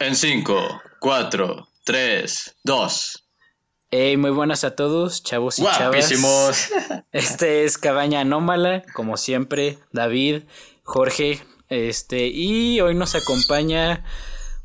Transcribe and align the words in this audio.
En 0.00 0.16
5, 0.16 0.80
4, 0.98 1.68
3, 1.84 2.56
2. 2.64 3.24
Hey, 3.90 4.16
muy 4.16 4.30
buenas 4.30 4.64
a 4.64 4.74
todos, 4.74 5.22
chavos 5.22 5.58
y 5.58 5.62
Guapísimos. 5.62 6.68
chavas. 6.70 7.04
Este 7.12 7.64
es 7.64 7.76
Cabaña 7.76 8.20
Anómala, 8.20 8.82
como 8.94 9.16
siempre, 9.18 9.78
David, 9.92 10.44
Jorge, 10.84 11.42
este, 11.68 12.28
y 12.28 12.80
hoy 12.80 12.94
nos 12.94 13.14
acompaña 13.14 14.04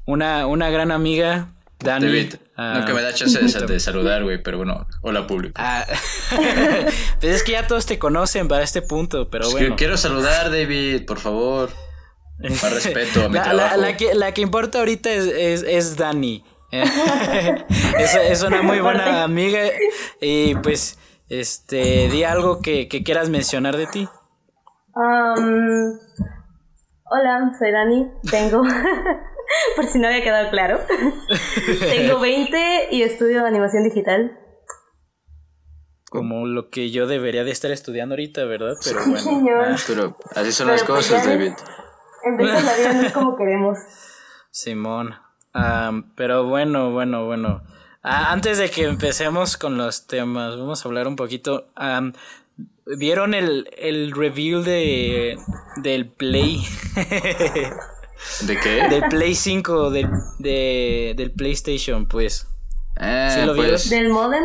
una, 0.05 0.47
una 0.47 0.69
gran 0.69 0.91
amiga, 0.91 1.53
Dani. 1.79 2.05
David, 2.05 2.35
Ah, 2.57 2.77
nunca 2.79 2.93
me 2.93 3.01
da 3.01 3.13
chance 3.13 3.37
de, 3.37 3.65
de 3.67 3.79
saludar, 3.81 4.23
güey, 4.23 4.41
pero 4.41 4.55
bueno, 4.55 4.87
hola 5.01 5.27
público. 5.27 5.55
ah, 5.57 5.85
pues 7.19 7.35
es 7.35 7.43
que 7.43 7.51
ya 7.51 7.67
todos 7.67 7.85
te 7.85 7.99
conocen 7.99 8.47
para 8.47 8.63
este 8.63 8.81
punto, 8.81 9.29
pero 9.29 9.47
que 9.49 9.53
bueno. 9.55 9.75
quiero 9.75 9.97
saludar, 9.97 10.49
David, 10.49 11.05
por 11.05 11.19
favor. 11.19 11.69
Más 12.39 12.73
respeto 12.73 13.25
a 13.25 13.29
mi 13.29 13.35
la, 13.35 13.43
trabajo. 13.43 13.77
la 13.77 13.97
que, 13.97 14.13
la 14.13 14.33
que 14.33 14.41
importa 14.41 14.79
ahorita 14.79 15.09
es, 15.11 15.25
es, 15.25 15.63
es 15.63 15.95
Dani. 15.97 16.43
es, 16.71 18.15
es 18.15 18.43
una 18.43 18.61
muy 18.61 18.79
buena 18.81 19.23
amiga 19.23 19.59
y 20.19 20.55
pues, 20.55 20.97
este, 21.29 22.09
di 22.09 22.23
algo 22.23 22.61
que, 22.61 22.87
que 22.89 23.03
quieras 23.03 23.29
mencionar 23.29 23.77
de 23.77 23.87
ti. 23.87 24.09
Um, 24.95 25.97
hola, 27.05 27.51
soy 27.57 27.71
Dani. 27.71 28.11
Tengo, 28.29 28.63
por 29.77 29.85
si 29.87 29.99
no 29.99 30.07
había 30.07 30.23
quedado 30.23 30.49
claro, 30.49 30.81
tengo 31.79 32.19
20 32.19 32.87
y 32.91 33.03
estudio 33.03 33.45
animación 33.45 33.83
digital. 33.83 34.37
Como 36.09 36.45
lo 36.45 36.69
que 36.69 36.91
yo 36.91 37.07
debería 37.07 37.43
de 37.43 37.51
estar 37.51 37.71
estudiando 37.71 38.13
ahorita, 38.13 38.45
¿verdad? 38.45 38.75
Pero 38.83 38.99
Sí, 39.01 39.09
bueno. 39.09 39.23
señor. 39.23 39.65
ah, 39.67 39.75
Pero 39.87 40.17
así 40.35 40.51
son 40.51 40.67
Pero 40.67 40.77
las 40.77 40.83
pues 40.85 41.07
cosas. 41.07 41.25
David. 41.25 41.51
En 42.25 42.37
veces 42.37 42.63
la 42.63 42.75
vida 42.75 42.93
no 42.93 43.01
es 43.01 43.13
como 43.13 43.37
queremos. 43.37 43.79
Simón. 44.51 45.15
Pero 46.15 46.45
bueno, 46.45 46.91
bueno, 46.91 47.25
bueno. 47.25 47.63
Ah, 48.03 48.31
antes 48.31 48.57
de 48.57 48.69
que 48.69 48.83
empecemos 48.83 49.57
con 49.57 49.77
los 49.77 50.05
temas, 50.05 50.57
vamos 50.57 50.85
a 50.85 50.87
hablar 50.87 51.07
un 51.07 51.15
poquito. 51.15 51.67
¿Vieron 52.85 53.33
el, 53.33 53.69
el 53.77 54.11
review 54.11 54.61
de 54.61 55.39
del 55.77 56.07
Play? 56.07 56.63
¿De 58.41 58.59
qué? 58.59 58.87
del 58.89 59.03
Play 59.09 59.35
5, 59.35 59.89
del, 59.89 60.09
de, 60.39 61.13
del 61.15 61.31
PlayStation, 61.31 62.05
pues. 62.07 62.47
Ah, 62.97 63.29
¿Sí 63.29 63.41
lo 63.45 63.55
pues, 63.55 63.89
¿Del 63.89 64.09
modem? 64.09 64.43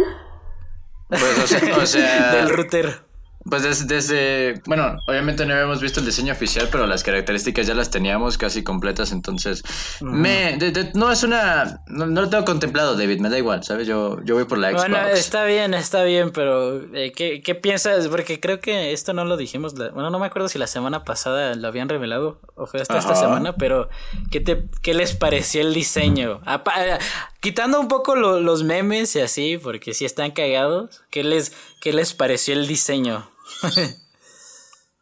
pues, 1.09 1.39
o 1.39 1.47
sea, 1.47 1.77
o 1.77 1.87
sea, 1.87 2.34
del 2.34 2.50
router. 2.50 3.09
Pues 3.48 3.62
des- 3.62 3.86
desde, 3.88 4.60
bueno, 4.66 4.98
obviamente 5.06 5.46
no 5.46 5.55
habíamos 5.55 5.80
visto 5.80 6.00
el 6.00 6.06
diseño 6.06 6.33
oficial, 6.34 6.69
pero 6.70 6.86
las 6.86 7.02
características 7.02 7.66
ya 7.66 7.74
las 7.74 7.88
teníamos 7.91 8.36
casi 8.36 8.62
completas, 8.62 9.12
entonces 9.12 9.62
me, 10.02 10.58
de- 10.58 10.72
de- 10.72 10.91
no 10.92 11.10
es 11.10 11.22
una, 11.22 11.80
no, 11.86 12.05
no 12.06 12.20
lo 12.20 12.28
tengo 12.28 12.44
contemplado, 12.44 12.97
David, 12.97 13.19
me 13.20 13.30
da 13.30 13.38
igual, 13.38 13.64
¿sabes? 13.64 13.86
Yo, 13.86 14.22
yo 14.24 14.34
voy 14.34 14.44
por 14.44 14.58
la 14.58 14.69
Xbox. 14.70 14.88
Bueno, 14.91 15.06
está 15.08 15.44
bien, 15.44 15.72
está 15.72 16.02
bien, 16.05 16.32
pero 16.32 16.82
eh, 16.94 17.12
¿qué, 17.16 17.41
¿qué 17.41 17.55
piensas? 17.55 18.08
Porque 18.08 18.41
creo 18.41 18.60
que 18.60 18.92
esto 18.92 19.14
no 19.14 19.24
lo 19.24 19.38
dijimos, 19.38 19.72
la- 19.78 19.88
bueno, 19.88 20.10
no 20.10 20.19
me 20.19 20.27
acuerdo 20.27 20.48
si 20.50 20.58
la 20.58 20.66
semana 20.66 21.04
pasada 21.04 21.54
lo 21.54 21.66
habían 21.66 21.88
revelado 21.88 22.41
o 22.56 22.66
fue 22.66 22.82
hasta 22.82 22.98
esta 22.98 23.14
semana, 23.14 23.54
pero 23.56 23.88
¿qué, 24.30 24.41
te, 24.41 24.64
qué 24.82 24.92
les 24.92 25.14
pareció 25.14 25.62
el 25.62 25.72
diseño? 25.72 26.42
Apa- 26.44 26.98
quitando 27.41 27.80
un 27.80 27.88
poco 27.88 28.16
lo- 28.16 28.41
los 28.41 28.62
memes 28.64 29.16
y 29.16 29.20
así, 29.20 29.58
porque 29.58 29.94
sí 29.94 30.05
están 30.05 30.30
cagados, 30.30 31.02
¿qué 31.10 31.24
les, 31.24 31.52
qué 31.80 31.92
les 31.92 32.14
pareció 32.14 32.55
el 32.55 32.66
diseño? 32.66 33.30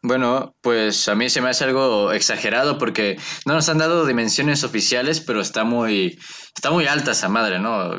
Bueno, 0.01 0.55
pues 0.61 1.09
a 1.09 1.15
mí 1.15 1.29
se 1.29 1.41
me 1.41 1.49
hace 1.49 1.65
algo 1.65 2.13
exagerado 2.13 2.77
porque 2.77 3.17
no 3.45 3.53
nos 3.53 3.67
han 3.67 3.79
dado 3.79 4.05
dimensiones 4.05 4.63
oficiales, 4.63 5.19
pero 5.19 5.41
está 5.41 5.65
muy, 5.65 6.17
está 6.55 6.71
muy 6.71 6.87
alta 6.87 7.11
esa 7.11 7.27
madre, 7.27 7.59
¿no? 7.59 7.97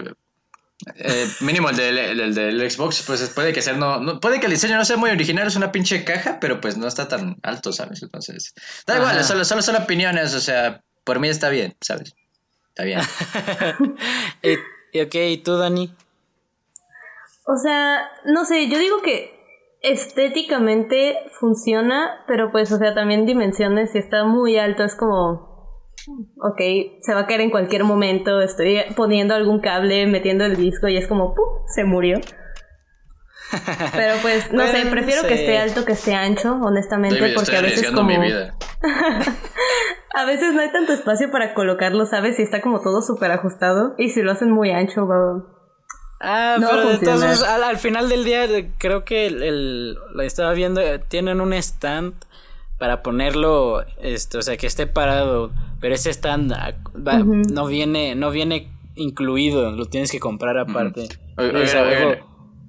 Eh, 0.96 1.28
mínimo 1.40 1.68
el 1.68 1.76
del, 1.76 1.98
el 1.98 2.34
del 2.34 2.70
Xbox, 2.70 3.02
pues 3.06 3.28
puede 3.34 3.52
que 3.52 3.60
sea, 3.60 3.74
no, 3.74 4.00
no- 4.00 4.18
puede 4.18 4.40
que 4.40 4.46
el 4.46 4.52
diseño 4.52 4.78
no 4.78 4.84
sea 4.86 4.96
muy 4.96 5.10
original, 5.10 5.46
es 5.46 5.56
una 5.56 5.72
pinche 5.72 6.02
caja, 6.02 6.38
pero 6.40 6.58
pues 6.58 6.78
no 6.78 6.88
está 6.88 7.06
tan 7.06 7.36
alto, 7.42 7.70
¿sabes? 7.70 8.02
Entonces, 8.02 8.54
da 8.86 8.96
igual, 8.96 9.16
Ajá. 9.16 9.24
solo, 9.24 9.44
solo 9.44 9.60
son 9.60 9.76
opiniones, 9.76 10.32
o 10.32 10.40
sea, 10.40 10.80
por 11.04 11.20
mí 11.20 11.28
está 11.28 11.50
bien, 11.50 11.76
¿sabes? 11.82 12.14
Está 12.70 12.84
bien. 12.84 13.00
y, 14.42 14.50
y 14.98 15.02
ok, 15.02 15.14
¿y 15.14 15.38
tú, 15.38 15.56
Dani? 15.56 15.94
O 17.46 17.56
sea, 17.56 18.10
no 18.24 18.44
sé, 18.44 18.68
yo 18.68 18.78
digo 18.78 19.02
que 19.02 19.38
estéticamente 19.82 21.18
funciona, 21.38 22.24
pero 22.26 22.52
pues, 22.52 22.70
o 22.72 22.78
sea, 22.78 22.94
también 22.94 23.26
dimensiones, 23.26 23.92
si 23.92 23.98
está 23.98 24.24
muy 24.24 24.58
alto, 24.58 24.84
es 24.84 24.94
como, 24.94 25.84
ok, 26.40 26.60
se 27.00 27.14
va 27.14 27.20
a 27.20 27.26
caer 27.26 27.40
en 27.40 27.50
cualquier 27.50 27.84
momento, 27.84 28.40
estoy 28.40 28.80
poniendo 28.96 29.34
algún 29.34 29.60
cable, 29.60 30.06
metiendo 30.06 30.44
el 30.44 30.56
disco 30.56 30.88
y 30.88 30.96
es 30.96 31.06
como, 31.06 31.34
¡pum! 31.34 31.46
se 31.66 31.84
murió. 31.84 32.20
Pero 33.92 34.14
pues, 34.22 34.52
no 34.52 34.66
sé, 34.66 34.86
prefiero 34.86 35.22
sí. 35.22 35.28
que 35.28 35.34
esté 35.34 35.58
alto 35.58 35.84
que 35.84 35.92
esté 35.92 36.14
ancho, 36.14 36.54
honestamente, 36.62 37.18
David, 37.20 37.34
porque 37.34 37.52
estoy 37.52 37.58
a 37.58 37.70
veces 37.70 37.90
como... 37.90 38.08
mi 38.08 38.18
vida. 38.18 38.54
A 40.12 40.24
veces 40.24 40.54
no 40.54 40.60
hay 40.60 40.72
tanto 40.72 40.92
espacio 40.92 41.30
para 41.30 41.54
colocarlo, 41.54 42.04
¿sabes? 42.04 42.34
Si 42.36 42.42
está 42.42 42.60
como 42.60 42.80
todo 42.80 43.00
súper 43.00 43.30
ajustado 43.30 43.94
y 43.96 44.08
si 44.10 44.22
lo 44.22 44.32
hacen 44.32 44.50
muy 44.50 44.70
ancho, 44.72 45.06
va... 45.06 45.44
Ah, 46.20 46.56
No 46.60 46.68
pero 46.68 47.16
modos, 47.16 47.42
al, 47.44 47.62
al 47.62 47.76
final 47.78 48.08
del 48.08 48.24
día 48.24 48.44
eh, 48.44 48.72
creo 48.78 49.04
que 49.04 49.26
el, 49.28 49.42
el- 49.42 49.98
la 50.14 50.24
estaba 50.24 50.52
viendo, 50.52 50.80
eh, 50.80 50.98
tienen 50.98 51.40
un 51.40 51.52
stand 51.52 52.14
para 52.78 53.02
ponerlo, 53.02 53.84
este, 54.02 54.38
o 54.38 54.42
sea, 54.42 54.56
que 54.56 54.66
esté 54.66 54.86
parado, 54.88 55.52
pero 55.80 55.94
ese 55.94 56.10
stand 56.10 56.52
ah, 56.54 56.72
no 57.24 57.66
viene, 57.66 58.14
no 58.16 58.30
viene 58.32 58.68
incluido, 58.96 59.70
lo 59.70 59.86
tienes 59.86 60.10
que 60.10 60.18
comprar 60.18 60.58
aparte. 60.58 61.08
Oigan, 61.38 61.56
Es 61.62 61.72
oigan, 61.74 61.86
algo- 61.86 62.08
oigan. 62.10 62.24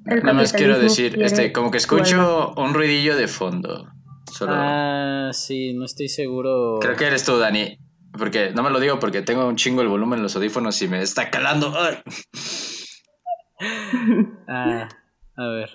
El 0.06 0.24
Nada 0.24 0.34
más 0.34 0.54
quiero 0.54 0.80
decir, 0.80 1.14
quiere 1.14 1.28
este, 1.28 1.52
como 1.52 1.72
que 1.72 1.78
escucho 1.78 2.54
un 2.58 2.74
ruidillo 2.74 3.16
de 3.16 3.28
fondo. 3.28 3.88
Solo. 4.32 4.54
Ah, 4.56 5.30
sí, 5.34 5.74
no 5.74 5.86
estoy 5.86 6.08
seguro. 6.08 6.80
Creo 6.82 6.96
que 6.96 7.06
eres 7.06 7.24
tú, 7.24 7.38
Dani. 7.38 7.78
Porque 8.18 8.52
no 8.52 8.64
me 8.64 8.70
lo 8.70 8.80
digo 8.80 9.00
porque 9.00 9.22
tengo 9.22 9.48
un 9.48 9.56
chingo 9.56 9.82
el 9.82 9.88
volumen 9.88 10.20
en 10.20 10.24
los 10.24 10.36
audífonos 10.36 10.82
y 10.82 10.88
me 10.88 11.02
está 11.02 11.30
calando. 11.30 11.74
Ah, 14.48 14.90
a 15.38 15.48
ver. 15.50 15.70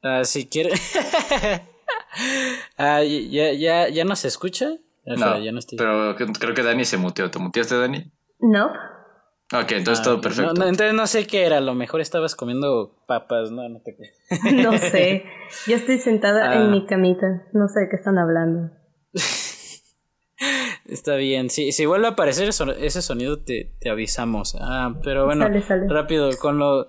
Ah, 0.00 0.22
si 0.22 0.48
quiere. 0.48 0.70
ah, 2.78 3.02
ya, 3.02 3.52
ya, 3.52 3.88
ya 3.88 4.04
no 4.04 4.14
se 4.14 4.28
escucha. 4.28 4.68
No, 5.04 5.14
Espera, 5.14 5.38
ya 5.40 5.50
no 5.50 5.58
estoy. 5.58 5.76
pero 5.76 6.14
creo 6.14 6.54
que 6.54 6.62
Dani 6.62 6.84
se 6.84 6.96
muteó. 6.96 7.32
¿Te 7.32 7.40
muteaste, 7.40 7.76
Dani? 7.76 8.12
No. 8.38 8.70
Ok, 9.52 9.72
entonces 9.72 10.00
Ah, 10.00 10.04
todo 10.04 10.20
perfecto. 10.20 10.52
No, 10.52 10.60
no, 10.60 10.68
entonces 10.68 10.94
no 10.94 11.06
sé 11.06 11.26
qué 11.26 11.44
era, 11.46 11.56
a 11.56 11.60
lo 11.62 11.74
mejor 11.74 12.00
estabas 12.02 12.34
comiendo 12.34 13.02
papas, 13.06 13.50
no, 13.50 13.66
no 13.68 13.80
te. 13.80 13.96
No 14.62 14.76
sé. 14.76 15.24
Yo 15.66 15.76
estoy 15.76 15.98
sentada 15.98 16.50
Ah. 16.50 16.54
en 16.56 16.70
mi 16.70 16.84
camita. 16.86 17.44
No 17.54 17.66
sé 17.68 17.80
de 17.80 17.88
qué 17.88 17.96
están 17.96 18.18
hablando. 18.18 18.70
Está 20.86 21.16
bien, 21.16 21.50
si, 21.50 21.72
si 21.72 21.84
vuelve 21.86 22.06
a 22.06 22.10
aparecer 22.10 22.48
ese 22.48 23.02
sonido 23.02 23.42
te, 23.42 23.74
te 23.80 23.90
avisamos. 23.90 24.56
Ah, 24.60 24.94
pero 25.02 25.24
bueno, 25.24 25.46
Sale, 25.46 25.62
sale. 25.62 25.88
rápido, 25.88 26.30
con 26.40 26.58
lo... 26.58 26.86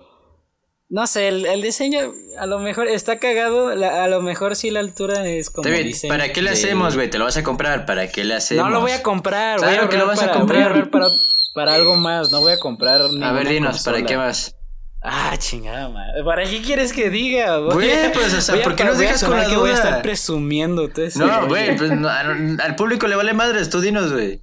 No 0.92 1.06
sé, 1.06 1.28
el, 1.28 1.46
el 1.46 1.62
diseño 1.62 2.12
a 2.36 2.46
lo 2.46 2.58
mejor 2.58 2.88
está 2.88 3.18
cagado, 3.20 3.74
la- 3.76 4.02
a 4.04 4.08
lo 4.08 4.20
mejor 4.22 4.56
sí 4.56 4.70
la 4.70 4.80
altura 4.80 5.24
es 5.26 5.48
como 5.48 5.68
David, 5.68 5.94
¿para 6.08 6.32
qué 6.32 6.42
le 6.42 6.50
hacemos, 6.50 6.96
güey? 6.96 7.08
¿Te 7.08 7.16
lo 7.18 7.24
vas 7.26 7.36
a 7.36 7.44
comprar? 7.44 7.86
¿Para 7.86 8.08
qué 8.08 8.24
le 8.24 8.34
hacemos? 8.34 8.64
No 8.64 8.70
lo 8.70 8.80
voy 8.80 8.90
a 8.92 9.00
comprar, 9.02 9.60
voy 9.60 9.68
Claro 9.68 9.84
a 9.84 9.88
que 9.88 9.96
lo 9.98 10.06
vas 10.08 10.18
a 10.18 10.22
para, 10.26 10.32
comprar. 10.38 10.58
voy 10.58 10.64
a 10.64 10.70
ahorrar 10.72 10.90
para, 10.90 11.06
para 11.54 11.74
algo 11.74 11.94
más, 11.96 12.32
no 12.32 12.40
voy 12.40 12.52
a 12.52 12.58
comprar 12.58 13.00
A 13.02 13.32
ver, 13.32 13.48
dinos, 13.48 13.70
consola. 13.76 13.96
¿para 13.98 14.06
qué 14.06 14.16
más? 14.16 14.56
Ah, 15.02 15.34
chingada 15.38 15.88
madre. 15.88 16.24
¿Para 16.24 16.44
qué 16.44 16.60
quieres 16.60 16.92
que 16.92 17.08
diga? 17.08 17.56
Güey, 17.58 18.12
pues, 18.12 18.34
o 18.34 18.40
sea, 18.40 18.60
¿por 18.62 18.74
qué 18.74 18.84
nos 18.84 18.98
dejas 18.98 19.22
con 19.24 19.36
la 19.38 19.46
que 19.46 19.56
voy 19.56 19.70
a 19.70 19.74
duda? 19.74 19.84
estar 19.84 20.02
presumiendo. 20.02 20.84
entonces, 20.86 21.16
No, 21.16 21.46
güey, 21.46 21.76
pues, 21.76 21.90
no, 21.92 22.08
al, 22.08 22.58
al 22.60 22.74
público 22.74 23.06
le 23.06 23.14
vale 23.16 23.32
madres, 23.32 23.70
tú 23.70 23.80
dinos, 23.80 24.12
güey. 24.12 24.42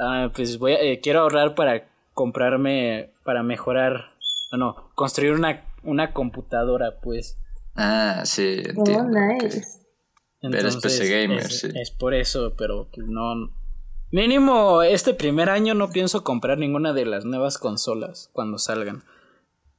Ah, 0.00 0.30
pues 0.34 0.58
voy 0.58 0.72
a, 0.72 0.80
eh, 0.80 1.00
quiero 1.00 1.20
ahorrar 1.20 1.54
para 1.54 1.84
comprarme, 2.14 3.10
para 3.22 3.42
mejorar, 3.44 4.12
no, 4.56 4.90
construir 4.94 5.32
una, 5.32 5.64
una 5.82 6.12
computadora, 6.12 7.00
pues. 7.02 7.36
Ah, 7.76 8.22
sí, 8.24 8.62
Oh, 8.76 8.78
entiendo. 8.80 9.18
nice. 9.20 9.58
ok. 10.42 10.54
Eres 10.54 10.76
PC 10.76 11.08
gamer, 11.08 11.40
es, 11.40 11.60
sí. 11.60 11.68
es 11.74 11.90
por 11.90 12.14
eso, 12.14 12.54
pero 12.56 12.88
pues, 12.94 13.06
no. 13.08 13.50
Mínimo 14.10 14.82
este 14.82 15.12
primer 15.12 15.50
año 15.50 15.74
no 15.74 15.90
pienso 15.90 16.24
comprar 16.24 16.56
ninguna 16.58 16.92
de 16.94 17.04
las 17.04 17.24
nuevas 17.26 17.58
consolas 17.58 18.30
cuando 18.32 18.58
salgan. 18.58 19.04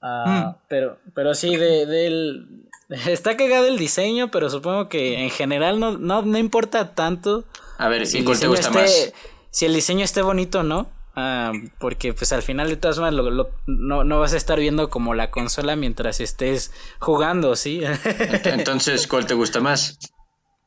Ah, 0.01 0.55
Mm. 0.55 0.61
pero, 0.69 0.97
pero 1.15 1.33
sí, 1.33 1.55
de, 1.55 1.85
del. 1.85 2.67
Está 3.07 3.35
cagado 3.37 3.67
el 3.67 3.77
diseño, 3.77 4.31
pero 4.31 4.49
supongo 4.49 4.87
que 4.87 5.19
en 5.23 5.29
general 5.29 5.79
no, 5.79 5.97
no, 5.97 6.21
no 6.21 6.37
importa 6.37 6.93
tanto. 6.93 7.43
A 7.77 7.87
ver, 7.89 8.05
si 8.07 8.17
¿y 8.17 8.19
el 8.19 8.25
cuál 8.25 8.39
te 8.39 8.47
diseño 8.47 8.67
gusta 8.69 8.85
esté- 8.85 9.11
más? 9.11 9.13
Si 9.51 9.65
el 9.65 9.73
diseño 9.73 10.05
esté 10.05 10.21
bonito 10.21 10.59
o 10.59 10.63
no. 10.63 10.89
Ah, 11.21 11.51
porque 11.79 12.13
pues 12.13 12.31
al 12.31 12.41
final 12.43 12.69
de 12.69 12.77
todas 12.77 12.97
lo- 12.97 13.29
lo- 13.29 13.49
no, 13.67 14.03
no 14.05 14.19
vas 14.19 14.33
a 14.33 14.37
estar 14.37 14.57
viendo 14.57 14.89
como 14.89 15.13
la 15.13 15.31
consola 15.31 15.75
mientras 15.75 16.21
estés 16.21 16.71
jugando, 16.99 17.55
¿sí? 17.57 17.81
Entonces, 18.45 19.05
¿cuál 19.05 19.25
te 19.25 19.33
gusta 19.33 19.59
más? 19.59 19.97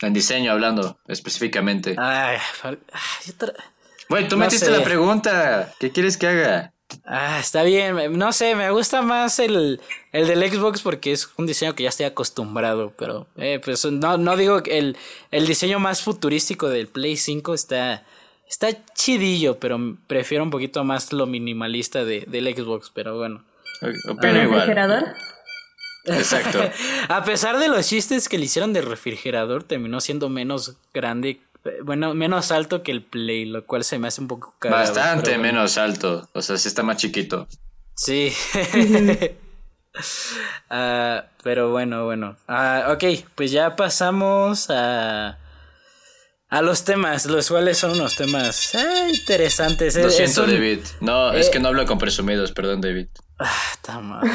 En 0.03 0.13
diseño 0.13 0.53
hablando, 0.53 0.99
específicamente. 1.09 1.95
Ay, 1.99 2.37
Güey, 4.09 4.29
tú 4.29 4.37
metiste 4.37 4.71
la 4.71 4.83
pregunta. 4.85 5.73
¿Qué 5.79 5.91
quieres 5.91 6.17
que 6.19 6.27
haga? 6.27 6.75
Ah, 7.07 7.39
está 7.41 7.63
bien. 7.63 8.19
No 8.19 8.33
sé, 8.35 8.55
me 8.55 8.71
gusta 8.71 9.01
más 9.01 9.39
el, 9.39 9.81
el 10.13 10.27
del 10.27 10.51
Xbox 10.51 10.83
porque 10.83 11.13
es 11.13 11.31
un 11.39 11.47
diseño 11.47 11.75
que 11.75 11.85
ya 11.85 11.89
estoy 11.89 12.05
acostumbrado. 12.07 12.93
Pero, 12.99 13.27
eh, 13.37 13.61
pues 13.65 13.85
no, 13.87 14.19
no 14.19 14.37
digo 14.37 14.63
que 14.63 14.77
el, 14.79 14.97
el 15.31 15.47
diseño 15.47 15.79
más 15.79 16.03
futurístico 16.03 16.69
del 16.69 16.89
Play 16.89 17.17
5 17.17 17.55
está, 17.55 18.05
está 18.53 18.69
chidillo, 18.95 19.59
pero 19.59 19.97
prefiero 20.07 20.45
un 20.45 20.51
poquito 20.51 20.85
más 20.85 21.13
lo 21.13 21.27
minimalista 21.27 22.05
de, 22.05 22.25
del 22.29 22.55
Xbox. 22.55 22.91
Pero 22.95 23.17
bueno. 23.17 23.45
¿El 23.81 23.95
refrigerador? 24.21 25.15
Exacto. 26.05 26.61
A 27.09 27.25
pesar 27.25 27.59
de 27.59 27.69
los 27.69 27.89
chistes 27.89 28.29
que 28.29 28.39
le 28.39 28.45
hicieron 28.45 28.73
del 28.73 28.85
refrigerador, 28.85 29.65
terminó 29.65 30.01
siendo 30.01 30.29
menos 30.29 30.77
grande 30.93 31.41
bueno, 31.85 32.13
menos 32.13 32.51
alto 32.51 32.83
que 32.83 32.91
el 32.91 33.03
Play, 33.05 33.45
lo 33.45 33.65
cual 33.65 33.85
se 33.85 33.97
me 33.97 34.09
hace 34.09 34.21
un 34.21 34.27
poco 34.27 34.53
caro. 34.59 34.75
Bastante 34.75 35.39
menos 35.39 35.79
alto, 35.79 36.29
o 36.33 36.43
sea, 36.43 36.59
sí 36.59 36.67
está 36.67 36.83
más 36.83 36.99
chiquito. 36.99 37.49
Sí. 37.95 38.33
Ah, 40.71 41.27
pero 41.43 41.71
bueno, 41.71 42.07
bueno. 42.07 42.37
Uh, 42.49 42.93
ok, 42.93 43.27
pues 43.35 43.51
ya 43.51 43.77
pasamos 43.77 44.71
a, 44.71 45.39
a 46.53 46.61
los 46.61 46.85
temas, 46.85 47.25
los 47.25 47.49
cuales 47.49 47.79
son 47.79 47.93
unos 47.93 48.15
temas 48.15 48.75
eh, 48.75 49.09
interesantes. 49.09 49.97
Lo 49.97 50.11
siento, 50.11 50.47
David. 50.47 50.81
No, 51.01 51.33
es 51.33 51.49
que 51.49 51.57
eh, 51.57 51.61
no 51.63 51.69
hablo 51.69 51.87
con 51.87 51.97
presumidos, 51.97 52.53
perdón, 52.53 52.83
David. 52.83 53.07
Ah, 53.39 53.57
está 53.73 54.01
mal. 54.01 54.31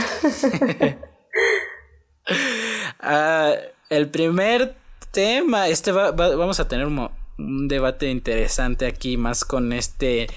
el 3.89 4.09
primer 4.09 4.75
tema, 5.11 5.67
este 5.67 5.91
va, 5.91 6.09
vamos 6.09 6.59
a 6.59 6.67
tener 6.67 6.87
un, 6.87 7.07
un 7.37 7.67
debate 7.67 8.09
interesante 8.09 8.87
aquí 8.87 9.15
más 9.15 9.45
con 9.45 9.71
este 9.71 10.27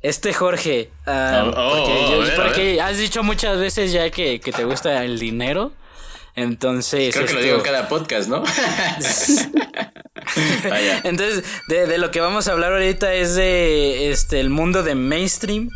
este 0.00 0.32
Jorge, 0.32 0.90
ah, 1.04 1.44
oh, 1.44 1.82
oh, 1.82 2.24
porque, 2.36 2.80
has 2.80 2.96
dicho 2.96 3.22
muchas 3.22 3.58
veces 3.58 3.92
ya 3.92 4.08
que, 4.08 4.38
te 4.38 4.64
gusta 4.64 5.04
el 5.04 5.18
dinero. 5.18 5.72
Entonces. 6.38 7.14
Creo 7.14 7.26
que 7.26 7.34
lo 7.34 7.40
digo 7.40 7.62
cada 7.62 7.88
podcast, 7.88 8.28
¿no? 8.28 8.44
Entonces, 11.04 11.42
de, 11.68 11.98
lo 11.98 12.12
que 12.12 12.20
vamos 12.20 12.46
a 12.46 12.52
hablar 12.52 12.72
ahorita 12.72 13.12
es 13.14 13.34
de 13.34 14.10
este 14.10 14.38
el 14.38 14.50
mundo 14.50 14.84
de 14.84 14.94
mainstream, 14.94 15.68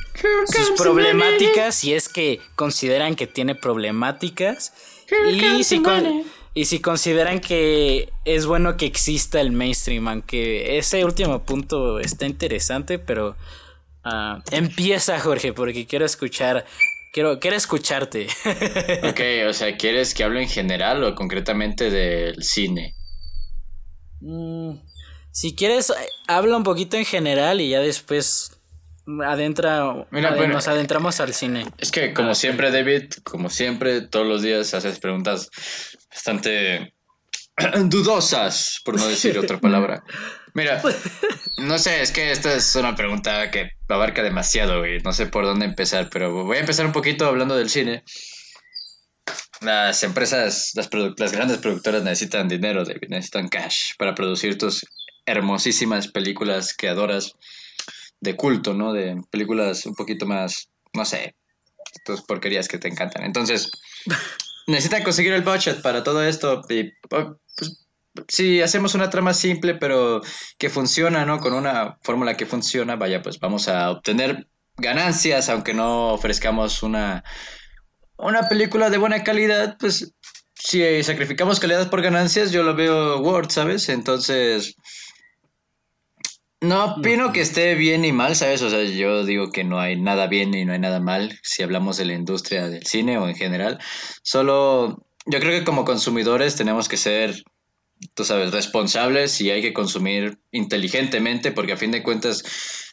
sus 0.46 0.70
problemáticas, 0.78 1.74
si 1.74 1.94
es 1.94 2.08
que 2.08 2.40
consideran 2.54 3.16
que 3.16 3.26
tiene 3.26 3.56
problemáticas. 3.56 4.72
Y 5.28 5.64
si, 5.64 5.82
con, 5.82 6.24
y 6.54 6.66
si 6.66 6.80
consideran 6.80 7.40
que 7.40 8.12
es 8.24 8.46
bueno 8.46 8.76
que 8.76 8.86
exista 8.86 9.40
el 9.40 9.50
mainstream, 9.50 10.06
aunque 10.06 10.78
ese 10.78 11.04
último 11.04 11.42
punto 11.42 11.98
está 11.98 12.24
interesante, 12.26 13.00
pero 13.00 13.36
uh, 14.04 14.40
empieza 14.52 15.18
Jorge, 15.18 15.52
porque 15.52 15.86
quiero 15.86 16.06
escuchar, 16.06 16.64
quiero, 17.12 17.38
quiero 17.38 17.56
escucharte. 17.56 18.26
ok, 19.04 19.20
o 19.48 19.52
sea, 19.52 19.76
¿quieres 19.76 20.14
que 20.14 20.24
hable 20.24 20.42
en 20.42 20.48
general 20.48 21.04
o 21.04 21.14
concretamente 21.14 21.90
del 21.90 22.42
cine? 22.42 22.94
Mm, 24.20 24.74
si 25.30 25.54
quieres, 25.54 25.92
habla 26.26 26.56
un 26.56 26.64
poquito 26.64 26.96
en 26.96 27.04
general 27.04 27.60
y 27.60 27.70
ya 27.70 27.80
después 27.80 28.58
adentra 29.24 30.06
nos 30.10 30.68
adentramos 30.68 31.20
al 31.20 31.34
cine. 31.34 31.66
Es 31.78 31.90
que 31.90 32.14
como 32.14 32.30
ah, 32.30 32.34
siempre, 32.34 32.70
David, 32.70 33.12
como 33.24 33.50
siempre, 33.50 34.00
todos 34.02 34.26
los 34.26 34.42
días 34.42 34.74
haces 34.74 35.00
preguntas 35.00 35.50
bastante 36.10 36.94
dudosas, 37.84 38.80
por 38.84 38.98
no 38.98 39.06
decir 39.06 39.38
otra 39.38 39.60
palabra. 39.60 40.02
Mira, 40.54 40.82
no 41.58 41.78
sé, 41.78 42.02
es 42.02 42.12
que 42.12 42.30
esta 42.30 42.54
es 42.54 42.74
una 42.76 42.94
pregunta 42.94 43.50
que 43.50 43.70
abarca 43.88 44.22
demasiado, 44.22 44.86
y 44.86 44.98
No 45.00 45.12
sé 45.12 45.26
por 45.26 45.44
dónde 45.44 45.66
empezar, 45.66 46.08
pero 46.10 46.44
voy 46.44 46.56
a 46.56 46.60
empezar 46.60 46.86
un 46.86 46.92
poquito 46.92 47.26
hablando 47.26 47.56
del 47.56 47.70
cine. 47.70 48.04
Las 49.60 50.02
empresas, 50.02 50.72
las, 50.74 50.90
las 51.16 51.32
grandes 51.32 51.58
productoras 51.58 52.02
necesitan 52.02 52.48
dinero, 52.48 52.84
David, 52.84 53.08
necesitan 53.08 53.48
cash 53.48 53.92
para 53.96 54.14
producir 54.14 54.58
tus 54.58 54.84
hermosísimas 55.24 56.08
películas 56.08 56.74
que 56.74 56.88
adoras 56.88 57.34
de 58.20 58.36
culto, 58.36 58.74
¿no? 58.74 58.92
De 58.92 59.20
películas 59.30 59.86
un 59.86 59.94
poquito 59.94 60.26
más, 60.26 60.68
no 60.94 61.04
sé, 61.04 61.36
tus 62.04 62.22
porquerías 62.22 62.68
que 62.68 62.78
te 62.78 62.88
encantan. 62.88 63.24
Entonces, 63.24 63.70
necesitan 64.66 65.02
conseguir 65.02 65.32
el 65.32 65.42
budget 65.42 65.82
para 65.82 66.02
todo 66.02 66.22
esto. 66.22 66.62
Y 66.68 66.88
oh, 66.88 66.92
pues, 67.08 67.26
si 68.28 68.60
hacemos 68.60 68.94
una 68.94 69.10
trama 69.10 69.34
simple, 69.34 69.74
pero 69.74 70.20
que 70.58 70.70
funciona, 70.70 71.24
¿no? 71.24 71.40
Con 71.40 71.54
una 71.54 71.98
fórmula 72.02 72.36
que 72.36 72.46
funciona, 72.46 72.96
vaya, 72.96 73.22
pues 73.22 73.38
vamos 73.38 73.68
a 73.68 73.90
obtener 73.90 74.46
ganancias, 74.76 75.48
aunque 75.48 75.74
no 75.74 76.12
ofrezcamos 76.12 76.82
una, 76.82 77.24
una 78.16 78.48
película 78.48 78.90
de 78.90 78.98
buena 78.98 79.24
calidad, 79.24 79.76
pues 79.78 80.14
si 80.54 81.02
sacrificamos 81.02 81.60
calidad 81.60 81.90
por 81.90 82.02
ganancias, 82.02 82.52
yo 82.52 82.62
lo 82.62 82.74
veo 82.74 83.20
Word, 83.20 83.50
¿sabes? 83.50 83.88
Entonces, 83.88 84.76
no 86.60 86.84
opino 86.84 87.32
que 87.32 87.40
esté 87.40 87.74
bien 87.74 88.04
y 88.04 88.12
mal, 88.12 88.36
¿sabes? 88.36 88.62
O 88.62 88.70
sea, 88.70 88.84
yo 88.84 89.24
digo 89.24 89.50
que 89.50 89.64
no 89.64 89.80
hay 89.80 90.00
nada 90.00 90.28
bien 90.28 90.54
y 90.54 90.64
no 90.64 90.72
hay 90.72 90.78
nada 90.78 91.00
mal 91.00 91.38
si 91.42 91.62
hablamos 91.62 91.96
de 91.96 92.04
la 92.04 92.14
industria 92.14 92.68
del 92.68 92.86
cine 92.86 93.18
o 93.18 93.28
en 93.28 93.34
general. 93.34 93.78
Solo 94.22 95.04
yo 95.26 95.40
creo 95.40 95.58
que 95.58 95.64
como 95.64 95.84
consumidores 95.84 96.54
tenemos 96.56 96.88
que 96.88 96.96
ser, 96.96 97.42
tú 98.14 98.24
sabes, 98.24 98.52
responsables 98.52 99.40
y 99.40 99.50
hay 99.50 99.62
que 99.62 99.72
consumir 99.72 100.38
inteligentemente 100.50 101.52
porque 101.52 101.72
a 101.72 101.76
fin 101.76 101.90
de 101.90 102.02
cuentas, 102.02 102.42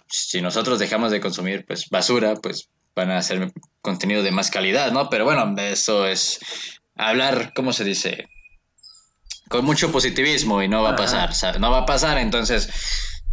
si 0.07 0.41
nosotros 0.41 0.79
dejamos 0.79 1.11
de 1.11 1.21
consumir 1.21 1.65
pues 1.65 1.89
basura, 1.89 2.35
pues 2.35 2.69
van 2.95 3.11
a 3.11 3.17
hacer 3.17 3.51
contenido 3.81 4.23
de 4.23 4.31
más 4.31 4.49
calidad, 4.49 4.91
¿no? 4.91 5.09
Pero 5.09 5.25
bueno, 5.25 5.55
eso 5.57 6.05
es 6.05 6.39
hablar, 6.95 7.53
¿cómo 7.55 7.73
se 7.73 7.83
dice? 7.83 8.27
Con 9.47 9.65
mucho 9.65 9.91
positivismo 9.91 10.61
y 10.61 10.67
no 10.67 10.83
va 10.83 10.91
a 10.91 10.95
pasar, 10.95 11.33
¿sabes? 11.33 11.59
No 11.59 11.71
va 11.71 11.79
a 11.79 11.85
pasar, 11.85 12.17
entonces 12.17 12.69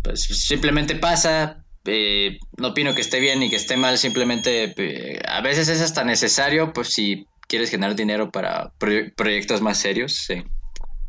pues 0.02 0.22
simplemente 0.22 0.96
pasa. 0.96 1.62
Eh, 1.84 2.38
no 2.56 2.68
opino 2.68 2.94
que 2.94 3.00
esté 3.00 3.20
bien 3.20 3.38
ni 3.38 3.48
que 3.48 3.56
esté 3.56 3.76
mal, 3.76 3.96
simplemente 3.96 4.74
eh, 4.76 5.20
a 5.28 5.40
veces 5.40 5.68
es 5.68 5.80
hasta 5.80 6.02
necesario, 6.02 6.72
pues 6.72 6.88
si 6.88 7.26
quieres 7.46 7.70
generar 7.70 7.94
dinero 7.94 8.30
para 8.30 8.72
proyectos 8.78 9.60
más 9.60 9.78
serios, 9.78 10.28
en 10.30 10.50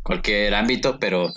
cualquier 0.07 0.55
ámbito, 0.55 0.97
pero 0.99 1.33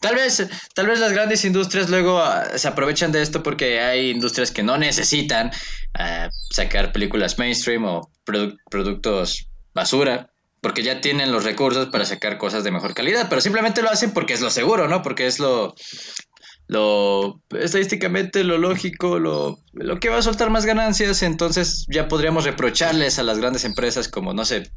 tal 0.00 0.16
vez, 0.16 0.48
tal 0.74 0.86
vez 0.86 0.98
las 0.98 1.12
grandes 1.12 1.44
industrias 1.44 1.90
luego 1.90 2.18
ah, 2.18 2.44
se 2.56 2.66
aprovechan 2.66 3.12
de 3.12 3.22
esto 3.22 3.42
porque 3.42 3.80
hay 3.80 4.10
industrias 4.10 4.50
que 4.50 4.62
no 4.62 4.78
necesitan 4.78 5.52
ah, 5.94 6.28
sacar 6.50 6.92
películas 6.92 7.38
mainstream 7.38 7.84
o 7.84 8.10
productos 8.70 9.48
basura, 9.74 10.30
porque 10.62 10.82
ya 10.82 11.00
tienen 11.00 11.30
los 11.30 11.44
recursos 11.44 11.88
para 11.88 12.04
sacar 12.04 12.38
cosas 12.38 12.64
de 12.64 12.72
mejor 12.72 12.94
calidad, 12.94 13.28
pero 13.28 13.40
simplemente 13.40 13.82
lo 13.82 13.90
hacen 13.90 14.12
porque 14.12 14.32
es 14.32 14.40
lo 14.40 14.50
seguro, 14.50 14.88
¿no? 14.88 15.02
Porque 15.02 15.26
es 15.26 15.38
lo, 15.38 15.74
lo 16.68 17.40
estadísticamente 17.50 18.42
lo 18.42 18.58
lógico, 18.58 19.18
lo, 19.18 19.58
lo, 19.72 20.00
que 20.00 20.08
va 20.08 20.18
a 20.18 20.22
soltar 20.22 20.50
más 20.50 20.66
ganancias, 20.66 21.22
entonces 21.22 21.86
ya 21.88 22.08
podríamos 22.08 22.44
reprocharles 22.44 23.18
a 23.18 23.22
las 23.22 23.38
grandes 23.38 23.64
empresas 23.64 24.08
como, 24.08 24.34
no 24.34 24.44
sé, 24.44 24.70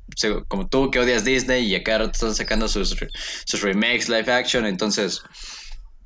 como 0.48 0.68
tú 0.68 0.92
que 0.92 1.00
odias 1.00 1.26
Disney 1.26 1.66
y 1.66 1.76
acá 1.76 2.04
están 2.04 2.36
sacando 2.36 2.68
sus, 2.68 2.96
sus 3.46 3.62
remakes, 3.62 4.08
live 4.08 4.32
action, 4.32 4.66
entonces 4.66 5.24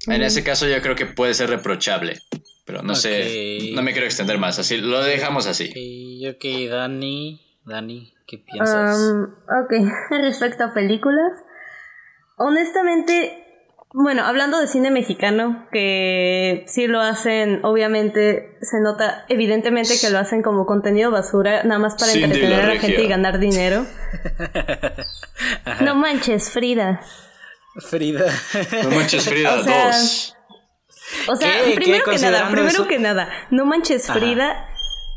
en 0.08 0.22
ese 0.22 0.44
caso 0.44 0.68
yo 0.68 0.82
creo 0.82 0.96
que 0.96 1.06
puede 1.06 1.34
ser 1.34 1.50
reprochable, 1.50 2.18
pero 2.66 2.82
no 2.82 2.96
sé, 2.96 3.72
no 3.74 3.82
me 3.82 3.92
quiero 3.92 4.06
extender 4.06 4.38
más, 4.38 4.60
así 4.60 4.78
lo 4.78 5.04
dejamos 5.04 5.48
así. 5.48 6.26
Ok, 6.30 6.70
Dani, 6.70 7.42
Dani, 7.66 8.14
¿qué 8.26 8.38
piensas? 8.38 8.98
Um, 9.00 9.24
ok, 9.24 9.92
respecto 10.22 10.64
a 10.64 10.74
películas, 10.74 11.34
honestamente 12.38 13.43
bueno, 13.94 14.26
hablando 14.26 14.60
de 14.60 14.68
cine 14.68 14.90
mexicano, 14.90 15.68
que 15.72 16.66
sí 16.68 16.88
lo 16.88 17.00
hacen, 17.00 17.64
obviamente 17.64 18.58
se 18.62 18.82
nota 18.82 19.24
evidentemente 19.30 19.94
que 20.02 20.10
lo 20.10 20.18
hacen 20.18 20.42
como 20.42 20.66
contenido 20.66 21.12
basura, 21.12 21.64
nada 21.64 21.80
más 21.80 21.96
para 21.96 22.12
entretener 22.12 22.62
a 22.62 22.74
la 22.74 22.80
gente 22.80 23.04
y 23.04 23.08
ganar 23.08 23.38
dinero. 23.38 23.86
no 25.82 25.96
manches, 25.96 26.50
Frida. 26.50 27.02
Frida. 27.88 28.26
No 28.84 28.90
manches, 28.90 29.30
Frida, 29.30 29.56
o 29.56 29.64
sea, 29.64 29.88
dos. 29.88 30.36
O 31.28 31.36
sea, 31.36 31.52
primero 31.76 32.04
que 32.04 32.18
nada, 32.18 32.50
primero 32.50 32.88
que 32.88 32.98
nada, 32.98 33.30
No 33.52 33.66
manches, 33.66 34.12
Frida 34.12 34.68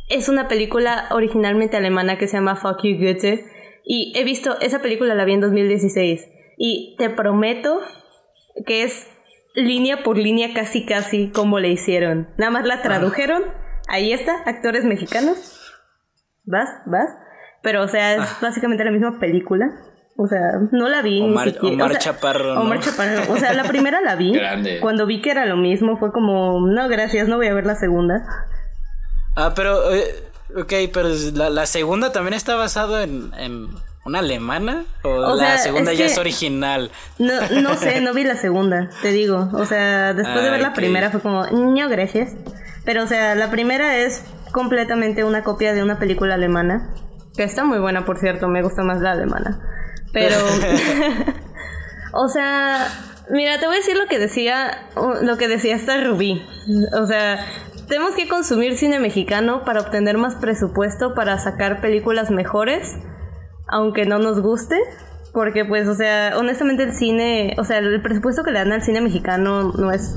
es 0.09 0.29
una 0.29 0.49
película 0.49 1.09
originalmente 1.11 1.79
alemana 1.79 2.19
que 2.19 2.29
se 2.29 2.37
llama 2.37 2.57
Fuck 2.57 2.83
You 2.83 2.99
Goethe. 2.99 3.47
Y 3.85 4.13
he 4.17 4.25
visto, 4.25 4.61
esa 4.61 4.81
película 4.81 5.15
la 5.15 5.25
vi 5.25 5.33
en 5.33 5.41
2016. 5.41 6.29
Y 6.59 6.95
te 6.99 7.09
prometo 7.11 7.81
que 8.65 8.85
es 8.85 9.09
línea 9.55 10.03
por 10.03 10.19
línea 10.19 10.55
casi 10.55 10.85
casi 10.87 11.31
como 11.31 11.59
le 11.59 11.69
hicieron. 11.69 12.29
Nada 12.37 12.51
más 12.51 12.67
la 12.67 12.83
tradujeron. 12.83 13.43
Ahí 13.89 14.13
está, 14.13 14.43
actores 14.47 14.85
mexicanos. 14.85 15.61
Vas, 16.45 16.69
vas. 16.87 17.11
Pero 17.63 17.83
o 17.83 17.89
sea, 17.89 18.15
es 18.15 18.21
ah. 18.23 18.39
básicamente 18.41 18.85
la 18.85 18.91
misma 18.91 19.19
película. 19.19 19.67
O 20.17 20.27
sea, 20.27 20.41
no 20.73 20.89
la 20.89 21.03
vi. 21.03 21.21
Omar, 21.21 21.47
ni 21.47 21.53
siquiera. 21.53 21.75
Omar 21.75 21.89
o 21.89 21.91
sea, 21.91 22.01
Chaparro. 22.01 22.55
¿no? 22.55 22.61
Omar 22.63 22.81
Chaparro. 22.81 23.33
O 23.33 23.37
sea, 23.37 23.53
la 23.53 23.65
primera 23.69 24.01
la 24.01 24.17
vi. 24.17 24.33
Grande. 24.33 24.81
Cuando 24.81 25.07
vi 25.07 25.21
que 25.21 25.31
era 25.31 25.47
lo 25.47 25.57
mismo, 25.57 25.97
fue 25.99 26.13
como, 26.13 26.61
no, 26.67 26.89
gracias, 26.89 27.29
no 27.29 27.37
voy 27.37 27.49
a 27.49 27.55
ver 27.55 27.67
la 27.67 27.75
segunda. 27.75 28.25
Ah, 29.37 29.53
pero. 29.55 29.93
eh, 29.93 30.05
ok, 30.57 30.73
pero 30.93 31.09
la, 31.35 31.51
la 31.51 31.67
segunda 31.67 32.13
también 32.13 32.35
está 32.35 32.57
basada 32.57 33.05
en, 33.05 33.33
en 33.39 33.69
una 34.07 34.21
alemana. 34.21 34.85
¿O, 35.03 35.09
O 35.11 35.35
la 35.37 35.47
sea, 35.47 35.59
segunda 35.59 35.93
es 35.93 35.99
ya 35.99 36.07
que- 36.07 36.13
es 36.13 36.19
original? 36.19 36.91
No, 37.19 37.35
no 37.61 37.75
sé, 37.75 38.01
no 38.01 38.15
vi 38.15 38.25
la 38.25 38.37
segunda, 38.37 38.89
te 39.03 39.09
digo. 39.11 39.49
O 39.53 39.67
sea, 39.67 40.15
después 40.15 40.43
de 40.43 40.49
Ah, 40.49 40.53
ver 40.53 40.61
la 40.63 40.73
primera 40.73 41.11
fue 41.11 41.21
como, 41.21 41.45
no, 41.47 41.89
gracias. 41.89 42.33
Pero, 42.85 43.03
o 43.03 43.07
sea, 43.07 43.35
la 43.35 43.51
primera 43.51 43.97
es 43.99 44.23
completamente 44.53 45.25
una 45.25 45.43
copia 45.43 45.75
de 45.75 45.83
una 45.83 45.99
película 45.99 46.35
alemana. 46.35 46.95
Que 47.37 47.43
está 47.43 47.65
muy 47.65 47.79
buena, 47.79 48.05
por 48.05 48.19
cierto, 48.19 48.49
me 48.49 48.63
gusta 48.63 48.83
más 48.83 49.01
la 49.01 49.13
alemana. 49.13 49.61
Pero, 50.13 50.37
o 52.13 52.29
sea, 52.29 52.87
mira, 53.31 53.59
te 53.59 53.67
voy 53.67 53.77
a 53.77 53.79
decir 53.79 53.97
lo 53.97 54.07
que 54.07 54.19
decía, 54.19 54.89
lo 55.23 55.37
que 55.37 55.49
decía 55.49 55.75
esta 55.75 56.01
Rubí. 56.03 56.43
O 57.01 57.07
sea, 57.07 57.45
tenemos 57.89 58.15
que 58.15 58.29
consumir 58.29 58.77
cine 58.79 58.99
mexicano 59.01 59.65
para 59.65 59.81
obtener 59.81 60.17
más 60.19 60.35
presupuesto 60.37 61.15
para 61.15 61.39
sacar 61.39 61.81
películas 61.81 62.31
mejores 62.31 62.97
aunque 63.69 64.05
no 64.07 64.19
nos 64.19 64.41
guste, 64.41 64.77
porque 65.33 65.65
pues, 65.65 65.87
o 65.89 65.95
sea, 65.95 66.33
honestamente 66.39 66.83
el 66.85 66.95
cine, 66.95 67.55
o 67.59 67.65
sea, 67.65 67.79
el 67.79 68.01
presupuesto 68.03 68.43
que 68.43 68.51
le 68.53 68.59
dan 68.61 68.73
al 68.73 68.83
cine 68.83 69.01
mexicano 69.01 69.73
no 69.77 69.91
es 69.93 70.15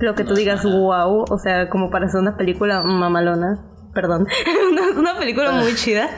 lo 0.00 0.14
que 0.14 0.24
tú 0.24 0.34
digas 0.34 0.62
wow, 0.64 1.24
o 1.28 1.38
sea, 1.38 1.68
como 1.68 1.90
para 1.90 2.06
hacer 2.06 2.20
una 2.20 2.36
película 2.36 2.82
mamalona, 2.82 3.64
perdón, 3.94 4.26
una, 4.72 4.98
una 4.98 5.18
película 5.18 5.50
muy 5.52 5.74
chida. 5.74 6.08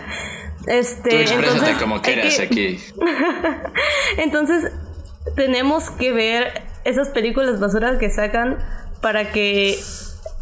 Este, 0.67 1.25
Tú 1.25 1.33
entonces, 1.33 1.77
como 1.79 2.03
quieras 2.03 2.37
que- 2.37 2.43
aquí. 2.43 2.79
entonces, 4.19 4.71
tenemos 5.35 5.91
que 5.91 6.13
ver 6.13 6.63
esas 6.85 7.09
películas 7.09 7.61
basuras 7.61 7.99
que 7.99 8.11
sacan 8.11 8.59
para 9.01 9.33
que 9.33 9.79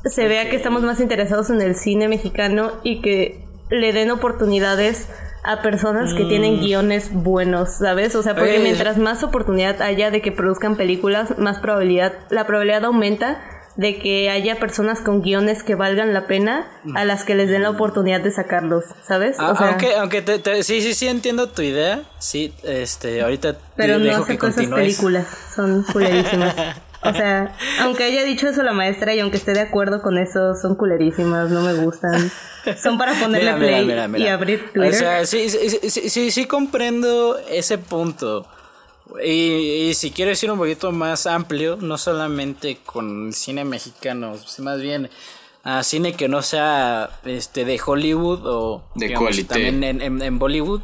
se 0.05 0.29
vea 0.29 0.51
que 0.51 0.57
estamos 0.57 0.83
más 0.83 1.01
interesados 1.01 1.51
en 1.51 1.61
el 1.61 1.77
cine 1.77 2.09
mexicano 2.09 2.73
y 2.83 3.01
que 3.01 3.45
le 3.71 3.93
den 3.93 4.11
oportunidades 4.11 5.09
a 5.45 5.63
personas 5.63 6.15
que 6.15 6.25
tienen 6.25 6.61
guiones 6.61 7.11
buenos, 7.13 7.77
¿sabes? 7.79 8.15
O 8.15 8.23
sea, 8.23 8.35
porque 8.35 8.59
mientras 8.59 8.99
más 8.99 9.23
oportunidad 9.23 9.81
haya 9.83 10.11
de 10.11 10.21
que 10.21 10.33
produzcan 10.33 10.77
películas, 10.77 11.39
más 11.39 11.59
probabilidad, 11.61 12.13
la 12.31 12.47
probabilidad 12.47 12.85
aumenta 12.85 13.41
de 13.77 13.99
que 14.01 14.29
haya 14.29 14.59
personas 14.59 15.01
con 15.01 15.23
guiones 15.23 15.63
que 15.63 15.77
valgan 15.77 16.13
la 16.13 16.27
pena 16.27 16.67
a 16.97 17.05
las 17.05 17.23
que 17.25 17.37
les 17.37 17.49
den 17.49 17.63
la 17.63 17.71
oportunidad 17.71 18.21
de 18.21 18.33
sacarlos, 18.33 18.85
¿sabes? 19.07 19.37
Ah, 19.39 19.53
O 19.53 19.57
sea, 19.57 19.69
aunque, 19.69 19.95
aunque 19.95 20.21
te, 20.21 20.41
te- 20.41 20.65
sí, 20.65 20.83
sí, 20.83 20.95
sí 20.95 21.07
entiendo 21.07 21.49
tu 21.49 21.63
idea. 21.63 22.03
Sí, 22.19 22.53
este, 22.65 23.23
ahorita 23.23 23.53
te 23.53 23.61
Pero 23.77 23.99
no 24.01 24.05
dejo 24.07 24.25
que 24.27 24.33
acepto 24.33 24.47
esas 24.49 24.57
continúes. 24.65 24.83
películas, 24.97 25.27
son 25.55 25.85
culerísimas. 25.93 26.55
O 27.03 27.13
sea, 27.13 27.55
aunque 27.81 28.05
haya 28.05 28.25
dicho 28.25 28.49
eso 28.49 28.63
la 28.63 28.73
maestra 28.73 29.15
y 29.15 29.21
aunque 29.21 29.37
esté 29.37 29.53
de 29.55 29.61
acuerdo 29.61 30.03
con 30.03 30.19
eso, 30.19 30.55
son 30.61 30.75
culerísimas, 30.75 31.49
no 31.51 31.63
me 31.63 31.75
gustan. 31.75 32.31
Son 32.83 32.99
para 32.99 33.15
ponerle 33.15 33.53
Mira, 33.55 33.57
play 33.59 33.85
mira, 33.87 34.09
mira. 34.09 34.25
y 34.25 34.29
abrir 34.29 34.73
Twitter. 34.73 34.91
O 34.95 34.97
sea, 34.97 35.25
sí, 35.27 35.49
sí, 35.49 35.71
sí, 35.71 35.91
sí, 35.91 36.11
sí, 36.11 36.31
sí 36.31 36.47
comprendo 36.47 37.39
ese 37.51 37.79
punto. 37.79 38.47
Y, 39.25 39.89
y 39.89 39.95
si 39.95 40.11
quiero 40.11 40.31
decir 40.31 40.51
un 40.51 40.59
poquito 40.59 40.93
más 40.93 41.27
amplio, 41.27 41.79
no 41.81 41.97
solamente 41.97 42.79
con 42.85 43.33
cine 43.33 43.65
mexicano, 43.65 44.37
sino 44.37 44.71
más 44.71 44.81
bien 44.83 45.09
a 45.65 45.83
cine 45.83 46.15
que 46.15 46.29
no 46.29 46.43
sea 46.43 47.09
este 47.25 47.65
de 47.65 47.81
Hollywood 47.85 48.41
o 48.45 48.85
De 48.97 49.07
digamos, 49.07 49.47
también 49.47 49.83
en, 49.85 50.03
en- 50.03 50.21
en 50.21 50.39
Bollywood, 50.39 50.83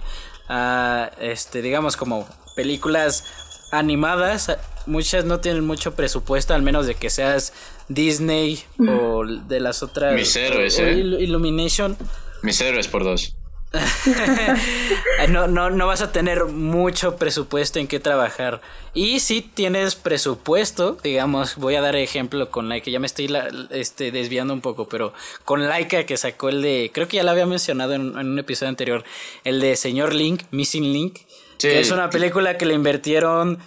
a, 0.48 1.10
este 1.20 1.60
digamos 1.60 1.96
como 1.98 2.26
películas 2.56 3.24
animadas, 3.72 4.56
muchas 4.86 5.24
no 5.24 5.40
tienen 5.40 5.64
mucho 5.66 5.94
presupuesto, 5.94 6.54
al 6.54 6.62
menos 6.62 6.86
de 6.86 6.94
que 6.94 7.10
seas 7.10 7.52
Disney 7.88 8.62
o 8.88 9.24
de 9.26 9.60
las 9.60 9.82
otras 9.82 10.14
Mis 10.14 10.34
héroes, 10.36 10.78
o 10.78 10.82
¿eh? 10.82 10.94
Il- 10.96 11.20
Illumination. 11.20 11.96
Mis 12.42 12.60
héroes 12.60 12.88
por 12.88 13.04
dos. 13.04 13.34
No, 15.28 15.46
no, 15.48 15.70
no 15.70 15.86
vas 15.86 16.02
a 16.02 16.12
tener 16.12 16.44
mucho 16.44 17.16
presupuesto 17.16 17.78
en 17.78 17.86
qué 17.86 17.98
trabajar. 17.98 18.60
Y 18.92 19.20
si 19.20 19.40
tienes 19.40 19.94
presupuesto, 19.94 20.98
digamos, 21.02 21.56
voy 21.56 21.76
a 21.76 21.80
dar 21.80 21.96
ejemplo 21.96 22.50
con 22.50 22.68
Laika, 22.68 22.90
ya 22.90 23.00
me 23.00 23.06
estoy 23.06 23.28
la- 23.28 23.48
este, 23.70 24.12
desviando 24.12 24.52
un 24.52 24.60
poco, 24.60 24.86
pero 24.88 25.12
con 25.44 25.66
Laika 25.66 26.04
que 26.04 26.16
sacó 26.16 26.50
el 26.50 26.62
de, 26.62 26.90
creo 26.92 27.08
que 27.08 27.16
ya 27.16 27.22
lo 27.24 27.30
había 27.30 27.46
mencionado 27.46 27.94
en, 27.94 28.02
en 28.18 28.28
un 28.28 28.38
episodio 28.38 28.68
anterior, 28.68 29.02
el 29.44 29.60
de 29.60 29.76
Señor 29.76 30.14
Link, 30.14 30.42
Missing 30.50 30.92
Link, 30.92 31.18
Sí. 31.56 31.68
que 31.68 31.78
es 31.80 31.90
una 31.92 32.10
película 32.10 32.58
que 32.58 32.66
le 32.66 32.74
invirtieron 32.74 33.58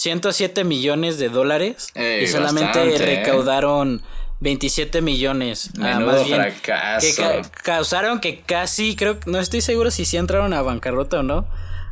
107 0.00 0.62
millones 0.64 1.18
de 1.18 1.30
dólares 1.30 1.88
Ey, 1.94 2.24
y 2.24 2.26
solamente 2.26 2.78
bastante, 2.80 3.12
¿eh? 3.14 3.16
recaudaron 3.24 4.02
27 4.40 5.00
millones. 5.00 5.70
Ah, 5.80 5.94
Menudo 5.98 6.12
más 6.12 6.24
bien, 6.26 6.36
fracaso. 6.52 7.06
que 7.06 7.22
ca- 7.22 7.50
causaron 7.62 8.20
que 8.20 8.40
casi, 8.42 8.94
creo, 8.94 9.16
no 9.24 9.38
estoy 9.38 9.62
seguro 9.62 9.90
si 9.90 10.04
sí 10.04 10.18
entraron 10.18 10.52
a 10.52 10.60
bancarrota 10.60 11.20
o 11.20 11.22
no. 11.22 11.48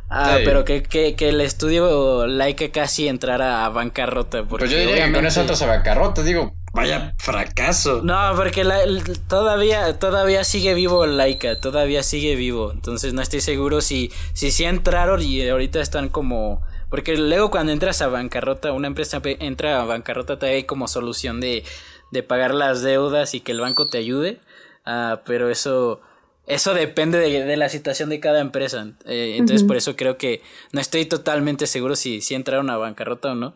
Ah, 0.07 0.35
Sí. 0.37 0.43
pero 0.45 0.63
que, 0.65 0.83
que, 0.83 1.15
que 1.15 1.29
el 1.29 1.41
estudio 1.41 2.27
Laika 2.27 2.69
casi 2.69 3.07
entrara 3.07 3.65
a 3.65 3.69
bancarrota. 3.69 4.43
Porque 4.43 4.65
Pues 4.65 4.69
yo 4.71 4.77
diría 4.77 4.93
que 4.93 5.01
con 5.01 5.09
obviamente- 5.09 5.23
nosotros 5.23 5.59
a 5.63 5.65
bancarrota, 5.65 6.21
digo, 6.21 6.53
vaya 6.73 7.15
fracaso. 7.17 8.01
No, 8.03 8.33
porque 8.35 8.63
la- 8.63 8.83
el- 8.83 9.01
todavía, 9.21 9.97
todavía 9.97 10.43
sigue 10.43 10.75
vivo 10.75 11.07
Laika, 11.07 11.59
todavía 11.59 12.03
sigue 12.03 12.35
vivo. 12.35 12.71
Entonces 12.71 13.13
no 13.15 13.23
estoy 13.23 13.41
seguro 13.41 13.81
si, 13.81 14.11
si 14.33 14.51
sí 14.51 14.63
entraron 14.65 15.23
y 15.23 15.47
ahorita 15.49 15.81
están 15.81 16.09
como... 16.09 16.61
Porque 16.89 17.17
luego 17.17 17.51
cuando 17.51 17.71
entras 17.71 18.01
a 18.01 18.07
bancarrota, 18.07 18.71
una 18.71 18.87
empresa 18.87 19.21
entra 19.23 19.81
a 19.81 19.85
bancarrota, 19.85 20.39
te 20.39 20.45
hay 20.47 20.63
como 20.63 20.87
solución 20.87 21.41
de, 21.41 21.63
de 22.11 22.23
pagar 22.23 22.53
las 22.53 22.81
deudas 22.81 23.33
y 23.33 23.41
que 23.41 23.51
el 23.51 23.61
banco 23.61 23.87
te 23.87 23.97
ayude. 23.97 24.39
Ah, 24.85 25.21
pero 25.25 25.49
eso, 25.49 26.01
eso 26.47 26.73
depende 26.73 27.17
de, 27.17 27.43
de 27.43 27.57
la 27.57 27.69
situación 27.69 28.09
de 28.09 28.19
cada 28.19 28.39
empresa. 28.39 28.93
Eh, 29.05 29.35
entonces 29.37 29.65
por 29.65 29.77
eso 29.77 29.95
creo 29.95 30.17
que 30.17 30.41
no 30.71 30.79
estoy 30.79 31.05
totalmente 31.05 31.67
seguro 31.67 31.95
si, 31.95 32.21
si 32.21 32.35
entraron 32.35 32.69
a 32.69 32.77
bancarrota 32.77 33.31
o 33.31 33.35
no. 33.35 33.55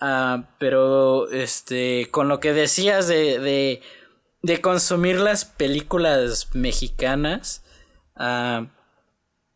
Ah, 0.00 0.48
pero 0.58 1.30
este, 1.30 2.08
con 2.10 2.28
lo 2.28 2.40
que 2.40 2.52
decías 2.52 3.06
de, 3.06 3.38
de, 3.38 3.82
de 4.42 4.60
consumir 4.60 5.20
las 5.20 5.44
películas 5.44 6.48
mexicanas, 6.54 7.64
ah, 8.16 8.66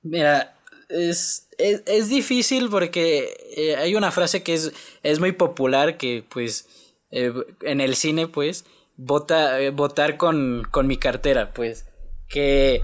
mira, 0.03 0.57
es, 0.89 1.46
es, 1.59 1.83
es 1.87 2.09
difícil 2.09 2.69
porque 2.69 3.37
eh, 3.57 3.77
hay 3.77 3.95
una 3.95 4.11
frase 4.11 4.43
que 4.43 4.55
es, 4.55 4.73
es 5.03 5.21
muy 5.21 5.33
popular 5.33 5.97
que 5.97 6.25
pues 6.29 6.69
eh, 7.11 7.33
en 7.63 7.81
el 7.81 7.97
cine 7.97 8.29
pues 8.29 8.65
vota, 8.97 9.61
eh, 9.61 9.71
votar 9.71 10.17
con, 10.17 10.67
con 10.71 10.87
mi 10.87 10.97
cartera 10.97 11.53
pues 11.53 11.87
que 12.29 12.83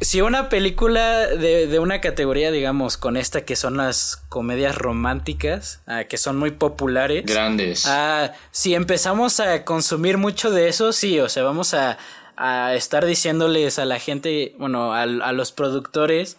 si 0.00 0.20
una 0.20 0.48
película 0.48 1.26
de, 1.26 1.66
de 1.66 1.78
una 1.80 2.00
categoría, 2.00 2.52
digamos, 2.52 2.96
con 2.96 3.16
esta 3.16 3.44
que 3.44 3.56
son 3.56 3.76
las 3.76 4.16
comedias 4.28 4.76
románticas, 4.76 5.80
ah, 5.88 6.04
que 6.04 6.18
son 6.18 6.36
muy 6.36 6.52
populares. 6.52 7.24
Grandes. 7.26 7.84
ah, 7.86 8.32
si 8.52 8.74
empezamos 8.74 9.40
a 9.40 9.64
consumir 9.64 10.16
mucho 10.16 10.50
de 10.50 10.68
eso, 10.68 10.92
sí, 10.92 11.18
o 11.18 11.28
sea, 11.28 11.42
vamos 11.42 11.74
a, 11.74 11.98
a 12.36 12.74
estar 12.74 13.04
diciéndoles 13.06 13.80
a 13.80 13.84
la 13.84 13.98
gente, 13.98 14.54
bueno, 14.58 14.92
a, 14.94 15.02
a 15.02 15.32
los 15.32 15.50
productores, 15.50 16.36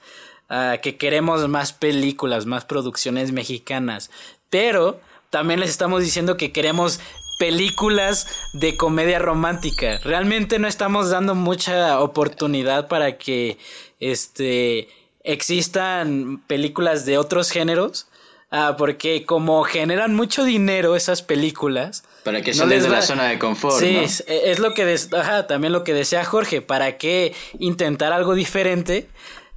ah, 0.50 0.78
que 0.82 0.98
queremos 0.98 1.48
más 1.48 1.74
películas, 1.74 2.46
más 2.46 2.66
producciones 2.66 3.32
mexicanas. 3.32 4.10
Pero 4.50 5.00
también 5.30 5.60
les 5.60 5.70
estamos 5.70 6.02
diciendo 6.02 6.36
que 6.38 6.52
queremos 6.52 7.00
películas 7.38 8.28
de 8.54 8.76
comedia 8.76 9.20
romántica. 9.20 10.00
Realmente 10.04 10.60
no 10.60 10.68
estamos 10.68 11.10
dando 11.10 11.36
mucha 11.36 12.00
oportunidad 12.02 12.88
para 12.88 13.18
que 13.18 13.58
este 14.00 14.90
existan 15.24 16.44
películas 16.48 17.06
de 17.06 17.18
otros 17.18 17.50
géneros. 17.52 18.08
Ah, 18.52 18.76
porque 18.80 19.26
como 19.28 19.64
generan 19.64 20.16
mucho 20.16 20.44
dinero 20.44 20.96
esas 20.96 21.22
películas. 21.22 22.04
Para 22.24 22.42
que 22.42 22.50
no 22.50 22.58
salen 22.58 22.82
de 22.82 22.90
la 22.90 23.04
zona 23.04 23.26
de 23.30 23.38
confort, 23.38 23.78
Sí, 23.80 23.94
¿no? 23.94 24.02
es, 24.02 24.24
es 24.28 24.58
lo 24.58 24.74
que 24.74 24.86
des- 24.86 25.14
ajá, 25.14 25.46
también 25.46 25.72
lo 25.72 25.84
que 25.84 25.94
decía 25.94 26.26
Jorge, 26.26 26.64
¿para 26.64 26.98
qué 26.98 27.36
intentar 27.60 28.12
algo 28.12 28.34
diferente? 28.34 29.08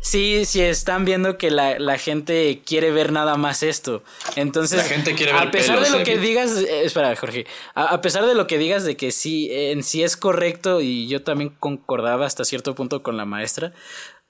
Sí, 0.03 0.45
sí 0.47 0.61
están 0.61 1.05
viendo 1.05 1.39
que 1.39 1.53
la, 1.53 1.79
la 1.79 1.97
gente 1.97 2.61
quiere 2.67 2.91
ver 2.91 3.13
nada 3.13 3.37
más 3.37 3.63
esto. 3.63 4.03
Entonces, 4.35 4.79
La 4.79 4.85
gente 4.85 5.15
quiere 5.15 5.31
a 5.31 5.43
ver 5.43 5.53
pesar 5.53 5.77
pelos, 5.77 5.93
de 5.93 5.99
lo 5.99 6.05
que 6.05 6.19
digas, 6.19 6.57
eh, 6.57 6.85
espera, 6.85 7.15
Jorge, 7.15 7.47
a, 7.77 7.85
a 7.85 8.01
pesar 8.01 8.27
de 8.27 8.35
lo 8.35 8.49
que 8.49 8.59
digas 8.59 8.83
de 8.83 8.97
que 8.97 9.13
sí, 9.13 9.49
en 9.53 9.85
sí 9.85 10.03
es 10.03 10.17
correcto 10.17 10.81
y 10.81 11.07
yo 11.07 11.23
también 11.23 11.51
concordaba 11.51 12.27
hasta 12.27 12.45
cierto 12.45 12.75
punto 12.75 13.05
con 13.05 13.17
la 13.17 13.27
maestra, 13.27 13.75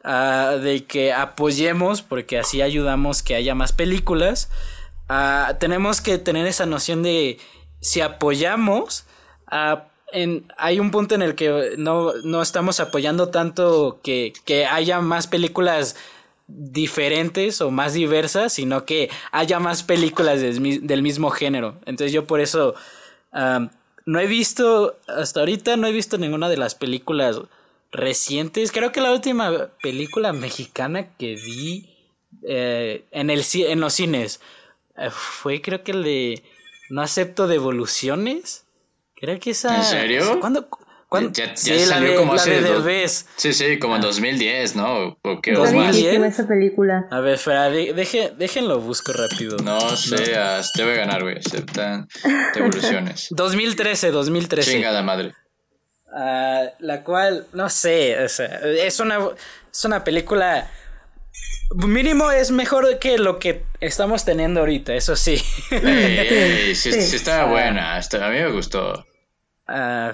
ah, 0.05 0.59
de 0.62 0.85
que 0.85 1.14
apoyemos 1.14 2.02
porque 2.02 2.38
así 2.38 2.61
ayudamos 2.61 3.23
que 3.23 3.35
haya 3.35 3.55
más 3.55 3.73
películas, 3.73 4.50
ah, 5.09 5.57
tenemos 5.59 6.02
que 6.02 6.19
tener 6.19 6.47
esa 6.47 6.67
noción 6.67 7.02
de 7.02 7.38
si 7.81 8.02
apoyamos, 8.02 9.07
ah, 9.47 9.88
hay 10.59 10.81
un 10.81 10.90
punto 10.90 11.14
en 11.14 11.23
el 11.23 11.35
que 11.35 11.75
no, 11.78 12.12
no 12.25 12.42
estamos 12.42 12.81
apoyando 12.81 13.28
tanto 13.28 14.00
que, 14.02 14.33
que 14.45 14.66
haya 14.66 15.00
más 15.00 15.26
películas 15.26 15.97
diferentes 16.47 17.61
o 17.61 17.71
más 17.71 17.95
diversas, 17.95 18.52
sino 18.52 18.85
que 18.85 19.11
haya 19.31 19.59
más 19.59 19.83
películas 19.83 20.40
del, 20.40 21.02
mismo 21.02 21.31
género. 21.31 21.76
Entonces 21.87 22.12
yo 22.12 22.26
por 22.26 22.40
eso 22.40 22.75
no 23.33 24.21
he 24.21 24.26
visto, 24.26 24.97
hasta 25.07 25.40
ahorita 25.40 25.76
no 25.76 25.87
he 25.87 25.92
visto 25.92 26.19
ninguna 26.19 26.49
de 26.49 26.57
las 26.57 26.75
películas 26.75 27.40
recientes. 27.90 28.73
Creo 28.73 28.92
que 28.92 29.00
la 29.00 29.12
última 29.12 29.71
película 29.83 30.33
mexicana 30.33 31.14
que 31.16 31.37
vi 31.37 31.88
eh, 32.42 33.04
en, 33.11 33.31
el, 33.31 33.45
en 33.54 33.81
los 33.81 33.95
cines 33.95 34.40
eh, 34.97 35.11
fue 35.11 35.61
creo 35.61 35.85
que 35.85 35.92
el 35.92 36.02
de 36.02 36.42
No 36.90 37.02
acepto 37.02 37.47
devoluciones. 37.47 38.62
Creo 39.23 39.38
que 39.38 39.50
esa... 39.50 39.76
¿En 39.76 39.85
serio? 39.85 40.41
¿Cuándo? 40.41 40.69
Ya, 41.33 41.57
sí, 41.57 41.79
salió 41.79 42.17
como 42.17 42.33
hace 42.33 42.61
de 42.61 43.09
Sí, 43.37 43.52
sí, 43.52 43.79
como 43.79 43.95
en 43.95 44.02
2010, 44.02 44.73
ah. 44.75 44.75
¿no? 44.76 45.19
¿O 45.23 45.41
qué 45.41 45.52
2010. 45.52 46.25
esa 46.25 46.49
película. 46.49 47.07
A 47.09 47.21
ver, 47.21 47.35
espera, 47.35 47.71
deje, 47.71 48.33
déjenlo 48.37 48.81
busco 48.81 49.12
rápido. 49.12 49.59
No 49.59 49.79
sé, 49.97 50.17
te 50.75 50.83
voy 50.83 50.95
a 50.95 50.97
ganar, 50.97 51.23
güey. 51.23 51.38
Aceptan 51.38 52.09
devoluciones. 52.52 53.29
2013, 53.31 54.11
2013. 54.11 54.73
Chingada 54.73 55.02
madre. 55.02 55.35
Uh, 56.07 56.71
la 56.81 57.05
cual, 57.05 57.47
no 57.52 57.69
sé, 57.69 58.25
es 58.25 58.99
una, 58.99 59.21
es 59.71 59.85
una 59.85 60.02
película 60.02 60.69
mínimo 61.75 62.31
es 62.31 62.50
mejor 62.50 62.99
que 62.99 63.19
lo 63.19 63.38
que 63.38 63.64
estamos 63.81 64.25
teniendo 64.25 64.61
ahorita, 64.61 64.95
eso 64.95 65.14
sí. 65.17 65.37
sí, 65.38 66.75
sí, 66.75 67.17
está 67.17 67.45
buena, 67.45 67.97
a 67.97 68.29
mí 68.31 68.41
me 68.41 68.50
gustó. 68.50 69.07
Uh, 69.73 70.12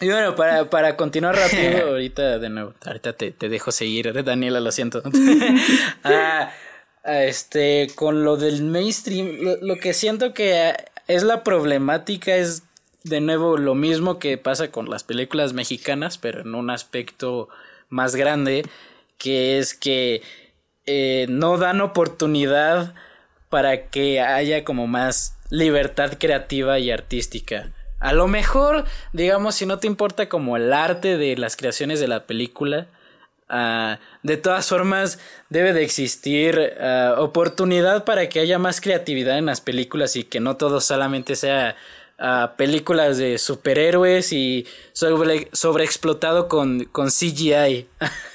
y 0.00 0.08
bueno, 0.08 0.34
para, 0.34 0.68
para 0.70 0.96
continuar 0.96 1.36
rápido, 1.36 1.86
ahorita 1.90 2.38
de 2.38 2.48
nuevo, 2.48 2.74
ahorita 2.84 3.12
te, 3.12 3.30
te 3.30 3.48
dejo 3.48 3.70
seguir, 3.70 4.24
Daniela, 4.24 4.60
lo 4.60 4.72
siento. 4.72 5.02
Ah, 6.04 6.50
ah, 7.04 7.22
este, 7.22 7.88
con 7.94 8.24
lo 8.24 8.36
del 8.36 8.62
mainstream, 8.62 9.38
lo, 9.60 9.76
que 9.76 9.94
siento 9.94 10.34
que 10.34 10.74
es 11.06 11.22
la 11.22 11.44
problemática 11.44 12.34
es 12.34 12.64
de 13.04 13.20
nuevo 13.20 13.56
lo 13.56 13.74
mismo 13.74 14.18
que 14.18 14.38
pasa 14.38 14.72
con 14.72 14.90
las 14.90 15.04
películas 15.04 15.52
mexicanas, 15.52 16.18
pero 16.18 16.40
en 16.40 16.54
un 16.54 16.70
aspecto 16.70 17.48
más 17.88 18.16
grande, 18.16 18.64
que 19.18 19.58
es 19.58 19.74
que 19.74 20.22
eh, 20.86 21.26
no 21.28 21.58
dan 21.58 21.80
oportunidad 21.80 22.94
para 23.50 23.88
que 23.88 24.20
haya 24.20 24.64
como 24.64 24.86
más 24.86 25.36
libertad 25.50 26.14
creativa 26.18 26.78
y 26.78 26.90
artística. 26.90 27.70
A 28.02 28.12
lo 28.12 28.26
mejor, 28.26 28.84
digamos, 29.12 29.54
si 29.54 29.64
no 29.64 29.78
te 29.78 29.86
importa 29.86 30.28
como 30.28 30.56
el 30.56 30.72
arte 30.72 31.16
de 31.16 31.36
las 31.36 31.56
creaciones 31.56 32.00
de 32.00 32.08
la 32.08 32.26
película, 32.26 32.88
ah, 33.48 34.00
de 34.24 34.36
todas 34.36 34.66
formas 34.68 35.20
debe 35.50 35.72
de 35.72 35.84
existir 35.84 36.74
ah, 36.80 37.14
oportunidad 37.18 38.04
para 38.04 38.28
que 38.28 38.40
haya 38.40 38.58
más 38.58 38.80
creatividad 38.80 39.38
en 39.38 39.46
las 39.46 39.60
películas 39.60 40.16
y 40.16 40.24
que 40.24 40.40
no 40.40 40.56
todo 40.56 40.80
solamente 40.80 41.36
sea 41.36 41.76
uh, 42.18 42.56
películas 42.56 43.18
de 43.18 43.38
superhéroes 43.38 44.32
y 44.32 44.66
sobre, 44.92 45.48
sobreexplotado 45.52 46.48
con, 46.48 46.86
con 46.86 47.08
CGI. 47.08 47.86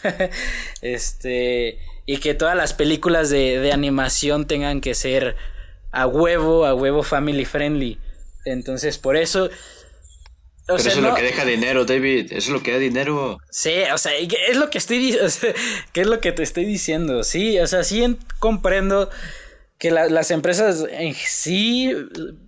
este, 0.82 1.78
y 2.06 2.18
que 2.20 2.34
todas 2.36 2.56
las 2.56 2.74
películas 2.74 3.30
de, 3.30 3.60
de 3.60 3.74
animación 3.74 4.48
tengan 4.48 4.80
que 4.80 4.96
ser 4.96 5.36
a 5.92 6.08
huevo, 6.08 6.66
a 6.66 6.74
huevo 6.74 7.04
family 7.04 7.44
friendly. 7.44 8.00
Entonces, 8.52 8.98
por 8.98 9.18
eso. 9.18 9.50
Pero 10.66 10.80
eso 10.80 10.90
es 10.90 10.98
lo 10.98 11.16
que 11.16 11.24
deja 11.24 11.46
dinero, 11.46 11.86
David. 11.86 12.26
Eso 12.32 12.38
es 12.38 12.50
lo 12.50 12.62
que 12.62 12.74
da 12.74 12.78
dinero. 12.78 13.38
Sí, 13.50 13.74
o 13.94 13.98
sea, 13.98 14.14
es 14.16 14.58
lo 14.58 14.70
que 14.70 14.78
estoy 14.78 15.14
o 15.16 15.28
¿qué 15.94 16.02
es 16.02 16.08
lo 16.08 16.20
que 16.20 16.32
te 16.32 16.44
estoy 16.44 16.66
diciendo? 16.66 17.24
Sí, 17.24 17.60
o 17.60 17.68
sea, 17.68 17.84
sí 17.84 18.18
comprendo 18.40 19.10
que 19.78 19.92
las 19.92 20.32
empresas 20.32 20.86
en 20.90 21.14
sí 21.14 21.94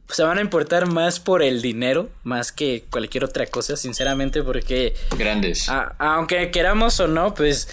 se 0.10 0.24
van 0.24 0.40
a 0.40 0.42
importar 0.42 0.88
más 0.88 1.20
por 1.20 1.44
el 1.44 1.62
dinero, 1.62 2.10
más 2.24 2.52
que 2.52 2.86
cualquier 2.90 3.24
otra 3.24 3.46
cosa, 3.46 3.78
sinceramente, 3.78 4.42
porque... 4.42 4.96
Grandes. 5.16 5.70
aunque 6.00 6.50
queramos 6.50 7.00
o 7.00 7.08
no, 7.08 7.36
pues 7.36 7.70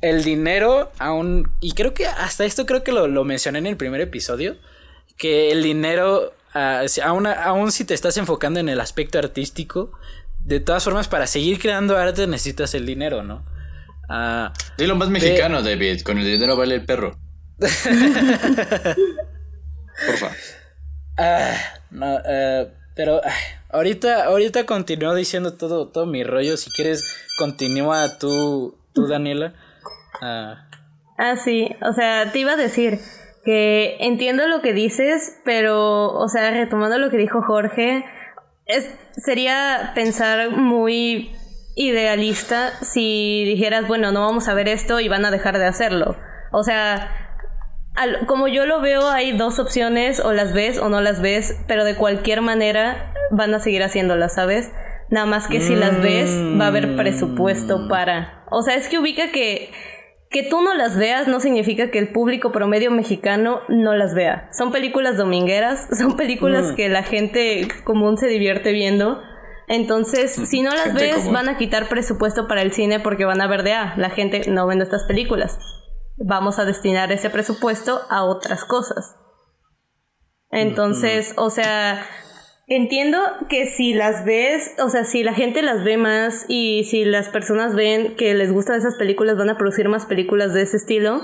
el 0.00 0.24
dinero 0.24 0.90
aún... 0.98 1.50
Y 1.60 1.72
creo 1.72 1.92
que 1.92 2.06
hasta 2.06 2.46
esto 2.46 2.64
creo 2.64 2.82
que 2.82 2.92
lo, 2.92 3.06
lo 3.06 3.24
mencioné 3.24 3.58
en 3.58 3.66
el 3.66 3.76
primer 3.76 4.00
episodio, 4.00 4.56
que 5.18 5.52
el 5.52 5.62
dinero 5.62 6.32
Ah, 6.54 6.84
aún, 7.02 7.72
si 7.72 7.84
te 7.84 7.94
estás 7.94 8.16
enfocando 8.16 8.60
en 8.60 8.68
el 8.68 8.78
aspecto 8.80 9.18
artístico, 9.18 9.90
de 10.44 10.60
todas 10.60 10.84
formas, 10.84 11.08
para 11.08 11.26
seguir 11.26 11.58
creando 11.58 11.96
arte 11.98 12.28
necesitas 12.28 12.74
el 12.74 12.86
dinero, 12.86 13.24
¿no? 13.24 13.44
Uh, 14.08 14.50
Dilo 14.78 14.94
más 14.94 15.08
mexicano, 15.08 15.62
David. 15.62 16.02
Con 16.02 16.18
el 16.18 16.24
dinero 16.24 16.56
vale 16.56 16.76
el 16.76 16.84
perro. 16.84 17.18
Porfa. 20.06 20.30
Ah, 21.16 21.56
no, 21.90 22.18
eh, 22.24 22.68
pero 22.94 23.20
ahorita, 23.70 24.24
ahorita 24.24 24.66
continúo 24.66 25.14
diciendo 25.14 25.54
todo, 25.54 25.88
todo 25.88 26.06
mi 26.06 26.22
rollo. 26.22 26.56
Si 26.56 26.70
quieres, 26.70 27.04
continúa 27.38 28.18
tú, 28.18 28.78
tú 28.92 29.08
Daniela. 29.08 29.54
ah, 30.20 30.66
sí. 31.42 31.68
O 31.80 31.92
sea, 31.92 32.30
te 32.30 32.38
iba 32.38 32.52
a 32.52 32.56
decir 32.56 33.00
que 33.44 33.96
entiendo 34.00 34.46
lo 34.46 34.62
que 34.62 34.72
dices, 34.72 35.40
pero, 35.44 36.12
o 36.12 36.28
sea, 36.28 36.50
retomando 36.50 36.98
lo 36.98 37.10
que 37.10 37.18
dijo 37.18 37.42
Jorge, 37.42 38.04
es, 38.66 38.88
sería 39.16 39.92
pensar 39.94 40.50
muy 40.50 41.32
idealista 41.76 42.70
si 42.82 43.44
dijeras, 43.44 43.86
bueno, 43.86 44.12
no 44.12 44.20
vamos 44.20 44.48
a 44.48 44.54
ver 44.54 44.68
esto 44.68 45.00
y 45.00 45.08
van 45.08 45.24
a 45.24 45.30
dejar 45.30 45.58
de 45.58 45.66
hacerlo. 45.66 46.16
O 46.52 46.62
sea, 46.62 47.10
como 48.26 48.48
yo 48.48 48.66
lo 48.66 48.80
veo, 48.80 49.08
hay 49.08 49.36
dos 49.36 49.58
opciones, 49.58 50.20
o 50.20 50.32
las 50.32 50.52
ves 50.52 50.78
o 50.78 50.88
no 50.88 51.00
las 51.00 51.20
ves, 51.20 51.56
pero 51.66 51.84
de 51.84 51.96
cualquier 51.96 52.40
manera 52.40 53.12
van 53.30 53.54
a 53.54 53.58
seguir 53.58 53.82
haciéndolas, 53.82 54.34
¿sabes? 54.34 54.72
Nada 55.10 55.26
más 55.26 55.48
que 55.48 55.60
si 55.60 55.76
las 55.76 56.00
ves, 56.00 56.30
va 56.58 56.64
a 56.64 56.68
haber 56.68 56.96
presupuesto 56.96 57.88
para... 57.88 58.44
O 58.50 58.62
sea, 58.62 58.74
es 58.74 58.88
que 58.88 58.98
ubica 58.98 59.30
que 59.32 59.70
que 60.34 60.42
tú 60.42 60.62
no 60.62 60.74
las 60.74 60.96
veas 60.96 61.28
no 61.28 61.38
significa 61.38 61.92
que 61.92 62.00
el 62.00 62.10
público 62.10 62.50
promedio 62.50 62.90
mexicano 62.90 63.60
no 63.68 63.94
las 63.94 64.14
vea. 64.14 64.48
Son 64.50 64.72
películas 64.72 65.16
domingueras, 65.16 65.86
son 65.96 66.16
películas 66.16 66.72
mm. 66.72 66.74
que 66.74 66.88
la 66.88 67.04
gente 67.04 67.68
común 67.84 68.18
se 68.18 68.26
divierte 68.26 68.72
viendo. 68.72 69.22
Entonces, 69.68 70.32
si 70.32 70.60
no 70.60 70.72
las 70.72 70.92
ves, 70.92 71.30
van 71.30 71.48
a 71.48 71.56
quitar 71.56 71.88
presupuesto 71.88 72.48
para 72.48 72.62
el 72.62 72.72
cine 72.72 72.98
porque 72.98 73.24
van 73.24 73.40
a 73.40 73.46
ver 73.46 73.62
de, 73.62 73.74
ah, 73.74 73.94
la 73.96 74.10
gente 74.10 74.42
no 74.50 74.66
vende 74.66 74.82
estas 74.82 75.04
películas. 75.04 75.56
Vamos 76.16 76.58
a 76.58 76.64
destinar 76.64 77.12
ese 77.12 77.30
presupuesto 77.30 78.00
a 78.10 78.24
otras 78.24 78.64
cosas. 78.64 79.14
Entonces, 80.50 81.32
o 81.36 81.48
sea, 81.48 82.04
Entiendo 82.66 83.18
que 83.50 83.66
si 83.66 83.92
las 83.92 84.24
ves, 84.24 84.72
o 84.78 84.88
sea, 84.88 85.04
si 85.04 85.22
la 85.22 85.34
gente 85.34 85.60
las 85.60 85.84
ve 85.84 85.98
más 85.98 86.46
y 86.48 86.84
si 86.84 87.04
las 87.04 87.28
personas 87.28 87.74
ven 87.74 88.16
que 88.16 88.32
les 88.32 88.52
gustan 88.52 88.78
esas 88.78 88.96
películas, 88.96 89.36
van 89.36 89.50
a 89.50 89.58
producir 89.58 89.88
más 89.88 90.06
películas 90.06 90.54
de 90.54 90.62
ese 90.62 90.78
estilo. 90.78 91.20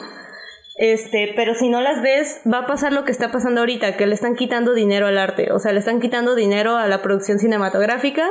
Este, 0.76 1.32
pero 1.36 1.54
si 1.54 1.68
no 1.68 1.80
las 1.80 2.02
ves, 2.02 2.40
va 2.50 2.58
a 2.58 2.66
pasar 2.66 2.92
lo 2.92 3.04
que 3.04 3.12
está 3.12 3.32
pasando 3.32 3.60
ahorita, 3.60 3.96
que 3.96 4.06
le 4.06 4.14
están 4.14 4.34
quitando 4.34 4.74
dinero 4.74 5.06
al 5.06 5.18
arte, 5.18 5.52
o 5.52 5.58
sea, 5.58 5.72
le 5.72 5.78
están 5.78 6.00
quitando 6.00 6.34
dinero 6.34 6.76
a 6.76 6.86
la 6.86 7.02
producción 7.02 7.38
cinematográfica 7.38 8.30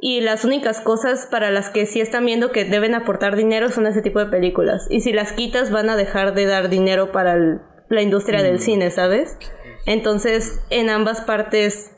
y 0.00 0.20
las 0.20 0.44
únicas 0.44 0.80
cosas 0.80 1.26
para 1.26 1.50
las 1.50 1.70
que 1.70 1.86
sí 1.86 2.00
están 2.00 2.24
viendo 2.24 2.52
que 2.52 2.64
deben 2.64 2.94
aportar 2.94 3.36
dinero 3.36 3.70
son 3.70 3.86
ese 3.86 4.02
tipo 4.02 4.18
de 4.18 4.26
películas. 4.26 4.86
Y 4.90 5.00
si 5.00 5.12
las 5.12 5.32
quitas 5.32 5.70
van 5.70 5.90
a 5.90 5.96
dejar 5.96 6.34
de 6.34 6.46
dar 6.46 6.68
dinero 6.68 7.10
para 7.12 7.36
la 7.88 8.02
industria 8.02 8.42
del 8.42 8.56
mm. 8.56 8.60
cine, 8.60 8.90
¿sabes? 8.90 9.36
Entonces, 9.86 10.60
en 10.70 10.90
ambas 10.90 11.20
partes 11.22 11.92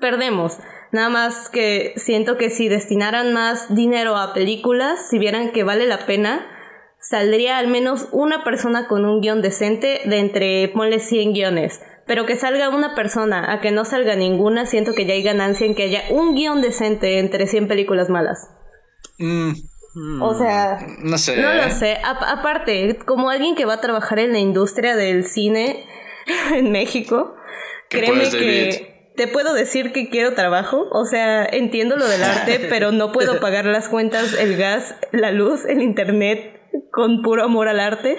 perdemos. 0.00 0.58
Nada 0.92 1.08
más 1.08 1.48
que 1.48 1.92
siento 1.96 2.36
que 2.36 2.50
si 2.50 2.68
destinaran 2.68 3.32
más 3.32 3.74
dinero 3.74 4.16
a 4.16 4.34
películas, 4.34 5.08
si 5.08 5.18
vieran 5.18 5.52
que 5.52 5.62
vale 5.62 5.86
la 5.86 6.06
pena, 6.06 6.46
saldría 6.98 7.58
al 7.58 7.68
menos 7.68 8.08
una 8.12 8.42
persona 8.44 8.88
con 8.88 9.04
un 9.04 9.20
guion 9.20 9.42
decente 9.42 10.00
de 10.04 10.18
entre, 10.18 10.68
ponle 10.68 10.98
100 10.98 11.32
guiones. 11.32 11.80
Pero 12.06 12.26
que 12.26 12.34
salga 12.34 12.70
una 12.70 12.96
persona, 12.96 13.52
a 13.52 13.60
que 13.60 13.70
no 13.70 13.84
salga 13.84 14.16
ninguna, 14.16 14.66
siento 14.66 14.94
que 14.94 15.06
ya 15.06 15.14
hay 15.14 15.22
ganancia 15.22 15.64
en 15.64 15.76
que 15.76 15.84
haya 15.84 16.02
un 16.10 16.34
guion 16.34 16.60
decente 16.60 17.18
entre 17.20 17.46
100 17.46 17.68
películas 17.68 18.08
malas. 18.08 18.48
Mm. 19.18 19.52
O 20.20 20.34
sea, 20.34 20.78
no 21.00 21.18
sé. 21.18 21.36
No 21.36 21.52
lo 21.52 21.70
sé. 21.70 21.98
aparte, 22.02 22.98
como 23.04 23.30
alguien 23.30 23.54
que 23.54 23.64
va 23.64 23.74
a 23.74 23.80
trabajar 23.80 24.18
en 24.18 24.32
la 24.32 24.38
industria 24.38 24.96
del 24.96 25.24
cine 25.24 25.84
en 26.52 26.70
México, 26.70 27.34
créeme 27.88 28.28
que 28.30 28.89
te 29.20 29.28
puedo 29.28 29.52
decir 29.52 29.92
que 29.92 30.08
quiero 30.08 30.32
trabajo, 30.32 30.88
o 30.92 31.04
sea, 31.04 31.44
entiendo 31.44 31.98
lo 31.98 32.08
del 32.08 32.22
arte, 32.22 32.58
pero 32.70 32.90
no 32.90 33.12
puedo 33.12 33.38
pagar 33.38 33.66
las 33.66 33.90
cuentas, 33.90 34.32
el 34.32 34.56
gas, 34.56 34.94
la 35.12 35.30
luz, 35.30 35.66
el 35.66 35.82
internet 35.82 36.58
con 36.90 37.20
puro 37.20 37.44
amor 37.44 37.68
al 37.68 37.80
arte. 37.80 38.16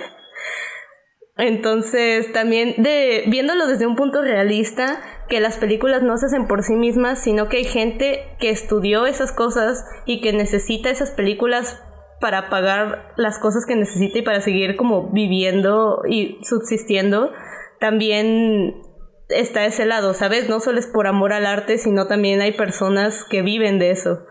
Entonces, 1.38 2.32
también 2.34 2.76
de 2.78 3.24
viéndolo 3.26 3.66
desde 3.66 3.88
un 3.88 3.96
punto 3.96 4.22
realista, 4.22 5.02
que 5.28 5.40
las 5.40 5.58
películas 5.58 6.04
no 6.04 6.18
se 6.18 6.28
hacen 6.28 6.48
por 6.48 6.62
sí 6.62 6.76
mismas, 6.76 7.24
sino 7.24 7.50
que 7.50 7.58
hay 7.58 7.66
gente 7.66 8.36
que 8.40 8.52
estudió 8.52 9.08
esas 9.08 9.32
cosas 9.32 9.84
y 10.06 10.22
que 10.22 10.34
necesita 10.34 10.92
esas 10.92 11.10
películas 11.10 11.82
para 12.20 12.52
pagar 12.52 13.12
las 13.18 13.40
cosas 13.40 13.66
que 13.66 13.76
necesita 13.76 14.20
y 14.20 14.22
para 14.22 14.42
seguir 14.42 14.76
como 14.76 15.10
viviendo 15.10 16.04
y 16.08 16.38
subsistiendo, 16.44 17.32
también 17.80 18.91
está 19.32 19.66
ese 19.66 19.86
lado, 19.86 20.14
¿sabes? 20.14 20.50
No 20.50 20.60
solo 20.60 20.80
es 20.80 20.88
por 20.88 21.08
amor 21.08 21.34
al 21.34 21.46
arte, 21.46 21.78
sino 21.78 22.08
también 22.08 22.42
hay 22.42 22.54
personas 22.54 23.24
que 23.30 23.42
viven 23.42 23.80
de 23.80 23.92
eso. 23.92 24.26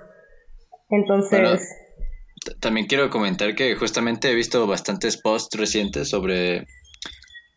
Entonces... 0.91 1.69
también 2.61 2.87
quiero 2.87 3.11
comentar 3.11 3.55
que 3.55 3.75
justamente 3.75 4.31
he 4.31 4.35
visto 4.35 4.67
bastantes 4.67 5.17
posts 5.17 5.59
recientes 5.59 6.09
sobre, 6.09 6.67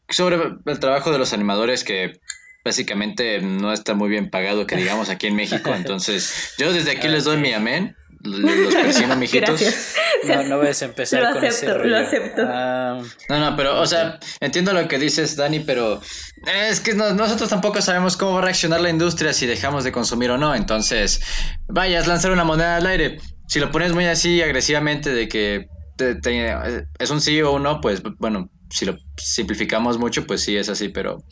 sobre 0.10 0.38
el 0.66 0.80
trabajo 0.80 1.12
de 1.12 1.18
los 1.18 1.34
animadores 1.34 1.84
que 1.84 2.20
básicamente 2.64 3.42
no 3.42 3.74
está 3.74 3.94
muy 3.94 4.10
bien 4.10 4.30
pagado, 4.30 4.66
que 4.66 4.76
digamos 4.76 5.10
aquí 5.10 5.28
en 5.28 5.36
México. 5.36 5.72
Entonces, 5.76 6.56
yo 6.58 6.72
desde 6.74 6.92
aquí 6.92 7.08
les 7.08 7.24
doy 7.24 7.38
mi 7.38 7.54
amén 7.54 7.96
los 8.24 8.74
persino, 8.74 9.16
mijitos. 9.18 9.62
No, 10.28 10.44
no 10.44 10.58
voy 10.58 10.68
a 10.68 10.86
empezar 10.86 11.34
con 11.34 11.44
ese 11.44 11.74
rollo. 11.74 11.90
Lo 11.90 11.98
acepto. 11.98 12.42
Ah, 12.48 13.02
no, 13.30 13.40
no, 13.40 13.56
pero, 13.56 13.80
o 13.80 13.86
sea, 13.86 14.20
entiendo 14.40 14.74
lo 14.74 14.88
que 14.88 14.98
dices, 14.98 15.36
Dani, 15.36 15.60
pero 15.60 16.02
es 16.70 16.80
que 16.80 16.94
nosotros 16.94 17.50
tampoco 17.50 17.82
sabemos 17.82 18.18
cómo 18.18 18.34
va 18.34 18.40
a 18.40 18.44
reaccionar 18.44 18.82
la 18.82 18.90
industria 18.90 19.34
si 19.34 19.46
dejamos 19.46 19.84
de 19.84 19.92
consumir 19.92 20.32
o 20.32 20.38
no. 20.38 20.56
Entonces, 20.56 21.22
vayas, 21.68 22.08
lanzar 22.08 22.32
una 22.32 22.44
moneda 22.44 22.78
al 22.78 22.88
aire. 22.88 23.20
Si 23.48 23.60
lo 23.60 23.72
pones 23.72 23.94
muy 23.94 24.06
así 24.06 24.42
agresivamente 24.42 25.14
de 25.14 25.28
que 25.28 25.68
es 27.00 27.10
un 27.10 27.22
sí 27.22 27.42
o 27.42 27.52
un 27.54 27.64
no, 27.64 27.82
pues 27.82 28.02
bueno, 28.20 28.50
si 28.70 28.86
lo 28.86 28.98
simplificamos 29.18 29.98
mucho, 29.98 30.26
pues 30.26 30.42
sí 30.42 30.58
es 30.58 30.70
así, 30.70 30.90
pero 30.90 31.24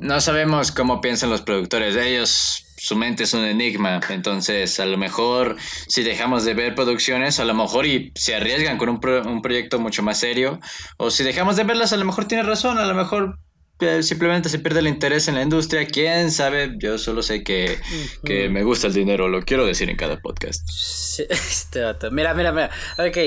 no 0.00 0.20
sabemos 0.20 0.72
cómo 0.72 1.00
piensan 1.00 1.30
los 1.30 1.42
productores. 1.42 1.96
Ellos 1.96 2.64
su 2.78 2.96
mente 2.96 3.24
es 3.24 3.34
un 3.34 3.44
enigma. 3.44 4.00
Entonces, 4.08 4.78
a 4.80 4.86
lo 4.86 4.96
mejor, 4.96 5.56
si 5.88 6.02
dejamos 6.02 6.44
de 6.44 6.54
ver 6.54 6.74
producciones, 6.74 7.40
a 7.40 7.44
lo 7.44 7.54
mejor 7.54 7.86
y 7.86 8.12
se 8.14 8.34
arriesgan 8.34 8.78
con 8.78 8.88
un, 8.88 9.00
un 9.26 9.42
proyecto 9.42 9.78
mucho 9.78 10.02
más 10.02 10.18
serio. 10.18 10.60
O 10.96 11.10
si 11.10 11.24
dejamos 11.24 11.56
de 11.56 11.64
verlas, 11.64 11.92
a 11.92 11.96
lo 11.96 12.04
mejor 12.04 12.26
tiene 12.26 12.44
razón. 12.44 12.78
A 12.78 12.86
lo 12.86 12.94
mejor 12.94 13.38
eh, 13.80 14.02
simplemente 14.02 14.48
se 14.48 14.58
pierde 14.58 14.80
el 14.80 14.86
interés 14.86 15.28
en 15.28 15.34
la 15.34 15.42
industria. 15.42 15.86
Quién 15.86 16.30
sabe, 16.30 16.74
yo 16.78 16.98
solo 16.98 17.22
sé 17.22 17.42
que, 17.42 17.78
que 18.24 18.48
me 18.48 18.62
gusta 18.62 18.86
el 18.86 18.94
dinero. 18.94 19.28
Lo 19.28 19.42
quiero 19.42 19.66
decir 19.66 19.90
en 19.90 19.96
cada 19.96 20.20
podcast. 20.20 20.62
Este 21.28 21.80
Mira, 22.12 22.32
mira, 22.34 22.52
mira. 22.52 22.70
Ok. 22.96 23.18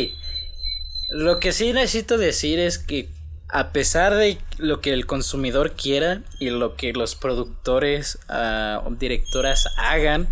Lo 1.09 1.41
que 1.41 1.51
sí 1.51 1.73
necesito 1.73 2.17
decir 2.17 2.57
es 2.57 2.77
que 2.77 3.09
a 3.51 3.71
pesar 3.71 4.15
de 4.15 4.37
lo 4.57 4.79
que 4.79 4.93
el 4.93 5.05
consumidor 5.05 5.73
quiera 5.73 6.21
y 6.39 6.49
lo 6.49 6.75
que 6.75 6.93
los 6.93 7.15
productores 7.15 8.17
uh, 8.29 8.95
directoras 8.95 9.67
hagan, 9.75 10.29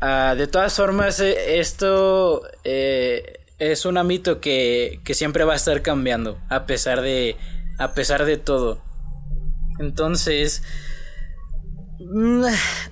ah, 0.00 0.34
de 0.36 0.48
todas 0.48 0.74
formas 0.74 1.20
eh, 1.20 1.60
esto 1.60 2.42
eh, 2.64 3.40
es 3.58 3.84
un 3.84 3.96
ámbito 3.96 4.40
que, 4.40 5.00
que, 5.04 5.14
siempre 5.14 5.44
va 5.44 5.52
a 5.52 5.56
estar 5.56 5.82
cambiando 5.82 6.38
a 6.48 6.66
pesar 6.66 7.00
de 7.00 7.36
a 7.78 7.94
pesar 7.94 8.24
de 8.24 8.38
todo. 8.38 8.82
Entonces 9.78 10.64
mm, 12.00 12.44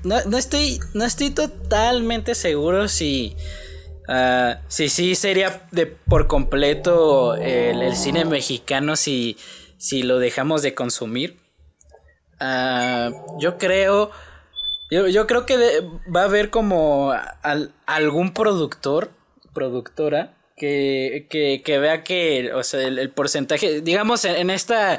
no, 0.05 0.17
no 0.27 0.39
estoy 0.39 0.79
no 0.95 1.05
estoy 1.05 1.31
totalmente 1.31 2.37
seguro 2.37 2.87
si 2.87 3.37
Uh, 4.09 4.57
sí, 4.69 4.89
sí, 4.89 5.15
sería 5.15 5.67
de 5.71 5.85
por 5.85 6.29
completo 6.29 7.35
el, 7.35 7.95
cine 7.95 8.25
mexicano 8.25 8.97
si, 8.97 9.37
si 9.77 10.03
lo 10.03 10.19
dejamos 10.19 10.63
de 10.63 10.75
consumir. 10.75 11.37
Uh, 12.41 13.39
yo 13.39 13.59
creo. 13.59 14.11
Yo, 14.91 15.27
creo 15.27 15.45
que 15.45 15.83
va 16.15 16.23
a 16.23 16.25
haber 16.25 16.49
como 16.49 17.13
algún 17.85 18.33
productor, 18.33 19.11
productora, 19.53 20.35
que, 20.57 21.27
que, 21.29 21.79
vea 21.79 22.03
que, 22.03 22.55
o 22.55 22.63
sea, 22.63 22.81
el, 22.81 23.11
porcentaje, 23.11 23.83
digamos, 23.83 24.25
en, 24.25 24.49
esta, 24.49 24.99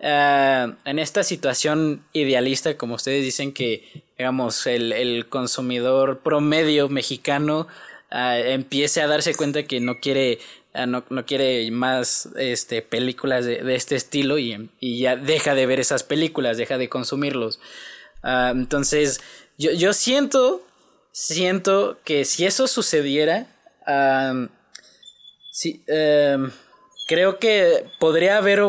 uh, 0.00 0.74
en 0.84 0.98
esta 0.98 1.22
situación 1.22 2.04
idealista, 2.12 2.76
como 2.76 2.96
ustedes 2.96 3.24
dicen 3.24 3.54
que, 3.54 4.04
digamos, 4.18 4.66
el, 4.66 4.92
el 4.92 5.30
consumidor 5.30 6.18
promedio 6.18 6.90
mexicano 6.90 7.68
empiece 8.12 9.00
a 9.00 9.06
darse 9.06 9.34
cuenta 9.34 9.62
que 9.64 9.80
no 9.80 10.00
quiere 10.00 10.38
no, 10.86 11.04
no, 11.10 11.26
quiere 11.26 11.70
más 11.70 12.30
este, 12.36 12.80
películas 12.80 13.44
de, 13.44 13.74
este 13.74 13.94
estilo 13.94 14.38
y, 14.38 14.70
y, 14.80 15.00
ya 15.00 15.16
deja 15.16 15.54
de 15.54 15.66
ver 15.66 15.80
esas 15.80 16.02
películas, 16.02 16.56
deja 16.56 16.78
de 16.78 16.88
consumirlos. 16.88 17.60
entonces, 18.22 19.20
yo, 19.58 19.70
yo, 19.72 19.92
siento, 19.92 20.66
siento 21.12 21.98
que 22.04 22.24
si 22.24 22.46
eso 22.46 22.68
sucediera, 22.68 23.48
em, 23.86 24.48
creo 27.06 27.38
que 27.38 27.84
podría 27.98 28.38
haber 28.38 28.62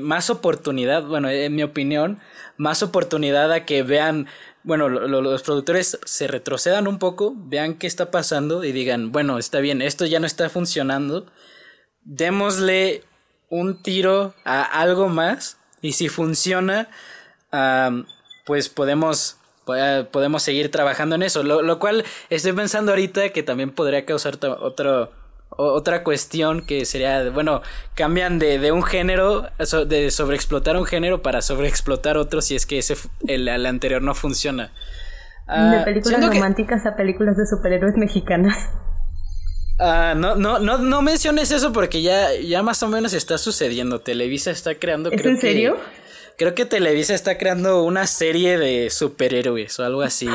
más 0.00 0.30
oportunidad, 0.30 1.02
bueno, 1.02 1.28
en 1.30 1.54
mi 1.54 1.64
opinión, 1.64 2.20
más 2.56 2.84
oportunidad 2.84 3.50
a 3.52 3.64
que 3.64 3.82
vean 3.82 4.28
bueno, 4.64 4.88
los 4.88 5.42
productores 5.42 5.98
se 6.04 6.26
retrocedan 6.28 6.86
un 6.86 6.98
poco, 6.98 7.34
vean 7.36 7.74
qué 7.74 7.86
está 7.86 8.10
pasando 8.10 8.64
y 8.64 8.72
digan, 8.72 9.12
bueno, 9.12 9.38
está 9.38 9.60
bien, 9.60 9.82
esto 9.82 10.06
ya 10.06 10.20
no 10.20 10.26
está 10.26 10.48
funcionando, 10.50 11.26
démosle 12.04 13.04
un 13.48 13.82
tiro 13.82 14.34
a 14.44 14.62
algo 14.62 15.08
más 15.08 15.58
y 15.80 15.92
si 15.92 16.08
funciona, 16.08 16.88
pues 18.44 18.68
podemos, 18.68 19.36
podemos 19.64 20.42
seguir 20.42 20.70
trabajando 20.70 21.16
en 21.16 21.22
eso, 21.22 21.42
lo, 21.42 21.62
lo, 21.62 21.78
cual 21.78 22.04
estoy 22.30 22.52
pensando 22.52 22.92
ahorita 22.92 23.30
que 23.30 23.42
también 23.42 23.72
podría 23.72 24.06
causar 24.06 24.38
otro 24.60 25.12
otra 25.56 26.02
cuestión 26.02 26.64
que 26.64 26.84
sería, 26.84 27.30
bueno, 27.30 27.62
cambian 27.94 28.38
de, 28.38 28.58
de 28.58 28.72
un 28.72 28.82
género, 28.82 29.48
de 29.86 30.10
sobreexplotar 30.10 30.76
un 30.76 30.84
género 30.84 31.22
para 31.22 31.42
sobreexplotar 31.42 32.16
otro 32.16 32.40
si 32.40 32.56
es 32.56 32.66
que 32.66 32.78
ese 32.78 32.96
el, 33.26 33.48
anterior 33.48 34.02
no 34.02 34.14
funciona. 34.14 34.64
de 34.64 34.72
ah, 35.48 35.82
películas 35.84 36.26
románticas 36.26 36.86
a 36.86 36.96
películas 36.96 37.36
de 37.36 37.46
superhéroes 37.46 37.96
mexicanas. 37.96 38.70
Ah, 39.78 40.14
no, 40.16 40.36
no, 40.36 40.58
no, 40.58 40.78
no 40.78 41.02
menciones 41.02 41.50
eso 41.50 41.72
porque 41.72 42.02
ya, 42.02 42.34
ya 42.34 42.62
más 42.62 42.82
o 42.82 42.88
menos 42.88 43.14
está 43.14 43.38
sucediendo. 43.38 44.00
Televisa 44.00 44.50
está 44.50 44.74
creando. 44.76 45.10
¿Es 45.10 45.24
en 45.24 45.38
serio? 45.38 45.76
Creo 46.36 46.54
que 46.54 46.64
Televisa 46.64 47.14
está 47.14 47.38
creando 47.38 47.82
una 47.84 48.06
serie 48.06 48.58
de 48.58 48.90
superhéroes 48.90 49.78
o 49.78 49.84
algo 49.84 50.02
así. 50.02 50.28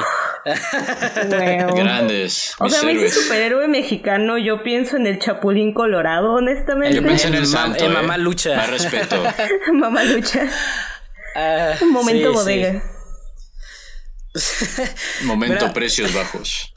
Grandes. 1.75 2.53
O 2.59 2.69
sea, 2.69 2.83
me 2.83 2.93
dice 2.93 3.09
superhéroe 3.09 3.67
mexicano, 3.67 4.37
yo 4.37 4.63
pienso 4.63 4.97
en 4.97 5.07
el 5.07 5.19
Chapulín 5.19 5.73
Colorado, 5.73 6.33
honestamente. 6.33 6.95
Yo 6.95 7.03
pienso 7.03 7.27
en 7.27 7.35
el 7.35 7.45
santo. 7.47 7.83
En 7.83 7.93
Mamá 7.93 8.15
eh. 8.15 8.19
Lucha. 8.19 8.55
Más 8.55 8.69
respeto. 8.69 9.23
Mamá 9.73 10.03
Lucha. 10.03 10.47
Ah, 11.35 11.75
Un 11.81 11.91
momento 11.91 12.33
bodega. 12.33 12.83
Momento 15.23 15.73
precios 15.73 16.13
bajos. 16.13 16.73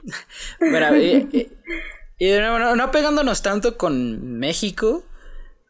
Bueno, 0.58 0.96
y, 0.96 1.48
no, 2.18 2.76
no, 2.76 2.90
pegándonos 2.90 3.42
tanto 3.42 3.76
con 3.76 4.38
México. 4.38 5.04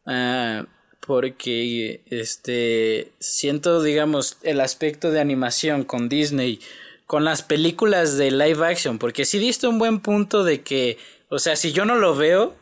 Uh, 0.07 0.65
porque 1.11 2.03
este 2.09 3.11
siento 3.19 3.83
digamos 3.83 4.39
el 4.45 4.61
aspecto 4.61 5.11
de 5.11 5.19
animación 5.19 5.83
con 5.83 6.09
Disney 6.09 6.61
con 7.07 7.25
las 7.25 7.43
películas 7.43 8.17
de 8.17 8.31
live 8.31 8.65
action 8.65 9.01
porque 9.01 9.25
si 9.25 9.41
diste 9.41 9.67
un 9.67 9.81
buen 9.81 9.99
punto 9.99 10.45
de 10.45 10.61
que 10.61 10.99
o 11.29 11.41
sea 11.41 11.57
si 11.57 11.73
yo 11.73 11.85
no 11.85 11.97
lo 11.97 12.15
veo 12.15 12.55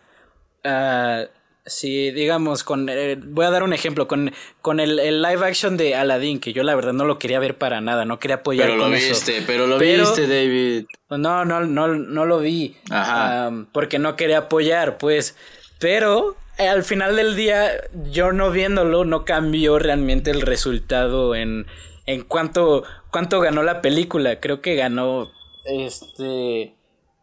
uh, 0.64 1.26
si 1.66 2.10
digamos 2.10 2.64
con 2.64 2.88
eh, 2.88 3.18
voy 3.22 3.44
a 3.44 3.50
dar 3.50 3.64
un 3.64 3.74
ejemplo 3.74 4.08
con 4.08 4.32
con 4.62 4.80
el, 4.80 4.96
live 4.96 5.46
action 5.46 5.76
de 5.76 5.94
Aladdin 5.94 6.40
que 6.40 6.54
yo 6.54 6.62
la 6.62 6.74
verdad 6.74 6.94
no 6.94 7.04
lo 7.04 7.18
quería 7.18 7.40
ver 7.40 7.58
para 7.58 7.82
nada 7.82 8.06
no 8.06 8.18
quería 8.18 8.36
apoyar 8.36 8.68
pero 8.68 8.78
lo 8.78 8.88
viste 8.88 9.42
pero 9.46 9.66
lo 9.66 9.78
viste 9.78 10.26
David 10.26 10.86
no 11.10 11.44
no 11.44 11.66
no 11.66 11.88
no 11.88 12.24
lo 12.24 12.38
vi 12.38 12.78
Ajá. 12.88 13.52
porque 13.72 13.98
no 13.98 14.16
quería 14.16 14.38
apoyar 14.38 14.96
pues 14.96 15.36
pero 15.78 16.38
al 16.58 16.82
final 16.82 17.16
del 17.16 17.36
día, 17.36 17.70
yo 18.10 18.32
no 18.32 18.50
viéndolo, 18.50 19.04
no 19.04 19.24
cambió 19.24 19.78
realmente 19.78 20.30
el 20.30 20.42
resultado 20.42 21.34
en, 21.34 21.66
en 22.06 22.22
cuánto, 22.22 22.84
ganó 23.12 23.62
la 23.62 23.80
película. 23.80 24.40
Creo 24.40 24.60
que 24.60 24.74
ganó, 24.74 25.30
este... 25.64 26.74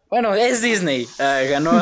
Bueno, 0.10 0.34
es 0.34 0.62
Disney, 0.62 1.08
ah, 1.20 1.42
ganó. 1.50 1.72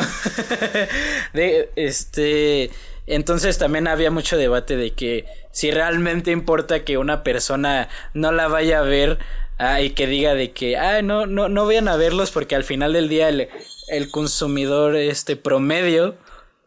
de, 1.32 1.70
este... 1.76 2.70
Entonces 3.06 3.58
también 3.58 3.86
había 3.86 4.10
mucho 4.10 4.36
debate 4.38 4.76
de 4.76 4.92
que 4.94 5.26
si 5.52 5.70
realmente 5.70 6.30
importa 6.30 6.84
que 6.84 6.96
una 6.96 7.22
persona 7.22 7.88
no 8.14 8.32
la 8.32 8.48
vaya 8.48 8.78
a 8.78 8.82
ver 8.82 9.18
ah, 9.58 9.82
y 9.82 9.90
que 9.90 10.06
diga 10.06 10.34
de 10.34 10.52
que, 10.52 10.78
ah, 10.78 11.02
no, 11.02 11.26
no, 11.26 11.50
no 11.50 11.66
vayan 11.66 11.88
a 11.88 11.96
verlos 11.96 12.30
porque 12.30 12.56
al 12.56 12.64
final 12.64 12.94
del 12.94 13.10
día 13.10 13.28
el, 13.28 13.50
el 13.88 14.10
consumidor 14.10 14.96
este 14.96 15.36
promedio 15.36 16.16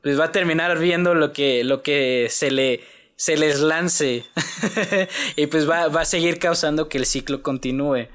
pues 0.01 0.19
va 0.19 0.25
a 0.25 0.31
terminar 0.31 0.77
viendo 0.79 1.15
lo 1.15 1.33
que, 1.33 1.63
lo 1.63 1.83
que 1.83 2.27
se 2.29 2.51
le 2.51 2.81
se 3.15 3.35
les 3.35 3.59
lance 3.59 4.25
y 5.35 5.47
pues 5.47 5.67
va, 5.67 5.87
va, 5.87 6.01
a 6.01 6.05
seguir 6.05 6.37
causando 6.37 6.87
que 6.87 6.99
el 6.99 7.07
ciclo 7.07 7.41
continúe. 7.41 8.07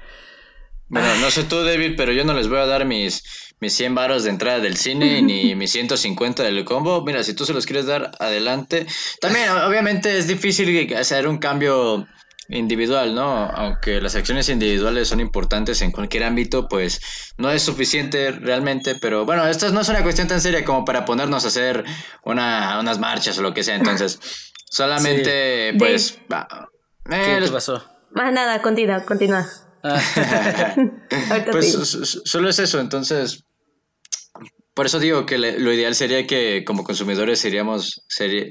Bueno, 0.87 1.15
no 1.19 1.29
sé 1.29 1.43
tú, 1.43 1.63
David, 1.63 1.95
pero 1.97 2.13
yo 2.13 2.23
no 2.23 2.33
les 2.33 2.47
voy 2.47 2.59
a 2.59 2.65
dar 2.65 2.85
mis, 2.85 3.23
mis 3.59 3.73
100 3.73 3.95
varos 3.95 4.23
de 4.23 4.29
entrada 4.29 4.59
del 4.59 4.77
cine 4.77 5.21
ni 5.23 5.55
mis 5.55 5.71
150 5.71 6.43
del 6.43 6.63
combo. 6.63 7.03
Mira, 7.03 7.23
si 7.23 7.33
tú 7.33 7.45
se 7.45 7.53
los 7.53 7.65
quieres 7.65 7.85
dar, 7.85 8.11
adelante. 8.19 8.85
También, 9.19 9.49
obviamente, 9.49 10.17
es 10.17 10.27
difícil 10.27 10.93
hacer 10.95 11.27
un 11.27 11.37
cambio 11.37 12.07
individual, 12.49 13.15
¿no? 13.15 13.45
Aunque 13.45 14.01
las 14.01 14.15
acciones 14.15 14.49
individuales 14.49 15.07
son 15.07 15.19
importantes 15.19 15.81
en 15.81 15.91
cualquier 15.91 16.23
ámbito, 16.23 16.67
pues 16.67 17.01
no 17.37 17.51
es 17.51 17.63
suficiente 17.63 18.31
realmente, 18.31 18.95
pero 18.95 19.25
bueno, 19.25 19.47
esto 19.47 19.69
no 19.71 19.81
es 19.81 19.89
una 19.89 20.03
cuestión 20.03 20.27
tan 20.27 20.41
seria 20.41 20.65
como 20.65 20.85
para 20.85 21.05
ponernos 21.05 21.45
a 21.45 21.47
hacer 21.47 21.83
una, 22.23 22.79
unas 22.79 22.99
marchas 22.99 23.37
o 23.37 23.41
lo 23.41 23.53
que 23.53 23.63
sea, 23.63 23.75
entonces 23.75 24.19
solamente 24.69 25.73
pues... 25.77 26.19
¿Qué 27.09 27.37
eh, 27.37 27.49
pasó? 27.51 27.83
Más 28.11 28.31
nada, 28.31 28.61
continúa, 28.61 29.03
continúa. 29.05 29.45
Ah. 29.83 29.99
pues 31.51 32.21
solo 32.23 32.49
es 32.49 32.59
eso, 32.59 32.79
entonces 32.79 33.43
por 34.73 34.87
eso 34.87 34.99
digo 34.99 35.25
que 35.25 35.37
lo 35.37 35.71
ideal 35.71 35.93
sería 35.93 36.25
que 36.25 36.63
como 36.65 36.83
consumidores 36.83 37.39
seríamos, 37.39 38.05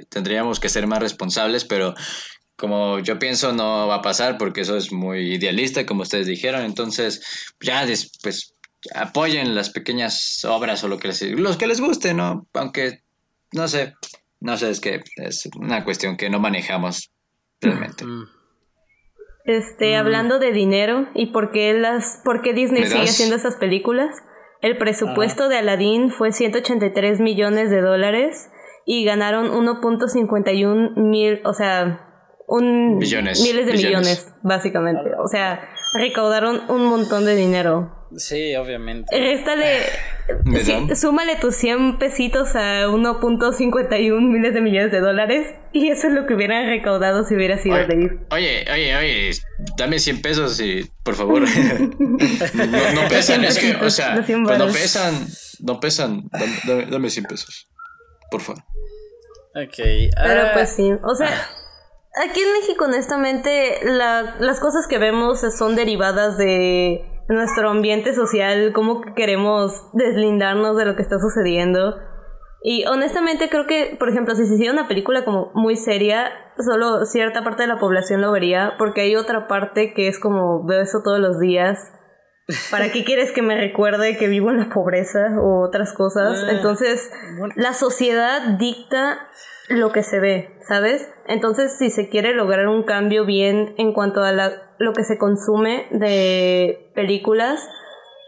tendríamos 0.09 0.61
que 0.61 0.68
ser 0.68 0.87
más 0.87 1.00
responsables, 1.00 1.64
pero 1.64 1.94
como 2.62 3.01
yo 3.01 3.18
pienso 3.18 3.53
no 3.53 3.88
va 3.88 3.96
a 3.96 4.03
pasar 4.03 4.38
porque 4.38 4.61
eso 4.61 4.77
es 4.77 4.92
muy 4.92 5.35
idealista, 5.35 5.85
como 5.85 6.03
ustedes 6.03 6.29
dijeron. 6.29 6.62
Entonces, 6.62 7.20
ya 7.61 7.85
pues 8.22 8.55
apoyen 8.94 9.57
las 9.57 9.70
pequeñas 9.70 10.44
obras 10.44 10.85
o 10.85 10.88
lo 10.88 10.98
que 10.98 11.09
les, 11.09 11.22
los 11.22 11.57
que 11.57 11.66
les 11.66 11.81
guste, 11.81 12.14
¿no? 12.14 12.46
Aunque, 12.55 13.01
no 13.53 13.66
sé, 13.66 13.94
no 14.38 14.57
sé, 14.57 14.70
es 14.70 14.79
que 14.79 15.01
es 15.16 15.48
una 15.57 15.83
cuestión 15.83 16.16
que 16.16 16.31
no 16.31 16.38
manejamos 16.38 17.11
realmente. 17.61 18.05
Mm. 18.05 18.29
Este, 19.44 19.96
mm. 19.96 19.98
hablando 19.98 20.38
de 20.38 20.53
dinero 20.53 21.09
y 21.16 21.33
por 21.33 21.51
qué 21.51 21.75
las, 21.75 22.20
por 22.25 22.42
qué 22.42 22.53
Disney 22.53 22.87
sigue 22.87 23.09
haciendo 23.09 23.35
esas 23.35 23.57
películas, 23.57 24.14
el 24.61 24.79
presupuesto 24.79 25.48
de 25.48 25.57
Aladdin 25.57 26.12
fue 26.12 26.31
183 26.31 27.18
millones 27.18 27.70
de 27.70 27.81
dólares 27.81 28.51
y 28.87 29.05
ganaron 29.05 29.51
1.51 29.51 30.94
mil, 30.94 31.40
o 31.44 31.55
sea, 31.55 32.12
un 32.46 32.98
miles 32.98 33.66
de 33.66 33.72
millones, 33.72 34.28
básicamente. 34.42 35.11
O 35.18 35.28
sea, 35.28 35.68
recaudaron 35.94 36.62
un 36.68 36.87
montón 36.87 37.24
de 37.24 37.37
dinero. 37.37 38.02
Sí, 38.16 38.55
obviamente. 38.57 39.18
Réstale, 39.18 39.81
súmale 40.96 41.37
tus 41.37 41.57
100 41.57 41.98
pesitos 41.98 42.55
a 42.55 42.87
1.51 42.88 44.20
miles 44.20 44.55
de 44.55 44.61
millones 44.61 44.92
de 44.92 45.00
dólares 45.00 45.55
y 45.72 45.88
eso 45.88 46.09
es 46.09 46.12
lo 46.12 46.26
que 46.26 46.35
hubieran 46.35 46.66
recaudado 46.66 47.24
si 47.24 47.35
hubiera 47.35 47.57
sido 47.57 47.76
oye, 47.76 48.18
Oye, 48.31 48.64
oye, 48.70 48.96
oye, 48.96 49.31
dame 49.78 49.98
100 49.98 50.20
pesos 50.20 50.61
y, 50.61 50.90
por 51.02 51.14
favor. 51.14 51.42
no, 51.48 53.09
pesan, 53.09 53.44
es 53.44 53.59
que, 53.59 53.76
o 53.76 53.90
sea, 53.90 54.14
pues 54.14 54.28
no 54.28 54.66
pesan, 54.66 55.26
no 55.61 55.81
pesan, 55.81 56.28
dame, 56.66 56.87
dame, 56.90 57.11
100 57.11 57.24
pesos, 57.24 57.68
por 58.31 58.42
favor. 58.42 58.62
Ok. 59.55 59.76
Pero 59.76 60.52
pues 60.52 60.70
sí, 60.70 60.90
o 61.02 61.14
sea... 61.14 61.31
Aquí 62.14 62.40
en 62.40 62.53
México, 62.53 62.85
honestamente, 62.85 63.81
las 63.85 64.61
cosas 64.61 64.87
que 64.87 64.98
vemos 64.98 65.40
son 65.57 65.77
derivadas 65.77 66.37
de 66.37 67.07
nuestro 67.29 67.70
ambiente 67.70 68.14
social, 68.14 68.72
cómo 68.75 69.01
queremos 69.16 69.87
deslindarnos 69.94 70.77
de 70.77 70.85
lo 70.85 70.94
que 70.94 71.03
está 71.03 71.18
sucediendo. 71.18 71.96
Y 72.62 72.85
honestamente 72.87 73.48
creo 73.48 73.66
que, 73.66 73.96
por 73.98 74.09
ejemplo, 74.09 74.35
si 74.35 74.46
se 74.46 74.55
hiciera 74.55 74.72
una 74.72 74.88
película 74.88 75.25
como 75.25 75.51
muy 75.55 75.75
seria, 75.75 76.31
solo 76.59 77.05
cierta 77.07 77.42
parte 77.42 77.62
de 77.62 77.68
la 77.68 77.79
población 77.79 78.20
lo 78.20 78.31
vería, 78.31 78.75
porque 78.79 79.01
hay 79.01 79.16
otra 79.16 79.48
parte 79.48 79.94
que 79.94 80.07
es 80.07 80.20
como 80.20 80.64
veo 80.64 80.83
eso 80.83 81.01
todos 81.03 81.18
los 81.18 81.40
días. 81.40 81.92
¿Para 82.70 82.92
qué 82.92 83.05
quieres 83.05 83.33
que 83.33 83.40
me 83.40 83.57
recuerde 83.57 84.16
que 84.18 84.29
vivo 84.29 84.51
en 84.51 84.59
la 84.59 84.68
pobreza 84.68 85.20
o 85.40 85.66
otras 85.66 85.92
cosas? 85.92 86.44
Ah, 86.44 86.51
Entonces, 86.51 87.11
la 87.57 87.72
sociedad 87.72 88.59
dicta 88.59 89.29
lo 89.72 89.92
que 89.92 90.02
se 90.02 90.20
ve, 90.20 90.56
¿sabes? 90.61 91.08
Entonces, 91.26 91.76
si 91.78 91.90
se 91.90 92.08
quiere 92.08 92.35
lograr 92.35 92.68
un 92.68 92.82
cambio 92.85 93.24
bien 93.24 93.74
en 93.78 93.92
cuanto 93.92 94.22
a 94.22 94.32
lo 94.32 94.92
que 94.92 95.04
se 95.04 95.18
consume 95.18 95.87
de 95.90 96.90
películas, 96.94 97.68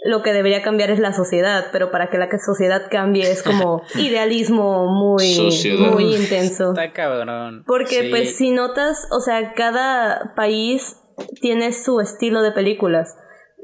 lo 0.04 0.22
que 0.22 0.34
debería 0.34 0.62
cambiar 0.62 0.90
es 0.90 0.98
la 0.98 1.14
sociedad, 1.14 1.68
pero 1.72 1.90
para 1.90 2.10
que 2.10 2.18
la 2.18 2.28
sociedad 2.38 2.88
cambie 2.90 3.30
es 3.30 3.42
como 3.42 3.82
idealismo 3.94 4.86
muy, 4.86 5.50
muy 5.90 6.14
intenso. 6.14 6.70
Está 6.70 6.92
cabrón. 6.92 7.64
Porque 7.66 8.08
pues 8.10 8.36
si 8.36 8.50
notas, 8.50 9.08
o 9.10 9.20
sea, 9.20 9.54
cada 9.54 10.34
país 10.34 10.98
tiene 11.40 11.72
su 11.72 12.00
estilo 12.00 12.42
de 12.42 12.52
películas, 12.52 13.16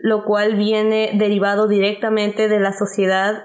lo 0.03 0.25
cual 0.25 0.57
viene 0.57 1.13
derivado 1.15 1.69
directamente 1.69 2.49
de 2.49 2.59
la 2.59 2.73
sociedad 2.73 3.45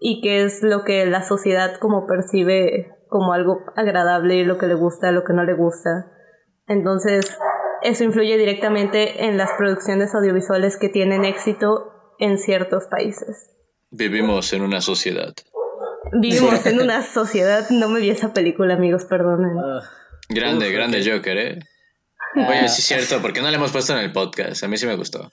y 0.00 0.20
que 0.20 0.42
es 0.42 0.62
lo 0.62 0.82
que 0.82 1.06
la 1.06 1.22
sociedad 1.22 1.76
como 1.78 2.06
percibe 2.08 2.97
como 3.08 3.32
algo 3.32 3.60
agradable, 3.76 4.44
lo 4.44 4.58
que 4.58 4.66
le 4.66 4.74
gusta, 4.74 5.12
lo 5.12 5.24
que 5.24 5.32
no 5.32 5.44
le 5.44 5.54
gusta. 5.54 6.12
Entonces, 6.66 7.36
eso 7.82 8.04
influye 8.04 8.36
directamente 8.36 9.24
en 9.24 9.36
las 9.36 9.50
producciones 9.56 10.14
audiovisuales 10.14 10.76
que 10.76 10.88
tienen 10.88 11.24
éxito 11.24 11.92
en 12.18 12.38
ciertos 12.38 12.86
países. 12.86 13.50
Vivimos 13.90 14.52
en 14.52 14.62
una 14.62 14.80
sociedad. 14.80 15.32
Vivimos 16.12 16.66
en 16.66 16.80
una 16.82 17.02
sociedad. 17.02 17.68
No 17.70 17.88
me 17.88 18.00
vi 18.00 18.10
esa 18.10 18.32
película, 18.32 18.74
amigos, 18.74 19.04
perdonen. 19.04 19.58
Ah. 19.58 19.82
grande, 20.28 20.70
grande 20.70 21.02
Joker, 21.08 21.38
¿eh? 21.38 21.58
Oye, 22.36 22.68
sí 22.68 22.80
es 22.80 22.86
cierto, 22.86 23.22
¿por 23.22 23.32
qué 23.32 23.40
no 23.40 23.50
le 23.50 23.56
hemos 23.56 23.72
puesto 23.72 23.94
en 23.94 24.00
el 24.00 24.12
podcast? 24.12 24.62
A 24.62 24.68
mí 24.68 24.76
sí 24.76 24.86
me 24.86 24.96
gustó. 24.96 25.30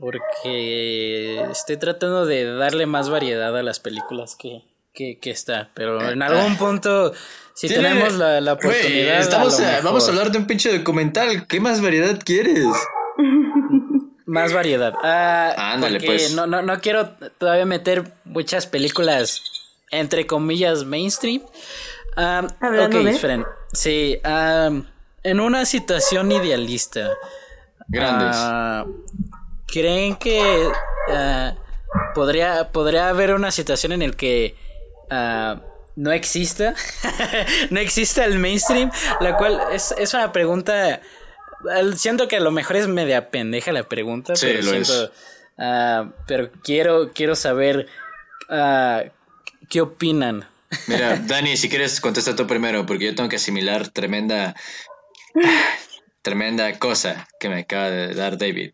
Porque 0.00 1.42
estoy 1.50 1.76
tratando 1.76 2.26
de 2.26 2.44
darle 2.44 2.86
más 2.86 3.10
variedad 3.10 3.56
a 3.56 3.62
las 3.62 3.78
películas 3.78 4.34
que, 4.36 4.62
que, 4.92 5.18
que 5.18 5.30
está. 5.30 5.70
Pero 5.74 6.00
eh, 6.00 6.12
en 6.12 6.22
algún 6.22 6.52
ah. 6.52 6.58
punto, 6.58 7.12
si 7.54 7.68
tenemos 7.68 8.14
la, 8.14 8.40
la 8.40 8.54
oportunidad. 8.54 9.82
vamos 9.82 10.06
a 10.06 10.10
hablar 10.10 10.30
de 10.30 10.38
un 10.38 10.46
pinche 10.46 10.76
documental. 10.76 11.46
¿Qué 11.46 11.60
más 11.60 11.80
variedad 11.80 12.18
quieres? 12.24 12.66
Más 14.26 14.52
variedad. 14.52 14.94
Ah, 15.02 15.72
Ándale, 15.74 16.00
pues. 16.00 16.34
No, 16.34 16.46
no, 16.46 16.62
no 16.62 16.80
quiero 16.80 17.10
todavía 17.38 17.66
meter 17.66 18.12
muchas 18.24 18.66
películas, 18.66 19.42
entre 19.90 20.26
comillas, 20.26 20.84
mainstream. 20.84 21.42
Um, 22.16 22.44
ok, 22.44 23.46
Sí, 23.72 24.18
en 24.22 25.40
una 25.40 25.64
situación 25.64 26.30
idealista. 26.30 27.10
Grandes. 27.88 28.36
Ah, 28.38 28.86
¿Creen 29.66 30.16
que 30.16 30.70
podría, 32.14 32.70
podría 32.70 33.08
haber 33.08 33.34
una 33.34 33.50
situación 33.50 33.92
en 33.92 34.02
la 34.10 34.16
que 34.16 34.54
Ah, 35.14 35.60
no 35.94 36.10
exista, 36.10 36.74
no 37.70 37.80
exista 37.80 38.24
el 38.24 38.38
mainstream, 38.38 38.90
la 39.20 39.36
cual 39.36 39.60
es, 39.70 39.94
es, 39.98 40.14
una 40.14 40.32
pregunta, 40.32 41.02
siento 41.96 42.28
que 42.28 42.36
a 42.36 42.40
lo 42.40 42.50
mejor 42.50 42.76
es 42.76 42.88
media 42.88 43.28
pendeja 43.28 43.72
la 43.72 43.82
pregunta, 43.82 44.32
pero 44.40 44.62
siento, 44.62 45.12
ah, 45.58 46.08
pero 46.26 46.50
quiero, 46.64 47.12
quiero 47.12 47.36
saber 47.36 47.88
uh, 48.48 49.06
qué 49.68 49.82
opinan. 49.82 50.46
Mira, 50.86 51.16
Dani, 51.26 51.58
si 51.58 51.68
quieres 51.68 52.00
contesta 52.00 52.34
tú 52.34 52.46
primero, 52.46 52.86
porque 52.86 53.04
yo 53.04 53.14
tengo 53.14 53.28
que 53.28 53.36
asimilar 53.36 53.88
tremenda, 53.88 54.54
tremenda 56.22 56.78
cosa 56.78 57.28
que 57.38 57.50
me 57.50 57.60
acaba 57.60 57.90
de 57.90 58.14
dar 58.14 58.38
David. 58.38 58.70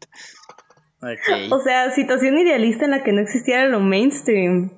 O 1.50 1.60
sea, 1.60 1.90
situación 1.90 2.38
idealista 2.38 2.84
en 2.84 2.92
la 2.92 3.02
que 3.02 3.10
no 3.10 3.22
existiera 3.22 3.66
lo 3.66 3.80
mainstream. 3.80 4.77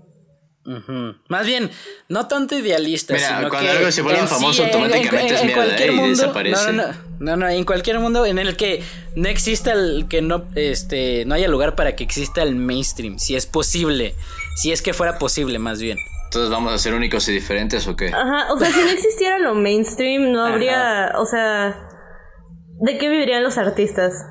Más 1.28 1.46
bien, 1.46 1.70
no 2.08 2.28
tanto 2.28 2.56
idealista. 2.56 3.14
Mira, 3.14 3.48
cuando 3.48 3.70
algo 3.70 3.90
se 3.90 4.02
vuelve 4.02 4.26
famoso, 4.26 4.64
automáticamente 4.64 5.34
es 5.34 5.44
mierda 5.44 5.86
y 5.86 6.08
desaparece. 6.10 6.72
No, 6.72 6.84
no, 7.18 7.36
no, 7.36 7.48
en 7.48 7.64
cualquier 7.64 7.98
mundo 7.98 8.26
en 8.26 8.38
el 8.38 8.56
que 8.56 8.82
no 9.16 9.28
exista 9.28 9.72
el 9.72 10.06
que 10.08 10.20
no, 10.20 10.44
este, 10.54 11.24
no 11.24 11.34
haya 11.34 11.48
lugar 11.48 11.74
para 11.74 11.96
que 11.96 12.04
exista 12.04 12.42
el 12.42 12.56
mainstream, 12.56 13.18
si 13.18 13.36
es 13.36 13.46
posible, 13.46 14.14
si 14.56 14.70
es 14.70 14.82
que 14.82 14.92
fuera 14.92 15.18
posible, 15.18 15.58
más 15.58 15.80
bien. 15.80 15.98
Entonces 16.26 16.50
vamos 16.50 16.72
a 16.72 16.78
ser 16.78 16.94
únicos 16.94 17.26
y 17.28 17.32
diferentes 17.32 17.88
o 17.88 17.96
qué? 17.96 18.08
Ajá, 18.08 18.52
o 18.52 18.58
sea, 18.58 18.70
si 18.70 18.80
no 18.80 18.90
existiera 18.90 19.38
lo 19.38 19.54
mainstream, 19.54 20.30
no 20.30 20.44
habría, 20.44 21.12
o 21.16 21.26
sea, 21.26 21.88
¿de 22.80 22.98
qué 22.98 23.08
vivirían 23.08 23.42
los 23.42 23.58
artistas? 23.58 24.26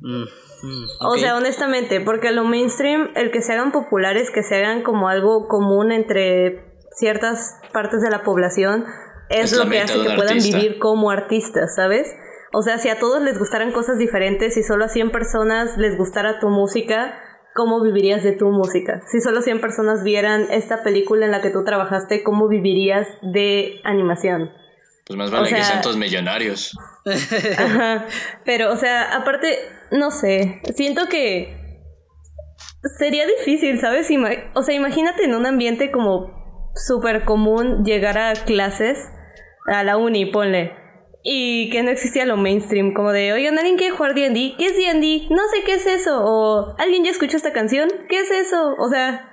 Mm. 0.00 0.24
Mm, 0.62 0.84
o 1.00 1.16
sea, 1.16 1.36
honestamente, 1.36 2.00
porque 2.00 2.30
lo 2.32 2.44
mainstream, 2.44 3.10
el 3.14 3.30
que 3.30 3.42
se 3.42 3.52
hagan 3.52 3.72
populares, 3.72 4.30
que 4.30 4.42
se 4.42 4.56
hagan 4.56 4.82
como 4.82 5.08
algo 5.08 5.46
común 5.48 5.92
entre 5.92 6.64
ciertas 6.92 7.60
partes 7.72 8.02
de 8.02 8.10
la 8.10 8.22
población, 8.22 8.84
es, 9.30 9.52
lo 9.52 9.68
que 9.68 9.80
hace 9.80 10.00
que 10.00 10.14
puedan 10.14 10.38
vivir 10.38 10.78
como 10.78 11.10
artistas, 11.10 11.74
¿sabes? 11.74 12.14
O 12.52 12.62
sea, 12.62 12.78
si 12.78 12.88
a 12.88 12.98
todos 12.98 13.22
les 13.22 13.38
gustaran 13.38 13.72
cosas 13.72 13.98
diferentes, 13.98 14.54
si 14.54 14.62
solo 14.62 14.86
a 14.86 14.88
100 14.88 15.10
personas 15.10 15.76
les 15.76 15.98
gustara 15.98 16.40
tu 16.40 16.48
música, 16.48 17.20
¿cómo 17.54 17.82
vivirías 17.82 18.22
de 18.22 18.32
tu 18.32 18.46
música? 18.46 19.02
Si 19.06 19.20
solo 19.20 19.42
100 19.42 19.60
personas 19.60 20.02
vieran 20.02 20.46
esta 20.50 20.82
película 20.82 21.26
en 21.26 21.32
la 21.32 21.42
que 21.42 21.50
tú 21.50 21.62
trabajaste, 21.64 22.22
¿cómo 22.22 22.48
vivirías 22.48 23.06
de 23.20 23.80
animación? 23.84 24.50
Pues 25.06 25.16
más 25.16 25.30
vale 25.30 25.48
que 25.48 25.62
sean 25.62 25.82
todos 25.82 25.96
millonarios. 25.96 26.76
Ajá. 27.58 28.06
Pero, 28.44 28.72
o 28.72 28.76
sea, 28.76 29.16
aparte, 29.16 29.58
no 29.90 30.10
sé. 30.10 30.60
Siento 30.74 31.08
que 31.08 31.58
sería 32.98 33.26
difícil, 33.26 33.80
¿sabes? 33.80 34.08
o 34.54 34.62
sea, 34.62 34.74
imagínate 34.74 35.24
en 35.24 35.34
un 35.34 35.46
ambiente 35.46 35.90
como 35.90 36.72
súper 36.74 37.24
común 37.24 37.84
llegar 37.84 38.18
a 38.18 38.32
clases, 38.34 39.10
a 39.66 39.82
la 39.84 39.96
uni, 39.96 40.26
ponle, 40.26 40.72
y 41.22 41.70
que 41.70 41.82
no 41.82 41.90
existía 41.90 42.24
lo 42.24 42.36
mainstream, 42.36 42.94
como 42.94 43.12
de, 43.12 43.32
oigan, 43.32 43.58
¿alguien 43.58 43.76
quiere 43.76 43.94
jugar 43.94 44.14
D&D? 44.14 44.54
¿Qué 44.58 44.66
es 44.66 44.76
D&D? 44.76 45.26
No 45.30 45.42
sé 45.48 45.62
qué 45.64 45.74
es 45.74 45.86
eso, 45.86 46.22
o 46.24 46.74
¿alguien 46.78 47.04
ya 47.04 47.10
escuchó 47.10 47.36
esta 47.36 47.52
canción? 47.52 47.88
¿Qué 48.08 48.20
es 48.20 48.30
eso? 48.30 48.74
O 48.78 48.88
sea, 48.88 49.28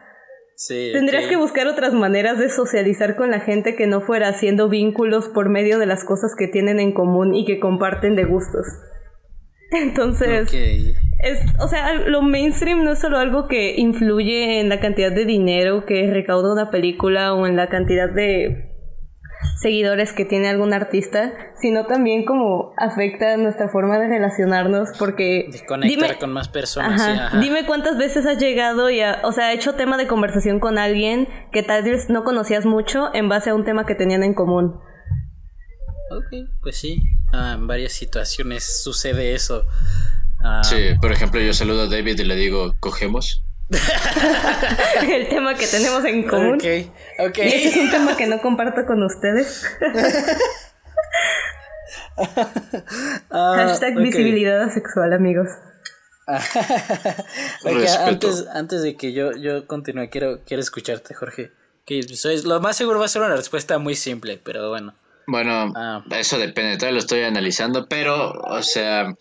tendrías 0.67 1.27
que 1.27 1.35
buscar 1.35 1.67
otras 1.67 1.93
maneras 1.93 2.39
de 2.39 2.49
socializar 2.49 3.15
con 3.15 3.29
la 3.29 3.39
gente 3.39 3.75
que 3.75 3.87
no 3.87 4.01
fuera 4.01 4.29
haciendo 4.29 4.69
vínculos 4.69 5.29
por 5.29 5.49
medio 5.49 5.79
de 5.79 5.85
las 5.85 6.03
cosas 6.03 6.35
que 6.35 6.47
tienen 6.47 6.79
en 6.79 6.93
común 6.93 7.35
y 7.35 7.45
que 7.45 7.59
comparten 7.59 8.15
de 8.15 8.25
gustos. 8.25 8.65
Entonces, 9.71 10.53
es, 11.19 11.39
o 11.59 11.67
sea, 11.67 11.93
lo 11.93 12.21
mainstream 12.21 12.83
no 12.83 12.91
es 12.91 12.99
solo 12.99 13.17
algo 13.17 13.47
que 13.47 13.75
influye 13.77 14.59
en 14.59 14.69
la 14.69 14.79
cantidad 14.79 15.11
de 15.11 15.25
dinero 15.25 15.85
que 15.85 16.09
recauda 16.11 16.53
una 16.53 16.69
película 16.71 17.33
o 17.33 17.47
en 17.47 17.55
la 17.55 17.67
cantidad 17.67 18.09
de 18.09 18.71
seguidores 19.59 20.13
que 20.13 20.25
tiene 20.25 20.49
algún 20.49 20.73
artista, 20.73 21.33
sino 21.55 21.85
también 21.85 22.25
como 22.25 22.73
afecta 22.77 23.37
nuestra 23.37 23.69
forma 23.69 23.99
de 23.99 24.07
relacionarnos 24.07 24.89
porque... 24.97 25.47
De 25.51 25.65
conectar 25.65 26.17
con 26.17 26.31
más 26.31 26.49
personas. 26.49 27.39
Dime 27.39 27.65
cuántas 27.65 27.97
veces 27.97 28.25
has 28.25 28.37
llegado 28.37 28.89
y, 28.89 29.01
o 29.23 29.31
sea, 29.31 29.53
hecho 29.53 29.75
tema 29.75 29.97
de 29.97 30.07
conversación 30.07 30.59
con 30.59 30.77
alguien 30.77 31.27
que 31.51 31.63
tal 31.63 31.83
vez 31.83 32.09
no 32.09 32.23
conocías 32.23 32.65
mucho 32.65 33.13
en 33.13 33.29
base 33.29 33.51
a 33.51 33.55
un 33.55 33.63
tema 33.65 33.85
que 33.85 33.95
tenían 33.95 34.23
en 34.23 34.33
común. 34.33 34.79
Ok, 36.11 36.49
pues 36.61 36.77
sí, 36.77 37.01
ah, 37.35 37.53
en 37.55 37.67
varias 37.67 37.93
situaciones 37.93 38.81
sucede 38.83 39.33
eso. 39.35 39.65
Ah, 40.43 40.63
sí, 40.63 40.75
por 41.01 41.11
ejemplo, 41.11 41.41
yo 41.41 41.53
saludo 41.53 41.83
a 41.83 41.87
David 41.87 42.19
y 42.19 42.23
le 42.23 42.35
digo, 42.35 42.75
¿cogemos? 42.79 43.43
el 45.09 45.27
tema 45.27 45.55
que 45.55 45.67
tenemos 45.67 46.05
en 46.05 46.27
común. 46.27 46.55
Ok, 46.55 47.27
ok. 47.27 47.37
Y 47.37 47.41
ese 47.41 47.69
es 47.69 47.77
un 47.77 47.91
tema 47.91 48.15
que 48.15 48.27
no 48.27 48.41
comparto 48.41 48.85
con 48.85 49.03
ustedes. 49.03 49.65
Ah, 53.29 53.55
Hashtag 53.57 53.97
visibilidad 53.97 54.69
sexual, 54.71 55.11
amigos. 55.11 55.49
antes, 57.99 58.47
antes 58.53 58.81
de 58.83 58.95
que 58.95 59.11
yo, 59.11 59.33
yo 59.33 59.67
continúe, 59.67 60.09
quiero, 60.09 60.39
quiero 60.45 60.61
escucharte, 60.61 61.13
Jorge. 61.13 61.51
Que 61.85 62.03
sois, 62.03 62.45
lo 62.45 62.61
más 62.61 62.77
seguro 62.77 62.99
va 62.99 63.05
a 63.05 63.09
ser 63.09 63.21
una 63.21 63.35
respuesta 63.35 63.79
muy 63.79 63.95
simple, 63.95 64.39
pero 64.41 64.69
bueno. 64.69 64.93
Bueno, 65.27 65.71
ah. 65.75 66.03
eso 66.11 66.37
depende, 66.37 66.77
todavía 66.77 66.93
lo 66.93 66.99
estoy 66.99 67.21
analizando, 67.21 67.87
pero, 67.87 68.31
o 68.31 68.61
sea, 68.61 69.13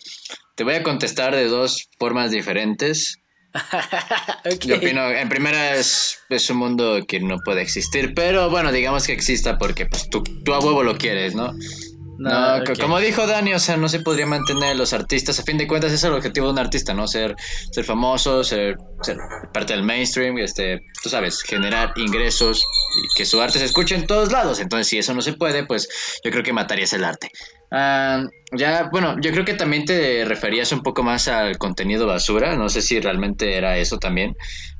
te 0.54 0.64
voy 0.64 0.74
a 0.74 0.82
contestar 0.82 1.34
de 1.34 1.46
dos 1.46 1.88
formas 1.98 2.30
diferentes. 2.30 3.18
Yo 4.66 4.76
opino, 4.76 5.10
en 5.10 5.28
primera 5.28 5.76
es, 5.76 6.18
es, 6.28 6.50
un 6.50 6.56
mundo 6.56 7.00
que 7.06 7.20
no 7.20 7.38
puede 7.44 7.62
existir, 7.62 8.12
pero 8.14 8.50
bueno, 8.50 8.72
digamos 8.72 9.06
que 9.06 9.12
exista 9.12 9.58
porque 9.58 9.86
pues, 9.86 10.10
tú, 10.10 10.22
tú 10.44 10.54
a 10.54 10.58
huevo 10.58 10.82
lo 10.82 10.98
quieres, 10.98 11.34
¿no? 11.34 11.52
No, 12.18 12.62
como 12.80 13.00
dijo 13.00 13.26
Dani, 13.26 13.54
o 13.54 13.58
sea, 13.58 13.76
no 13.76 13.88
se 13.88 14.00
podría 14.00 14.26
mantener 14.26 14.76
los 14.76 14.92
artistas. 14.92 15.38
A 15.40 15.42
fin 15.42 15.58
de 15.58 15.66
cuentas, 15.66 15.88
ese 15.90 15.96
es 15.96 16.04
el 16.04 16.14
objetivo 16.14 16.46
de 16.46 16.52
un 16.52 16.58
artista, 16.58 16.94
¿no? 16.94 17.06
Ser, 17.08 17.34
ser 17.72 17.84
famoso, 17.84 18.44
ser, 18.44 18.76
ser 19.02 19.16
parte 19.52 19.72
del 19.72 19.82
mainstream, 19.82 20.38
este, 20.38 20.80
tú 21.02 21.08
sabes, 21.08 21.42
generar 21.42 21.92
ingresos 21.96 22.58
y 22.58 23.18
que 23.18 23.26
su 23.26 23.40
arte 23.40 23.58
se 23.58 23.64
escuche 23.64 23.94
en 23.94 24.06
todos 24.06 24.32
lados. 24.32 24.60
Entonces, 24.60 24.88
si 24.88 24.98
eso 24.98 25.14
no 25.14 25.22
se 25.22 25.32
puede, 25.32 25.66
pues 25.66 25.88
yo 26.24 26.30
creo 26.30 26.42
que 26.42 26.52
matarías 26.52 26.92
el 26.92 27.04
arte. 27.04 27.30
Ah, 27.70 28.24
ya, 28.56 28.88
bueno, 28.92 29.16
yo 29.20 29.32
creo 29.32 29.44
que 29.44 29.54
también 29.54 29.84
te 29.84 30.24
referías 30.24 30.70
un 30.72 30.82
poco 30.82 31.02
más 31.02 31.26
al 31.28 31.58
contenido 31.58 32.06
basura. 32.06 32.56
No 32.56 32.68
sé 32.68 32.82
si 32.82 33.00
realmente 33.00 33.56
era 33.56 33.76
eso 33.78 33.98
también, 33.98 34.36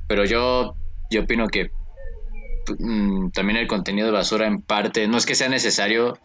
pero 0.07 0.25
yo, 0.25 0.75
yo 1.11 1.21
opino 1.21 1.47
que 1.47 1.69
Mm, 2.79 3.29
también 3.31 3.57
el 3.57 3.67
contenido 3.67 4.07
de 4.07 4.13
basura 4.13 4.47
en 4.47 4.61
parte, 4.61 5.07
no 5.07 5.17
es 5.17 5.25
que 5.25 5.35
sea 5.35 5.49
necesario, 5.49 6.17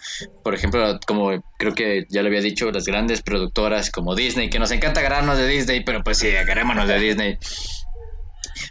por 0.42 0.54
ejemplo, 0.54 0.98
como 1.06 1.30
creo 1.58 1.74
que 1.74 2.06
ya 2.08 2.22
lo 2.22 2.28
había 2.28 2.40
dicho, 2.40 2.70
las 2.70 2.86
grandes 2.86 3.22
productoras 3.22 3.90
como 3.90 4.14
Disney, 4.14 4.50
que 4.50 4.58
nos 4.58 4.70
encanta 4.70 5.00
agarrarnos 5.00 5.38
de 5.38 5.46
Disney, 5.46 5.84
pero 5.84 6.02
pues 6.02 6.18
sí, 6.18 6.34
agarrémonos 6.34 6.88
de 6.88 6.98
Disney. 6.98 7.38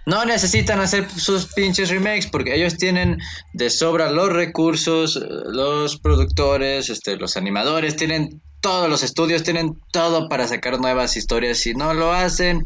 No 0.06 0.26
necesitan 0.26 0.80
hacer 0.80 1.10
sus 1.10 1.54
pinches 1.54 1.90
remakes 1.90 2.28
porque 2.28 2.56
ellos 2.56 2.78
tienen 2.78 3.18
de 3.54 3.70
sobra 3.70 4.12
los 4.12 4.30
recursos, 4.30 5.20
los 5.46 6.00
productores, 6.00 6.90
este, 6.90 7.16
los 7.18 7.38
animadores, 7.38 7.96
tienen 7.96 8.42
todos 8.62 8.90
los 8.90 9.04
estudios, 9.04 9.44
tienen 9.44 9.80
todo 9.92 10.28
para 10.28 10.48
sacar 10.48 10.80
nuevas 10.80 11.16
historias. 11.18 11.60
Si 11.60 11.74
no 11.74 11.94
lo 11.94 12.12
hacen, 12.12 12.64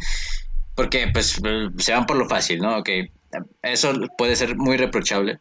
porque 0.75 1.07
pues 1.13 1.39
se 1.77 1.93
van 1.93 2.05
por 2.05 2.17
lo 2.17 2.27
fácil, 2.27 2.59
¿no? 2.59 2.77
Ok, 2.77 2.89
eso 3.61 3.93
puede 4.17 4.35
ser 4.35 4.55
muy 4.55 4.77
reprochable. 4.77 5.39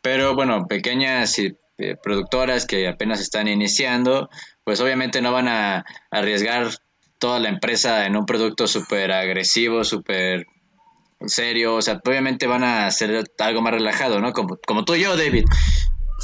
Pero 0.00 0.34
bueno, 0.34 0.66
pequeñas 0.66 1.38
eh, 1.38 1.54
productoras 2.02 2.66
que 2.66 2.88
apenas 2.88 3.20
están 3.20 3.48
iniciando, 3.48 4.28
pues 4.64 4.80
obviamente 4.80 5.22
no 5.22 5.32
van 5.32 5.48
a 5.48 5.84
arriesgar 6.10 6.70
toda 7.18 7.38
la 7.38 7.48
empresa 7.48 8.04
en 8.06 8.16
un 8.16 8.26
producto 8.26 8.66
súper 8.66 9.12
agresivo, 9.12 9.84
súper 9.84 10.46
serio. 11.26 11.76
O 11.76 11.82
sea, 11.82 12.00
obviamente 12.04 12.46
van 12.46 12.64
a 12.64 12.86
hacer 12.86 13.24
algo 13.38 13.62
más 13.62 13.74
relajado, 13.74 14.20
¿no? 14.20 14.32
Como, 14.32 14.58
como 14.66 14.84
tú 14.84 14.94
y 14.96 15.02
yo, 15.02 15.16
David. 15.16 15.44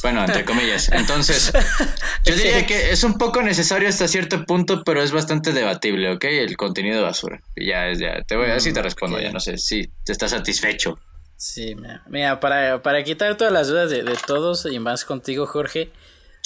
Bueno, 0.02 0.24
entre 0.24 0.44
comillas. 0.44 0.90
Entonces, 0.92 1.52
yo 2.24 2.35
diría 2.35 2.66
que 2.66 2.90
es 2.90 3.02
un 3.04 3.14
poco 3.14 3.42
necesario 3.42 3.88
hasta 3.88 4.07
cierto 4.07 4.44
punto, 4.44 4.83
pero 4.85 5.02
es 5.02 5.12
bastante 5.12 5.52
debatible, 5.52 6.12
¿ok? 6.12 6.24
El 6.24 6.57
contenido 6.57 6.96
de 6.96 7.02
basura. 7.02 7.40
ya, 7.57 7.92
ya, 7.92 8.22
te 8.22 8.37
voy 8.37 8.50
a 8.50 8.54
decir, 8.54 8.72
te 8.72 8.83
respondo, 8.83 9.20
ya 9.20 9.33
no 9.33 9.40
sé 9.40 9.59
si 9.59 9.88
te 10.04 10.12
estás 10.12 10.31
satisfecho. 10.31 10.98
Sí, 11.38 11.77
mira, 12.09 12.40
para, 12.40 12.83
para 12.83 13.05
quitar 13.05 13.37
todas 13.37 13.53
las 13.53 13.68
dudas 13.68 13.90
de, 13.90 14.03
todos 14.27 14.66
y 14.66 14.81
más 14.81 15.05
contigo, 15.05 15.46
Jorge. 15.46 15.92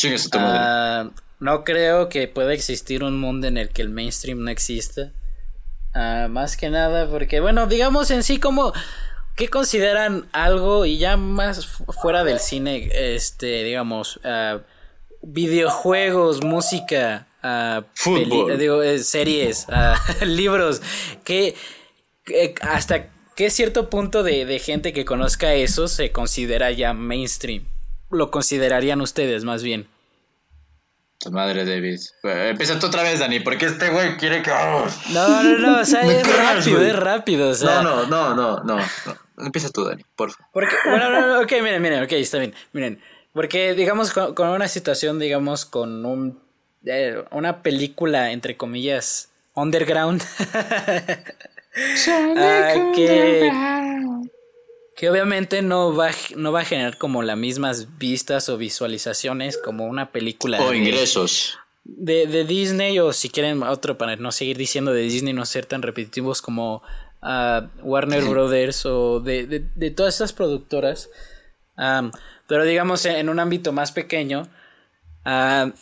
Uh, 0.04 1.10
no 1.40 1.64
creo 1.64 2.10
que 2.10 2.28
pueda 2.28 2.52
existir 2.52 3.02
un 3.02 3.18
mundo 3.18 3.46
en 3.46 3.56
el 3.56 3.70
que 3.70 3.80
el 3.80 3.88
mainstream 3.88 4.44
no 4.44 4.50
exista. 4.50 5.10
Uh, 5.94 6.28
más 6.28 6.58
que 6.58 6.68
nada 6.68 7.08
porque, 7.08 7.40
bueno, 7.40 7.66
digamos 7.66 8.10
en 8.10 8.22
sí 8.22 8.38
como... 8.38 8.72
¿Qué 9.34 9.48
consideran 9.48 10.28
algo 10.32 10.84
y 10.84 10.98
ya 10.98 11.16
más 11.16 11.64
fuera 12.02 12.22
del 12.22 12.38
cine, 12.38 12.90
este, 12.92 13.64
digamos, 13.64 14.18
uh, 14.18 14.60
videojuegos, 15.22 16.44
música, 16.44 17.26
Fútbol. 17.94 18.58
digo, 18.58 18.82
eh, 18.82 18.98
series, 18.98 19.66
libros, 20.20 20.82
que 21.24 21.54
hasta 22.60 23.06
¿Qué 23.34 23.48
cierto 23.48 23.88
punto 23.88 24.22
de, 24.22 24.58
gente 24.58 24.92
que 24.92 25.04
conozca 25.04 25.54
eso 25.54 25.88
se 25.88 26.12
considera 26.12 26.70
ya 26.70 26.92
mainstream? 26.92 27.64
¿Lo 28.10 28.30
considerarían 28.30 29.00
ustedes 29.00 29.44
más 29.44 29.62
bien? 29.62 29.88
Madre 31.30 31.64
David. 31.64 32.00
empieza 32.24 32.78
tú 32.78 32.88
otra 32.88 33.02
vez, 33.04 33.20
Dani, 33.20 33.40
porque 33.40 33.66
este 33.66 33.88
güey 33.88 34.16
quiere 34.16 34.42
que. 34.42 34.50
No, 34.50 35.42
no, 35.42 35.58
no, 35.58 35.80
o 35.80 35.84
sea, 35.84 36.00
es 36.12 36.36
rápido, 36.36 36.82
es 36.82 36.96
rápido. 36.96 37.48
O 37.50 37.54
sea... 37.54 37.82
No, 37.82 38.06
no, 38.06 38.34
no, 38.34 38.64
no, 38.64 38.64
no, 38.76 38.84
Empieza 39.38 39.70
tú, 39.70 39.84
Dani, 39.84 40.04
por 40.14 40.30
favor. 40.30 40.48
Porque, 40.52 40.74
bueno, 40.84 41.08
no, 41.10 41.26
no, 41.26 41.40
ok, 41.40 41.52
miren, 41.62 41.80
miren, 41.80 42.02
ok, 42.02 42.12
está 42.12 42.38
bien. 42.38 42.54
Miren, 42.72 43.00
porque 43.32 43.72
digamos 43.74 44.12
con, 44.12 44.48
una 44.48 44.68
situación, 44.68 45.18
digamos, 45.18 45.64
con 45.64 46.04
un. 46.04 46.38
Eh, 46.84 47.24
una 47.30 47.62
película, 47.62 48.32
entre 48.32 48.56
comillas, 48.56 49.30
underground. 49.54 50.22
Ah, 51.74 52.92
que, 52.94 53.50
que 54.94 55.10
obviamente 55.10 55.62
no 55.62 55.94
va, 55.94 56.10
no 56.36 56.52
va 56.52 56.60
a 56.60 56.64
generar 56.64 56.98
como 56.98 57.22
las 57.22 57.36
mismas 57.36 57.98
vistas 57.98 58.48
o 58.48 58.58
visualizaciones 58.58 59.56
como 59.56 59.86
una 59.86 60.12
película. 60.12 60.60
O 60.60 60.74
ingresos. 60.74 61.58
De, 61.84 62.26
de, 62.26 62.44
Disney, 62.44 62.98
o 62.98 63.12
si 63.12 63.28
quieren 63.28 63.62
otro 63.62 63.98
para 63.98 64.16
no 64.16 64.30
seguir 64.32 64.56
diciendo 64.56 64.92
de 64.92 65.02
Disney, 65.02 65.32
no 65.32 65.44
ser 65.46 65.66
tan 65.66 65.82
repetitivos 65.82 66.40
como 66.40 66.82
uh, 67.22 67.66
Warner 67.82 68.22
Brothers 68.24 68.86
o 68.86 69.20
de, 69.20 69.46
de, 69.46 69.64
de, 69.74 69.90
todas 69.90 70.14
estas 70.14 70.32
productoras. 70.32 71.10
pero 72.46 72.64
digamos 72.64 73.04
en 73.06 73.28
un 73.28 73.40
ámbito 73.40 73.72
más 73.72 73.90
pequeño, 73.90 74.48
uh, 75.26 75.72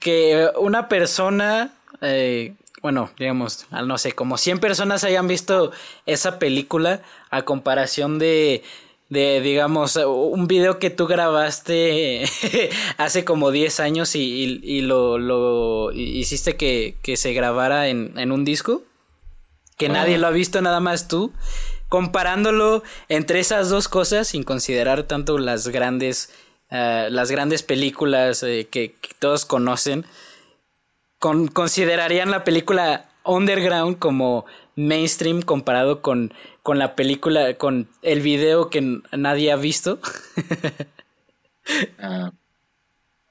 que 0.00 0.48
una 0.58 0.88
persona 0.88 1.74
eh, 2.00 2.54
bueno, 2.82 3.10
digamos, 3.18 3.66
no 3.70 3.98
sé, 3.98 4.12
como 4.12 4.38
100 4.38 4.58
personas 4.58 5.04
hayan 5.04 5.28
visto 5.28 5.72
esa 6.06 6.38
película 6.38 7.02
a 7.30 7.42
comparación 7.42 8.18
de, 8.18 8.62
de 9.10 9.40
digamos, 9.40 9.96
un 9.96 10.46
video 10.46 10.78
que 10.78 10.88
tú 10.88 11.06
grabaste 11.06 12.24
hace 12.96 13.24
como 13.24 13.50
10 13.50 13.80
años 13.80 14.14
y, 14.14 14.60
y, 14.62 14.80
lo, 14.80 15.18
lo, 15.18 15.92
hiciste 15.92 16.56
que, 16.56 16.96
que 17.02 17.16
se 17.16 17.34
grabara 17.34 17.88
en, 17.88 18.18
en, 18.18 18.32
un 18.32 18.44
disco, 18.44 18.82
que 19.76 19.88
nadie 19.88 20.16
lo 20.16 20.26
ha 20.26 20.30
visto, 20.30 20.62
nada 20.62 20.80
más 20.80 21.08
tú, 21.08 21.32
comparándolo 21.88 22.82
entre 23.08 23.40
esas 23.40 23.68
dos 23.68 23.88
cosas 23.88 24.28
sin 24.28 24.44
considerar 24.44 25.02
tanto 25.02 25.38
las 25.38 25.68
grandes, 25.68 26.30
uh, 26.70 27.10
las 27.10 27.30
grandes 27.30 27.62
películas 27.62 28.42
eh, 28.42 28.68
que, 28.70 28.94
que 29.00 29.10
todos 29.18 29.44
conocen 29.44 30.06
con, 31.20 31.46
considerarían 31.48 32.32
la 32.32 32.42
película 32.42 33.10
Underground 33.24 33.98
como 33.98 34.46
mainstream 34.74 35.42
comparado 35.42 36.02
con, 36.02 36.34
con 36.62 36.78
la 36.78 36.96
película, 36.96 37.54
con 37.54 37.88
el 38.02 38.20
video 38.20 38.70
que 38.70 39.00
nadie 39.12 39.52
ha 39.52 39.56
visto. 39.56 40.00
Ah, 41.98 42.32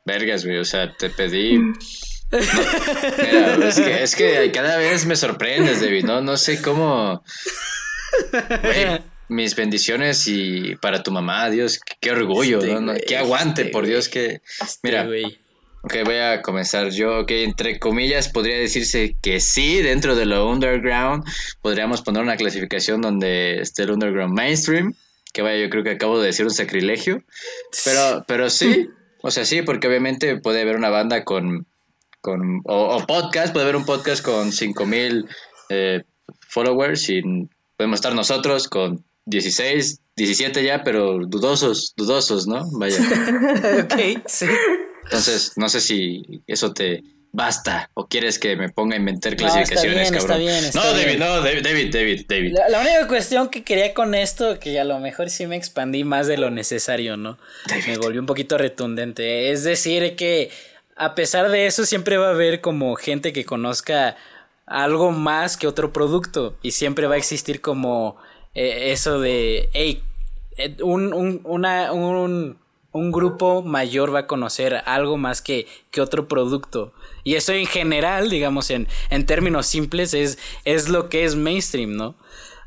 vergas, 0.05 0.45
güey, 0.45 0.59
o 0.59 0.63
sea, 0.63 0.95
te 0.95 1.09
pedí... 1.09 1.57
mira, 1.57 1.73
es 3.67 3.81
que, 3.81 4.03
es 4.03 4.15
que 4.15 4.51
cada 4.53 4.77
vez 4.77 5.05
me 5.05 5.17
sorprendes, 5.17 5.81
David, 5.81 6.05
¿no? 6.05 6.21
No 6.21 6.37
sé 6.37 6.61
cómo... 6.61 7.21
Güey, 8.61 9.01
mis 9.27 9.55
bendiciones 9.55 10.25
y 10.27 10.75
para 10.75 11.03
tu 11.03 11.11
mamá, 11.11 11.49
Dios, 11.49 11.81
qué, 11.99 12.11
orgullo, 12.11 12.59
este 12.59 12.79
¿no? 12.79 12.93
Qué 13.05 13.17
aguante, 13.17 13.63
este 13.63 13.73
por 13.73 13.85
Dios, 13.85 14.07
que... 14.07 14.41
Este 14.61 14.79
mira, 14.83 15.05
ok, 15.83 15.95
voy 16.05 16.17
a 16.17 16.41
comenzar 16.41 16.89
yo, 16.89 17.19
ok, 17.19 17.31
entre 17.31 17.79
comillas 17.79 18.29
podría 18.29 18.57
decirse 18.57 19.15
que 19.21 19.39
sí, 19.39 19.81
dentro 19.81 20.15
de 20.15 20.25
lo 20.25 20.49
underground, 20.49 21.23
podríamos 21.61 22.01
poner 22.01 22.21
una 22.23 22.37
clasificación 22.37 23.01
donde 23.01 23.61
esté 23.61 23.83
el 23.83 23.91
underground 23.91 24.33
mainstream, 24.33 24.93
que 25.33 25.41
vaya, 25.41 25.61
yo 25.61 25.69
creo 25.69 25.83
que 25.83 25.91
acabo 25.91 26.19
de 26.19 26.27
decir 26.27 26.45
un 26.45 26.51
sacrilegio, 26.51 27.23
pero, 27.85 28.25
pero 28.27 28.49
sí, 28.49 28.89
o 29.21 29.31
sea, 29.31 29.45
sí, 29.45 29.61
porque 29.61 29.87
obviamente 29.87 30.37
puede 30.37 30.61
haber 30.61 30.75
una 30.75 30.89
banda 30.89 31.23
con, 31.23 31.65
con 32.21 32.61
o, 32.65 33.05
podcast, 33.07 33.53
puede 33.53 33.63
haber 33.63 33.75
un 33.75 33.85
podcast 33.85 34.23
con 34.23 34.51
5000 34.51 35.27
eh, 35.69 36.03
followers 36.47 37.09
y 37.09 37.21
podemos 37.77 37.97
estar 37.97 38.13
nosotros 38.13 38.67
con 38.67 39.05
16, 39.25 40.01
17 40.15 40.63
ya, 40.63 40.83
pero 40.83 41.19
dudosos, 41.25 41.93
dudosos, 41.95 42.47
¿no? 42.47 42.65
Vaya. 42.71 42.97
ok, 43.83 44.23
sí. 44.25 44.47
Entonces, 45.09 45.53
no 45.55 45.69
sé 45.69 45.81
si 45.81 46.43
eso 46.45 46.73
te 46.73 47.03
basta 47.31 47.89
o 47.93 48.07
quieres 48.07 48.39
que 48.39 48.55
me 48.55 48.69
ponga 48.69 48.95
a 48.95 48.99
inventar 48.99 49.35
clasificaciones, 49.35 50.11
no, 50.11 50.17
está 50.17 50.37
bien, 50.37 50.65
Está 50.65 50.93
bien, 50.93 51.19
no, 51.19 51.31
David, 51.41 51.53
no, 51.53 51.61
David, 51.63 51.93
David, 51.93 52.25
David. 52.27 52.57
La, 52.69 52.79
única 52.79 53.07
cuestión 53.07 53.49
que 53.49 53.63
quería 53.63 53.93
con 53.93 54.15
esto, 54.15 54.59
que 54.59 54.79
a 54.79 54.83
lo 54.83 54.99
mejor 54.99 55.29
sí 55.29 55.47
me 55.47 55.55
expandí 55.55 56.03
más 56.03 56.27
de 56.27 56.37
lo 56.37 56.49
necesario, 56.49 57.17
¿no? 57.17 57.37
Me 57.87 57.97
volvió 57.97 58.19
un 58.19 58.27
poquito 58.27 58.57
retundente. 58.57 59.51
Es 59.51 59.63
decir, 59.63 60.15
que 60.15 60.51
a 60.95 61.15
pesar 61.15 61.49
de 61.49 61.65
eso, 61.65 61.85
siempre 61.85 62.17
va 62.17 62.27
a 62.27 62.31
haber 62.31 62.61
como 62.61 62.95
gente 62.95 63.31
que 63.31 63.45
conozca 63.45 64.17
algo 64.65 65.11
más 65.11 65.57
que 65.57 65.65
otro 65.65 65.93
producto 65.93 66.55
y 66.61 66.71
siempre 66.71 67.07
va 67.07 67.15
a 67.15 67.17
existir 67.17 67.61
como 67.61 68.17
eh, 68.53 68.91
eso 68.91 69.19
de, 69.19 69.69
hey, 69.73 70.03
eh, 70.57 70.75
un, 70.81 71.13
un, 71.13 71.41
una, 71.45 71.93
un, 71.93 72.59
un, 72.91 73.11
grupo 73.11 73.61
mayor 73.61 74.13
va 74.13 74.19
a 74.19 74.27
conocer 74.27 74.81
algo 74.85 75.17
más 75.17 75.41
que, 75.41 75.67
que 75.91 76.01
otro 76.01 76.27
producto. 76.27 76.93
Y 77.23 77.35
eso 77.35 77.53
en 77.53 77.65
general, 77.65 78.29
digamos, 78.29 78.69
en, 78.69 78.87
en 79.09 79.25
términos 79.25 79.65
simples, 79.65 80.13
es, 80.13 80.37
es 80.65 80.89
lo 80.89 81.09
que 81.09 81.25
es 81.25 81.35
mainstream, 81.35 81.95
¿no? 81.95 82.15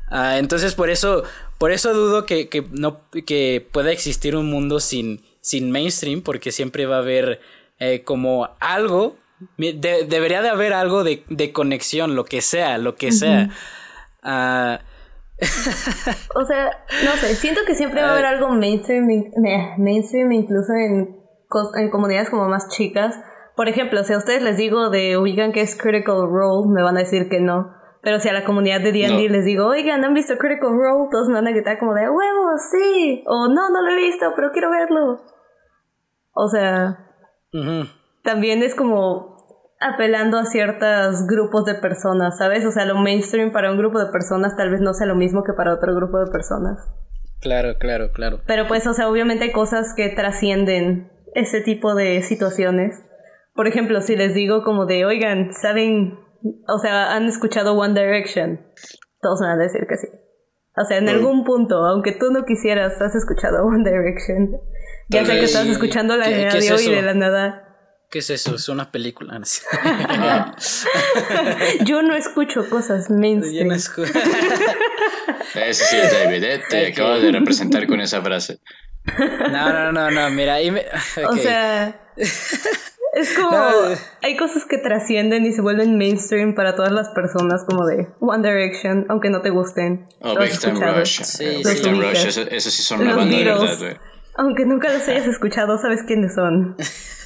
Ah, 0.09 0.37
entonces, 0.37 0.75
por 0.75 0.89
eso, 0.89 1.23
por 1.57 1.71
eso 1.71 1.93
dudo 1.93 2.25
que, 2.25 2.47
que, 2.49 2.63
no, 2.71 3.01
que 3.25 3.67
pueda 3.71 3.91
existir 3.91 4.35
un 4.35 4.49
mundo 4.49 4.79
sin, 4.79 5.23
sin 5.41 5.71
mainstream, 5.71 6.21
porque 6.21 6.51
siempre 6.51 6.85
va 6.85 6.97
a 6.97 6.99
haber 6.99 7.41
eh, 7.79 8.03
como 8.03 8.49
algo, 8.59 9.17
debería 9.57 10.41
de 10.41 10.49
haber 10.49 10.73
algo 10.73 11.03
de, 11.03 11.23
de, 11.29 11.51
conexión, 11.51 12.15
lo 12.15 12.25
que 12.25 12.41
sea, 12.41 12.77
lo 12.77 12.95
que 12.95 13.11
sea. 13.11 13.49
Uh, 14.23 14.92
o 16.35 16.45
sea, 16.45 16.85
no 17.05 17.11
sé, 17.11 17.35
siento 17.35 17.61
que 17.65 17.75
siempre 17.75 18.01
va 18.01 18.09
a 18.09 18.11
haber 18.13 18.25
algo 18.25 18.49
mainstream, 18.49 19.07
mainstream 19.77 20.31
incluso 20.31 20.73
en, 20.73 21.17
en 21.75 21.89
comunidades 21.89 22.29
como 22.29 22.47
más 22.47 22.69
chicas. 22.69 23.19
Por 23.55 23.69
ejemplo, 23.69 24.03
si 24.03 24.13
a 24.13 24.17
ustedes 24.17 24.41
les 24.41 24.57
digo 24.57 24.89
de, 24.89 25.15
oigan, 25.15 25.51
que 25.51 25.61
es 25.61 25.75
Critical 25.75 26.27
Role, 26.29 26.69
me 26.73 26.81
van 26.81 26.97
a 26.97 27.01
decir 27.01 27.29
que 27.29 27.39
no. 27.39 27.71
Pero 28.01 28.19
si 28.19 28.27
a 28.27 28.33
la 28.33 28.43
comunidad 28.43 28.81
de 28.81 28.91
D&D 28.91 29.29
les 29.29 29.45
digo, 29.45 29.67
oigan, 29.67 30.03
¿han 30.03 30.13
visto 30.13 30.37
Critical 30.37 30.71
Role? 30.71 31.09
Todos 31.09 31.29
me 31.29 31.35
van 31.35 31.47
a 31.47 31.51
gritar 31.51 31.79
como 31.79 31.93
de, 31.93 32.09
huevo, 32.09 32.57
sí. 32.71 33.23
O 33.27 33.47
no, 33.47 33.69
no 33.69 33.81
lo 33.81 33.91
he 33.91 33.95
visto, 33.95 34.33
pero 34.35 34.51
quiero 34.51 34.69
verlo. 34.69 35.21
O 36.33 36.47
sea, 36.47 37.07
también 38.23 38.63
es 38.63 38.75
como 38.75 39.32
apelando 39.83 40.37
a 40.37 40.45
ciertos 40.45 41.27
grupos 41.27 41.65
de 41.65 41.75
personas, 41.75 42.37
¿sabes? 42.37 42.65
O 42.65 42.71
sea, 42.71 42.85
lo 42.85 42.95
mainstream 42.95 43.51
para 43.51 43.71
un 43.71 43.77
grupo 43.77 43.99
de 43.99 44.11
personas 44.11 44.55
tal 44.55 44.71
vez 44.71 44.81
no 44.81 44.93
sea 44.93 45.07
lo 45.07 45.15
mismo 45.15 45.43
que 45.43 45.53
para 45.53 45.73
otro 45.73 45.93
grupo 45.95 46.19
de 46.19 46.31
personas. 46.31 46.79
Claro, 47.41 47.77
claro, 47.77 48.11
claro. 48.11 48.39
Pero 48.47 48.67
pues, 48.67 48.87
o 48.87 48.93
sea, 48.93 49.09
obviamente 49.09 49.45
hay 49.45 49.51
cosas 49.51 49.93
que 49.95 50.09
trascienden 50.09 51.11
ese 51.35 51.61
tipo 51.61 51.93
de 51.93 52.21
situaciones. 52.21 53.03
Por 53.53 53.67
ejemplo, 53.67 54.01
si 54.01 54.15
les 54.15 54.33
digo 54.33 54.63
como 54.63 54.85
de, 54.85 55.05
oigan, 55.05 55.51
¿saben? 55.53 56.17
O 56.67 56.79
sea, 56.79 57.13
¿han 57.13 57.25
escuchado 57.25 57.73
One 57.73 57.99
Direction? 57.99 58.61
Todos 59.21 59.41
van 59.41 59.51
a 59.51 59.57
decir 59.57 59.85
que 59.87 59.97
sí. 59.97 60.07
O 60.75 60.85
sea, 60.85 60.97
en 60.97 61.09
algún 61.09 61.43
punto, 61.43 61.85
aunque 61.85 62.13
tú 62.13 62.31
no 62.31 62.45
quisieras, 62.45 62.99
has 63.01 63.15
escuchado 63.15 63.65
One 63.65 63.89
Direction. 63.89 64.49
Ya 65.09 65.25
sé 65.25 65.33
que 65.33 65.43
estás 65.43 65.67
escuchando 65.67 66.15
la 66.15 66.25
radio 66.25 66.79
y 66.79 66.91
de 66.91 67.01
la 67.01 67.13
nada 67.13 67.72
¿Qué 68.13 68.19
es 68.19 68.29
eso? 68.29 68.53
Es 68.53 68.69
una 68.69 68.91
película. 68.91 69.33
Yo 71.83 72.03
no 72.03 72.13
escucho 72.13 72.69
cosas 72.69 73.09
mainstream. 73.09 73.63
Yo 73.63 73.65
no 73.65 73.73
escucho. 73.73 74.13
Ese 75.55 75.83
sí 75.83 75.95
es 75.95 76.13
David, 76.13 76.43
¿eh? 76.43 76.61
Te 76.69 76.89
acabas 76.89 77.23
de 77.23 77.31
representar 77.31 77.87
con 77.87 78.01
esa 78.01 78.21
frase. 78.21 78.59
No, 79.51 79.73
no, 79.73 79.91
no, 79.91 80.11
no, 80.11 80.29
mira, 80.29 80.53
ahí 80.53 80.69
me... 80.69 80.85
O 81.27 81.35
sea, 81.37 82.07
es 82.15 83.33
como... 83.35 83.57
Hay 84.21 84.37
cosas 84.37 84.65
que 84.69 84.77
trascienden 84.77 85.47
y 85.47 85.51
se 85.51 85.63
vuelven 85.63 85.97
mainstream 85.97 86.53
para 86.53 86.75
todas 86.75 86.91
las 86.91 87.09
personas, 87.09 87.65
como 87.67 87.87
de 87.87 88.09
One 88.19 88.47
Direction, 88.47 89.07
aunque 89.09 89.31
no 89.31 89.41
te 89.41 89.49
gusten. 89.49 90.07
Oh, 90.21 90.37
Big 90.37 90.55
Time 90.59 90.79
Rush. 90.79 91.23
Sí, 91.23 91.63
Big 91.65 91.81
Time 91.81 91.99
Rush, 91.99 92.27
eso, 92.27 92.69
sí 92.69 92.83
son 92.83 93.01
una 93.01 93.15
banda 93.15 93.35
de 93.35 93.43
verdad, 93.43 93.79
güey. 93.79 94.12
Aunque 94.35 94.65
nunca 94.65 94.91
los 94.91 95.07
hayas 95.07 95.27
escuchado, 95.27 95.77
sabes 95.77 96.03
quiénes 96.03 96.35
son. 96.35 96.75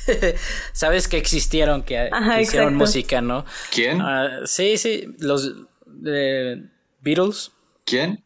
sabes 0.73 1.07
que 1.07 1.17
existieron, 1.17 1.83
que, 1.83 2.09
hicieron 2.41 2.75
música, 2.75 3.21
¿no? 3.21 3.45
¿Quién? 3.71 4.01
Ah, 4.01 4.41
sí, 4.45 4.77
sí, 4.77 5.15
los 5.19 5.53
Beatles. 7.01 7.51
¿Quién? 7.85 8.23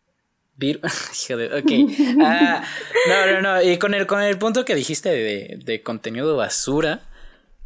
ok. 0.62 1.72
Ah, 2.24 2.64
no, 3.08 3.26
no, 3.26 3.42
no. 3.42 3.62
Y 3.62 3.78
con 3.78 3.94
el, 3.94 4.06
con 4.06 4.22
el 4.22 4.38
punto 4.38 4.64
que 4.64 4.76
dijiste 4.76 5.10
de, 5.10 5.60
de 5.64 5.82
contenido 5.82 6.36
basura, 6.36 7.02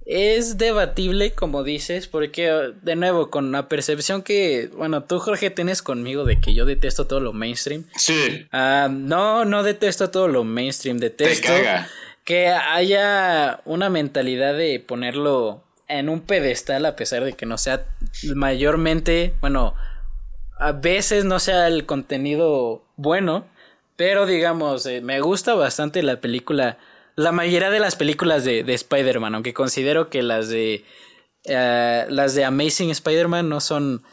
es 0.06 0.58
debatible, 0.58 1.32
como 1.32 1.64
dices, 1.64 2.08
porque, 2.08 2.74
de 2.82 2.96
nuevo, 2.96 3.32
con 3.32 3.52
la 3.52 3.68
percepción 3.68 4.22
que, 4.22 4.70
bueno, 4.76 5.04
tú, 5.04 5.20
Jorge, 5.20 5.50
tienes 5.50 5.82
conmigo 5.82 6.26
de 6.26 6.40
que 6.40 6.54
yo 6.54 6.66
detesto 6.66 7.08
todo 7.08 7.20
lo 7.20 7.34
mainstream. 7.34 7.86
Sí. 7.96 8.48
Ah, 8.52 8.88
no, 8.92 9.46
no 9.46 9.64
detesto 9.64 10.12
todo 10.12 10.28
lo 10.28 10.44
mainstream, 10.44 11.00
detesto 11.00 11.52
que 12.24 12.48
haya 12.48 13.62
una 13.66 13.90
mentalidad 13.90 14.58
de 14.58 14.80
ponerlo 14.80 15.64
en 15.88 16.10
un 16.10 16.22
pedestal 16.22 16.86
a 16.86 16.96
pesar 16.96 17.24
de 17.24 17.34
que 17.34 17.46
no 17.46 17.58
sea 17.60 17.86
mayormente, 18.34 19.36
bueno, 19.42 19.76
a 20.58 20.72
veces 20.72 21.24
no 21.24 21.40
sea 21.40 21.68
el 21.68 21.86
contenido 21.86 22.84
bueno, 22.96 23.46
pero 23.96 24.26
digamos, 24.26 24.86
eh, 24.88 25.02
me 25.02 25.22
gusta 25.22 25.54
bastante 25.54 26.02
la 26.02 26.20
película 26.20 26.80
la 27.16 27.32
mayoría 27.32 27.70
de 27.70 27.80
las 27.80 27.96
películas 27.96 28.44
de, 28.44 28.64
de 28.64 28.74
Spider-Man, 28.74 29.36
aunque 29.36 29.54
considero 29.54 30.10
que 30.10 30.24
las 30.24 30.50
de 30.50 30.84
uh, 31.46 32.12
las 32.12 32.36
de 32.36 32.46
Amazing 32.46 32.90
Spider-Man 32.90 33.50
no 33.50 33.62
son 33.62 34.04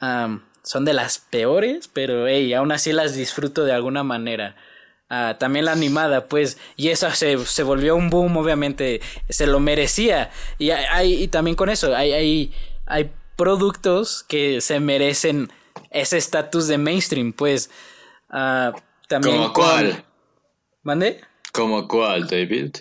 um, 0.00 0.40
son 0.62 0.84
de 0.84 0.92
las 0.92 1.18
peores, 1.18 1.88
pero 1.88 2.26
hey, 2.26 2.52
aún 2.54 2.72
así 2.72 2.92
las 2.92 3.14
disfruto 3.14 3.64
de 3.64 3.72
alguna 3.72 4.04
manera. 4.04 4.56
Uh, 5.10 5.34
también 5.38 5.66
la 5.66 5.72
animada, 5.72 6.26
pues, 6.26 6.56
y 6.76 6.88
esa 6.88 7.14
se, 7.14 7.36
se, 7.44 7.62
volvió 7.64 7.96
un 7.96 8.08
boom, 8.08 8.36
obviamente, 8.38 9.02
se 9.28 9.46
lo 9.46 9.60
merecía. 9.60 10.30
Y, 10.58 10.70
hay, 10.70 11.22
y 11.22 11.28
también 11.28 11.54
con 11.54 11.68
eso, 11.68 11.94
hay, 11.94 12.12
hay, 12.12 12.52
hay 12.86 13.12
productos 13.36 14.22
que 14.22 14.62
se 14.62 14.80
merecen 14.80 15.52
ese 15.90 16.16
estatus 16.16 16.66
de 16.66 16.78
mainstream, 16.78 17.34
pues. 17.34 17.70
Uh, 18.30 18.72
también 19.06 19.36
¿Como 19.36 19.52
cuál? 19.52 20.04
¿Mande? 20.82 21.20
¿Como 21.52 21.86
cuál, 21.86 22.26
David? 22.26 22.76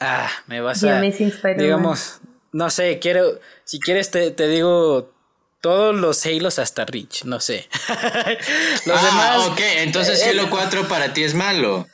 Ah, 0.00 0.28
me 0.46 0.60
vas 0.60 0.84
a. 0.84 1.00
Digamos, 1.00 2.20
no 2.52 2.70
sé, 2.70 2.98
quiero. 2.98 3.40
Si 3.64 3.80
quieres, 3.80 4.10
te, 4.10 4.30
te 4.30 4.48
digo 4.48 5.12
todos 5.60 5.94
los 5.94 6.24
Halos 6.26 6.58
hasta 6.58 6.84
Reach, 6.84 7.24
no 7.24 7.40
sé. 7.40 7.68
los 8.86 8.98
ah, 8.98 9.06
demás. 9.06 9.48
Ok, 9.48 9.60
entonces 9.78 10.22
eh, 10.22 10.30
Halo 10.30 10.50
4 10.50 10.80
eh, 10.80 10.84
para 10.88 11.12
ti 11.12 11.24
es 11.24 11.34
malo. 11.34 11.86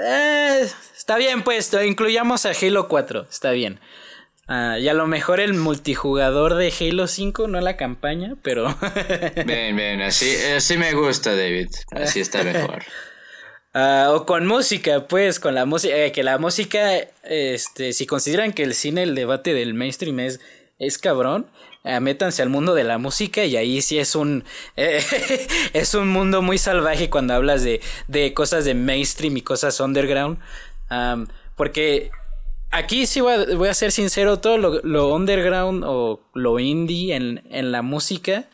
Eh, 0.00 0.68
está 0.96 1.16
bien, 1.16 1.42
pues, 1.42 1.72
incluyamos 1.84 2.46
a 2.46 2.50
Halo 2.50 2.88
4, 2.88 3.26
está 3.30 3.52
bien. 3.52 3.80
Ah, 4.48 4.78
y 4.78 4.88
a 4.88 4.94
lo 4.94 5.06
mejor 5.06 5.40
el 5.40 5.54
multijugador 5.54 6.54
de 6.54 6.72
Halo 6.78 7.08
5, 7.08 7.48
no 7.48 7.60
la 7.60 7.76
campaña, 7.76 8.34
pero. 8.42 8.76
bien, 9.46 9.74
bien, 9.74 10.02
así, 10.02 10.36
así 10.56 10.76
me 10.76 10.92
gusta, 10.92 11.34
David. 11.34 11.70
Así 11.92 12.20
está 12.20 12.44
mejor. 12.44 12.84
Ah, 13.78 14.10
o 14.14 14.24
con 14.24 14.46
música, 14.46 15.06
pues, 15.06 15.38
con 15.38 15.54
la 15.54 15.66
música, 15.66 15.94
eh, 15.94 16.10
que 16.10 16.22
la 16.22 16.38
música, 16.38 16.96
este, 17.24 17.92
si 17.92 18.06
consideran 18.06 18.54
que 18.54 18.62
el 18.62 18.72
cine, 18.72 19.02
el 19.02 19.14
debate 19.14 19.52
del 19.52 19.74
mainstream 19.74 20.18
es, 20.20 20.40
es 20.78 20.96
cabrón, 20.96 21.44
eh, 21.84 22.00
métanse 22.00 22.40
al 22.40 22.48
mundo 22.48 22.72
de 22.72 22.84
la 22.84 22.96
música 22.96 23.44
y 23.44 23.54
ahí 23.54 23.82
sí 23.82 23.98
es 23.98 24.14
un 24.14 24.44
eh, 24.76 25.02
es 25.74 25.92
un 25.94 26.08
mundo 26.08 26.40
muy 26.40 26.56
salvaje 26.56 27.10
cuando 27.10 27.34
hablas 27.34 27.64
de, 27.64 27.82
de 28.08 28.32
cosas 28.32 28.64
de 28.64 28.72
mainstream 28.72 29.36
y 29.36 29.42
cosas 29.42 29.78
underground. 29.78 30.38
Porque 31.54 32.10
aquí 32.70 33.04
sí 33.04 33.20
voy 33.20 33.68
a, 33.68 33.74
ser 33.74 33.92
sincero 33.92 34.38
todo 34.38 34.56
lo, 34.56 35.14
underground 35.14 35.84
o 35.86 36.22
lo 36.32 36.58
indie 36.60 37.14
en, 37.14 37.42
en 37.50 37.72
la 37.72 37.82
música 37.82 38.46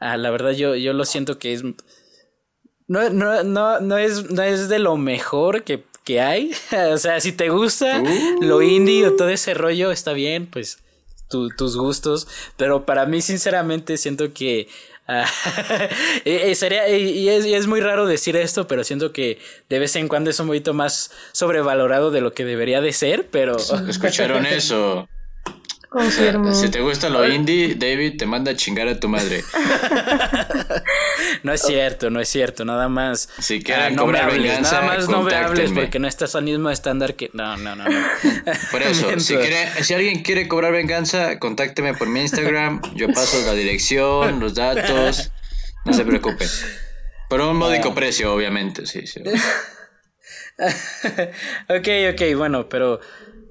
ah, 0.00 0.16
la 0.16 0.30
verdad 0.30 0.50
yo, 0.52 0.74
yo 0.74 0.92
lo 0.92 1.04
siento 1.04 1.38
que 1.38 1.52
es 1.52 1.62
no, 2.90 3.08
no, 3.08 3.44
no, 3.44 3.78
no, 3.78 3.98
es, 3.98 4.30
no 4.32 4.42
es 4.42 4.68
de 4.68 4.80
lo 4.80 4.96
mejor 4.96 5.62
que, 5.62 5.84
que 6.02 6.20
hay. 6.20 6.50
o 6.92 6.98
sea, 6.98 7.20
si 7.20 7.30
te 7.30 7.48
gusta 7.48 8.02
lo 8.40 8.56
uh. 8.56 8.62
indie 8.62 9.06
o 9.06 9.14
todo 9.14 9.28
ese 9.28 9.54
rollo, 9.54 9.92
está 9.92 10.12
bien, 10.12 10.48
pues 10.48 10.80
tus 11.28 11.76
gustos, 11.76 12.26
pero 12.56 12.84
para 12.84 13.06
mí 13.06 13.22
sinceramente 13.22 13.96
siento 13.96 14.32
que 14.32 14.66
ah, 15.06 15.24
sería, 16.54 16.88
y, 16.88 17.28
es, 17.28 17.46
y, 17.46 17.54
es, 17.54 17.68
muy 17.68 17.80
raro 17.80 18.06
decir 18.06 18.34
esto, 18.34 18.66
pero 18.66 18.82
siento 18.82 19.12
que 19.12 19.38
de 19.68 19.78
vez 19.78 19.94
en 19.94 20.08
cuando 20.08 20.30
es 20.30 20.40
un 20.40 20.48
poquito 20.48 20.74
más 20.74 21.12
sobrevalorado 21.30 22.10
de 22.10 22.20
lo 22.20 22.32
que 22.32 22.44
debería 22.44 22.80
de 22.80 22.92
ser, 22.92 23.28
pero... 23.30 23.56
¿Escucharon 23.88 24.44
eso? 24.46 25.08
Confirmo. 25.90 26.54
si 26.54 26.68
te 26.68 26.80
gusta 26.80 27.08
lo 27.08 27.26
indie, 27.26 27.74
David 27.74 28.16
te 28.16 28.24
manda 28.24 28.52
a 28.52 28.54
chingar 28.54 28.86
a 28.86 29.00
tu 29.00 29.08
madre. 29.08 29.42
no 31.42 31.52
es 31.52 31.62
cierto, 31.62 32.10
no 32.10 32.20
es 32.20 32.28
cierto, 32.28 32.64
nada 32.64 32.88
más. 32.88 33.28
Si 33.40 33.56
ah, 33.56 33.60
quieren 33.64 33.96
cobrar 33.96 34.30
venganza, 34.30 34.82
nada 34.82 34.86
más 34.86 35.08
no 35.08 35.24
me 35.24 35.34
hables 35.34 35.72
porque 35.72 35.98
no 35.98 36.06
estás 36.06 36.36
al 36.36 36.44
mismo 36.44 36.70
estándar 36.70 37.16
que. 37.16 37.30
No, 37.32 37.56
no, 37.56 37.74
no. 37.74 37.88
no. 37.88 37.90
Por 38.70 38.82
eso, 38.82 39.18
si, 39.18 39.34
quiere, 39.34 39.82
si 39.82 39.92
alguien 39.92 40.22
quiere 40.22 40.46
cobrar 40.46 40.70
venganza, 40.70 41.40
contácteme 41.40 41.92
por 41.94 42.08
mi 42.08 42.20
Instagram. 42.20 42.80
Yo 42.94 43.08
paso 43.08 43.44
la 43.44 43.54
dirección, 43.54 44.38
los 44.38 44.54
datos. 44.54 45.32
No 45.84 45.92
se 45.92 46.04
preocupe. 46.04 46.46
Por 47.28 47.40
un 47.40 47.56
módico 47.56 47.88
ah. 47.88 47.94
precio, 47.96 48.32
obviamente, 48.32 48.86
sí, 48.86 49.08
sí. 49.08 49.22
ok, 51.68 51.88
ok, 52.12 52.36
bueno, 52.36 52.68
pero 52.68 53.00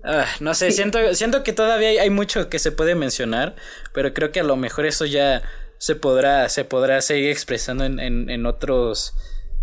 Ah, 0.04 0.26
no 0.40 0.54
sé, 0.54 0.72
siento, 0.72 1.14
siento 1.14 1.44
que 1.44 1.54
todavía 1.54 2.02
hay, 2.02 2.10
mucho 2.10 2.50
que 2.50 2.60
se 2.60 2.72
puede 2.72 2.96
mencionar, 2.96 3.56
pero 3.94 4.14
creo 4.14 4.32
que 4.32 4.40
a 4.40 4.44
lo 4.44 4.56
mejor 4.56 4.86
eso 4.86 5.06
ya 5.06 5.44
se 5.78 5.96
podrá, 5.96 6.48
se 6.50 6.64
podrá 6.66 7.02
seguir 7.02 7.30
expresando 7.30 7.86
en, 7.86 8.00
en, 8.00 8.46
otros 8.46 9.14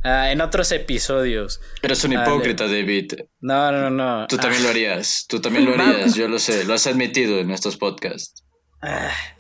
ah, 0.05 0.31
en 0.31 0.41
otros 0.41 0.73
episodios. 0.73 1.61
Eres 1.83 2.05
un 2.05 2.13
hipócrita, 2.13 2.65
David. 2.65 3.13
No, 3.41 3.73
no, 3.73 3.91
no. 3.91 4.27
Tú 4.27 4.37
también 4.37 4.63
lo 4.63 4.69
harías, 4.69 5.27
tú 5.27 5.41
también 5.41 5.65
lo 5.65 5.75
harías, 5.83 6.15
yo 6.15 6.29
lo 6.29 6.39
sé, 6.39 6.65
lo 6.65 6.75
has 6.75 6.87
admitido 6.87 7.39
en 7.39 7.51
estos 7.51 7.77
podcasts. 7.77 8.43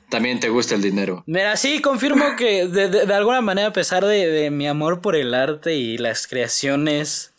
También 0.08 0.40
te 0.40 0.48
gusta 0.48 0.74
el 0.74 0.82
dinero. 0.82 1.24
Mira, 1.26 1.56
sí, 1.56 1.80
confirmo 1.80 2.36
que 2.36 2.68
de, 2.68 2.88
de, 2.88 3.14
alguna 3.14 3.40
manera, 3.40 3.68
a 3.68 3.72
pesar 3.72 4.04
de, 4.04 4.26
de, 4.28 4.50
mi 4.50 4.66
amor 4.66 5.00
por 5.00 5.14
el 5.14 5.34
arte 5.34 5.74
y 5.74 5.98
las 5.98 6.26
creaciones, 6.26 7.32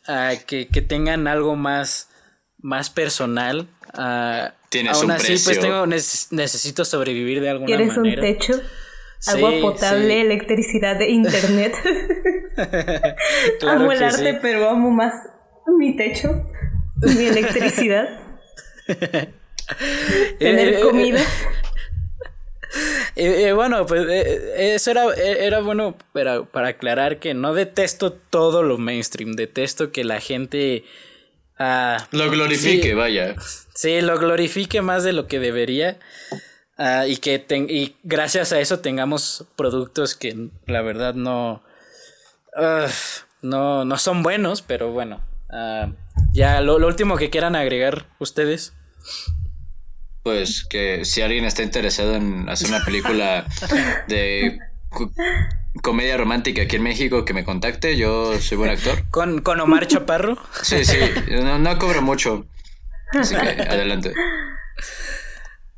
que, 0.45 0.67
que 0.67 0.81
tengan 0.81 1.27
algo 1.27 1.55
más 1.55 2.06
más 2.67 2.89
personal. 2.89 3.65
Uh, 3.97 4.51
Tienes 4.67 4.97
aún 4.97 5.11
así, 5.11 5.37
pues 5.45 5.57
tengo, 5.57 5.87
necesito 5.87 6.83
sobrevivir 6.83 7.39
de 7.39 7.49
alguna 7.49 7.77
manera. 7.77 7.93
¿Quieres 7.93 8.15
un 8.15 8.21
techo? 8.21 8.61
agua 9.25 9.51
potable, 9.61 10.21
electricidad 10.21 10.99
de 10.99 11.09
internet. 11.09 11.73
amo 13.67 13.91
el 13.93 14.03
arte, 14.03 14.37
pero 14.41 14.69
amo 14.69 14.91
más 14.91 15.13
mi 15.77 15.95
techo, 15.95 16.45
mi 17.01 17.27
electricidad. 17.27 18.19
Tener 20.39 20.73
eh, 20.73 20.79
comida. 20.81 21.21
Eh, 23.15 23.53
bueno, 23.53 23.87
pues 23.87 24.05
eh, 24.07 24.75
eso 24.75 24.91
era, 24.91 25.05
era 25.15 25.61
bueno 25.61 25.97
para, 26.11 26.43
para 26.43 26.67
aclarar 26.67 27.17
que 27.17 27.33
no 27.33 27.55
detesto 27.55 28.13
todo 28.13 28.61
lo 28.61 28.77
mainstream, 28.77 29.31
detesto 29.31 29.91
que 29.91 30.03
la 30.03 30.19
gente 30.19 30.83
Ah, 31.59 32.07
lo 32.11 32.29
glorifique, 32.29 32.93
vaya. 32.93 33.35
Sí, 33.73 34.01
lo 34.01 34.17
glorifique 34.17 34.81
más 34.81 35.03
de 35.03 35.13
lo 35.13 35.27
que 35.27 35.39
debería. 35.39 35.99
Ah, 36.77 37.07
y 37.07 37.17
que 37.17 37.45
y 37.69 37.95
gracias 38.03 38.53
a 38.53 38.59
eso 38.59 38.79
tengamos 38.79 39.45
productos 39.55 40.15
que 40.15 40.49
la 40.67 40.81
verdad 40.81 41.15
no, 41.15 41.63
ah, 42.55 42.87
no, 43.41 43.85
no 43.85 43.97
son 43.97 44.23
buenos, 44.23 44.61
pero 44.61 44.91
bueno. 44.91 45.21
ya 46.33 46.61
lo, 46.61 46.77
lo 46.77 46.87
último 46.87 47.17
que 47.17 47.29
quieran 47.29 47.55
agregar 47.55 48.05
ustedes 48.19 48.73
pues 50.27 50.65
que 50.69 51.05
si 51.05 51.21
alguien 51.21 51.45
está 51.45 51.63
interesado 51.63 52.15
en 52.15 52.49
hacer 52.49 52.67
una 52.67 52.83
película 52.83 53.45
de 54.09 54.59
comedia 55.81 56.17
romántica 56.17 56.63
aquí 56.63 56.77
en 56.77 56.83
México 56.83 57.25
que 57.25 57.33
me 57.33 57.43
contacte, 57.43 57.97
yo 57.97 58.39
soy 58.39 58.57
buen 58.57 58.71
actor. 58.71 59.03
¿Con, 59.11 59.41
con 59.41 59.59
Omar 59.59 59.87
Chaparro? 59.87 60.37
Sí, 60.61 60.83
sí, 60.85 60.97
no, 61.29 61.59
no 61.59 61.77
cobro 61.77 62.01
mucho. 62.01 62.45
Así 63.13 63.35
que 63.35 63.61
adelante. 63.61 64.13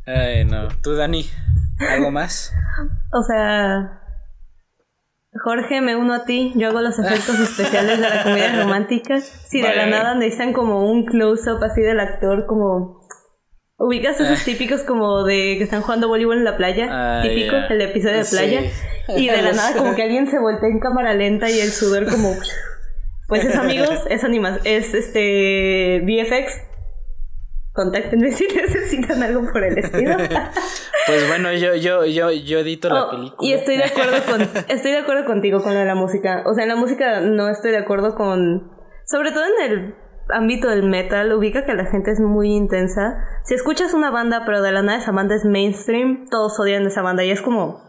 Ay, 0.05 0.45
no. 0.45 0.67
¿Tú, 0.81 0.95
Dani? 0.95 1.29
¿Algo 1.79 2.11
más? 2.11 2.51
O 3.13 3.21
sea, 3.21 4.01
Jorge, 5.43 5.81
me 5.81 5.95
uno 5.95 6.13
a 6.13 6.25
ti. 6.25 6.51
Yo 6.55 6.69
hago 6.69 6.81
los 6.81 6.97
efectos 6.97 7.39
especiales 7.39 7.99
de 7.99 8.09
la 8.09 8.23
comedia 8.23 8.63
romántica. 8.63 9.21
Si 9.21 9.61
de 9.61 9.75
la 9.75 9.85
nada 9.85 10.15
necesitan 10.15 10.53
como 10.53 10.89
un 10.89 11.05
close-up 11.05 11.63
así 11.63 11.81
del 11.81 11.99
actor, 11.99 12.47
como 12.47 12.99
¿Ubicas 13.79 14.19
esos 14.19 14.41
ah. 14.41 14.43
típicos 14.43 14.83
como 14.83 15.23
de 15.23 15.55
que 15.57 15.63
están 15.63 15.81
jugando 15.81 16.09
voleibol 16.09 16.37
en 16.37 16.43
la 16.43 16.57
playa? 16.57 16.87
Ah, 16.89 17.21
típico, 17.23 17.55
el 17.55 17.81
episodio 17.81 18.17
de 18.17 18.25
playa. 18.25 18.61
Y 19.17 19.29
de 19.29 19.41
la 19.41 19.53
nada 19.53 19.73
como 19.77 19.95
que 19.95 20.03
alguien 20.03 20.27
se 20.27 20.39
voltea 20.39 20.69
en 20.69 20.79
cámara 20.79 21.13
lenta 21.13 21.49
y 21.49 21.59
el 21.59 21.69
sudor 21.69 22.09
como... 22.09 22.35
Pues 23.27 23.45
es 23.45 23.55
amigos, 23.55 24.05
es 24.09 24.23
animas, 24.23 24.59
es 24.63 24.93
este 24.95 26.01
VFX. 26.03 26.63
Contáctenme 27.73 28.31
si 28.31 28.47
necesitan 28.47 29.21
algo 29.21 29.51
por 29.51 29.63
el 29.63 29.77
estilo. 29.77 30.17
pues 31.07 31.27
bueno, 31.27 31.53
yo, 31.53 31.75
yo, 31.75 32.05
yo, 32.05 32.31
yo 32.31 32.59
edito 32.59 32.89
la 32.89 33.03
oh, 33.03 33.11
película. 33.11 33.47
Y 33.47 33.53
estoy 33.53 33.77
de 33.77 33.83
acuerdo 33.83 34.17
con, 34.29 34.41
estoy 34.67 34.91
de 34.91 34.97
acuerdo 34.97 35.25
contigo 35.25 35.61
con 35.61 35.75
lo 35.75 35.79
de 35.79 35.85
la 35.85 35.93
música. 35.93 36.43
O 36.47 36.55
sea, 36.55 36.63
en 36.63 36.69
la 36.69 36.75
música 36.75 37.21
no 37.21 37.49
estoy 37.49 37.69
de 37.71 37.77
acuerdo 37.77 38.15
con. 38.15 38.71
Sobre 39.05 39.31
todo 39.31 39.43
en 39.45 39.71
el 39.71 39.95
ámbito 40.29 40.67
del 40.67 40.83
metal, 40.83 41.31
ubica 41.33 41.65
que 41.65 41.73
la 41.73 41.85
gente 41.85 42.11
es 42.11 42.19
muy 42.19 42.51
intensa. 42.55 43.23
Si 43.43 43.53
escuchas 43.53 43.93
una 43.93 44.11
banda, 44.11 44.43
pero 44.45 44.61
de 44.61 44.71
la 44.71 44.81
nada 44.81 44.97
esa 44.97 45.11
banda 45.11 45.35
es 45.35 45.45
mainstream, 45.45 46.27
todos 46.29 46.59
odian 46.59 46.85
esa 46.85 47.01
banda 47.01 47.23
y 47.23 47.31
es 47.31 47.41
como, 47.41 47.88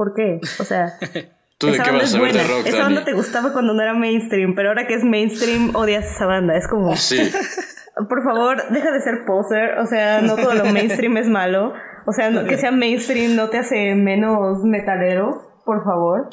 ¿por 0.00 0.14
qué? 0.14 0.40
O 0.58 0.64
sea, 0.64 0.86
esa 1.60 1.84
banda 1.84 2.04
es 2.04 2.16
buena. 2.16 2.40
esa 2.64 2.84
banda 2.84 3.04
te 3.04 3.12
gustaba 3.12 3.52
cuando 3.52 3.74
no 3.74 3.82
era 3.82 3.92
mainstream, 3.92 4.54
pero 4.54 4.70
ahora 4.70 4.86
que 4.86 4.94
es 4.94 5.04
mainstream 5.04 5.76
odias 5.76 6.10
esa 6.10 6.24
banda. 6.24 6.56
Es 6.56 6.66
como, 6.66 6.96
sí. 6.96 7.30
por 8.08 8.24
favor, 8.24 8.56
deja 8.70 8.92
de 8.92 9.00
ser 9.02 9.26
poser. 9.26 9.78
O 9.78 9.86
sea, 9.86 10.22
no 10.22 10.36
todo 10.36 10.54
lo 10.54 10.64
mainstream 10.64 11.18
es 11.18 11.28
malo. 11.28 11.74
O 12.06 12.12
sea, 12.12 12.32
que 12.46 12.56
sea 12.56 12.70
mainstream 12.70 13.36
no 13.36 13.50
te 13.50 13.58
hace 13.58 13.94
menos 13.94 14.64
metalero, 14.64 15.60
por 15.66 15.84
favor. 15.84 16.30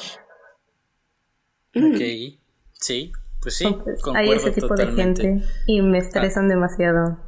Ok, 1.76 2.00
sí. 2.72 3.12
Pues 3.42 3.54
sí, 3.54 3.66
hay 4.14 4.32
ese 4.32 4.50
tipo 4.50 4.74
de 4.74 4.86
gente 4.92 5.42
y 5.66 5.82
me 5.82 5.98
estresan 5.98 6.46
ah. 6.46 6.48
demasiado. 6.48 7.27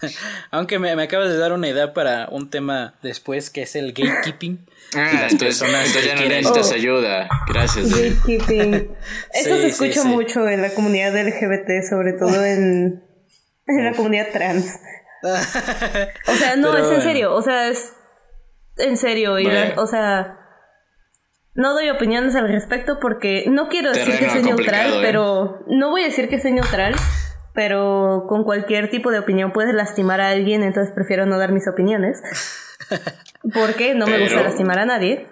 Aunque 0.50 0.78
me, 0.78 0.94
me, 0.94 1.04
acabas 1.04 1.28
de 1.28 1.38
dar 1.38 1.52
una 1.52 1.68
idea 1.68 1.94
para 1.94 2.28
un 2.30 2.50
tema 2.50 2.94
después 3.02 3.50
que 3.50 3.62
es 3.62 3.76
el 3.76 3.92
gatekeeping. 3.92 4.66
Ah, 4.94 5.10
y 5.12 5.16
las 5.16 5.34
personas 5.34 5.92
ya 6.04 6.14
no 6.14 6.22
necesitas 6.22 6.72
ayuda. 6.72 7.28
Gracias. 7.48 7.90
Gatekeeping. 7.90 8.96
Eso 9.32 9.56
se 9.56 9.66
escucha 9.68 10.04
mucho 10.04 10.48
en 10.48 10.62
la 10.62 10.70
comunidad 10.74 11.14
LGBT, 11.14 11.88
sobre 11.88 12.12
todo 12.12 12.44
en, 12.44 13.02
en 13.66 13.84
la 13.84 13.92
comunidad 13.92 14.28
trans. 14.32 14.78
o 15.22 16.34
sea, 16.34 16.56
no, 16.56 16.76
es 16.76 16.92
en 16.92 17.02
serio. 17.02 17.34
O 17.34 17.42
sea, 17.42 17.68
es 17.68 17.92
en 18.76 18.96
serio. 18.96 19.38
Y 19.40 19.48
o 19.76 19.86
sea 19.86 20.42
no 21.56 21.72
doy 21.72 21.88
opiniones 21.88 22.34
al 22.36 22.48
respecto 22.48 22.98
porque 23.00 23.46
no 23.48 23.68
quiero 23.68 23.90
decir 23.90 24.18
que 24.18 24.28
soy 24.28 24.42
neutral, 24.42 24.94
¿eh? 24.94 24.98
pero 25.00 25.64
no 25.68 25.90
voy 25.90 26.02
a 26.02 26.06
decir 26.06 26.28
que 26.28 26.38
soy 26.38 26.52
neutral, 26.52 26.94
pero 27.56 28.26
con 28.28 28.44
cualquier 28.44 28.90
tipo 28.90 29.10
de 29.10 29.18
opinión 29.18 29.50
puedes 29.52 29.74
lastimar 29.74 30.20
a 30.20 30.28
alguien, 30.28 30.62
entonces 30.62 30.92
prefiero 30.92 31.24
no 31.24 31.38
dar 31.38 31.52
mis 31.52 31.66
opiniones. 31.66 32.22
Porque 33.54 33.94
no 33.94 34.06
me 34.06 34.20
gusta 34.20 34.42
lastimar 34.42 34.78
a 34.78 34.84
nadie. 34.84 35.26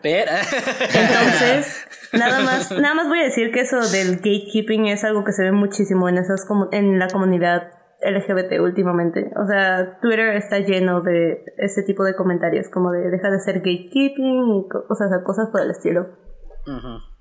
Entonces, 0.94 1.86
nada 2.12 2.40
más, 2.40 2.70
nada 2.72 2.94
más 2.94 3.08
voy 3.08 3.20
a 3.20 3.24
decir 3.24 3.52
que 3.52 3.60
eso 3.60 3.78
del 3.90 4.16
gatekeeping 4.16 4.86
es 4.86 5.04
algo 5.04 5.22
que 5.22 5.32
se 5.32 5.42
ve 5.42 5.52
muchísimo 5.52 6.08
en 6.08 6.16
esas 6.16 6.46
en 6.72 6.98
la 6.98 7.08
comunidad 7.08 7.72
LGBT 8.00 8.58
últimamente. 8.60 9.30
O 9.36 9.46
sea, 9.46 9.98
Twitter 10.00 10.36
está 10.36 10.60
lleno 10.60 11.02
de 11.02 11.44
ese 11.58 11.82
tipo 11.82 12.04
de 12.04 12.16
comentarios, 12.16 12.70
como 12.70 12.90
de 12.90 13.10
deja 13.10 13.30
de 13.30 13.40
ser 13.40 13.56
gatekeeping 13.56 14.64
y 14.64 14.68
cosas, 14.88 15.10
cosas 15.24 15.50
por 15.50 15.60
el 15.60 15.70
estilo. 15.70 16.06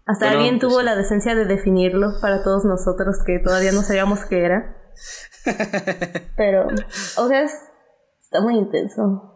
Hasta 0.05 0.31
alguien 0.31 0.59
tuvo 0.59 0.75
pues, 0.75 0.85
la 0.85 0.95
decencia 0.95 1.35
de 1.35 1.43
definirlo 1.45 2.13
para 2.21 2.41
todos 2.41 2.63
nosotros 2.63 3.21
que 3.25 3.39
todavía 3.39 3.73
no 3.73 3.81
sabíamos 3.81 4.25
qué 4.25 4.45
era. 4.45 4.82
Pero, 6.37 6.67
o 7.17 7.27
sea, 7.27 7.43
está 7.43 8.41
muy 8.41 8.55
intenso. 8.55 9.29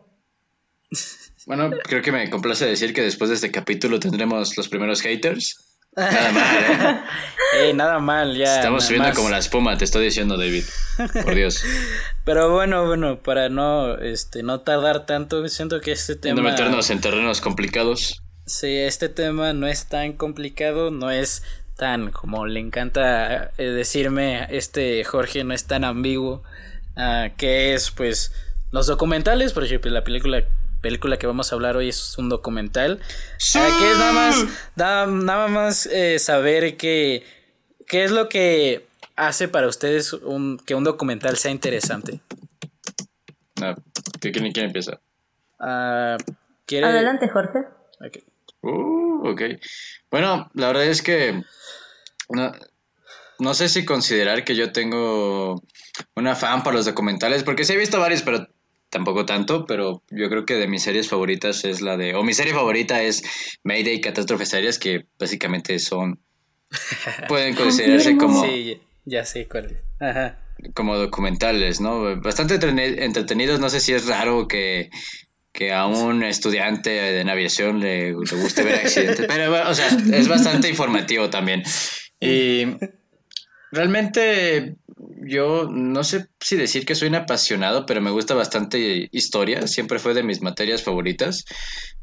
Bueno, 1.45 1.69
creo 1.83 2.01
que 2.01 2.11
me 2.11 2.29
complace 2.29 2.65
decir 2.65 2.93
que 2.93 3.01
después 3.01 3.29
de 3.29 3.35
este 3.35 3.51
capítulo 3.51 3.99
tendremos 3.99 4.57
los 4.57 4.67
primeros 4.67 5.01
haters. 5.01 5.67
Nada 5.95 6.31
mal, 6.31 7.03
¿eh? 7.55 7.73
nada 7.75 7.99
mal, 7.99 8.37
ya. 8.37 8.57
Estamos 8.57 8.85
subiendo 8.85 9.11
como 9.13 9.29
la 9.29 9.39
espuma, 9.39 9.77
te 9.77 9.85
estoy 9.85 10.05
diciendo, 10.05 10.37
David. 10.37 10.63
Por 11.23 11.33
Dios. 11.33 11.63
Pero 12.25 12.51
bueno, 12.51 12.85
bueno, 12.85 13.19
para 13.23 13.49
no, 13.49 13.97
este, 13.97 14.43
no 14.43 14.61
tardar 14.61 15.05
tanto, 15.05 15.47
siento 15.47 15.81
que 15.81 15.93
este 15.93 16.15
tema. 16.15 16.41
No 16.41 16.49
meternos 16.49 16.89
en 16.91 17.01
terrenos 17.01 17.41
complicados. 17.41 18.21
Sí, 18.45 18.77
este 18.77 19.09
tema 19.09 19.53
no 19.53 19.67
es 19.67 19.87
tan 19.87 20.13
complicado, 20.13 20.91
no 20.91 21.09
es 21.09 21.43
tan, 21.77 22.11
como 22.11 22.45
le 22.47 22.59
encanta 22.59 23.51
eh, 23.57 23.63
decirme 23.63 24.47
este 24.49 25.03
Jorge, 25.03 25.43
no 25.43 25.53
es 25.53 25.65
tan 25.65 25.83
ambiguo, 25.83 26.43
uh, 26.97 27.35
que 27.37 27.73
es 27.73 27.91
pues 27.91 28.33
los 28.71 28.87
documentales, 28.87 29.53
por 29.53 29.63
ejemplo, 29.63 29.91
la 29.91 30.03
película 30.03 30.43
película 30.81 31.17
que 31.17 31.27
vamos 31.27 31.51
a 31.51 31.55
hablar 31.55 31.75
hoy 31.75 31.89
es 31.89 32.17
un 32.17 32.29
documental, 32.29 32.93
uh, 32.93 33.79
que 33.79 33.91
es 33.91 33.97
nada 33.97 34.11
más, 34.11 34.45
nada 34.75 35.47
más 35.47 35.85
eh, 35.87 36.19
saber 36.19 36.77
que, 36.77 37.25
qué 37.87 38.03
es 38.03 38.11
lo 38.11 38.29
que 38.29 38.85
hace 39.15 39.47
para 39.47 39.67
ustedes 39.67 40.13
un, 40.13 40.57
que 40.59 40.75
un 40.75 40.83
documental 40.83 41.37
sea 41.37 41.51
interesante. 41.51 42.19
Ah, 43.61 43.75
¿quién, 44.19 44.51
quién 44.51 44.65
empieza? 44.65 44.99
Adelante, 45.59 47.27
Jorge. 47.27 47.59
Okay. 48.05 48.23
Uh, 48.61 49.29
ok. 49.29 49.41
Bueno, 50.11 50.49
la 50.53 50.67
verdad 50.67 50.85
es 50.85 51.01
que 51.01 51.43
no, 52.29 52.51
no 53.39 53.53
sé 53.53 53.69
si 53.69 53.85
considerar 53.85 54.43
que 54.43 54.55
yo 54.55 54.71
tengo 54.71 55.61
una 56.15 56.35
fan 56.35 56.63
para 56.63 56.77
los 56.77 56.85
documentales, 56.85 57.43
porque 57.43 57.63
sí 57.63 57.73
he 57.73 57.77
visto 57.77 57.99
varios, 57.99 58.21
pero 58.21 58.47
tampoco 58.89 59.25
tanto, 59.25 59.65
pero 59.65 60.01
yo 60.09 60.29
creo 60.29 60.45
que 60.45 60.55
de 60.55 60.67
mis 60.67 60.83
series 60.83 61.09
favoritas 61.09 61.65
es 61.65 61.81
la 61.81 61.97
de, 61.97 62.15
o 62.15 62.23
mi 62.23 62.33
serie 62.33 62.53
favorita 62.53 63.01
es 63.01 63.23
Mayday 63.63 64.01
Catástrofes 64.01 64.53
Aéreas, 64.53 64.79
que 64.79 65.05
básicamente 65.19 65.77
son, 65.79 66.19
pueden 67.27 67.55
considerarse 67.55 68.17
como... 68.17 68.43
Sí, 68.43 68.81
ya 69.05 69.25
sé 69.25 69.47
cuál 69.47 69.65
es. 69.71 69.83
Ajá. 69.99 70.39
Como 70.73 70.97
documentales, 70.97 71.79
¿no? 71.79 72.19
Bastante 72.19 72.55
entretenidos, 72.55 73.59
no 73.59 73.69
sé 73.69 73.79
si 73.79 73.93
es 73.93 74.07
raro 74.07 74.47
que 74.47 74.89
que 75.57 75.73
a 75.73 75.87
un 75.87 76.21
estudiante 76.21 76.91
de 76.91 77.31
aviación 77.31 77.79
le, 77.79 78.13
guste 78.13 78.61
ver 78.61 78.75
accidentes. 78.75 79.25
Pero, 79.27 79.51
o 79.67 79.73
sea, 79.73 79.87
es 80.13 80.27
bastante 80.27 80.69
informativo 80.69 81.31
también. 81.31 81.63
Y 82.19 82.65
realmente 83.71 84.75
yo 85.21 85.67
no 85.69 86.03
sé 86.03 86.27
si 86.39 86.55
decir 86.55 86.85
que 86.85 86.95
soy 86.95 87.09
un 87.09 87.15
apasionado, 87.15 87.85
pero 87.85 88.01
me 88.01 88.11
gusta 88.11 88.33
bastante 88.33 89.09
historia. 89.11 89.67
Siempre 89.67 89.99
fue 89.99 90.13
de 90.13 90.23
mis 90.23 90.41
materias 90.41 90.83
favoritas. 90.83 91.45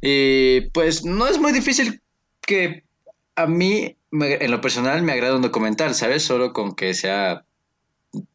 Y 0.00 0.62
pues 0.70 1.04
no 1.04 1.26
es 1.26 1.38
muy 1.38 1.52
difícil 1.52 2.00
que 2.40 2.84
a 3.36 3.46
mí, 3.46 3.96
en 4.12 4.50
lo 4.50 4.60
personal, 4.60 5.02
me 5.02 5.12
agrada 5.12 5.36
un 5.36 5.42
documental, 5.42 5.94
¿sabes? 5.94 6.22
Solo 6.22 6.52
con 6.52 6.74
que 6.74 6.94
sea, 6.94 7.44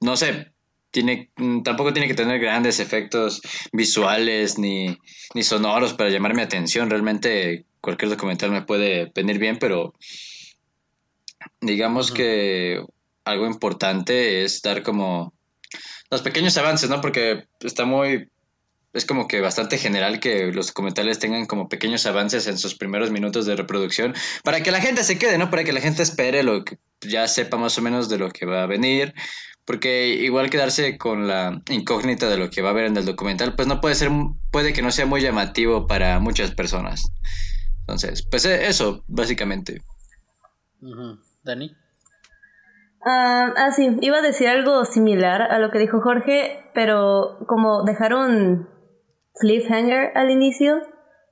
no 0.02 0.18
sé, 0.18 0.52
tiene, 0.92 1.30
mm, 1.38 1.62
tampoco 1.64 1.94
tiene 1.94 2.08
que 2.08 2.16
tener 2.16 2.40
grandes 2.40 2.80
efectos 2.80 3.42
visuales 3.72 4.58
ni, 4.58 4.98
ni 5.34 5.44
sonoros 5.44 5.94
para 5.94 6.10
llamar 6.10 6.36
mi 6.36 6.42
atención. 6.42 6.90
Realmente 6.90 7.66
cualquier 7.82 8.10
documental 8.10 8.52
me 8.52 8.64
puede 8.64 9.12
venir 9.16 9.40
bien, 9.40 9.58
pero 9.58 9.94
digamos 11.62 12.12
que 12.12 12.84
algo 13.26 13.46
importante 13.46 14.44
es 14.44 14.62
dar 14.62 14.84
como 14.84 15.34
los 16.10 16.22
pequeños 16.22 16.58
avances, 16.58 16.90
¿no? 16.90 17.02
Porque 17.02 17.46
está 17.60 17.86
muy 17.86 18.30
es 18.92 19.06
como 19.06 19.28
que 19.28 19.40
bastante 19.40 19.78
general 19.78 20.20
que 20.20 20.52
los 20.52 20.68
documentales 20.68 21.20
tengan 21.20 21.46
como 21.46 21.70
pequeños 21.70 22.08
avances 22.08 22.48
en 22.48 22.58
sus 22.58 22.74
primeros 22.74 23.12
minutos 23.12 23.46
de 23.46 23.56
reproducción 23.56 24.16
para 24.44 24.64
que 24.64 24.72
la 24.72 24.82
gente 24.82 25.04
se 25.04 25.20
quede, 25.20 25.38
¿no? 25.38 25.52
Para 25.52 25.64
que 25.64 25.74
la 25.74 25.82
gente 25.82 26.02
espere 26.02 26.42
lo 26.42 26.66
que 26.66 26.80
ya 27.02 27.28
sepa 27.28 27.58
más 27.58 27.78
o 27.78 27.84
menos 27.84 28.10
de 28.10 28.18
lo 28.18 28.32
que 28.32 28.48
va 28.48 28.64
a 28.64 28.66
venir 28.66 29.14
porque 29.70 30.08
igual 30.08 30.50
quedarse 30.50 30.98
con 30.98 31.28
la 31.28 31.62
incógnita 31.70 32.28
de 32.28 32.38
lo 32.38 32.50
que 32.50 32.64
va 32.64 32.72
a 32.72 32.74
ver 32.74 32.86
en 32.86 32.98
el 32.98 33.06
documental, 33.06 33.56
pues 33.56 33.68
no 33.68 33.80
puede 33.80 33.94
ser, 33.94 34.10
puede 34.50 34.74
que 34.74 34.82
no 34.82 34.90
sea 34.90 35.06
muy 35.06 35.22
llamativo 35.22 35.86
para 35.86 36.20
muchas 36.20 36.50
personas. 36.56 37.04
Entonces, 37.82 38.24
pues 38.24 38.46
e, 38.46 38.68
eso, 38.68 39.04
básicamente. 39.06 39.84
Dani. 41.44 41.76
ah, 43.06 43.54
ah, 43.56 43.72
sí, 43.72 43.98
iba 44.02 44.18
a 44.18 44.22
decir 44.22 44.48
algo 44.48 44.86
similar 44.86 45.42
a 45.42 45.60
lo 45.60 45.72
que 45.72 45.80
dijo 45.80 46.02
Jorge, 46.02 46.64
pero 46.74 47.40
como 47.48 47.84
dejaron 47.84 48.70
cliffhanger 49.40 50.12
al 50.16 50.32
inicio, 50.32 50.82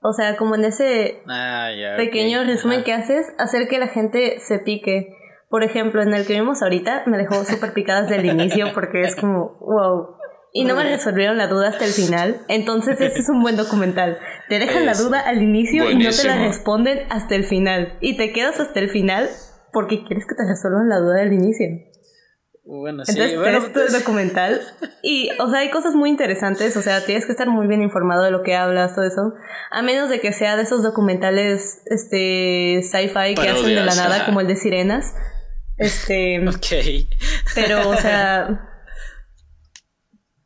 o 0.02 0.14
sea, 0.14 0.38
como 0.38 0.56
en 0.56 0.66
ese 0.66 1.22
ah, 1.28 1.70
pequeño 1.98 2.44
resumen 2.44 2.84
que 2.84 2.94
haces, 2.94 3.28
hacer 3.38 3.68
que 3.68 3.80
la 3.80 3.88
gente 3.88 4.40
se 4.40 4.60
pique. 4.60 5.14
Por 5.50 5.64
ejemplo, 5.64 6.02
en 6.02 6.14
el 6.14 6.26
que 6.26 6.34
vimos 6.34 6.62
ahorita 6.62 7.04
me 7.06 7.18
dejó 7.18 7.44
súper 7.46 7.74
picadas 7.74 8.10
del 8.10 8.26
inicio 8.26 8.74
porque 8.74 9.02
es 9.02 9.16
como, 9.16 9.58
wow. 9.60 10.16
Y 10.54 10.64
no 10.64 10.76
me 10.76 10.84
resolvieron 10.84 11.38
la 11.38 11.48
duda 11.48 11.68
hasta 11.68 11.86
el 11.86 11.92
final. 11.92 12.40
Entonces, 12.48 13.00
este 13.00 13.20
es 13.20 13.30
un 13.30 13.42
buen 13.42 13.58
documental. 13.58 14.18
Te 14.50 14.58
dejan 14.58 14.86
la 14.86 14.94
duda 14.94 15.20
al 15.20 15.44
inicio 15.44 15.92
y 15.92 15.98
no 15.98 16.10
te 16.10 16.24
la 16.24 16.38
responden 16.38 17.06
hasta 17.10 17.36
el 17.36 17.44
final. 17.44 17.98
Y 18.00 18.18
te 18.18 18.32
quedas 18.32 18.60
hasta 18.60 18.80
el 18.80 18.90
final 18.90 19.30
porque 19.72 20.04
quieres 20.04 20.26
que 20.26 20.36
te 20.36 20.46
resuelvan 20.46 20.90
la 20.90 21.00
duda 21.00 21.16
del 21.16 21.34
inicio. 21.34 21.68
Bueno, 22.64 23.06
sí, 23.06 23.14
Entonces, 23.14 23.40
bueno, 23.40 23.58
esto 23.60 23.82
es 23.82 23.94
documental. 23.94 24.60
Y, 25.02 25.30
o 25.40 25.50
sea, 25.50 25.60
hay 25.60 25.70
cosas 25.70 25.96
muy 25.96 26.10
interesantes. 26.10 26.76
O 26.76 26.82
sea, 26.82 27.06
tienes 27.06 27.26
que 27.26 27.32
estar 27.32 27.48
muy 27.48 27.66
bien 27.68 27.82
informado 27.82 28.24
de 28.24 28.32
lo 28.32 28.44
que 28.44 28.56
hablas, 28.56 28.94
todo 28.94 29.06
eso. 29.06 29.34
A 29.72 29.82
menos 29.82 30.10
de 30.10 30.20
que 30.20 30.34
sea 30.34 30.58
de 30.58 30.64
esos 30.64 30.84
documentales, 30.84 31.82
este, 31.86 32.82
sci-fi 32.84 33.36
que 33.36 33.50
hacen 33.50 33.68
de 33.68 33.86
la 33.86 33.96
nada, 33.96 34.26
como 34.26 34.42
el 34.42 34.48
de 34.48 34.58
Sirenas 34.58 35.14
este. 35.78 36.40
Ok. 36.48 37.08
Pero, 37.56 37.90
o 37.90 37.96
sea. 37.96 38.74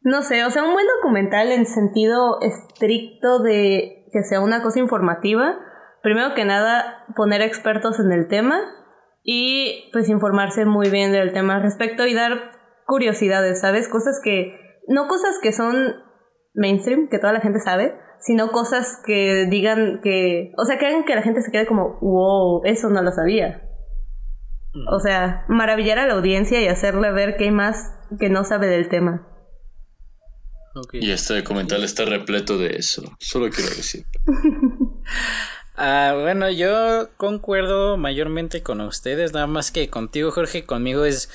No 0.04 0.24
sé, 0.24 0.44
o 0.46 0.50
sea, 0.50 0.64
un 0.64 0.74
buen 0.74 0.88
documental 0.98 1.52
en 1.52 1.66
sentido 1.68 2.42
estricto 2.42 3.40
de 3.40 4.08
que 4.12 4.24
sea 4.24 4.42
una 4.42 4.64
cosa 4.64 4.80
informativa. 4.80 5.60
Primero 6.02 6.34
que 6.34 6.44
nada, 6.44 7.06
poner 7.16 7.42
expertos 7.42 8.00
en 8.00 8.12
el 8.12 8.28
tema 8.28 8.60
y 9.24 9.90
pues 9.94 10.10
informarse 10.10 10.66
muy 10.66 10.90
bien 10.90 11.12
del 11.12 11.34
tema 11.34 11.56
al 11.56 11.64
respecto 11.64 12.06
y 12.06 12.14
dar 12.14 12.52
curiosidades, 12.86 13.62
¿sabes? 13.62 13.88
Cosas 13.88 14.20
que, 14.24 14.58
no 14.88 15.08
cosas 15.08 15.38
que 15.42 15.52
son 15.52 15.96
mainstream, 16.54 17.08
que 17.10 17.20
toda 17.20 17.34
la 17.34 17.42
gente 17.42 17.60
sabe, 17.60 17.96
sino 18.20 18.52
cosas 18.52 19.00
que 19.06 19.48
digan 19.50 20.02
que, 20.04 20.52
o 20.58 20.66
sea, 20.66 20.78
que 20.78 20.88
hagan 20.88 21.06
que 21.06 21.16
la 21.16 21.22
gente 21.22 21.42
se 21.42 21.52
quede 21.52 21.66
como, 21.66 22.00
wow, 22.02 22.62
eso 22.66 22.90
no 22.90 23.02
lo 23.02 23.12
sabía. 23.12 23.68
O 24.90 25.00
sea, 25.00 25.46
maravillar 25.50 26.00
a 26.00 26.08
la 26.08 26.14
audiencia 26.14 26.62
y 26.62 26.68
hacerle 26.68 27.12
ver 27.12 27.36
que 27.36 27.46
hay 27.46 27.52
más 27.52 27.94
que 28.20 28.30
no 28.30 28.44
sabe 28.44 28.68
del 28.68 28.90
tema. 28.90 29.28
Y 30.94 31.12
este 31.12 31.36
documental 31.36 31.84
está 31.84 32.06
repleto 32.06 32.58
de 32.58 32.78
eso, 32.78 33.04
solo 33.20 33.50
quiero 33.50 33.70
decir. 33.72 34.06
Ah, 35.84 36.16
bueno, 36.16 36.48
yo 36.52 37.10
concuerdo 37.18 37.98
mayormente 37.98 38.62
con 38.62 38.82
ustedes, 38.82 39.34
nada 39.34 39.48
más 39.48 39.72
que 39.72 39.90
contigo, 39.90 40.30
Jorge, 40.30 40.64
conmigo 40.64 41.06
es 41.06 41.28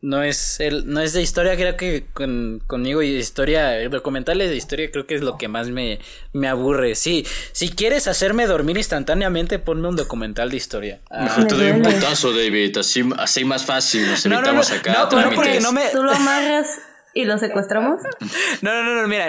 no 0.00 0.22
es 0.22 0.60
el, 0.60 0.88
no 0.88 1.00
es 1.00 1.12
de 1.12 1.20
historia, 1.20 1.56
creo 1.56 1.76
que 1.76 2.06
con, 2.14 2.62
conmigo 2.66 3.02
y 3.02 3.08
historia, 3.08 3.86
documentales 3.90 4.48
de 4.48 4.56
historia 4.56 4.90
creo 4.90 5.06
que 5.06 5.14
es 5.14 5.20
lo 5.20 5.36
que 5.36 5.48
más 5.48 5.68
me, 5.68 5.98
me 6.32 6.48
aburre. 6.48 6.94
Sí, 6.94 7.26
si 7.52 7.68
quieres 7.68 8.08
hacerme 8.08 8.46
dormir 8.46 8.78
instantáneamente, 8.78 9.58
ponme 9.58 9.88
un 9.88 9.96
documental 9.96 10.48
de 10.50 10.56
historia. 10.56 11.00
Ah, 11.10 11.44
te 11.46 11.54
doy 11.54 11.72
un 11.72 11.82
putazo, 11.82 12.32
David, 12.32 12.78
así, 12.78 13.06
así 13.18 13.44
más 13.44 13.66
fácil, 13.66 14.06
nos 14.06 14.24
evitamos 14.24 14.70
no, 14.70 14.76
acá. 14.76 15.08
No, 15.10 15.20
no, 15.20 15.34
porque 15.34 15.60
no 15.60 15.70
me... 15.70 15.90
Tú 15.90 16.02
lo 16.02 16.12
amarras 16.12 16.80
¿Y 17.14 17.24
lo 17.24 17.38
secuestramos? 17.38 18.02
No, 18.62 18.82
no, 18.82 19.02
no, 19.02 19.08
mira, 19.08 19.26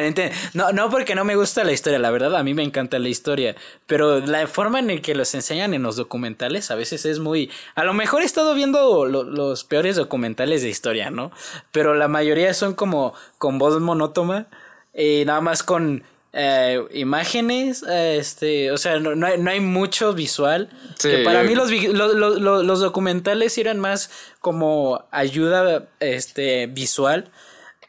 no, 0.54 0.72
no 0.72 0.90
porque 0.90 1.16
no 1.16 1.26
me 1.26 1.36
gusta 1.36 1.64
la 1.64 1.72
historia, 1.72 1.98
la 1.98 2.12
verdad, 2.12 2.36
a 2.36 2.44
mí 2.44 2.54
me 2.54 2.62
encanta 2.62 3.00
la 3.00 3.10
historia, 3.10 3.56
pero 3.88 4.20
la 4.20 4.46
forma 4.48 4.80
en 4.80 5.02
que 5.02 5.16
los 5.16 5.34
enseñan 5.34 5.74
en 5.74 5.82
los 5.82 5.96
documentales 5.96 6.70
a 6.70 6.76
veces 6.76 7.06
es 7.06 7.20
muy... 7.20 7.50
A 7.74 7.84
lo 7.84 7.94
mejor 7.94 8.22
he 8.22 8.26
estado 8.26 8.54
viendo 8.54 9.06
los 9.06 9.64
peores 9.64 9.96
documentales 9.96 10.62
de 10.62 10.70
historia, 10.70 11.10
¿no? 11.10 11.32
Pero 11.72 11.96
la 11.96 12.08
mayoría 12.08 12.54
son 12.54 12.76
como 12.76 13.14
con 13.40 13.58
voz 13.58 13.80
monótona, 13.80 14.48
y 14.94 15.24
nada 15.26 15.42
más 15.42 15.64
con 15.64 16.04
eh, 16.34 16.84
imágenes, 16.94 17.84
este, 17.84 18.72
o 18.72 18.78
sea, 18.78 19.00
no, 19.00 19.26
hay, 19.26 19.40
no 19.40 19.52
hay 19.52 19.60
mucho 19.60 20.14
visual. 20.14 20.70
Que 21.02 21.24
para 21.24 21.44
mí 21.44 21.56
los, 21.56 21.72
los, 21.72 22.80
documentales 22.80 23.58
eran 23.58 23.80
más 23.80 24.10
como 24.40 25.06
ayuda 25.12 25.88
este, 26.00 26.68
visual 26.68 27.30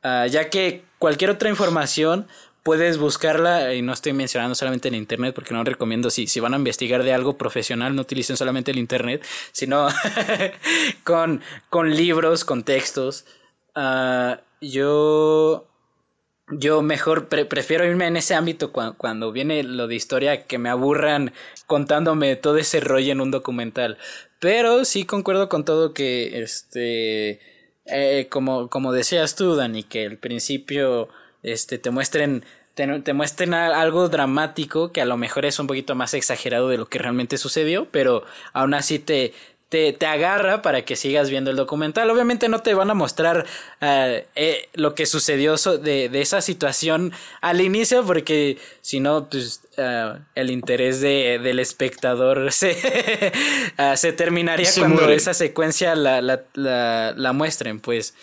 Ah, 0.05 0.27
ya 0.27 0.51
que 0.51 0.85
cualquier 0.99 1.31
otra 1.31 1.49
información 1.49 2.29
puedes 2.63 2.99
buscarla, 2.99 3.75
y 3.75 3.83
no 3.83 3.93
estoy 3.93 4.13
mencionando 4.13 4.55
solamente 4.55 4.89
en 4.89 4.95
internet, 4.95 5.35
porque 5.35 5.53
no 5.53 5.65
recomiendo, 5.65 6.11
si, 6.11 6.27
si 6.27 6.41
van 6.41 6.55
a 6.55 6.57
investigar 6.59 7.03
de 7.03 7.13
algo 7.13 7.37
profesional, 7.37 7.95
no 7.97 8.03
utilicen 8.03 8.37
solamente 8.37 8.71
el 8.71 8.79
internet, 8.79 9.25
sino 9.53 9.89
con, 11.05 11.43
con 11.71 11.95
libros, 11.95 12.45
con 12.45 12.63
textos. 12.63 13.27
Ah, 13.75 14.41
yo 14.61 15.69
yo 16.49 16.83
mejor 16.83 17.29
prefiero 17.29 17.87
irme 17.87 18.07
en 18.07 18.19
ese 18.19 18.35
ámbito 18.35 18.71
cuando 18.73 19.33
viene 19.33 19.63
lo 19.63 19.87
de 19.87 19.95
historia 19.95 20.45
que 20.45 20.59
me 20.59 20.69
aburran 20.69 21.33
contándome 21.67 22.37
todo 22.37 22.59
ese 22.59 22.81
rollo 22.81 23.13
en 23.13 23.23
un 23.23 23.31
documental. 23.31 23.97
Pero 24.41 24.85
sí 24.85 25.05
concuerdo 25.07 25.49
con 25.49 25.65
todo 25.65 25.95
que, 25.95 26.43
este, 26.43 27.41
eh, 27.87 28.29
como, 28.31 28.69
como 28.69 28.93
decías 28.93 29.35
tú, 29.37 29.57
Dani, 29.57 29.83
que 29.83 30.07
al 30.07 30.17
principio, 30.17 31.09
este, 31.43 31.79
te 31.79 31.91
muestren, 31.91 32.45
te, 32.75 33.13
muestren 33.13 33.55
algo 33.55 34.09
dramático 34.09 34.91
que 34.93 35.01
a 35.01 35.05
lo 35.05 35.17
mejor 35.17 35.45
es 35.45 35.59
un 35.59 35.67
poquito 35.67 35.95
más 35.95 36.15
exagerado 36.15 36.69
de 36.69 36.79
lo 36.79 36.87
que 36.87 36.99
realmente 36.99 37.39
sucedió, 37.39 37.87
pero 37.91 38.25
aún 38.53 38.75
así 38.75 38.99
te, 38.99 39.33
te, 39.69 40.07
agarra 40.07 40.63
para 40.63 40.85
que 40.85 40.97
sigas 40.97 41.31
viendo 41.31 41.51
el 41.51 41.57
documental. 41.57 42.11
Obviamente 42.11 42.49
no 42.49 42.61
te 42.61 42.75
van 42.75 42.91
a 42.91 42.95
mostrar 42.95 43.47
eh, 43.81 44.27
eh, 44.35 44.69
lo 44.75 44.95
que 44.95 45.07
sucedió 45.07 45.57
de, 45.57 46.11
esa 46.21 46.41
situación 46.41 47.13
al 47.41 47.61
inicio, 47.61 48.05
porque 48.05 48.59
si 48.83 49.01
no, 49.01 49.29
pues 49.29 49.63
eh, 49.77 50.13
el 50.35 50.51
interés 50.51 51.01
de, 51.01 51.41
del 51.43 51.59
espectador 51.59 52.53
se, 52.53 52.77
se 53.97 54.13
terminaría 54.13 54.69
cuando 54.79 55.09
esa 55.09 55.35
secuencia 55.35 55.95
la, 55.95 56.21
la, 56.21 56.45
la, 57.17 57.33
muestren, 57.33 57.81
pues. 57.81 58.15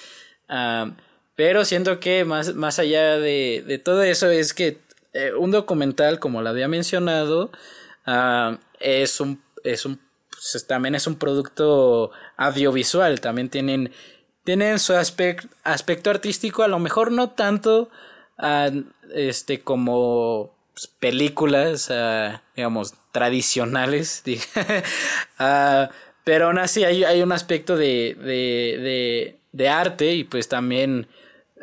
Ah, 0.48 0.92
pero 1.36 1.66
siento 1.66 2.00
que 2.00 2.24
más, 2.24 2.56
más 2.56 2.80
allá 2.80 3.18
de, 3.18 3.64
de 3.66 3.78
todo 3.78 4.04
eso 4.04 4.30
es 4.30 4.54
que 4.54 4.80
un 5.38 5.52
documental, 5.52 6.20
como 6.20 6.42
lo 6.42 6.50
había 6.50 6.68
mencionado, 6.68 7.52
ah, 8.06 8.58
es 8.80 9.20
un, 9.20 9.42
es 9.64 9.86
un 9.86 10.00
pues, 10.52 10.66
también 10.66 10.96
es 10.96 11.08
un 11.08 11.16
producto 11.16 12.12
audiovisual, 12.38 13.22
también 13.22 13.50
tienen, 13.50 13.92
tienen 14.44 14.80
su 14.80 14.94
aspecto 14.94 16.10
artístico, 16.10 16.64
a 16.64 16.68
lo 16.68 16.80
mejor 16.80 17.12
no 17.12 17.30
tanto 17.32 17.90
este, 19.14 19.62
como 19.62 20.56
pues, 20.74 20.88
películas, 20.88 21.92
digamos, 22.56 22.96
tradicionales, 23.12 24.24
pero 26.24 26.48
aún 26.48 26.58
así 26.58 26.84
hay, 26.84 27.04
hay 27.04 27.22
un 27.22 27.32
aspecto 27.32 27.76
de, 27.76 28.16
de, 28.20 28.80
de, 28.82 29.40
de 29.52 29.70
arte 29.70 30.14
y 30.14 30.24
pues 30.24 30.48
también 30.48 31.08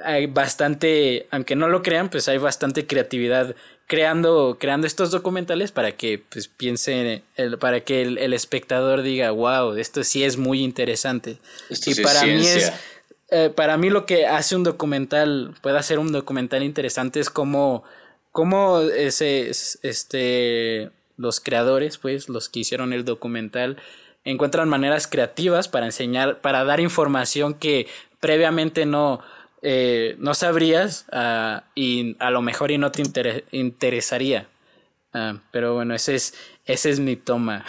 hay 0.04 0.26
bastante, 0.26 1.26
aunque 1.32 1.56
no 1.56 1.68
lo 1.68 1.82
crean, 1.82 2.10
pues 2.10 2.28
hay 2.28 2.38
bastante 2.38 2.86
creatividad 2.86 3.56
creando, 3.88 4.58
creando 4.60 4.86
estos 4.86 5.10
documentales 5.10 5.72
para 5.72 5.92
que 5.96 6.22
pues 6.28 6.46
piense, 6.46 7.22
el, 7.36 7.58
para 7.58 7.80
que 7.80 8.02
el, 8.02 8.32
espectador 8.34 9.02
diga, 9.02 9.30
wow, 9.30 9.74
esto 9.74 10.04
sí 10.04 10.22
es 10.22 10.36
muy 10.36 10.62
interesante. 10.62 11.38
y 11.70 12.00
para 12.02 12.22
mí 12.24 12.46
es, 12.46 12.70
eh, 13.30 13.50
para 13.54 13.78
mí 13.78 13.88
lo 13.88 14.04
que 14.04 14.26
hace 14.26 14.54
un 14.56 14.62
documental, 14.62 15.54
puede 15.62 15.78
hacer 15.78 15.98
un 15.98 16.12
documental 16.12 16.62
interesante 16.62 17.18
es 17.18 17.30
como, 17.30 17.82
como 18.30 18.82
ese, 18.82 19.50
este, 19.50 20.90
los 21.16 21.40
creadores, 21.40 21.96
pues, 21.96 22.28
los 22.28 22.50
que 22.50 22.60
hicieron 22.60 22.92
el 22.92 23.06
documental, 23.06 23.78
encuentran 24.22 24.68
maneras 24.68 25.06
creativas 25.06 25.66
para 25.66 25.86
enseñar, 25.86 26.42
para 26.42 26.62
dar 26.64 26.80
información 26.80 27.54
que 27.54 27.86
previamente 28.20 28.84
no, 28.84 29.20
eh, 29.62 30.16
no 30.18 30.34
sabrías 30.34 31.06
uh, 31.12 31.60
y 31.74 32.16
a 32.20 32.30
lo 32.30 32.42
mejor 32.42 32.70
y 32.70 32.78
no 32.78 32.92
te 32.92 33.02
interesaría. 33.50 34.48
Uh, 35.14 35.38
pero 35.50 35.74
bueno, 35.74 35.94
ese 35.94 36.14
es, 36.14 36.34
ese 36.64 36.90
es 36.90 37.00
mi 37.00 37.16
toma. 37.16 37.64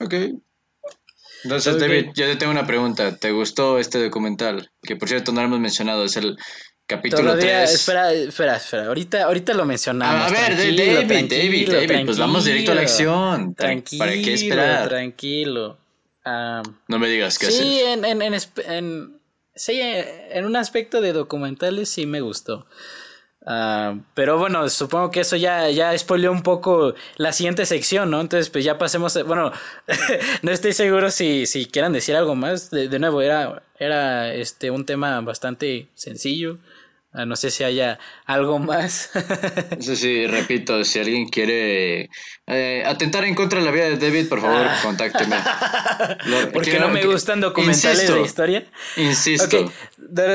ok. 0.00 0.14
Entonces, 1.44 1.78
David, 1.78 2.06
yo 2.14 2.26
te 2.26 2.36
tengo 2.36 2.52
una 2.52 2.66
pregunta. 2.66 3.16
¿Te 3.16 3.30
gustó 3.30 3.78
este 3.78 4.02
documental? 4.02 4.70
Que 4.82 4.96
por 4.96 5.08
cierto 5.08 5.32
no 5.32 5.40
lo 5.40 5.46
hemos 5.46 5.60
mencionado, 5.60 6.04
es 6.04 6.16
el 6.16 6.36
capítulo 6.86 7.22
Todavía, 7.22 7.64
3. 7.64 7.74
Espera, 7.74 8.12
espera, 8.12 8.56
espera. 8.56 8.86
Ahorita, 8.86 9.24
ahorita 9.24 9.54
lo 9.54 9.64
mencionamos. 9.64 10.32
a 10.32 10.34
ver, 10.34 10.56
David, 10.56 11.28
David, 11.28 11.70
David, 11.70 12.04
pues 12.04 12.18
vamos 12.18 12.44
directo 12.44 12.72
a 12.72 12.74
la 12.76 12.80
acción. 12.82 13.54
Tranquilo, 13.54 14.04
¿Para 14.04 14.12
qué 14.12 14.34
esperar? 14.34 14.88
Tranquilo. 14.88 15.78
no 16.24 16.98
me 16.98 17.08
digas 17.08 17.38
que 17.38 17.50
sí, 17.50 17.80
en, 17.80 18.04
en, 18.04 18.22
en 18.22 19.15
sí, 19.56 19.80
en 19.80 20.44
un 20.44 20.54
aspecto 20.54 21.00
de 21.00 21.12
documentales 21.12 21.88
sí 21.88 22.06
me 22.06 22.20
gustó. 22.20 22.66
Ah, 23.48 23.96
pero 24.14 24.38
bueno, 24.38 24.68
supongo 24.68 25.12
que 25.12 25.20
eso 25.20 25.36
ya, 25.36 25.70
ya 25.70 25.96
spoileó 25.96 26.32
un 26.32 26.42
poco 26.42 26.94
la 27.16 27.32
siguiente 27.32 27.64
sección, 27.64 28.10
¿no? 28.10 28.20
Entonces, 28.20 28.50
pues 28.50 28.64
ya 28.64 28.76
pasemos. 28.76 29.16
bueno, 29.24 29.52
no 30.42 30.50
estoy 30.50 30.72
seguro 30.72 31.10
si, 31.12 31.46
si 31.46 31.66
quieran 31.66 31.92
decir 31.92 32.16
algo 32.16 32.34
más. 32.34 32.70
De, 32.70 32.88
de 32.88 32.98
nuevo, 32.98 33.22
era, 33.22 33.62
era 33.78 34.34
este 34.34 34.72
un 34.72 34.84
tema 34.84 35.20
bastante 35.20 35.86
sencillo. 35.94 36.58
Ah, 37.16 37.24
no 37.24 37.34
sé 37.34 37.50
si 37.50 37.64
haya 37.64 37.98
algo 38.26 38.58
más. 38.58 39.10
Eso 39.80 39.96
sí, 39.96 40.26
repito, 40.26 40.84
si 40.84 40.98
alguien 40.98 41.26
quiere 41.28 42.10
eh, 42.46 42.82
atentar 42.84 43.24
en 43.24 43.34
contra 43.34 43.58
de 43.58 43.64
la 43.64 43.70
vida 43.70 43.84
de 43.88 43.96
David, 43.96 44.28
por 44.28 44.42
favor, 44.42 44.66
ah. 44.68 44.78
contácteme. 44.82 45.36
Porque 46.52 46.78
no 46.78 46.90
me 46.90 47.06
gustan 47.06 47.40
documentales 47.40 48.12
de 48.12 48.20
historia. 48.20 48.66
Insisto. 48.98 49.72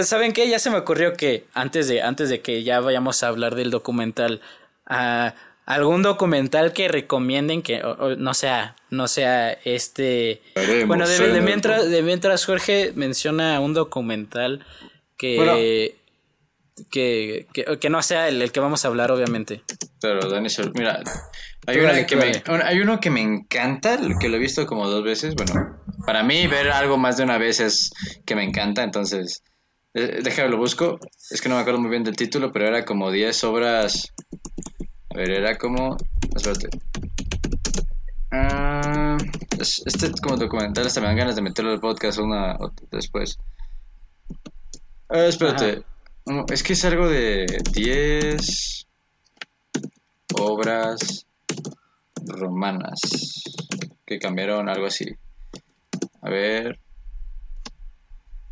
¿Saben 0.04 0.34
qué? 0.34 0.50
Ya 0.50 0.58
se 0.58 0.72
me 0.72 0.78
ocurrió 0.78 1.14
que 1.14 1.46
antes 1.54 1.88
de, 1.88 2.02
antes 2.02 2.30
de 2.30 2.42
que 2.42 2.64
ya 2.64 2.80
vayamos 2.80 3.22
a 3.22 3.28
hablar 3.28 3.54
del 3.54 3.70
documental, 3.70 4.42
uh, 4.90 5.30
algún 5.68 6.02
documental 6.02 6.74
que 6.74 6.88
recomienden 6.88 7.62
que 7.62 7.80
no 8.18 8.34
sea, 8.34 8.76
no 8.90 9.08
sea 9.08 9.52
este. 9.52 10.42
bueno, 10.88 11.08
de, 11.08 11.42
mientras, 11.42 11.88
de 11.88 12.02
mientras 12.02 12.44
Jorge 12.44 12.92
menciona 12.96 13.60
un 13.60 13.76
documental 13.76 14.66
que 15.16 16.01
que, 16.90 17.48
que, 17.80 17.90
no 17.90 18.02
sea 18.02 18.28
el, 18.28 18.42
el, 18.42 18.52
que 18.52 18.60
vamos 18.60 18.86
a 18.86 18.88
hablar, 18.88 19.12
obviamente. 19.12 19.64
Pero, 20.00 20.30
Dani, 20.30 20.50
mira, 20.74 21.02
hay, 21.68 22.06
que 22.06 22.16
me, 22.16 22.44
hay 22.64 22.80
uno 22.80 23.00
que 23.00 23.10
me 23.10 23.22
encanta, 23.22 24.00
que 24.20 24.30
lo 24.30 24.38
he 24.38 24.40
visto 24.40 24.66
como 24.66 24.88
dos 24.90 25.04
veces. 25.04 25.36
Bueno, 25.36 25.78
para 26.06 26.24
mí 26.24 26.48
ver 26.48 26.70
algo 26.70 26.98
más 26.98 27.18
de 27.18 27.24
una 27.24 27.38
vez 27.38 27.60
es 27.60 27.92
que 28.26 28.36
me 28.36 28.44
encanta, 28.44 28.84
entonces, 28.84 29.44
eh, 29.94 30.22
déjame 30.24 30.50
lo 30.50 30.58
busco. 30.58 31.00
Es 31.30 31.42
que 31.42 31.50
no 31.50 31.56
me 31.56 31.62
acuerdo 31.62 31.80
muy 31.80 31.90
bien 31.90 32.04
del 32.04 32.16
título, 32.16 32.52
pero 32.52 32.68
era 32.68 32.86
como 32.86 33.12
10 33.12 33.44
obras. 33.44 34.14
A 35.10 35.18
ver, 35.18 35.32
era 35.32 35.58
como. 35.58 35.98
Espérate. 36.36 36.70
Ah, 38.34 39.18
este 39.60 40.10
como 40.22 40.38
documental 40.38 40.88
hasta 40.88 41.02
me 41.02 41.08
dan 41.08 41.18
ganas 41.18 41.36
de 41.36 41.42
meterlo 41.42 41.72
al 41.72 41.82
podcast 41.82 42.18
una 42.18 42.58
después. 42.90 43.38
Ah, 45.10 45.26
espérate 45.26 45.84
es 46.50 46.64
que 46.64 46.74
es 46.74 46.86
algo 46.86 47.08
de 47.10 47.46
10 47.74 48.88
obras 50.40 51.26
romanas 52.26 53.00
que 54.06 54.20
cambiaron 54.20 54.70
algo 54.70 54.86
así. 54.86 55.06
A 56.22 56.30
ver. 56.30 56.80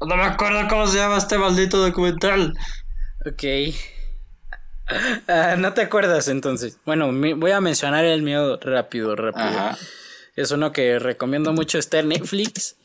No 0.01 0.15
me 0.15 0.23
acuerdo 0.23 0.67
cómo 0.69 0.87
se 0.87 0.97
llama 0.97 1.17
este 1.17 1.37
maldito 1.37 1.77
documental. 1.77 2.57
Ok. 3.25 3.43
Ah, 5.27 5.55
no 5.57 5.73
te 5.73 5.81
acuerdas 5.81 6.27
entonces. 6.29 6.79
Bueno, 6.85 7.11
voy 7.11 7.51
a 7.51 7.61
mencionar 7.61 8.05
el 8.05 8.23
mío 8.23 8.57
rápido, 8.59 9.15
rápido. 9.15 9.77
Es 10.35 10.51
uno 10.51 10.71
que 10.71 10.97
recomiendo 10.97 11.53
mucho, 11.53 11.77
está 11.77 11.99
en 11.99 12.09
Netflix. 12.09 12.77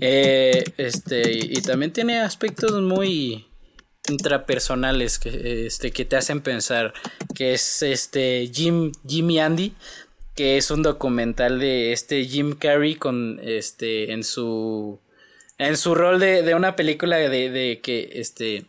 Eh, 0.00 0.64
este, 0.76 1.32
y 1.32 1.60
también 1.62 1.92
tiene 1.92 2.20
aspectos 2.20 2.80
muy, 2.80 3.49
intrapersonales 4.08 5.18
que, 5.18 5.66
este, 5.66 5.90
que 5.90 6.04
te 6.04 6.16
hacen 6.16 6.40
pensar, 6.40 6.94
que 7.34 7.54
es 7.54 7.82
este 7.82 8.50
Jim, 8.52 8.92
Jimmy 9.06 9.40
Andy, 9.40 9.74
que 10.34 10.56
es 10.56 10.70
un 10.70 10.82
documental 10.82 11.58
de 11.58 11.92
este 11.92 12.24
Jim 12.24 12.56
Carrey 12.56 12.94
con 12.94 13.40
este 13.42 14.12
en 14.12 14.24
su 14.24 14.98
en 15.58 15.76
su 15.76 15.94
rol 15.94 16.18
de, 16.18 16.42
de 16.42 16.54
una 16.54 16.76
película 16.76 17.16
de, 17.18 17.28
de, 17.28 17.80
que 17.82 18.08
este 18.14 18.64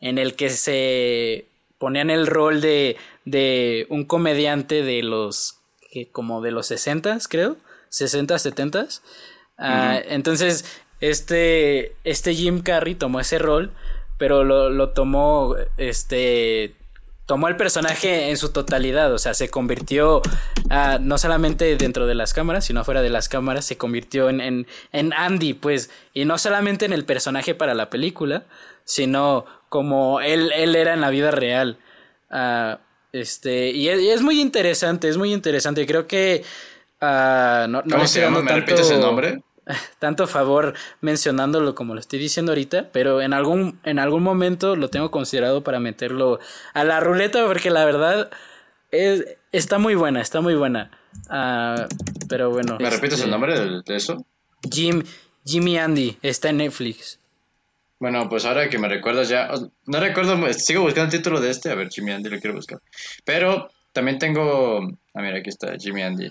en 0.00 0.18
el 0.18 0.34
que 0.34 0.50
se 0.50 1.46
ponía 1.78 2.02
en 2.02 2.10
el 2.10 2.26
rol 2.28 2.60
de, 2.60 2.96
de 3.24 3.86
un 3.88 4.04
comediante 4.04 4.82
de 4.82 5.02
los 5.02 5.56
que 5.90 6.08
como 6.08 6.40
de 6.40 6.52
los 6.52 6.68
60 6.68 7.18
creo 7.28 7.56
60 7.88 8.38
70 8.38 8.86
ah, 9.58 10.00
entonces 10.06 10.64
este 11.00 11.96
este 12.04 12.34
Jim 12.34 12.62
Carrey 12.62 12.94
tomó 12.94 13.18
ese 13.18 13.38
rol 13.38 13.72
pero 14.24 14.42
lo, 14.42 14.70
lo 14.70 14.88
tomó, 14.88 15.54
este, 15.76 16.72
tomó 17.26 17.46
el 17.48 17.56
personaje 17.56 18.30
en 18.30 18.38
su 18.38 18.52
totalidad, 18.52 19.12
o 19.12 19.18
sea, 19.18 19.34
se 19.34 19.50
convirtió 19.50 20.22
uh, 20.70 20.98
no 20.98 21.18
solamente 21.18 21.76
dentro 21.76 22.06
de 22.06 22.14
las 22.14 22.32
cámaras, 22.32 22.64
sino 22.64 22.84
fuera 22.84 23.02
de 23.02 23.10
las 23.10 23.28
cámaras, 23.28 23.66
se 23.66 23.76
convirtió 23.76 24.30
en, 24.30 24.40
en, 24.40 24.66
en, 24.92 25.12
Andy, 25.12 25.52
pues, 25.52 25.90
y 26.14 26.24
no 26.24 26.38
solamente 26.38 26.86
en 26.86 26.94
el 26.94 27.04
personaje 27.04 27.54
para 27.54 27.74
la 27.74 27.90
película, 27.90 28.44
sino 28.84 29.44
como 29.68 30.22
él, 30.22 30.52
él 30.56 30.74
era 30.74 30.94
en 30.94 31.02
la 31.02 31.10
vida 31.10 31.30
real. 31.30 31.76
Uh, 32.30 32.78
este, 33.12 33.72
y 33.72 33.90
es, 33.90 34.00
y 34.00 34.08
es, 34.08 34.22
muy 34.22 34.40
interesante, 34.40 35.06
es 35.10 35.18
muy 35.18 35.34
interesante, 35.34 35.84
creo 35.84 36.06
que... 36.06 36.42
Uh, 37.02 37.68
no, 37.68 37.82
no 37.84 37.96
¿Cómo 37.96 38.06
se 38.06 38.22
llama? 38.22 38.40
¿Me 38.40 38.52
repites 38.54 38.90
el 38.90 39.00
nombre? 39.00 39.42
tanto 39.98 40.26
favor 40.26 40.74
mencionándolo 41.00 41.74
como 41.74 41.94
lo 41.94 42.00
estoy 42.00 42.18
diciendo 42.18 42.52
ahorita, 42.52 42.90
pero 42.92 43.20
en 43.20 43.32
algún, 43.32 43.80
en 43.84 43.98
algún 43.98 44.22
momento 44.22 44.76
lo 44.76 44.88
tengo 44.88 45.10
considerado 45.10 45.62
para 45.62 45.80
meterlo 45.80 46.38
a 46.72 46.84
la 46.84 47.00
ruleta 47.00 47.46
porque 47.46 47.70
la 47.70 47.84
verdad 47.84 48.30
es, 48.90 49.24
está 49.52 49.78
muy 49.78 49.94
buena, 49.94 50.20
está 50.20 50.40
muy 50.40 50.54
buena. 50.54 50.90
Ah, 51.28 51.86
pero 52.28 52.50
bueno. 52.50 52.76
¿Me 52.80 52.90
repites 52.90 53.18
el 53.18 53.26
este, 53.26 53.30
nombre 53.30 53.82
de, 53.82 53.96
eso? 53.96 54.24
Jim, 54.70 55.02
Jimmy 55.44 55.78
Andy, 55.78 56.16
está 56.22 56.50
en 56.50 56.58
Netflix. 56.58 57.20
Bueno, 58.00 58.28
pues 58.28 58.44
ahora 58.44 58.68
que 58.68 58.78
me 58.78 58.88
recuerdas 58.88 59.28
ya, 59.28 59.50
no 59.86 60.00
recuerdo, 60.00 60.52
sigo 60.52 60.82
buscando 60.82 61.04
el 61.04 61.22
título 61.22 61.40
de 61.40 61.50
este, 61.50 61.70
a 61.70 61.74
ver, 61.74 61.88
Jimmy 61.88 62.12
Andy 62.12 62.28
lo 62.28 62.40
quiero 62.40 62.56
buscar. 62.56 62.80
Pero 63.24 63.70
también 63.92 64.18
tengo, 64.18 64.80
ah, 65.14 65.22
mira, 65.22 65.38
aquí 65.38 65.48
está, 65.48 65.76
Jimmy 65.78 66.02
Andy. 66.02 66.30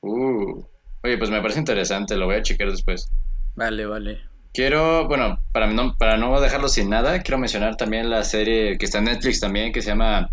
Uh, 0.00 0.64
Oye, 1.04 1.18
pues 1.18 1.30
me 1.30 1.42
parece 1.42 1.58
interesante, 1.58 2.16
lo 2.16 2.24
voy 2.24 2.36
a 2.36 2.42
checar 2.42 2.70
después. 2.70 3.10
Vale, 3.56 3.84
vale. 3.84 4.22
Quiero, 4.54 5.06
bueno, 5.06 5.38
para 5.52 5.66
no, 5.66 5.94
para 5.98 6.16
no 6.16 6.40
dejarlo 6.40 6.66
sin 6.66 6.88
nada, 6.88 7.20
quiero 7.20 7.36
mencionar 7.36 7.76
también 7.76 8.08
la 8.08 8.24
serie 8.24 8.78
que 8.78 8.86
está 8.86 8.98
en 8.98 9.04
Netflix 9.04 9.38
también, 9.38 9.70
que 9.70 9.82
se 9.82 9.88
llama 9.88 10.30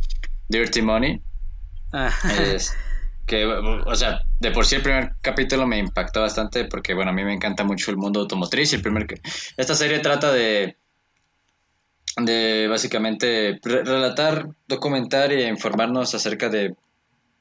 Dirty 0.47 0.81
Money. 0.81 1.21
Ah. 1.91 2.09
Es, 2.39 2.73
que, 3.27 3.45
o 3.45 3.95
sea, 3.95 4.21
de 4.39 4.51
por 4.51 4.65
sí 4.65 4.75
el 4.75 4.81
primer 4.81 5.11
capítulo 5.21 5.67
me 5.67 5.77
impactó 5.77 6.21
bastante 6.21 6.63
porque, 6.63 6.93
bueno, 6.93 7.11
a 7.11 7.13
mí 7.13 7.25
me 7.25 7.33
encanta 7.33 7.65
mucho 7.65 7.91
el 7.91 7.97
mundo 7.97 8.21
automotriz 8.21 8.71
y 8.71 8.77
el 8.77 8.81
primer... 8.81 9.07
Esta 9.57 9.75
serie 9.75 9.99
trata 9.99 10.31
de, 10.31 10.77
de 12.15 12.67
básicamente 12.69 13.59
relatar, 13.61 14.47
documentar 14.69 15.33
e 15.33 15.49
informarnos 15.49 16.15
acerca 16.15 16.47
de 16.47 16.75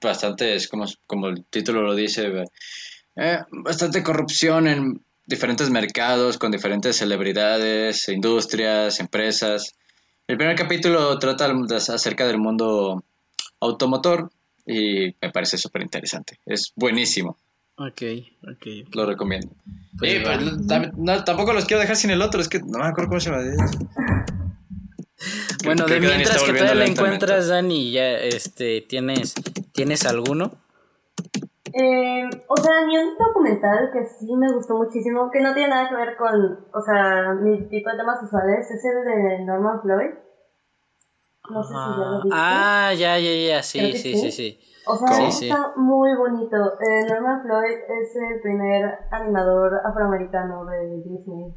bastantes, 0.00 0.66
como, 0.66 0.86
como 1.06 1.28
el 1.28 1.44
título 1.44 1.82
lo 1.82 1.94
dice, 1.94 2.44
eh, 3.20 3.38
bastante 3.50 4.02
corrupción 4.02 4.66
en 4.66 5.00
diferentes 5.26 5.68
mercados, 5.68 6.38
con 6.38 6.50
diferentes 6.50 6.96
celebridades, 6.96 8.08
industrias, 8.08 8.98
empresas. 8.98 9.74
El 10.26 10.38
primer 10.38 10.56
capítulo 10.56 11.18
trata 11.18 11.52
acerca 11.92 12.26
del 12.26 12.38
mundo 12.38 13.04
automotor 13.60 14.30
y 14.66 15.14
me 15.20 15.30
parece 15.30 15.58
súper 15.58 15.82
interesante. 15.82 16.38
Es 16.46 16.72
buenísimo. 16.74 17.36
Ok, 17.76 18.02
ok. 18.42 18.94
Lo 18.94 19.04
recomiendo. 19.04 19.48
Pues 19.98 20.22
pues, 20.22 21.24
tampoco 21.24 21.52
los 21.52 21.66
quiero 21.66 21.82
dejar 21.82 21.96
sin 21.96 22.10
el 22.10 22.22
otro, 22.22 22.40
es 22.40 22.48
que 22.48 22.60
no 22.60 22.78
me 22.78 22.86
acuerdo 22.86 23.10
cómo 23.10 23.20
se 23.20 23.30
llama. 23.30 23.42
bueno, 25.64 25.86
de 25.86 26.00
mientras 26.00 26.42
que 26.42 26.52
todavía 26.54 26.74
la 26.74 26.86
encuentras, 26.86 27.48
Dani, 27.48 27.92
ya 27.92 28.12
este, 28.18 28.80
¿tienes, 28.80 29.34
¿tienes 29.72 30.06
alguno? 30.06 30.58
Eh, 31.72 32.28
o 32.48 32.56
sea, 32.56 32.86
mi 32.86 32.98
un 32.98 33.16
documental 33.16 33.90
que 33.92 34.04
sí 34.04 34.34
me 34.36 34.52
gustó 34.52 34.76
muchísimo, 34.76 35.30
que 35.30 35.40
no 35.40 35.54
tiene 35.54 35.68
nada 35.68 35.88
que 35.88 35.96
ver 35.96 36.16
con, 36.16 36.66
o 36.72 36.80
sea, 36.80 37.34
mi 37.34 37.68
tipo 37.68 37.90
de 37.90 37.96
temas 37.96 38.22
usuales, 38.22 38.70
es 38.70 38.84
el 38.84 39.04
de 39.04 39.44
Norman 39.44 39.80
Floyd. 39.80 40.10
No 41.50 41.62
sé 41.62 41.68
si 41.68 41.74
ya 41.74 42.06
lo 42.06 42.22
viste. 42.22 42.30
Ah, 42.32 42.92
ya, 42.96 43.18
ya, 43.18 43.48
ya, 43.48 43.62
sí, 43.62 43.92
sí, 43.92 44.14
sí, 44.16 44.30
sí, 44.30 44.58
O 44.86 44.96
sea, 44.96 45.28
está 45.28 45.72
muy 45.76 46.16
bonito. 46.16 46.56
Eh, 46.56 47.06
Norman 47.08 47.42
Floyd 47.42 47.76
es 48.02 48.16
el 48.16 48.40
primer 48.40 48.98
animador 49.10 49.80
afroamericano 49.84 50.64
de 50.66 51.02
Disney. 51.02 51.54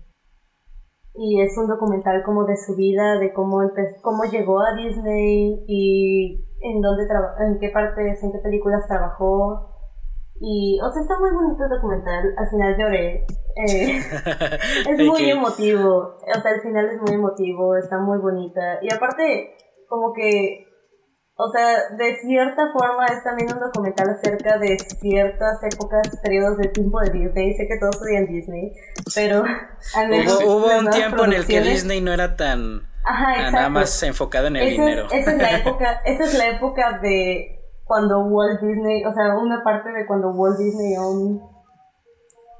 Y 1.15 1.41
es 1.41 1.55
un 1.59 1.67
documental 1.67 2.23
como 2.23 2.45
de 2.45 2.57
su 2.57 2.75
vida, 2.75 3.19
de 3.19 3.33
cómo, 3.33 3.61
cómo 4.01 4.23
llegó 4.23 4.61
a 4.61 4.73
Disney 4.73 5.63
y 5.67 6.43
en 6.61 6.81
dónde 6.81 7.03
en 7.39 7.59
qué 7.59 7.69
partes, 7.69 8.23
en 8.23 8.31
qué 8.31 8.39
películas 8.39 8.87
trabajó 8.87 9.72
y, 10.39 10.79
o 10.81 10.91
sea, 10.91 11.01
está 11.01 11.19
muy 11.19 11.31
bonito 11.31 11.63
el 11.63 11.69
documental. 11.69 12.33
Al 12.37 12.49
final 12.49 12.75
lloré. 12.77 13.25
Eh, 13.55 13.99
es 14.89 14.99
muy 14.99 15.29
emotivo. 15.29 16.17
O 16.17 16.41
sea, 16.41 16.51
al 16.51 16.61
final 16.61 16.89
es 16.89 17.01
muy 17.01 17.15
emotivo, 17.15 17.77
está 17.77 17.99
muy 17.99 18.17
bonita. 18.17 18.79
Y 18.81 18.93
aparte, 18.93 19.55
como 19.87 20.11
que, 20.13 20.67
o 21.35 21.51
sea, 21.51 21.89
de 21.97 22.17
cierta 22.17 22.71
forma 22.73 23.05
es 23.05 23.23
también 23.23 23.53
un 23.53 23.59
documental 23.59 24.09
acerca 24.09 24.57
de 24.57 24.77
ciertas 24.79 25.63
épocas, 25.63 26.01
periodos 26.21 26.57
de 26.57 26.69
tiempo 26.69 26.99
de 27.01 27.11
Disney. 27.11 27.53
Sé 27.53 27.67
que 27.67 27.77
todos 27.79 28.01
odian 28.01 28.25
Disney, 28.25 28.71
pero 29.13 29.43
al 29.95 30.09
menos. 30.09 30.43
Hubo, 30.43 30.77
un 30.77 30.89
tiempo 30.89 31.25
en 31.25 31.33
el 31.33 31.45
que 31.45 31.61
Disney 31.61 32.01
no 32.01 32.11
era 32.11 32.35
tan. 32.35 32.81
nada 33.05 33.69
más 33.69 34.01
enfocado 34.03 34.47
en 34.47 34.55
el 34.55 34.69
dinero. 34.71 35.07
esa 35.11 35.31
es 35.31 35.37
la 35.37 35.57
época, 35.57 36.01
esa 36.05 36.23
es 36.23 36.37
la 36.37 36.47
época 36.49 36.99
de 37.01 37.52
cuando 37.83 38.25
Walt 38.25 38.61
Disney, 38.61 39.03
o 39.05 39.13
sea, 39.13 39.35
una 39.37 39.63
parte 39.63 39.91
de 39.91 40.05
cuando 40.05 40.31
Walt 40.31 40.57
Disney 40.57 40.95
aún 40.95 41.53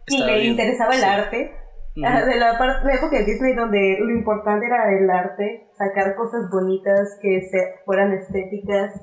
y 0.08 0.24
le 0.24 0.46
interesaba 0.46 0.96
el 0.96 1.04
arte. 1.04 1.60
De 1.96 2.02
la, 2.02 2.58
parte, 2.58 2.88
la 2.88 2.96
época 2.96 3.20
de 3.20 3.26
Disney 3.26 3.54
donde 3.54 3.98
lo 4.00 4.10
importante 4.10 4.66
era 4.66 4.92
el 4.98 5.08
arte, 5.10 5.70
sacar 5.78 6.16
cosas 6.16 6.50
bonitas 6.50 7.20
que 7.22 7.42
se, 7.42 7.80
fueran 7.86 8.12
estéticas, 8.14 9.00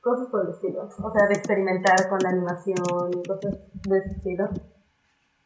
cosas 0.00 0.28
por 0.30 0.44
el 0.44 0.50
estilo. 0.50 0.82
O 0.82 1.10
sea, 1.12 1.28
de 1.28 1.34
experimentar 1.34 2.08
con 2.08 2.18
la 2.24 2.30
animación 2.30 3.10
y 3.12 3.28
cosas 3.28 3.56
de 3.88 3.98
ese 3.98 4.10
estilo. 4.10 4.48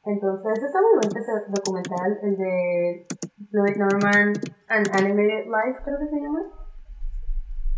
Entonces, 0.06 0.64
está 0.64 0.80
muy 0.80 0.94
bonito 0.94 1.18
ese 1.18 1.32
documental, 1.48 2.18
el 2.22 2.36
de 2.38 3.06
Floyd 3.50 3.76
Norman, 3.76 4.32
An 4.68 4.82
Animated 4.94 5.44
Life, 5.44 5.80
creo 5.84 5.98
que 5.98 6.08
se 6.08 6.20
llama. 6.20 6.40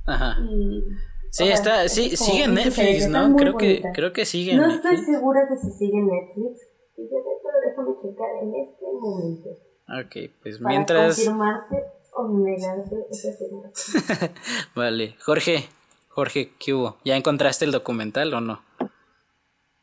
Ajá. 0.06 0.36
Y 0.40 0.84
Sí, 1.30 1.48
está, 1.48 1.88
sí, 1.88 2.16
sigue 2.16 2.44
en 2.44 2.54
Netflix, 2.54 3.08
¿no? 3.08 3.36
Creo 3.36 3.56
que, 3.56 3.82
creo 3.94 4.12
que 4.12 4.26
sigue 4.26 4.52
en 4.52 4.58
No 4.58 4.74
estoy 4.74 4.96
segura 4.98 5.46
de 5.46 5.56
si 5.56 5.70
sigue 5.78 5.98
en 5.98 6.06
Netflix. 6.06 6.66
Fíjate, 6.96 7.30
pero 7.42 7.56
déjame 7.64 7.96
checar 8.02 8.28
en 8.42 8.54
este 8.56 8.84
momento. 9.00 9.50
Ok, 9.88 10.32
pues 10.42 10.60
mientras. 10.60 11.16
confirmarte 11.16 11.84
o 12.12 12.28
negarte 12.28 12.96
esa 13.10 14.32
Vale. 14.74 15.16
Jorge, 15.20 15.68
Jorge, 16.08 16.52
¿qué 16.58 16.74
hubo? 16.74 16.98
¿Ya 17.04 17.16
encontraste 17.16 17.64
el 17.64 17.72
documental 17.72 18.34
o 18.34 18.40
no? 18.40 18.62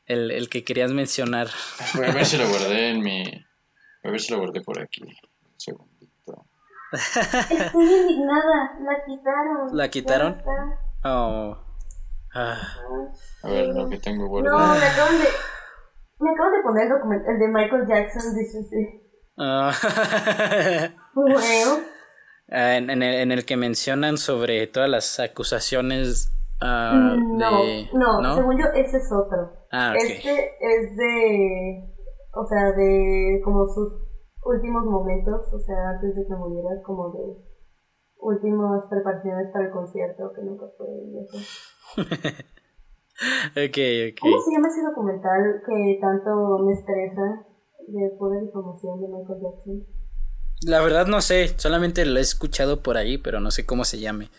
El, 0.05 0.31
el 0.31 0.49
que 0.49 0.63
querías 0.63 0.91
mencionar. 0.91 1.47
Voy 1.95 2.05
a 2.05 2.11
ver 2.11 2.25
si 2.25 2.37
lo 2.37 2.47
guardé 2.49 2.89
en 2.91 3.01
mi. 3.01 3.23
Voy 3.23 4.09
a 4.09 4.11
ver 4.11 4.19
si 4.19 4.33
lo 4.33 4.39
guardé 4.39 4.61
por 4.61 4.79
aquí. 4.81 5.03
Un 5.03 5.59
segundito. 5.59 6.45
Estoy 6.91 7.83
indignada. 7.83 8.79
La 8.81 9.05
quitaron. 9.05 9.77
¿La 9.77 9.89
quitaron? 9.89 10.41
Oh. 11.09 11.57
Ah. 12.33 12.57
A 13.43 13.49
ver, 13.49 13.67
lo 13.67 13.89
que 13.89 13.97
tengo 13.97 14.27
guardado. 14.27 14.57
No, 14.57 14.73
me 14.75 14.85
acaban 14.85 15.17
de. 15.19 15.27
Me 16.19 16.31
acaban 16.31 16.53
de 16.53 16.63
poner 16.63 16.83
el 16.83 16.89
documental, 16.89 17.33
el 17.33 17.39
de 17.39 17.47
Michael 17.47 17.87
Jackson, 17.87 18.35
dice 18.35 18.63
sí. 18.63 19.01
Ah. 19.37 19.71
bueno. 21.13 21.37
En, 22.49 22.89
en, 22.89 23.03
el, 23.03 23.15
en 23.15 23.31
el 23.31 23.45
que 23.45 23.57
mencionan 23.57 24.17
sobre 24.17 24.67
todas 24.67 24.89
las 24.89 25.19
acusaciones 25.19 26.31
no, 26.61 27.63
de... 27.63 27.89
no, 27.93 28.21
no, 28.21 28.35
según 28.35 28.57
yo 28.57 28.65
ese 28.73 28.97
es 28.97 29.11
otro. 29.11 29.51
Ah, 29.71 29.93
okay. 29.95 30.11
Este 30.11 30.55
es 30.59 30.95
de, 30.95 31.93
o 32.33 32.45
sea, 32.45 32.71
de 32.71 33.41
como 33.43 33.67
sus 33.67 33.93
últimos 34.43 34.85
momentos, 34.85 35.53
o 35.53 35.59
sea, 35.59 35.89
antes 35.89 36.15
de 36.15 36.25
que 36.25 36.35
muriera, 36.35 36.69
como 36.83 37.11
de 37.11 37.46
últimas 38.19 38.83
preparaciones 38.89 39.49
para 39.51 39.65
el 39.65 39.71
concierto 39.71 40.31
que 40.33 40.41
nunca 40.41 40.65
fue 40.77 40.87
y 40.87 41.17
eso. 41.19 41.37
ok, 43.55 43.77
ok. 44.11 44.19
¿Cómo 44.21 44.41
se 44.41 44.51
llama 44.51 44.67
ese 44.67 44.81
documental 44.83 45.61
que 45.65 45.97
tanto 46.01 46.59
me 46.59 46.73
estresa 46.73 47.45
de 47.87 48.09
poder 48.17 48.43
información 48.43 49.01
de 49.01 49.07
Michael 49.07 49.39
Jackson? 49.41 49.87
La 50.63 50.81
verdad 50.81 51.05
no 51.05 51.21
sé, 51.21 51.53
solamente 51.57 52.05
lo 52.05 52.17
he 52.17 52.21
escuchado 52.21 52.81
por 52.81 52.97
ahí, 52.97 53.17
pero 53.17 53.39
no 53.39 53.51
sé 53.51 53.65
cómo 53.65 53.85
se 53.85 53.99
llame. 53.99 54.29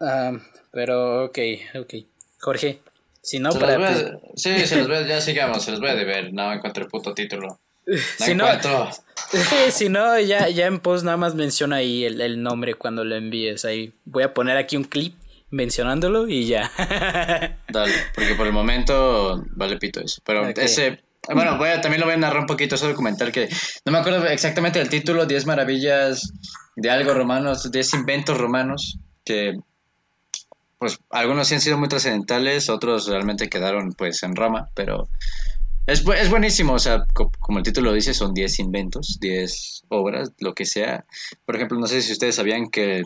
Ah, 0.00 0.32
pero 0.72 1.24
ok, 1.26 1.38
ok. 1.80 1.94
Jorge, 2.40 2.82
si 3.22 3.38
no, 3.38 3.50
para... 3.50 4.18
Sí, 4.34 4.58
se 4.66 4.76
los 4.76 4.88
voy 4.88 4.96
a... 4.96 5.06
ya 5.06 5.20
sigamos, 5.20 5.62
se 5.64 5.70
los 5.70 5.80
voy 5.80 5.90
a 5.90 5.94
deber, 5.94 6.32
no 6.32 6.52
encontré 6.52 6.84
el 6.84 6.90
puto 6.90 7.14
título. 7.14 7.60
Si 8.18 8.34
no, 8.34 8.46
si 9.70 9.88
no, 9.88 10.18
ya, 10.20 10.48
ya 10.48 10.66
en 10.66 10.80
post 10.80 11.04
nada 11.04 11.16
más 11.16 11.34
menciona 11.34 11.76
ahí 11.76 12.04
el, 12.04 12.42
nombre 12.42 12.74
cuando 12.74 13.04
lo 13.04 13.16
envíes. 13.16 13.64
Ahí 13.64 13.92
voy 14.04 14.22
a 14.22 14.34
poner 14.34 14.56
aquí 14.56 14.76
un 14.76 14.84
clip 14.84 15.14
mencionándolo 15.50 16.28
y 16.28 16.46
ya. 16.46 16.70
Dale, 17.68 17.94
porque 18.14 18.34
por 18.34 18.46
el 18.46 18.52
momento 18.52 19.44
vale 19.52 19.76
pito 19.78 20.00
eso. 20.00 20.20
Pero 20.24 20.46
ese, 20.48 21.00
bueno, 21.34 21.56
voy 21.58 21.70
a, 21.70 21.80
también 21.80 22.00
lo 22.00 22.06
voy 22.06 22.14
a 22.14 22.18
narrar 22.18 22.40
un 22.40 22.46
poquito 22.46 22.74
ese 22.74 22.88
documental 22.88 23.32
que 23.32 23.48
no 23.84 23.92
me 23.92 23.98
acuerdo 23.98 24.26
exactamente 24.26 24.78
del 24.78 24.88
título, 24.88 25.26
10 25.26 25.46
maravillas 25.46 26.32
de 26.76 26.90
algo 26.90 27.14
romanos, 27.14 27.70
10 27.70 27.94
inventos 27.94 28.38
romanos, 28.38 28.98
que 29.24 29.58
pues 30.78 31.00
algunos 31.10 31.48
sí 31.48 31.54
han 31.54 31.60
sido 31.60 31.76
muy 31.76 31.88
trascendentales, 31.88 32.70
otros 32.70 33.08
realmente 33.08 33.48
quedaron 33.48 33.92
pues 33.92 34.22
en 34.22 34.36
Roma, 34.36 34.70
pero 34.74 35.08
es, 35.88 36.04
es 36.06 36.28
buenísimo, 36.28 36.74
o 36.74 36.78
sea, 36.78 37.04
como 37.40 37.58
el 37.58 37.64
título 37.64 37.94
dice, 37.94 38.12
son 38.12 38.34
10 38.34 38.58
inventos, 38.58 39.18
10 39.20 39.84
obras, 39.88 40.32
lo 40.38 40.54
que 40.54 40.66
sea. 40.66 41.06
Por 41.46 41.56
ejemplo, 41.56 41.78
no 41.78 41.86
sé 41.86 42.02
si 42.02 42.12
ustedes 42.12 42.34
sabían 42.34 42.68
que 42.68 43.04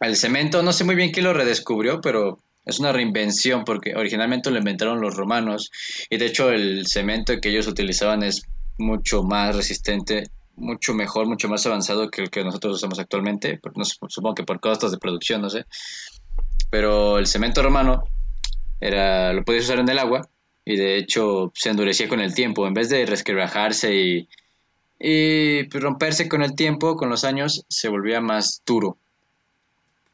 el 0.00 0.16
cemento, 0.16 0.62
no 0.62 0.72
sé 0.72 0.84
muy 0.84 0.94
bien 0.94 1.10
quién 1.10 1.26
lo 1.26 1.34
redescubrió, 1.34 2.00
pero 2.00 2.38
Es 2.64 2.78
una 2.78 2.92
reinvención 2.92 3.64
porque 3.64 3.94
originalmente 3.96 4.50
lo 4.50 4.58
inventaron 4.58 5.00
los 5.00 5.16
romanos 5.16 5.70
y 6.10 6.18
de 6.18 6.26
hecho 6.26 6.50
el 6.50 6.86
cemento 6.86 7.40
que 7.40 7.48
ellos 7.48 7.66
utilizaban 7.66 8.22
es 8.22 8.42
mucho 8.78 9.22
más 9.22 9.56
resistente, 9.56 10.24
mucho 10.56 10.94
mejor, 10.94 11.26
mucho 11.26 11.48
más 11.48 11.66
avanzado 11.66 12.10
que 12.10 12.22
el 12.22 12.30
que 12.30 12.44
nosotros 12.44 12.76
usamos 12.76 12.98
actualmente. 12.98 13.60
No, 13.74 13.84
supongo 13.84 14.34
que 14.34 14.44
por 14.44 14.60
costos 14.60 14.92
de 14.92 14.98
producción, 14.98 15.40
no 15.42 15.50
sé. 15.50 15.64
Pero 16.70 17.18
el 17.18 17.26
cemento 17.26 17.62
romano 17.62 18.04
era, 18.80 19.32
lo 19.32 19.42
podías 19.42 19.64
usar 19.64 19.80
en 19.80 19.88
el 19.88 19.98
agua 19.98 20.28
y 20.64 20.76
de 20.76 20.96
hecho 20.96 21.52
se 21.54 21.70
endurecía 21.70 22.08
con 22.08 22.20
el 22.20 22.34
tiempo. 22.34 22.66
En 22.66 22.74
vez 22.74 22.88
de 22.88 23.06
resquebrajarse 23.06 23.94
y, 23.94 24.28
y 24.98 25.68
romperse 25.70 26.28
con 26.28 26.42
el 26.42 26.54
tiempo, 26.54 26.96
con 26.96 27.08
los 27.08 27.24
años, 27.24 27.64
se 27.68 27.88
volvía 27.88 28.20
más 28.20 28.62
duro. 28.66 28.98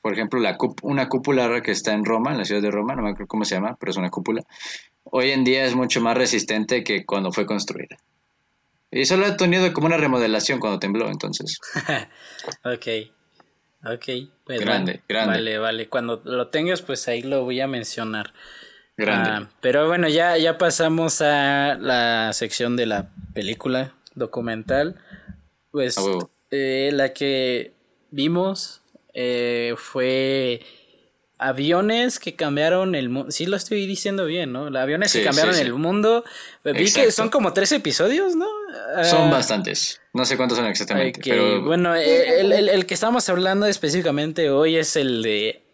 Por 0.01 0.12
ejemplo, 0.12 0.38
la 0.38 0.57
una 0.82 1.09
cúpula 1.09 1.61
que 1.62 1.72
está 1.72 1.92
en 1.92 2.05
Roma, 2.05 2.30
en 2.30 2.38
la 2.38 2.44
ciudad 2.44 2.62
de 2.62 2.70
Roma, 2.70 2.94
no 2.94 3.03
me 3.03 3.11
acuerdo 3.11 3.26
cómo 3.26 3.44
se 3.44 3.57
llama, 3.57 3.76
pero 3.78 3.90
es 3.90 3.97
una 3.97 4.11
cúpula. 4.11 4.42
Hoy 5.05 5.30
en 5.30 5.42
día 5.42 5.64
es 5.64 5.74
mucho 5.74 6.01
más 6.01 6.16
resistente 6.16 6.84
que 6.84 7.05
cuando 7.05 7.32
fue 7.32 7.44
construida. 7.44 7.97
Y 8.90 9.05
solo 9.05 9.26
ha 9.26 9.36
tenido 9.36 9.72
como 9.72 9.88
una 9.88 9.97
remodelación 9.97 10.61
cuando 10.61 10.78
tembló, 10.78 11.11
entonces. 11.11 11.59
ok. 12.64 12.86
Ok. 13.84 14.05
Pues 14.44 14.61
grande, 14.61 15.03
grande. 15.09 15.34
Vale, 15.34 15.59
vale. 15.59 15.88
Cuando 15.88 16.22
lo 16.24 16.49
tengas, 16.49 16.82
pues 16.82 17.09
ahí 17.09 17.22
lo 17.22 17.44
voy 17.44 17.61
a 17.61 17.66
mencionar. 17.66 18.32
Grande. 18.97 19.30
Ah, 19.30 19.49
pero 19.61 19.86
bueno, 19.86 20.09
ya, 20.09 20.38
ya 20.38 20.57
pasamos 20.57 21.20
a 21.20 21.76
la 21.78 22.32
sección 22.32 22.76
de 22.76 22.86
la 22.86 23.11
película 23.34 23.92
documental. 24.14 24.97
Pues 25.70 25.97
eh, 26.51 26.90
la 26.92 27.12
que 27.12 27.74
vimos 28.11 28.80
eh, 29.12 29.74
fue 29.76 30.62
aviones 31.38 32.18
que 32.18 32.34
cambiaron 32.34 32.94
el 32.94 33.09
mundo. 33.11 33.30
Sí, 33.30 33.47
lo 33.47 33.57
estoy 33.57 33.86
diciendo 33.86 34.24
bien, 34.24 34.53
¿no? 34.53 34.66
Aviones 34.78 35.12
que 35.12 35.22
cambiaron 35.22 35.55
el 35.57 35.74
mundo. 35.74 36.24
Vi 36.64 36.92
que 36.92 37.11
son 37.12 37.28
como 37.28 37.53
tres 37.53 37.72
episodios, 37.72 38.34
¿no? 38.34 38.47
Son 39.05 39.28
ah, 39.28 39.30
bastantes. 39.30 40.01
No 40.14 40.24
sé 40.24 40.36
cuántos 40.36 40.57
son 40.57 40.66
exactamente. 40.66 41.20
Pero... 41.22 41.62
Bueno, 41.62 41.94
el, 41.94 42.86
que 42.86 42.94
estamos 42.94 43.28
hablando 43.28 43.66
específicamente 43.66 44.49
hoy 44.51 44.76
es 44.76 44.97
el 44.97 45.22
de 45.22 45.65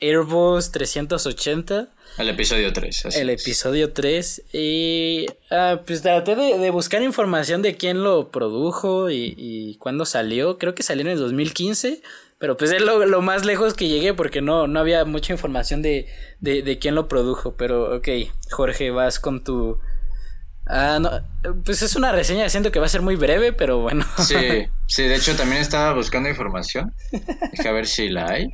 Airbus 0.00 0.70
380. 0.72 1.88
El 2.18 2.28
episodio 2.30 2.72
3. 2.72 3.04
el 3.16 3.30
episodio 3.30 3.92
3. 3.92 4.42
Y 4.52 5.26
ah, 5.50 5.80
pues 5.86 6.02
traté 6.02 6.34
de, 6.34 6.70
buscar 6.70 7.02
información 7.02 7.62
de 7.62 7.76
quién 7.76 8.02
lo 8.02 8.30
produjo 8.30 9.10
y, 9.10 9.34
y 9.36 9.76
cuándo 9.76 10.04
salió. 10.04 10.58
Creo 10.58 10.74
que 10.74 10.82
salió 10.82 11.02
en 11.02 11.12
el 11.12 11.18
2015. 11.18 12.00
Pero 12.38 12.56
pues 12.56 12.70
es 12.70 12.82
lo, 12.82 13.22
más 13.22 13.46
lejos 13.46 13.72
que 13.72 13.88
llegué 13.88 14.12
porque 14.12 14.42
no, 14.42 14.66
no 14.66 14.80
había 14.80 15.06
mucha 15.06 15.32
información 15.32 15.80
de, 15.80 16.06
de, 16.40 16.78
quién 16.78 16.94
lo 16.94 17.08
produjo. 17.08 17.56
Pero 17.56 17.96
ok, 17.96 18.08
Jorge, 18.50 18.90
vas 18.90 19.18
con 19.18 19.42
tu... 19.42 19.78
Ah, 20.66 20.98
no, 21.00 21.10
pues 21.64 21.80
es 21.80 21.96
una 21.96 22.12
reseña, 22.12 22.48
siento 22.48 22.72
que 22.72 22.80
va 22.80 22.86
a 22.86 22.90
ser 22.90 23.00
muy 23.00 23.16
breve, 23.16 23.52
pero 23.52 23.78
bueno. 23.78 24.04
Sí, 24.18 24.34
sí, 24.86 25.04
de 25.04 25.14
hecho 25.14 25.34
también 25.36 25.62
estaba 25.62 25.94
buscando 25.94 26.28
información. 26.28 26.92
Deja 27.52 27.72
ver 27.72 27.86
si 27.86 28.08
la 28.08 28.28
hay. 28.28 28.48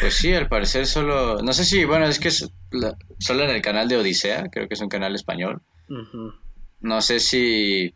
Pues 0.00 0.14
sí, 0.14 0.34
al 0.34 0.48
parecer 0.48 0.86
solo... 0.86 1.42
No 1.42 1.52
sé 1.52 1.64
si, 1.64 1.84
bueno, 1.84 2.06
es 2.06 2.18
que 2.18 2.30
solo 2.30 3.44
en 3.44 3.50
el 3.50 3.62
canal 3.62 3.88
de 3.88 3.96
Odisea, 3.96 4.48
creo 4.50 4.68
que 4.68 4.74
es 4.74 4.80
un 4.80 4.88
canal 4.88 5.14
español. 5.14 5.62
No 6.80 7.00
sé 7.00 7.20
si 7.20 7.94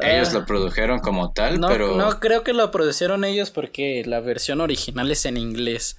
ellos 0.00 0.32
lo 0.32 0.40
ah. 0.40 0.46
produjeron 0.46 1.00
como 1.00 1.32
tal, 1.32 1.60
no, 1.60 1.68
pero... 1.68 1.96
No, 1.96 2.18
creo 2.20 2.42
que 2.42 2.52
lo 2.52 2.70
produjeron 2.70 3.24
ellos 3.24 3.50
porque 3.50 4.02
la 4.06 4.20
versión 4.20 4.60
original 4.60 5.10
es 5.10 5.26
en 5.26 5.36
inglés. 5.36 5.98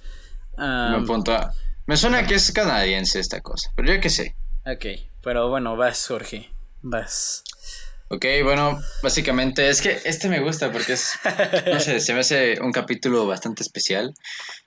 me, 0.56 1.04
me 1.86 1.96
suena 1.96 2.26
que 2.26 2.34
es 2.34 2.52
canadiense 2.52 3.20
esta 3.20 3.40
cosa, 3.40 3.72
pero 3.76 3.92
yo 3.94 4.00
qué 4.00 4.10
sé. 4.10 4.34
Ok, 4.66 4.86
pero 5.22 5.48
bueno, 5.48 5.76
vas, 5.76 6.06
Jorge, 6.06 6.50
vas. 6.82 7.44
Ok, 8.10 8.24
bueno, 8.42 8.78
básicamente 9.02 9.68
es 9.68 9.82
que 9.82 9.98
este 10.06 10.30
me 10.30 10.40
gusta 10.40 10.72
porque 10.72 10.94
es, 10.94 11.18
no 11.70 11.78
sé, 11.78 12.00
se 12.00 12.14
me 12.14 12.20
hace 12.20 12.58
un 12.62 12.72
capítulo 12.72 13.26
bastante 13.26 13.62
especial. 13.62 14.14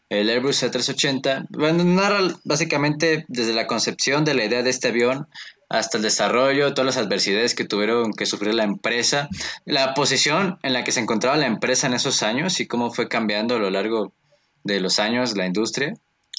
El 0.10 0.30
Airbus 0.30 0.62
A380, 0.62 1.48
bueno, 1.50 1.84
narra 1.84 2.20
básicamente 2.44 3.26
desde 3.30 3.54
la 3.54 3.66
concepción 3.66 4.26
de 4.26 4.36
la 4.36 4.46
idea 4.46 4.62
de 4.62 4.70
este 4.70 4.90
avión 4.90 5.28
hasta 5.70 5.98
el 5.98 6.04
desarrollo, 6.04 6.76
todas 6.76 6.96
las 6.96 7.04
adversidades 7.04 7.56
que 7.56 7.66
tuvieron 7.66 8.14
que 8.14 8.28
sufrir 8.28 8.54
la 8.54 8.64
empresa, 8.64 9.28
la 9.66 9.96
posición 9.96 10.60
en 10.62 10.74
la 10.74 10.84
que 10.84 10.92
se 10.92 11.00
encontraba 11.00 11.38
la 11.38 11.48
empresa 11.48 11.88
en 11.88 11.94
esos 11.96 12.22
años 12.22 12.60
y 12.60 12.68
cómo 12.68 12.92
fue 12.92 13.08
cambiando 13.08 13.56
a 13.56 13.60
lo 13.60 13.72
largo 13.72 14.14
de 14.64 14.82
los 14.82 15.00
años 15.00 15.36
la 15.36 15.48
industria, 15.48 15.94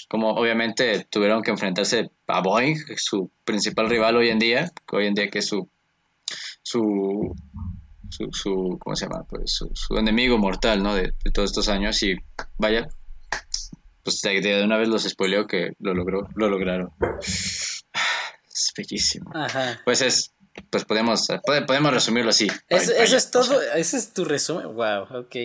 como 0.08 0.34
obviamente 0.34 1.04
tuvieron 1.10 1.42
que 1.42 1.50
enfrentarse 1.50 2.10
a 2.28 2.40
Boeing, 2.42 2.76
su 2.96 3.28
principal 3.44 3.88
rival 3.90 4.16
hoy 4.16 4.28
en 4.28 4.38
día, 4.38 4.70
hoy 4.92 5.06
en 5.06 5.14
día 5.14 5.30
que 5.30 5.40
es 5.40 5.46
su 5.46 5.68
su, 6.62 7.34
su, 8.10 8.78
¿cómo 8.80 8.96
se 8.96 9.06
llama? 9.06 9.24
Pues 9.28 9.52
su, 9.52 9.96
enemigo 9.96 10.38
mortal, 10.38 10.82
¿no? 10.82 10.94
De, 10.94 11.12
todos 11.32 11.50
estos 11.50 11.68
años 11.68 12.02
y 12.02 12.16
vaya, 12.58 12.88
pues 14.02 14.20
de, 14.22 14.62
una 14.64 14.78
vez 14.78 14.88
los 14.88 15.04
spoileó 15.04 15.46
que 15.46 15.72
lo 15.80 15.94
logró, 15.94 16.28
lo 16.34 16.48
lograron. 16.48 16.90
Es 18.54 18.70
bellísimo. 18.76 19.32
Pues 19.82 20.02
es, 20.02 20.34
pues 20.68 20.84
podemos, 20.84 21.26
podemos 21.66 21.94
resumirlo 21.94 22.30
así. 22.30 22.48
eso 22.68 23.16
es 23.16 23.30
todo, 23.30 23.62
ese 23.74 23.96
es 23.96 24.12
tu 24.12 24.26
resumen. 24.26 24.66
Wow, 24.74 25.04
ok. 25.20 25.36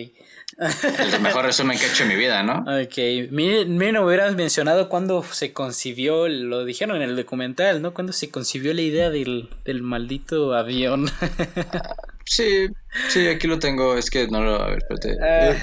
El 0.58 1.20
mejor 1.20 1.44
resumen 1.44 1.78
que 1.78 1.86
he 1.86 1.88
hecho 1.88 2.02
en 2.02 2.08
mi 2.08 2.16
vida, 2.16 2.42
¿no? 2.42 2.62
Ok. 2.62 3.30
Me, 3.30 3.92
no 3.92 4.04
hubieras 4.04 4.34
mencionado 4.34 4.88
cuándo 4.88 5.22
se 5.22 5.52
concibió, 5.52 6.26
lo 6.26 6.64
dijeron 6.64 6.96
en 6.96 7.02
el 7.02 7.16
documental, 7.16 7.80
¿no? 7.80 7.94
Cuándo 7.94 8.12
se 8.12 8.30
concibió 8.30 8.74
la 8.74 8.82
idea 8.82 9.08
del, 9.10 9.50
del 9.64 9.82
maldito 9.82 10.54
avión. 10.54 11.06
sí, 12.24 12.66
sí, 13.08 13.28
aquí 13.28 13.46
lo 13.46 13.60
tengo. 13.60 13.96
Es 13.96 14.10
que 14.10 14.26
no 14.26 14.42
lo. 14.42 14.60
A 14.60 14.70
ver, 14.70 14.78
espérate. 14.78 15.16
Ah, 15.22 15.54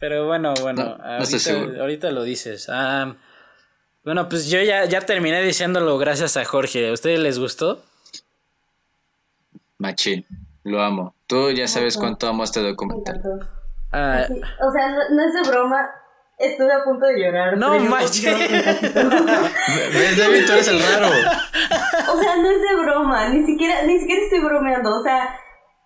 pero 0.00 0.26
bueno, 0.26 0.54
bueno. 0.62 0.96
ahorita, 1.80 2.10
lo 2.10 2.22
dices. 2.24 2.68
Ah, 2.70 3.14
bueno, 4.04 4.30
pues 4.30 4.48
yo 4.48 4.62
ya, 4.62 4.86
ya 4.86 5.02
terminé 5.02 5.42
diciéndolo 5.42 5.98
gracias 5.98 6.38
a 6.38 6.46
Jorge. 6.46 6.88
¿A 6.88 6.92
ustedes 6.92 7.20
les 7.20 7.38
gustó? 7.38 7.84
Machín, 9.76 10.24
lo 10.62 10.82
amo. 10.82 11.14
Tú 11.26 11.50
ya 11.50 11.68
sabes 11.68 11.98
cuánto 11.98 12.26
amo 12.26 12.44
este 12.44 12.60
documental. 12.60 13.20
Ah, 13.94 14.26
o 14.60 14.72
sea, 14.72 14.88
no, 15.10 15.24
es 15.24 15.34
de 15.34 15.50
broma. 15.50 15.88
Estuve 16.36 16.72
a 16.72 16.82
punto 16.82 17.06
de 17.06 17.20
llorar. 17.20 17.56
No 17.56 17.78
manches. 17.78 18.24
¿Ves, 18.50 20.18
David? 20.18 20.46
Tú 20.46 20.52
eres 20.52 20.66
el 20.66 20.82
raro. 20.82 21.06
O 22.12 22.20
sea, 22.20 22.36
no 22.38 22.50
es 22.50 22.60
de 22.60 22.74
broma. 22.82 23.28
Ni 23.28 23.46
siquiera, 23.46 23.82
ni 23.82 24.00
siquiera 24.00 24.22
estoy 24.22 24.40
bromeando. 24.40 24.98
O 24.98 25.02
sea, 25.04 25.38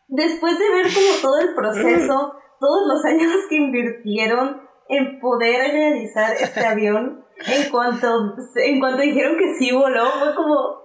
después 0.09 0.59
de 0.59 0.71
ver 0.71 0.87
como 0.87 1.21
todo 1.21 1.39
el 1.39 1.55
proceso, 1.55 2.33
todos 2.61 2.87
los 2.89 3.05
años 3.05 3.31
que 3.51 3.57
invirtieron 3.57 4.63
en 4.89 5.21
poder 5.21 5.71
realizar 5.71 6.33
este 6.41 6.65
avión, 6.65 7.27
en 7.47 7.71
cuanto, 7.71 8.35
en 8.57 8.81
cuanto 8.81 9.03
dijeron 9.03 9.37
que 9.37 9.55
sí 9.59 9.71
voló, 9.71 10.07
fue 10.19 10.35
como 10.35 10.78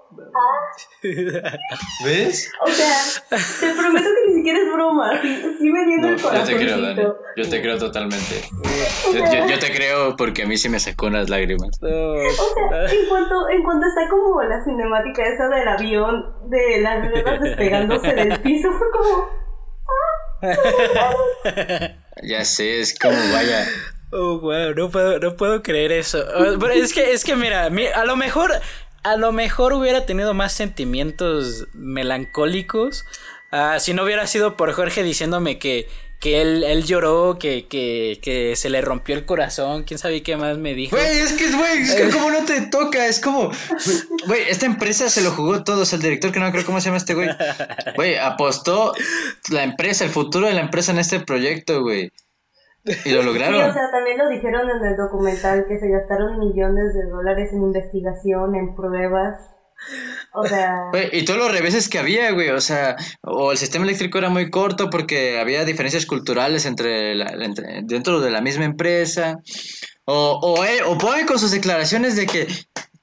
¿Ves? 2.06 2.52
O 2.62 2.68
sea, 2.70 3.38
te 3.60 3.74
prometo 3.74 4.06
que 4.06 4.32
ni 4.32 4.36
siquiera 4.38 4.60
es 4.60 4.74
broma. 4.74 5.22
Sí, 5.22 5.70
me 5.70 5.86
viene 5.86 6.10
el 6.10 6.22
corazón. 6.22 6.48
Yo 6.48 6.58
te 6.58 6.64
creo, 6.64 6.82
Dani. 6.82 7.04
Yo 7.38 7.50
te 7.50 7.62
creo 7.62 7.78
totalmente. 7.78 8.42
Yo, 9.50 9.60
te 9.60 9.74
creo 9.74 10.16
porque 10.16 10.44
a 10.44 10.48
mí 10.48 10.58
sí 10.58 10.70
me 10.70 10.80
sacó 10.80 11.08
unas 11.08 11.30
lágrimas. 11.30 11.78
O 11.82 12.16
sea, 12.70 12.92
en 12.92 13.10
cuanto, 13.10 13.50
en 13.50 13.64
cuanto 13.64 13.88
está 13.88 14.10
como 14.10 14.42
la 14.44 14.64
cinemática 14.64 15.24
esa 15.24 15.48
del 15.50 15.68
avión, 15.68 16.50
de 16.50 16.82
las 16.82 17.10
ruedas 17.10 17.42
despegándose 17.42 18.14
del 18.14 18.40
piso, 18.42 18.70
fue 18.72 18.92
como. 18.92 19.44
Ah, 20.42 21.14
ya 22.22 22.44
sé, 22.44 22.80
es 22.80 22.98
como 22.98 23.18
vaya. 23.34 23.66
Oh, 24.16 24.40
wow, 24.40 24.76
no 24.76 24.92
puedo, 24.92 25.18
no 25.18 25.36
puedo 25.36 25.64
creer 25.64 25.92
eso. 25.92 26.24
Pero 26.60 26.72
es 26.72 26.94
que, 26.94 27.14
es 27.14 27.24
que 27.24 27.36
mira, 27.36 27.66
a 27.66 28.06
lo 28.06 28.16
mejor 28.16 28.52
a 29.04 29.18
lo 29.18 29.32
mejor 29.32 29.74
hubiera 29.74 30.06
tenido 30.06 30.34
más 30.34 30.54
sentimientos 30.54 31.68
melancólicos 31.74 33.06
uh, 33.52 33.80
si 33.80 33.94
no 33.94 34.04
hubiera 34.04 34.28
sido 34.28 34.58
por 34.58 34.72
Jorge 34.74 35.04
diciéndome 35.04 35.60
que, 35.60 35.88
que 36.20 36.42
él, 36.42 36.64
él 36.64 36.86
lloró, 36.86 37.38
que, 37.38 37.68
que, 37.68 38.20
que, 38.22 38.56
se 38.56 38.70
le 38.70 38.82
rompió 38.82 39.14
el 39.14 39.26
corazón, 39.26 39.84
quién 39.84 39.98
sabe 39.98 40.24
qué 40.24 40.38
más 40.38 40.58
me 40.58 40.74
dijo. 40.74 40.96
Güey, 40.96 41.20
es 41.20 41.34
que, 41.34 41.52
güey, 41.52 41.82
es 41.82 41.96
que 41.96 42.10
como 42.10 42.32
no 42.32 42.46
te 42.46 42.62
toca, 42.62 43.06
es 43.08 43.20
como, 43.20 43.52
güey, 44.26 44.44
esta 44.48 44.66
empresa 44.66 45.10
se 45.10 45.22
lo 45.22 45.32
jugó 45.32 45.66
todo, 45.66 45.82
o 45.82 45.86
sea, 45.86 45.98
el 45.98 46.04
director 46.04 46.32
que 46.32 46.40
no 46.40 46.50
creo 46.52 46.66
cómo 46.66 46.80
se 46.80 46.86
llama 46.86 46.98
este 46.98 47.14
güey, 47.14 47.30
güey, 47.96 48.16
apostó 48.16 48.94
la 49.50 49.64
empresa, 49.64 50.06
el 50.06 50.12
futuro 50.12 50.48
de 50.48 50.54
la 50.54 50.62
empresa 50.62 50.94
en 50.94 51.00
este 51.00 51.20
proyecto, 51.20 51.82
güey. 51.82 52.12
Y 53.06 53.12
lo 53.12 53.24
lograron. 53.24 53.62
Sí, 53.62 53.70
o 53.70 53.74
sea, 53.74 53.92
también 53.92 54.18
lo 54.18 54.30
dijeron 54.30 54.70
en 54.70 54.86
el 54.86 54.98
documental 54.98 55.66
que 55.68 55.80
se 55.80 55.90
gastaron 55.90 56.40
millones 56.40 56.94
de 56.94 57.04
dólares 57.10 57.50
en 57.54 57.64
investigación, 57.64 58.56
en 58.56 58.76
pruebas. 58.76 59.40
O 60.34 60.46
sea. 60.46 60.92
y 61.12 61.26
todos 61.26 61.40
los 61.40 61.52
reveses 61.52 61.90
que 61.90 62.00
había, 62.00 62.32
güey. 62.32 62.50
O 62.50 62.62
sea, 62.62 62.96
o 63.22 63.52
el 63.52 63.58
sistema 63.58 63.86
eléctrico 63.86 64.18
era 64.18 64.30
muy 64.30 64.50
corto 64.50 64.90
porque 64.90 65.40
había 65.40 65.66
diferencias 65.66 66.06
culturales 66.06 66.66
entre, 66.66 67.16
dentro 67.84 68.20
de 68.20 68.32
la 68.32 68.42
misma 68.42 68.66
empresa. 68.66 69.40
O, 70.06 70.40
o, 70.42 70.66
eh, 70.66 70.82
o 70.86 70.98
con 71.26 71.40
sus 71.40 71.52
declaraciones 71.52 72.16
de 72.16 72.26
que 72.26 72.48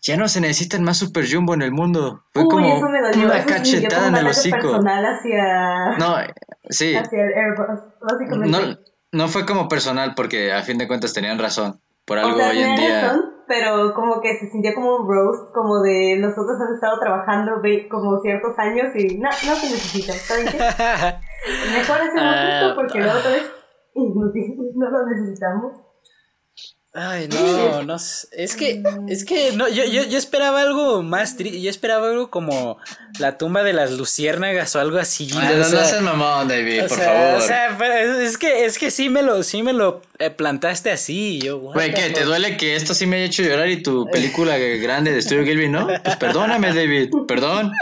ya 0.02 0.16
no 0.16 0.28
se 0.28 0.40
necesitan 0.40 0.82
más 0.82 0.98
Super 0.98 1.24
Jumbo 1.30 1.54
en 1.54 1.62
el 1.62 1.72
mundo. 1.72 2.24
Fue 2.32 2.44
como 2.44 2.78
una 2.78 3.44
cachetada 3.44 4.08
en 4.08 4.16
el 4.16 4.26
hocico. 4.26 4.56
personal 4.58 5.04
hacia. 5.06 5.98
No, 5.98 6.16
sí. 6.68 6.94
Hacia 6.94 7.22
Airbus, 7.22 7.80
básicamente. 8.00 8.58
No, 8.58 8.78
no 9.12 9.28
fue 9.28 9.46
como 9.46 9.68
personal 9.68 10.14
porque 10.14 10.52
a 10.52 10.62
fin 10.62 10.78
de 10.78 10.88
cuentas 10.88 11.12
tenían 11.12 11.38
razón. 11.38 11.80
Por 12.04 12.18
algo 12.18 12.38
hoy 12.38 12.58
en 12.58 12.76
día. 12.76 13.02
Razón, 13.02 13.30
pero 13.46 13.94
como 13.94 14.20
que 14.20 14.38
se 14.38 14.50
sentía 14.50 14.74
como 14.74 14.96
un 14.96 15.08
roast, 15.08 15.52
como 15.54 15.80
de 15.80 16.16
nosotros 16.18 16.56
han 16.60 16.74
estado 16.74 16.98
trabajando 16.98 17.60
como 17.90 18.20
ciertos 18.20 18.58
años 18.58 18.94
y 18.94 19.18
no, 19.18 19.28
no 19.28 19.54
se 19.54 19.70
necesita. 19.70 20.12
¿Saben 20.12 20.46
qué? 20.46 20.58
Mejor 21.78 22.00
hacemos 22.00 22.34
esto 22.34 22.66
ah, 22.66 22.72
porque 22.74 22.98
luego 22.98 23.18
otra 23.18 23.30
vez 23.32 23.50
no 23.94 24.90
lo 24.90 25.06
necesitamos. 25.06 25.89
Ay, 26.92 27.28
no, 27.28 27.84
no, 27.84 27.94
es 27.94 28.56
que, 28.56 28.82
es 29.08 29.24
que, 29.24 29.52
no, 29.52 29.68
yo, 29.68 29.84
yo, 29.84 30.02
yo 30.02 30.18
esperaba 30.18 30.60
algo 30.60 31.04
más 31.04 31.36
triste, 31.36 31.60
yo 31.60 31.70
esperaba 31.70 32.08
algo 32.08 32.30
como 32.30 32.78
la 33.20 33.38
tumba 33.38 33.62
de 33.62 33.72
las 33.72 33.92
luciérnagas 33.92 34.74
o 34.74 34.80
algo 34.80 34.98
así. 34.98 35.30
Ay, 35.36 35.54
no, 35.56 35.64
seas 35.64 36.02
mamón, 36.02 36.48
David, 36.48 36.80
por 36.88 36.98
favor. 36.98 37.36
O 37.36 37.40
sea, 37.40 37.78
es 38.20 38.36
que, 38.36 38.64
es 38.64 38.76
que 38.76 38.90
sí 38.90 39.08
me 39.08 39.22
lo, 39.22 39.44
sí 39.44 39.62
me 39.62 39.72
lo 39.72 40.02
eh, 40.18 40.30
plantaste 40.30 40.90
así, 40.90 41.38
yo. 41.40 41.60
Güey, 41.60 41.94
¿qué? 41.94 42.10
¿Te 42.10 42.24
duele 42.24 42.56
que 42.56 42.74
esto 42.74 42.92
sí 42.92 43.06
me 43.06 43.18
haya 43.18 43.26
hecho 43.26 43.44
llorar 43.44 43.68
y 43.68 43.84
tu 43.84 44.06
película 44.10 44.58
grande 44.58 45.12
de 45.12 45.22
Studio 45.22 45.44
Gilby, 45.44 45.68
no? 45.68 45.86
Pues 46.02 46.16
perdóname, 46.16 46.74
David, 46.74 47.10
perdón. 47.28 47.72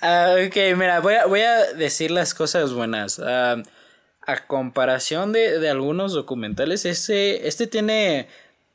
Ah, 0.00 0.34
ok, 0.46 0.56
mira, 0.78 1.00
voy 1.00 1.14
a, 1.14 1.26
voy 1.26 1.42
a 1.42 1.72
decir 1.74 2.10
las 2.10 2.32
cosas 2.32 2.72
buenas. 2.72 3.18
Uh, 3.18 3.62
a 4.26 4.46
comparación 4.46 5.32
de, 5.32 5.58
de 5.58 5.68
algunos 5.70 6.12
documentales, 6.12 6.84
este, 6.84 7.46
este 7.48 7.66
tiene 7.66 8.28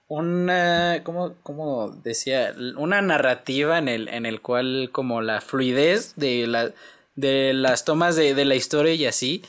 una, 0.10 1.02
¿cómo, 1.04 1.36
cómo 1.44 1.92
decía? 2.04 2.54
Una 2.78 3.02
narrativa 3.02 3.78
en 3.78 3.88
el, 3.88 4.08
en 4.10 4.26
el 4.26 4.42
cual 4.42 4.90
como 4.92 5.22
la 5.22 5.40
fluidez 5.40 6.16
de, 6.16 6.48
la, 6.48 6.72
de 7.16 7.54
las 7.54 7.86
tomas 7.86 8.16
de, 8.16 8.34
de 8.34 8.46
la 8.46 8.56
historia 8.56 8.94
y 8.94 9.06
así 9.06 9.44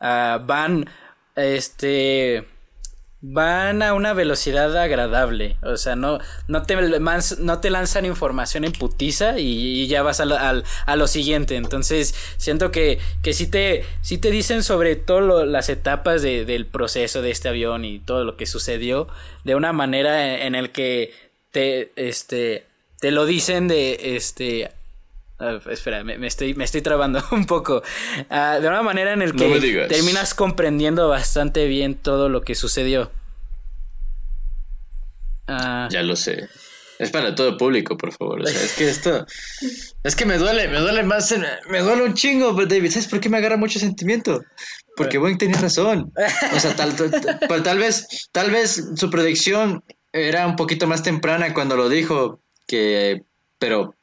uh, 0.00 0.44
van, 0.44 0.88
este, 1.34 2.46
van 3.22 3.82
a 3.82 3.94
una 3.94 4.12
velocidad 4.12 4.76
agradable. 4.76 5.56
O 5.62 5.76
sea, 5.76 5.94
no, 5.96 6.18
no, 6.48 6.62
te, 6.64 6.76
no 6.76 7.60
te 7.60 7.70
lanzan 7.70 8.04
información 8.04 8.64
en 8.64 8.72
putiza 8.72 9.38
y, 9.38 9.86
ya 9.86 10.02
vas 10.02 10.20
a 10.20 10.96
lo, 10.96 11.06
siguiente. 11.06 11.56
Entonces, 11.56 12.14
siento 12.36 12.72
que, 12.72 12.98
que 13.22 13.32
sí, 13.32 13.46
te, 13.46 13.86
te 14.20 14.30
dicen 14.30 14.62
sobre 14.64 14.96
todas 14.96 15.48
las 15.48 15.68
etapas 15.68 16.20
de, 16.20 16.44
del 16.44 16.66
proceso 16.66 17.22
de 17.22 17.30
este 17.30 17.48
avión 17.48 17.84
y 17.84 18.00
todo 18.00 18.24
lo 18.24 18.36
que 18.36 18.46
sucedió 18.46 19.08
de 19.44 19.54
una 19.54 19.72
manera 19.72 20.44
en, 20.44 20.56
el 20.56 20.70
que 20.70 21.14
te, 21.52 21.92
este, 21.96 22.66
te 22.98 23.12
lo 23.12 23.24
dicen 23.24 23.68
de, 23.68 24.16
este, 24.16 24.72
espera, 25.70 26.04
me, 26.04 26.26
estoy, 26.26 26.54
me 26.54 26.64
estoy 26.64 26.82
trabando 26.82 27.22
un 27.32 27.46
poco. 27.46 27.82
Ah, 28.30 28.58
de 28.60 28.68
una 28.68 28.82
manera 28.82 29.12
en 29.12 29.22
el 29.22 29.34
que 29.34 29.86
terminas 29.88 30.34
comprendiendo 30.34 31.08
bastante 31.08 31.66
bien 31.66 31.94
todo 31.94 32.28
lo 32.28 32.42
que 32.42 32.54
sucedió. 32.54 33.10
Ah. 35.46 35.88
Ya 35.90 36.02
lo 36.02 36.16
sé. 36.16 36.48
Es 36.98 37.10
para 37.10 37.34
todo 37.34 37.56
público, 37.56 37.96
por 37.96 38.12
favor. 38.12 38.42
O 38.42 38.46
sea, 38.46 38.62
es 38.62 38.74
que 38.74 38.88
esto. 38.88 39.26
Es 40.04 40.14
que 40.14 40.24
me 40.24 40.38
duele, 40.38 40.68
me 40.68 40.78
duele 40.78 41.02
más. 41.02 41.34
Me 41.68 41.80
duele 41.80 42.04
un 42.04 42.14
chingo, 42.14 42.52
David. 42.52 42.90
¿Sabes 42.90 43.08
por 43.08 43.18
qué 43.18 43.28
me 43.28 43.38
agarra 43.38 43.56
mucho 43.56 43.80
sentimiento? 43.80 44.40
Porque 44.96 45.18
Boeing 45.18 45.36
tenía 45.36 45.58
razón. 45.58 46.12
O 46.54 46.60
sea, 46.60 46.76
tal, 46.76 46.94
tal, 46.94 47.62
tal, 47.64 47.78
vez, 47.78 48.28
tal 48.30 48.50
vez 48.52 48.90
su 48.94 49.10
predicción 49.10 49.82
era 50.12 50.46
un 50.46 50.54
poquito 50.54 50.86
más 50.86 51.02
temprana 51.02 51.52
cuando 51.54 51.76
lo 51.76 51.88
dijo. 51.88 52.40
Que. 52.68 53.24
Pero 53.58 53.96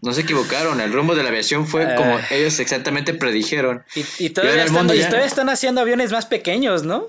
no 0.00 0.12
se 0.12 0.22
equivocaron, 0.22 0.80
el 0.80 0.92
rumbo 0.92 1.14
de 1.14 1.22
la 1.22 1.28
aviación 1.28 1.66
fue 1.66 1.94
como 1.94 2.16
ah. 2.16 2.26
ellos 2.30 2.58
exactamente 2.58 3.14
predijeron. 3.14 3.84
Y, 4.18 4.30
todavía, 4.30 4.64
están, 5.24 5.50
haciendo 5.50 5.80
aviones 5.82 6.10
más 6.10 6.26
pequeños, 6.26 6.84
¿no? 6.84 7.06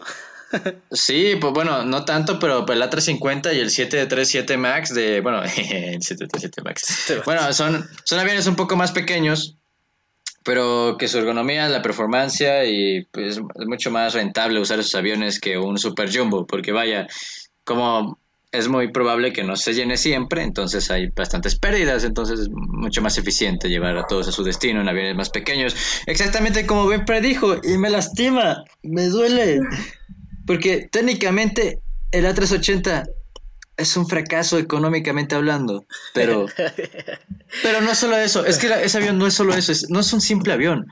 sí, 0.92 1.36
pues 1.40 1.54
bueno, 1.54 1.86
no 1.86 2.06
tanto, 2.06 2.40
pero 2.40 2.60
el 2.68 2.82
A350 2.82 3.56
y 3.56 3.60
el 3.60 3.72
737 3.72 4.58
MAX 4.58 4.94
de, 4.94 5.22
bueno, 5.22 5.42
el 5.44 6.02
737 6.02 6.62
MAX. 6.62 7.14
Bueno, 7.26 7.54
son, 7.54 7.88
son 8.04 8.20
aviones 8.20 8.46
un 8.48 8.56
poco 8.56 8.76
más 8.76 8.92
pequeños, 8.92 9.58
pero 10.44 10.98
que 11.00 11.08
su 11.08 11.20
ergonomía, 11.20 11.70
la 11.70 11.82
performance 11.82 12.44
y 12.68 13.06
pues 13.06 13.38
es 13.38 13.68
mucho 13.68 13.90
más 13.90 14.14
rentable 14.14 14.60
usar 14.60 14.80
esos 14.80 14.96
aviones 14.96 15.40
que 15.40 15.58
un 15.58 15.78
Super 15.78 16.14
Jumbo, 16.14 16.46
porque 16.46 16.74
vaya, 16.74 17.08
como 17.64 18.20
es 18.54 18.68
muy 18.68 18.92
probable 18.92 19.34
que 19.34 19.44
no 19.44 19.56
se 19.56 19.74
llene 19.74 19.98
siempre, 19.98 20.44
entonces 20.44 20.92
hay 20.92 21.08
bastantes 21.08 21.58
pérdidas, 21.58 22.04
entonces 22.04 22.42
es 22.42 22.50
mucho 22.52 23.02
más 23.02 23.18
eficiente 23.18 23.68
llevar 23.68 23.98
a 23.98 24.06
todos 24.06 24.28
a 24.28 24.32
su 24.32 24.44
destino 24.44 24.80
en 24.80 24.88
aviones 24.88 25.16
más 25.16 25.32
pequeños. 25.32 25.76
Exactamente 26.06 26.68
como 26.68 26.86
Ben 26.86 27.04
predijo, 27.04 27.56
y 27.64 27.80
me 27.80 27.90
lastima, 27.90 28.64
me 28.84 29.08
duele, 29.08 29.60
porque 30.46 30.88
técnicamente 30.92 31.80
el 32.12 32.26
A380 32.26 33.10
es 33.78 33.98
un 33.98 34.08
fracaso 34.08 34.58
económicamente 34.58 35.36
hablando, 35.36 35.86
pero, 36.14 36.46
pero 37.64 37.82
no 37.82 37.96
solo 37.96 38.18
eso, 38.18 38.46
es 38.46 38.58
que 38.58 38.68
ese 38.84 38.98
avión 38.98 39.18
no 39.18 39.28
es 39.28 39.34
solo 39.34 39.54
eso, 39.54 39.74
no 39.90 40.00
es 40.00 40.14
un 40.14 40.22
simple 40.22 40.54
avión. 40.54 40.86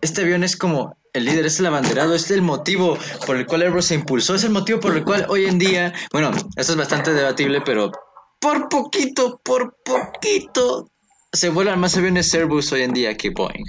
Este 0.00 0.22
avión 0.22 0.44
es 0.44 0.56
como 0.56 0.96
el 1.12 1.24
líder, 1.24 1.46
es 1.46 1.58
el 1.60 1.66
abanderado, 1.66 2.14
es 2.14 2.30
el 2.30 2.42
motivo 2.42 2.98
por 3.26 3.36
el 3.36 3.46
cual 3.46 3.62
Airbus 3.62 3.86
se 3.86 3.94
impulsó, 3.94 4.34
es 4.34 4.44
el 4.44 4.50
motivo 4.50 4.80
por 4.80 4.96
el 4.96 5.04
cual 5.04 5.26
hoy 5.28 5.46
en 5.46 5.58
día, 5.58 5.92
bueno, 6.12 6.30
esto 6.56 6.72
es 6.72 6.78
bastante 6.78 7.12
debatible, 7.14 7.60
pero 7.62 7.90
por 8.38 8.68
poquito, 8.68 9.40
por 9.42 9.76
poquito, 9.84 10.90
se 11.32 11.48
vuelan 11.48 11.80
más 11.80 11.96
aviones 11.96 12.32
Airbus 12.34 12.72
hoy 12.72 12.82
en 12.82 12.92
día 12.92 13.16
que 13.16 13.30
Boeing. 13.30 13.64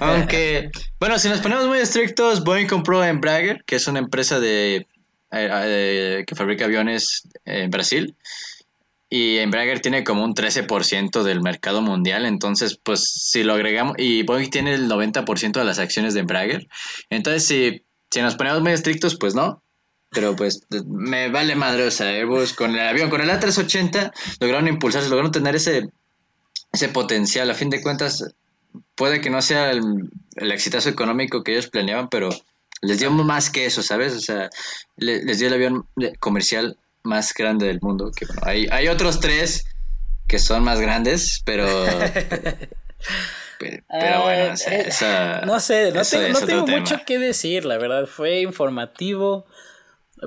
Aunque, 0.00 0.70
bueno, 0.98 1.18
si 1.18 1.28
nos 1.28 1.40
ponemos 1.40 1.66
muy 1.66 1.78
estrictos, 1.78 2.42
Boeing 2.42 2.66
compró 2.66 3.04
Embraer, 3.04 3.62
que 3.66 3.76
es 3.76 3.86
una 3.86 4.00
empresa 4.00 4.40
de, 4.40 4.86
eh, 5.32 5.48
eh, 5.50 6.24
que 6.26 6.34
fabrica 6.34 6.64
aviones 6.64 7.28
en 7.44 7.70
Brasil. 7.70 8.14
Y 9.08 9.38
Embraer 9.38 9.80
tiene 9.80 10.02
como 10.02 10.24
un 10.24 10.34
13% 10.34 11.22
del 11.22 11.40
mercado 11.40 11.80
mundial, 11.80 12.26
entonces 12.26 12.78
pues 12.82 13.04
si 13.04 13.44
lo 13.44 13.54
agregamos, 13.54 13.94
y 13.98 14.24
Boeing 14.24 14.50
tiene 14.50 14.74
el 14.74 14.88
90% 14.88 15.52
de 15.52 15.64
las 15.64 15.78
acciones 15.78 16.12
de 16.14 16.20
Embraer, 16.20 16.66
entonces 17.08 17.46
si, 17.46 17.84
si 18.10 18.20
nos 18.20 18.34
ponemos 18.34 18.62
muy 18.62 18.72
estrictos, 18.72 19.16
pues 19.16 19.36
no, 19.36 19.62
pero 20.10 20.34
pues 20.34 20.66
me 20.86 21.28
vale 21.28 21.54
madre, 21.54 21.86
o 21.86 21.90
sea, 21.92 22.20
con 22.56 22.74
el 22.74 22.80
avión, 22.80 23.08
con 23.08 23.20
el 23.20 23.30
A380 23.30 24.12
lograron 24.40 24.66
impulsarse, 24.66 25.08
lograron 25.08 25.30
tener 25.30 25.54
ese, 25.54 25.88
ese 26.72 26.88
potencial, 26.88 27.48
a 27.48 27.54
fin 27.54 27.70
de 27.70 27.82
cuentas 27.82 28.24
puede 28.96 29.20
que 29.20 29.30
no 29.30 29.40
sea 29.40 29.70
el, 29.70 30.10
el 30.36 30.52
exitazo 30.52 30.88
económico 30.88 31.44
que 31.44 31.52
ellos 31.52 31.68
planeaban, 31.68 32.08
pero 32.08 32.30
les 32.82 32.98
dio 32.98 33.10
más 33.10 33.50
que 33.50 33.66
eso, 33.66 33.82
¿sabes? 33.82 34.14
O 34.14 34.20
sea, 34.20 34.50
les 34.96 35.38
dio 35.38 35.48
el 35.48 35.54
avión 35.54 35.88
comercial 36.20 36.78
más 37.02 37.32
grande 37.34 37.66
del 37.66 37.80
mundo. 37.80 38.10
Que 38.14 38.26
bueno, 38.26 38.42
hay, 38.44 38.66
hay 38.70 38.88
otros 38.88 39.20
tres 39.20 39.64
que 40.26 40.38
son 40.38 40.64
más 40.64 40.80
grandes, 40.80 41.42
pero. 41.44 41.66
pero, 43.58 44.22
bueno, 44.22 44.52
o 44.52 44.56
sea, 44.56 45.40
eh, 45.40 45.46
no 45.46 45.60
sé, 45.60 45.92
no 45.92 46.04
tengo, 46.04 46.40
no 46.40 46.46
tengo 46.46 46.66
mucho 46.66 47.00
que 47.06 47.18
decir, 47.18 47.64
la 47.64 47.78
verdad. 47.78 48.06
Fue 48.06 48.40
informativo. 48.40 49.46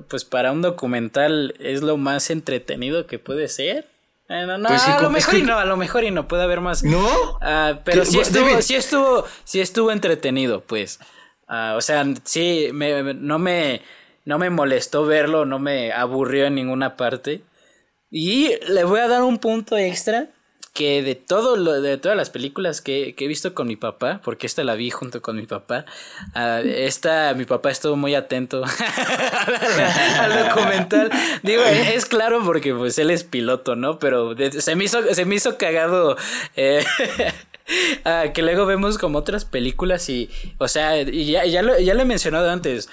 Pues 0.07 0.23
para 0.23 0.51
un 0.51 0.61
documental 0.61 1.55
es 1.59 1.81
lo 1.81 1.97
más 1.97 2.29
entretenido 2.29 3.07
que 3.07 3.17
puede 3.17 3.47
ser. 3.47 3.87
Eh, 4.29 4.45
no, 4.45 4.59
no, 4.59 4.69
pues 4.69 4.83
a 4.83 5.01
lo 5.01 5.09
mejor 5.09 5.35
y 5.35 5.41
no, 5.41 5.57
a 5.57 5.65
lo 5.65 5.77
mejor 5.77 6.03
y 6.03 6.11
no 6.11 6.27
puede 6.27 6.43
haber 6.43 6.61
más. 6.61 6.83
¿No? 6.83 7.03
Uh, 7.07 7.79
pero 7.83 8.05
sí 8.05 8.19
estuvo, 8.19 8.61
sí 8.61 8.75
estuvo, 8.75 9.25
sí 9.43 9.59
estuvo 9.59 9.91
entretenido, 9.91 10.61
pues. 10.61 10.99
Uh, 11.49 11.75
o 11.75 11.81
sea, 11.81 12.05
sí, 12.23 12.69
me, 12.71 13.13
no 13.15 13.39
me 13.39 13.81
no 14.29 14.37
me 14.37 14.51
molestó 14.51 15.05
verlo, 15.05 15.45
no 15.45 15.57
me 15.57 15.91
aburrió 15.91 16.45
en 16.45 16.53
ninguna 16.53 16.95
parte. 16.95 17.41
Y 18.11 18.51
le 18.67 18.83
voy 18.83 18.99
a 18.99 19.07
dar 19.07 19.23
un 19.23 19.39
punto 19.39 19.75
extra 19.75 20.27
que 20.73 21.01
de 21.01 21.15
todo 21.15 21.57
lo, 21.57 21.81
de 21.81 21.97
todas 21.97 22.15
las 22.15 22.29
películas 22.29 22.81
que, 22.81 23.15
he 23.17 23.27
visto 23.27 23.53
con 23.55 23.67
mi 23.67 23.75
papá, 23.75 24.21
porque 24.23 24.45
esta 24.45 24.63
la 24.63 24.75
vi 24.75 24.91
junto 24.91 25.21
con 25.21 25.35
mi 25.35 25.47
papá, 25.47 25.85
uh, 26.35 26.65
esta 26.65 27.33
mi 27.33 27.45
papá 27.45 27.71
estuvo 27.71 27.95
muy 27.95 28.13
atento 28.13 28.63
al 30.19 30.47
documental. 30.47 31.09
Digo, 31.41 31.63
es 31.63 32.05
claro 32.05 32.43
porque 32.45 32.73
pues 32.73 32.99
él 32.99 33.09
es 33.09 33.23
piloto, 33.23 33.75
¿no? 33.75 33.97
Pero 33.97 34.35
se 34.37 34.75
me 34.75 34.83
hizo, 34.83 35.13
se 35.13 35.25
me 35.25 35.35
hizo 35.35 35.57
cagado. 35.57 36.17
Eh, 36.55 36.85
que 38.33 38.41
luego 38.41 38.65
vemos 38.65 38.97
como 38.97 39.19
otras 39.19 39.45
películas 39.45 40.09
y, 40.09 40.29
o 40.57 40.67
sea, 40.67 41.01
ya, 41.03 41.45
ya, 41.45 41.61
lo, 41.61 41.79
ya 41.79 41.93
lo 41.93 42.01
he 42.01 42.05
mencionado 42.05 42.49
antes, 42.49 42.89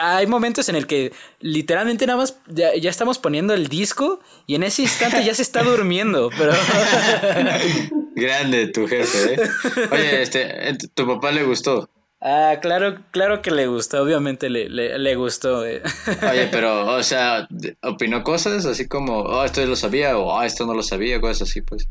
hay 0.00 0.26
momentos 0.26 0.68
en 0.68 0.76
el 0.76 0.86
que 0.86 1.12
literalmente 1.40 2.06
nada 2.06 2.18
más 2.18 2.36
ya, 2.48 2.70
estamos 2.70 3.18
poniendo 3.18 3.54
el 3.54 3.68
disco 3.68 4.20
y 4.46 4.54
en 4.54 4.62
ese 4.62 4.82
instante 4.82 5.24
ya 5.24 5.34
se 5.34 5.42
está 5.42 5.62
durmiendo, 5.62 6.30
pero... 6.36 6.52
Grande 8.14 8.66
tu 8.68 8.86
jefe, 8.86 9.34
¿eh? 9.34 9.48
Oye, 9.90 10.22
este, 10.22 10.76
¿tu 10.94 11.06
papá 11.06 11.30
le 11.32 11.44
gustó? 11.44 11.88
Ah, 12.22 12.58
claro, 12.60 12.98
claro 13.12 13.40
que 13.40 13.50
le 13.50 13.66
gustó, 13.66 14.02
obviamente 14.02 14.50
le, 14.50 14.68
le, 14.68 15.14
gustó. 15.14 15.64
Eh. 15.64 15.82
Oye, 16.30 16.48
pero, 16.50 16.86
o 16.94 17.02
sea, 17.02 17.48
opinó 17.82 18.22
cosas 18.22 18.66
así 18.66 18.86
como, 18.86 19.20
oh, 19.20 19.44
esto 19.44 19.64
lo 19.64 19.74
sabía, 19.74 20.18
o 20.18 20.26
oh, 20.26 20.42
esto 20.42 20.66
no 20.66 20.74
lo 20.74 20.82
sabía, 20.82 21.20
cosas 21.20 21.48
así, 21.48 21.62
pues. 21.62 21.88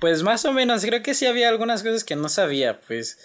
pues 0.00 0.22
más 0.22 0.44
o 0.44 0.52
menos, 0.52 0.84
creo 0.84 1.02
que 1.02 1.14
sí 1.14 1.24
había 1.24 1.48
algunas 1.48 1.82
cosas 1.82 2.04
que 2.04 2.14
no 2.14 2.28
sabía, 2.28 2.80
pues. 2.86 3.18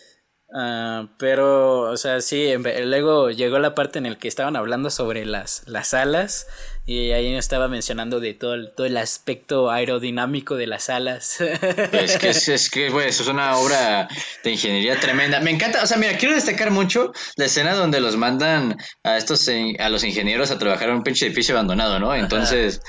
Ah, 0.54 1.10
pero, 1.20 1.82
o 1.82 1.98
sea, 1.98 2.22
sí, 2.22 2.54
luego 2.86 3.30
llegó 3.32 3.60
la 3.60 3.76
parte 3.76 4.00
en 4.00 4.10
la 4.10 4.18
que 4.18 4.30
estaban 4.30 4.56
hablando 4.56 4.90
sobre 4.90 5.26
las, 5.26 5.64
las 5.68 5.94
alas 5.94 6.48
y 6.90 7.12
ahí 7.12 7.36
estaba 7.36 7.68
mencionando 7.68 8.22
de 8.22 8.34
todo 8.34 8.54
el, 8.54 8.72
todo 8.72 8.88
el 8.88 8.96
aspecto 8.96 9.70
aerodinámico 9.70 10.56
de 10.56 10.68
las 10.68 10.90
alas. 10.90 11.38
Es 11.92 12.18
que, 12.18 12.30
es, 12.30 12.70
que, 12.70 12.90
güey, 12.90 13.10
eso 13.10 13.24
es 13.24 13.30
una 13.30 13.58
obra 13.58 14.08
de 14.44 14.52
ingeniería 14.52 14.98
tremenda. 14.98 15.42
Me 15.42 15.52
encanta, 15.52 15.84
o 15.84 15.86
sea, 15.86 15.98
mira, 15.98 16.18
quiero 16.18 16.34
destacar 16.34 16.72
mucho 16.72 17.12
la 17.36 17.46
escena 17.46 17.74
donde 17.74 18.00
los 18.00 18.16
mandan 18.16 18.78
a 19.04 19.18
estos, 19.18 19.50
a 19.80 19.90
los 19.90 20.06
ingenieros 20.06 20.50
a 20.50 20.58
trabajar 20.58 20.88
en 20.88 20.96
un 20.96 21.04
pinche 21.04 21.26
edificio 21.26 21.56
abandonado, 21.56 22.00
¿no? 22.00 22.16
Entonces, 22.16 22.80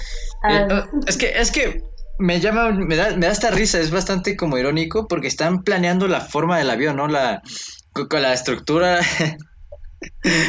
eh, 0.48 0.66
es 1.08 1.16
que, 1.16 1.32
es 1.36 1.50
que 1.50 1.82
me 2.20 2.38
llama, 2.38 2.70
me 2.70 2.94
da, 2.94 3.16
me 3.16 3.26
da 3.26 3.32
esta 3.32 3.50
risa, 3.50 3.80
es 3.80 3.90
bastante 3.90 4.36
como 4.36 4.58
irónico 4.58 5.08
porque 5.08 5.26
están 5.26 5.64
planeando 5.64 6.06
la 6.06 6.20
forma 6.20 6.56
del 6.58 6.70
avión, 6.70 6.96
¿no? 6.96 7.08
La, 7.08 7.42
con 7.92 8.22
la 8.22 8.32
estructura. 8.32 9.00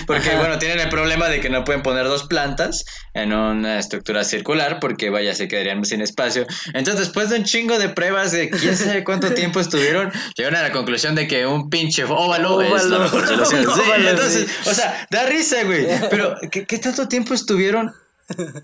porque, 0.05 0.35
bueno, 0.35 0.59
tienen 0.59 0.79
el 0.79 0.89
problema 0.89 1.27
de 1.27 1.41
que 1.41 1.49
no 1.49 1.63
pueden 1.63 1.81
poner 1.81 2.05
dos 2.05 2.23
plantas 2.23 2.85
en 3.13 3.33
una 3.33 3.79
estructura 3.79 4.23
circular 4.23 4.79
porque, 4.79 5.09
vaya, 5.09 5.33
se 5.33 5.47
quedarían 5.47 5.83
sin 5.85 6.01
espacio. 6.01 6.45
Entonces, 6.73 7.05
después 7.05 7.29
de 7.29 7.37
un 7.37 7.43
chingo 7.43 7.77
de 7.79 7.89
pruebas 7.89 8.31
de 8.31 8.49
quién 8.49 8.77
sabe 8.77 9.03
cuánto 9.03 9.33
tiempo 9.33 9.59
estuvieron, 9.59 10.11
llegaron 10.35 10.59
a 10.59 10.63
la 10.63 10.71
conclusión 10.71 11.15
de 11.15 11.27
que 11.27 11.45
un 11.45 11.69
pinche 11.69 12.03
óvalo, 12.03 12.61
es 12.61 12.85
la 12.85 12.99
mejor 12.99 13.27
solución. 13.27 13.65
entonces, 14.07 14.47
o 14.65 14.73
sea, 14.73 15.07
da 15.09 15.25
risa, 15.25 15.63
güey. 15.63 15.87
Pero, 16.09 16.35
¿qué, 16.51 16.65
¿qué 16.65 16.77
tanto 16.77 17.07
tiempo 17.07 17.33
estuvieron 17.33 17.93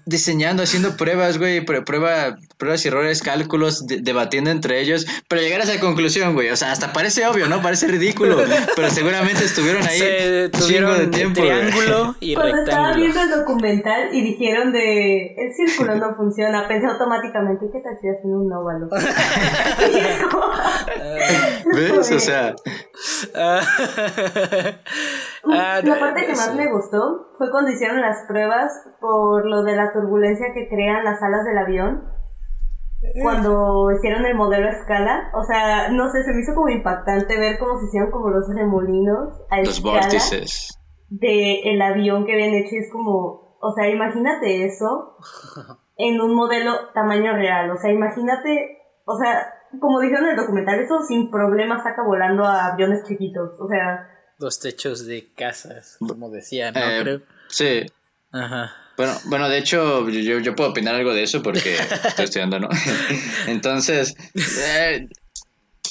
diseñando, 0.06 0.64
haciendo 0.64 0.96
pruebas, 0.96 1.38
güey, 1.38 1.66
prueba, 1.66 2.38
pruebas 2.58 2.86
y 2.86 2.88
errores, 2.88 3.22
cálculos, 3.22 3.86
debatiendo 3.88 4.50
entre 4.50 4.82
ellos, 4.82 5.06
pero 5.28 5.42
llegar 5.42 5.62
a 5.62 5.64
esa 5.64 5.80
conclusión, 5.80 6.34
güey, 6.34 6.50
o 6.50 6.56
sea, 6.56 6.72
hasta 6.72 6.94
parece 6.94 7.26
obvio, 7.28 7.48
¿no? 7.48 7.62
Parece 7.62 7.88
ridículo, 7.88 8.38
pero 8.76 8.90
seguramente 8.90 9.44
estuvieron 9.44 9.84
ahí 9.84 10.00
Se 10.00 10.50
tuvieron 10.50 10.98
de 10.98 11.08
tiempo. 11.08 11.42
Triángulo 11.42 12.16
y 12.20 12.36
Cuando 12.36 12.58
estaba 12.58 12.94
viendo 12.94 13.22
el 13.22 13.30
documental 13.32 14.10
y 14.14 14.22
dijeron 14.22 14.72
de 14.72 15.36
el 15.36 15.54
círculo 15.54 15.96
no 15.96 16.16
funciona, 16.16 16.68
pensé 16.68 16.88
automáticamente 16.88 17.66
que 17.72 17.80
te 17.80 17.90
hacías 17.90 18.18
en 18.24 18.34
un 18.34 18.52
óvalo. 18.52 18.88
¿Ves? 21.76 22.12
O 22.12 22.20
sea, 22.20 22.56
Ah, 23.36 23.62
la 25.84 26.00
parte 26.00 26.26
que 26.26 26.34
más 26.34 26.56
me 26.56 26.72
gustó 26.72 27.28
fue 27.38 27.52
cuando 27.52 27.72
hicieron 27.72 28.02
las 28.02 28.26
pruebas 28.28 28.72
por 29.00 29.46
lo 29.46 29.64
de 29.64 29.76
la 29.76 29.94
turbulencia 29.94 30.48
que 30.54 30.68
crean 30.68 31.04
las 31.04 31.22
alas 31.22 31.46
del 31.46 31.58
avión. 31.58 32.04
Cuando 33.22 33.92
hicieron 33.92 34.26
el 34.26 34.36
modelo 34.36 34.68
a 34.68 34.72
escala, 34.72 35.30
o 35.34 35.44
sea, 35.44 35.90
no 35.90 36.10
sé, 36.10 36.24
se 36.24 36.34
me 36.34 36.42
hizo 36.42 36.56
como 36.56 36.70
impactante 36.70 37.38
ver 37.38 37.60
cómo 37.60 37.80
se 37.80 37.86
hicieron 37.86 38.12
como 38.12 38.30
los 38.30 38.48
remolinos 38.48 39.42
a 39.50 39.62
los 39.62 39.82
vórtices 39.82 40.78
de 41.10 41.62
el 41.62 41.82
avión 41.82 42.26
que 42.26 42.34
habían 42.34 42.54
hecho. 42.54 42.76
Y 42.76 42.80
es 42.80 42.92
como, 42.92 43.58
o 43.62 43.74
sea, 43.76 43.90
imagínate 43.90 44.66
eso 44.66 45.18
en 45.98 46.20
un 46.20 46.36
modelo 46.36 46.90
tamaño 46.94 47.34
real. 47.34 47.72
O 47.72 47.78
sea, 47.78 47.92
imagínate, 47.92 48.80
o 49.06 49.18
sea, 49.18 49.54
como 49.80 50.00
dijeron 50.00 50.26
en 50.26 50.32
el 50.32 50.38
documental, 50.38 50.80
eso 50.80 51.02
sin 51.08 51.30
problema 51.30 51.84
saca 51.84 52.04
volando 52.04 52.44
a 52.44 52.68
aviones 52.68 53.04
chiquitos. 53.08 53.60
O 53.60 53.68
sea, 53.68 54.10
dos 54.40 54.60
techos 54.60 55.06
de 55.06 55.32
casas, 55.34 55.98
como 56.00 56.30
decía, 56.30 56.72
¿no? 56.72 56.80
Eh, 56.80 57.00
Creo. 57.02 57.22
Sí. 57.50 57.86
Ajá. 58.32 58.72
Bueno, 58.98 59.20
bueno, 59.26 59.50
de 59.50 59.58
hecho, 59.58 60.10
yo, 60.10 60.40
yo 60.40 60.56
puedo 60.56 60.70
opinar 60.70 60.96
algo 60.96 61.14
de 61.14 61.24
eso 61.24 61.42
porque 61.42 61.76
estoy 61.76 62.26
estudiando, 62.26 62.60
¿no? 62.60 62.70
Entonces, 63.48 64.16
eh, 64.36 65.08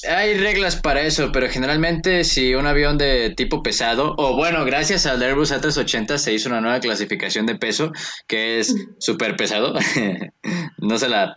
hay 0.09 0.35
reglas 0.39 0.77
para 0.77 1.03
eso, 1.03 1.31
pero 1.33 1.49
generalmente 1.49 2.25
si 2.25 2.55
un 2.55 2.67
avión 2.67 2.99
de 2.99 3.31
tipo 3.31 3.63
pesado, 3.63 4.15
o 4.17 4.37
bueno, 4.37 4.65
gracias 4.65 5.07
al 5.07 5.23
Airbus 5.23 5.53
A380 5.53 6.19
se 6.19 6.33
hizo 6.33 6.49
una 6.49 6.61
nueva 6.61 6.81
clasificación 6.81 7.47
de 7.47 7.57
peso 7.57 7.93
que 8.27 8.61
es 8.61 8.75
súper 8.99 9.37
pesado, 9.37 9.75
no 10.79 10.99
se 10.99 11.09
la 11.09 11.35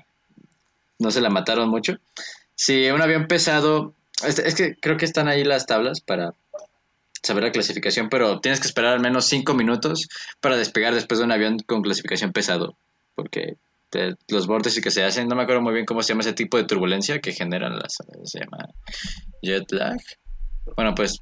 no 0.99 1.11
se 1.11 1.21
la 1.21 1.29
mataron 1.29 1.69
mucho. 1.69 1.97
Si 2.55 2.89
un 2.89 3.01
avión 3.01 3.27
pesado, 3.27 3.93
es 4.25 4.55
que 4.55 4.75
creo 4.81 4.97
que 4.97 5.05
están 5.05 5.27
ahí 5.27 5.43
las 5.43 5.67
tablas 5.67 6.01
para 6.01 6.33
saber 7.23 7.43
la 7.43 7.51
clasificación, 7.51 8.09
pero 8.09 8.39
tienes 8.39 8.59
que 8.59 8.67
esperar 8.67 8.93
al 8.93 8.99
menos 8.99 9.25
cinco 9.25 9.53
minutos 9.53 10.07
para 10.39 10.57
despegar 10.57 10.93
después 10.93 11.19
de 11.19 11.25
un 11.25 11.31
avión 11.31 11.57
con 11.65 11.81
clasificación 11.81 12.31
pesado, 12.31 12.77
porque 13.15 13.57
los 14.27 14.47
bordes 14.47 14.79
que 14.81 14.91
se 14.91 15.03
hacen, 15.03 15.27
no 15.27 15.35
me 15.35 15.43
acuerdo 15.43 15.61
muy 15.61 15.73
bien 15.73 15.85
cómo 15.85 16.03
se 16.03 16.09
llama 16.09 16.21
ese 16.21 16.33
tipo 16.33 16.57
de 16.57 16.65
turbulencia 16.65 17.19
que 17.19 17.31
generan 17.31 17.77
las, 17.77 17.97
se 18.23 18.39
llama 18.39 18.69
jet 19.41 19.71
lag. 19.71 19.97
Bueno, 20.75 20.93
pues 20.93 21.21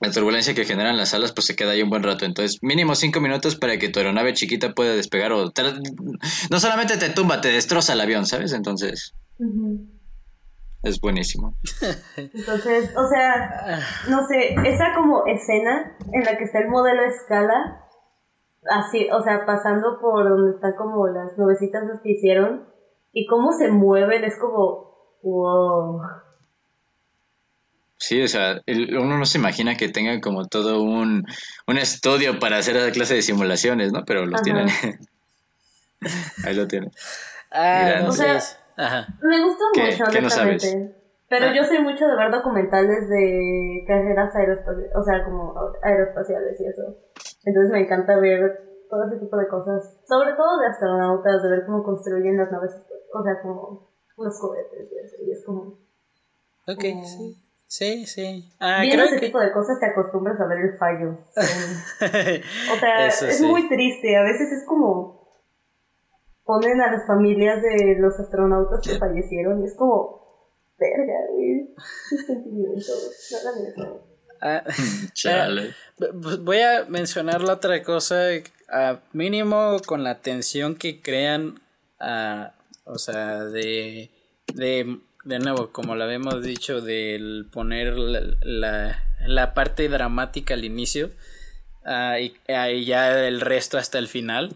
la 0.00 0.10
turbulencia 0.10 0.54
que 0.54 0.64
generan 0.64 0.96
las 0.96 1.14
alas 1.14 1.32
pues 1.32 1.46
se 1.46 1.56
queda 1.56 1.70
ahí 1.70 1.82
un 1.82 1.90
buen 1.90 2.02
rato. 2.02 2.24
Entonces, 2.24 2.58
mínimo 2.62 2.94
cinco 2.94 3.20
minutos 3.20 3.56
para 3.56 3.78
que 3.78 3.88
tu 3.88 4.00
aeronave 4.00 4.34
chiquita 4.34 4.74
pueda 4.74 4.94
despegar 4.94 5.32
o... 5.32 5.52
no 6.50 6.60
solamente 6.60 6.96
te 6.96 7.10
tumba, 7.10 7.40
te 7.40 7.48
destroza 7.48 7.92
el 7.92 8.00
avión, 8.00 8.26
¿sabes? 8.26 8.52
Entonces 8.52 9.14
es 10.84 11.00
buenísimo. 11.00 11.54
Entonces, 12.16 12.94
o 12.96 13.08
sea, 13.08 13.80
no 14.08 14.26
sé, 14.26 14.54
esa 14.64 14.94
como 14.94 15.26
escena 15.26 15.96
en 16.12 16.24
la 16.24 16.36
que 16.36 16.44
está 16.44 16.60
el 16.60 16.68
modelo 16.68 17.02
a 17.02 17.06
escala, 17.06 17.84
así, 18.70 19.08
o 19.10 19.22
sea, 19.22 19.46
pasando 19.46 19.98
por 20.00 20.28
donde 20.28 20.54
están 20.54 20.74
como 20.76 21.06
las 21.08 21.36
nubecitas 21.38 21.82
que 22.02 22.12
hicieron, 22.12 22.68
y 23.12 23.26
cómo 23.26 23.52
se 23.52 23.68
mueven, 23.68 24.24
es 24.24 24.36
como, 24.38 25.18
wow. 25.22 26.02
Sí, 27.96 28.20
o 28.20 28.28
sea, 28.28 28.60
uno 28.66 29.18
no 29.18 29.24
se 29.24 29.38
imagina 29.38 29.76
que 29.76 29.88
tengan 29.88 30.20
como 30.20 30.46
todo 30.46 30.82
un, 30.82 31.24
un 31.66 31.78
estudio 31.78 32.38
para 32.38 32.58
hacer 32.58 32.76
esa 32.76 32.90
clase 32.90 33.14
de 33.14 33.22
simulaciones, 33.22 33.92
¿no? 33.92 34.04
Pero 34.04 34.26
los 34.26 34.42
tienen. 34.42 34.68
Ahí 36.44 36.54
lo 36.54 36.68
tienen. 36.68 36.90
Ah, 37.50 38.10
me 38.76 39.42
gustó 39.44 39.64
mucho, 39.74 40.04
honestamente. 40.04 40.94
pero 41.28 41.46
ah. 41.46 41.54
yo 41.54 41.64
soy 41.64 41.78
mucho 41.78 42.06
de 42.06 42.16
ver 42.16 42.30
documentales 42.30 43.08
de 43.08 43.84
carreras 43.86 44.34
aeroespaciales, 44.34 44.92
o 44.94 45.02
sea, 45.02 45.24
como 45.24 45.54
aeroespaciales 45.82 46.60
y 46.60 46.66
eso. 46.66 46.82
Entonces 47.44 47.72
me 47.72 47.80
encanta 47.80 48.16
ver 48.18 48.64
todo 48.88 49.04
ese 49.08 49.18
tipo 49.18 49.36
de 49.36 49.48
cosas. 49.48 50.00
Sobre 50.08 50.32
todo 50.34 50.58
de 50.58 50.66
astronautas, 50.66 51.42
de 51.42 51.50
ver 51.50 51.66
cómo 51.66 51.82
construyen 51.82 52.36
las 52.36 52.50
naves, 52.50 52.72
o 53.12 53.22
sea, 53.22 53.42
como 53.42 53.90
los 54.16 54.40
cohetes 54.40 54.92
y 54.92 54.98
eso. 54.98 55.16
Y 55.26 55.32
es 55.32 55.44
como. 55.44 55.78
Ok, 56.66 56.82
sí. 57.04 57.40
Sí, 57.66 58.06
sí. 58.06 58.52
Ah, 58.60 58.82
Viendo 58.82 59.02
ese 59.02 59.18
tipo 59.18 59.40
de 59.40 59.50
cosas 59.50 59.80
te 59.80 59.86
acostumbras 59.86 60.40
a 60.40 60.46
ver 60.46 60.58
el 60.60 60.78
fallo. 60.78 61.18
o 61.36 62.78
sea, 62.78 63.06
es 63.08 63.40
muy 63.40 63.68
triste. 63.68 64.16
A 64.16 64.22
veces 64.22 64.52
es 64.52 64.64
como 64.64 65.23
ponen 66.44 66.80
a 66.80 66.92
las 66.92 67.06
familias 67.06 67.62
de 67.62 67.96
los 67.98 68.18
astronautas 68.20 68.80
que 68.86 68.98
fallecieron 68.98 69.62
y 69.62 69.66
es 69.66 69.74
como, 69.74 70.24
verga, 70.78 71.14
güey, 71.32 71.74
ah, 74.40 74.62
eh, 75.24 75.72
voy 76.40 76.60
a 76.60 76.84
mencionar 76.88 77.42
la 77.42 77.54
otra 77.54 77.82
cosa, 77.82 78.28
a 78.70 79.00
mínimo 79.12 79.78
con 79.86 80.04
la 80.04 80.20
tensión 80.20 80.74
que 80.74 81.00
crean, 81.00 81.60
o 82.84 82.98
sea, 82.98 83.44
de, 83.44 84.10
de, 84.52 84.98
de 85.24 85.38
nuevo, 85.38 85.72
como 85.72 85.94
lo 85.94 86.04
habíamos 86.04 86.42
dicho, 86.42 86.80
del 86.80 87.46
poner 87.50 87.96
la, 87.98 89.02
la, 89.26 89.54
parte 89.54 89.88
dramática 89.88 90.54
al 90.54 90.64
inicio 90.64 91.10
uh, 91.86 92.18
y, 92.20 92.34
y, 92.48 92.84
ya 92.84 93.26
el 93.26 93.40
resto 93.40 93.78
hasta 93.78 93.98
el 93.98 94.08
final. 94.08 94.54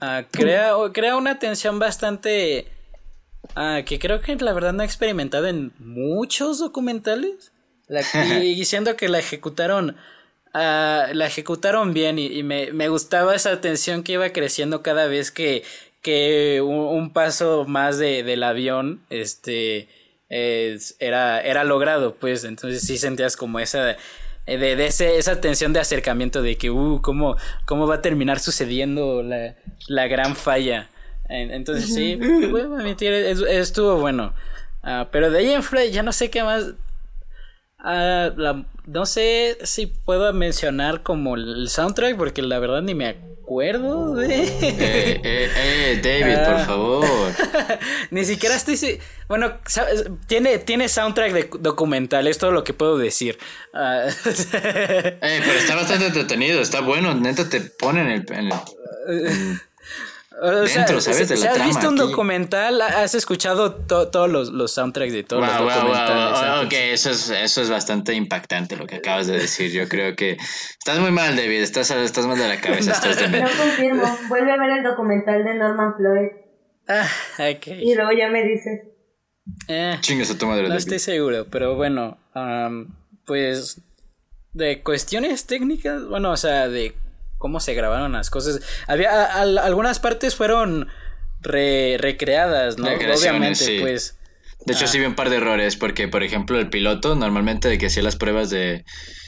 Ah, 0.00 0.24
crea, 0.30 0.74
crea 0.92 1.16
una 1.16 1.38
tensión 1.38 1.78
bastante... 1.78 2.66
Ah, 3.54 3.82
que 3.84 3.98
creo 3.98 4.20
que 4.20 4.36
la 4.36 4.52
verdad 4.52 4.72
no 4.72 4.82
he 4.82 4.86
experimentado 4.86 5.46
en 5.46 5.72
muchos 5.78 6.58
documentales. 6.58 7.52
y 8.42 8.54
diciendo 8.54 8.96
que 8.96 9.08
la 9.08 9.18
ejecutaron... 9.18 9.96
Ah, 10.52 11.08
la 11.12 11.26
ejecutaron 11.26 11.94
bien 11.94 12.18
y, 12.18 12.42
me, 12.42 12.88
gustaba 12.88 13.36
esa 13.36 13.60
tensión 13.60 14.02
que 14.02 14.12
iba 14.12 14.30
creciendo 14.30 14.82
cada 14.82 15.06
vez 15.06 15.30
que, 15.30 15.62
que 16.02 16.60
un, 16.60 17.12
paso 17.12 17.66
más 17.66 17.98
de, 17.98 18.24
del 18.24 18.42
avión 18.42 19.00
este 19.10 19.88
era, 20.28 21.40
era 21.40 21.62
logrado 21.62 22.16
pues 22.16 22.42
entonces 22.42 22.82
sí 22.82 22.98
sentías 22.98 23.36
como 23.36 23.60
esa 23.60 23.96
de, 24.56 24.76
de 24.76 24.86
ese, 24.86 25.18
esa 25.18 25.40
tensión 25.40 25.72
de 25.72 25.80
acercamiento 25.80 26.42
de 26.42 26.56
que 26.56 26.70
uh 26.70 27.00
cómo, 27.02 27.36
cómo 27.66 27.86
va 27.86 27.96
a 27.96 28.02
terminar 28.02 28.38
sucediendo 28.40 29.22
la, 29.22 29.54
la 29.88 30.06
gran 30.08 30.36
falla. 30.36 30.88
Entonces 31.28 31.94
sí, 31.94 32.16
voy 32.50 32.62
a 32.62 32.64
admitir, 32.64 33.12
estuvo 33.12 33.96
bueno. 34.00 34.34
Ah, 34.82 35.08
pero 35.12 35.30
de 35.30 35.38
ahí 35.38 35.50
en 35.52 35.62
fuera 35.62 35.84
ya 35.86 36.02
no 36.02 36.12
sé 36.12 36.30
qué 36.30 36.42
más. 36.42 36.72
Ah, 37.78 38.30
la- 38.36 38.64
no 38.86 39.06
sé 39.06 39.56
si 39.62 39.86
puedo 39.86 40.32
mencionar 40.32 41.02
como 41.02 41.36
el 41.36 41.68
soundtrack 41.68 42.16
porque 42.16 42.42
la 42.42 42.58
verdad 42.58 42.82
ni 42.82 42.94
me 42.94 43.16
acuerdo 43.50 44.14
de... 44.14 44.44
Eh, 44.44 45.20
eh, 45.24 45.50
eh, 45.56 46.00
David, 46.02 46.44
por 46.44 46.54
Ah. 46.54 46.64
favor. 46.64 47.04
Ni 48.12 48.24
siquiera 48.24 48.54
estoy. 48.54 49.00
Bueno, 49.28 49.58
sabes, 49.66 50.04
tiene, 50.28 50.58
tiene 50.58 50.88
soundtrack 50.88 51.32
de 51.32 51.50
documental, 51.58 52.28
es 52.28 52.38
todo 52.38 52.52
lo 52.52 52.62
que 52.62 52.74
puedo 52.74 52.96
decir. 52.96 53.38
Ah, 53.74 54.04
Eh, 54.24 55.18
pero 55.20 55.58
está 55.58 55.74
bastante 55.74 56.06
entretenido, 56.06 56.60
está 56.60 56.80
bueno, 56.80 57.12
neta 57.14 57.48
te 57.48 57.60
ponen 57.60 58.06
el... 58.08 58.24
en 58.32 58.52
el- 58.52 59.60
o 60.42 60.66
sea, 60.66 60.84
Dentro, 60.84 61.00
¿sabes? 61.00 61.28
De 61.28 61.34
la 61.36 61.40
si 61.40 61.46
has 61.46 61.54
trama 61.54 61.68
visto 61.68 61.88
un 61.88 62.00
aquí. 62.00 62.10
documental, 62.10 62.80
has 62.82 63.14
escuchado 63.14 63.74
to- 63.74 64.08
todos 64.08 64.30
los, 64.30 64.48
los 64.50 64.72
soundtracks 64.72 65.12
de 65.12 65.22
todos 65.24 65.44
Guau, 65.46 65.64
los 65.64 65.74
guau, 65.74 65.86
guau, 65.88 65.98
documentales. 65.98 66.38
entonces- 66.40 66.66
ok, 66.66 66.72
eso 66.94 67.10
es, 67.10 67.30
eso 67.30 67.62
es 67.62 67.70
bastante 67.70 68.14
impactante 68.14 68.76
lo 68.76 68.86
que 68.86 68.96
acabas 68.96 69.26
de 69.26 69.34
decir. 69.38 69.70
Yo 69.70 69.88
creo 69.88 70.16
que 70.16 70.32
estás 70.78 70.98
muy 70.98 71.10
mal, 71.10 71.36
David. 71.36 71.60
Estás, 71.62 71.90
estás 71.90 72.26
mal 72.26 72.38
de 72.38 72.48
la 72.48 72.60
cabeza. 72.60 72.92
Estás 72.92 73.16
No 73.20 73.22
demente. 73.22 73.50
confirmo. 73.58 74.18
Vuelve 74.28 74.52
a 74.52 74.56
ver 74.56 74.70
el 74.78 74.82
documental 74.84 75.44
de 75.44 75.54
Norman 75.54 75.94
Floyd 75.96 76.28
Ah, 76.88 77.06
ok. 77.38 77.66
y 77.68 77.94
luego 77.94 78.10
ya 78.12 78.28
me 78.30 78.42
dices. 78.42 78.80
Eh, 79.68 79.96
Chingas 80.00 80.30
a 80.30 80.38
tu 80.38 80.46
madre, 80.46 80.62
no 80.62 80.68
David. 80.70 80.78
estoy 80.80 80.98
seguro, 81.00 81.46
pero 81.50 81.74
bueno, 81.76 82.18
am, 82.34 82.94
pues 83.26 83.80
de 84.52 84.82
cuestiones 84.82 85.46
técnicas, 85.46 86.06
bueno, 86.06 86.30
o 86.32 86.36
sea, 86.36 86.68
de 86.68 86.94
cómo 87.40 87.58
se 87.58 87.74
grabaron 87.74 88.12
las 88.12 88.30
cosas. 88.30 88.60
Había 88.86 89.10
a- 89.10 89.40
algunas 89.40 89.98
partes 89.98 90.36
fueron 90.36 90.86
re- 91.40 91.96
recreadas, 91.98 92.78
¿no? 92.78 92.86
Obviamente, 92.86 93.56
sí. 93.64 93.78
pues. 93.80 94.16
De 94.66 94.74
hecho, 94.74 94.86
sí 94.86 94.98
vi 94.98 95.06
un 95.06 95.14
par 95.14 95.30
de 95.30 95.36
errores, 95.36 95.76
porque, 95.76 96.06
por 96.06 96.22
ejemplo, 96.22 96.58
el 96.58 96.68
piloto, 96.68 97.14
normalmente 97.16 97.68
de 97.68 97.78
que 97.78 97.86
hacía 97.86 98.02
las 98.02 98.16
pruebas 98.16 98.50
de, 98.50 98.84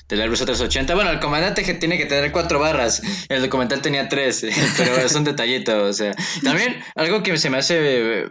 del 0.08 0.20
Airbus 0.20 0.46
A380, 0.46 0.94
bueno, 0.94 1.10
el 1.10 1.20
comandante 1.20 1.62
que 1.64 1.72
tiene 1.72 1.96
que 1.96 2.04
tener 2.04 2.30
cuatro 2.32 2.60
barras, 2.60 3.00
el 3.30 3.40
documental 3.40 3.80
tenía 3.80 4.10
tres, 4.10 4.44
pero 4.76 4.94
es 4.98 5.14
un 5.14 5.24
detallito, 5.24 5.84
o 5.84 5.92
sea. 5.94 6.14
También, 6.44 6.84
algo 6.96 7.22
que 7.22 7.38
se 7.38 7.48
me 7.48 7.56
hace 7.56 8.26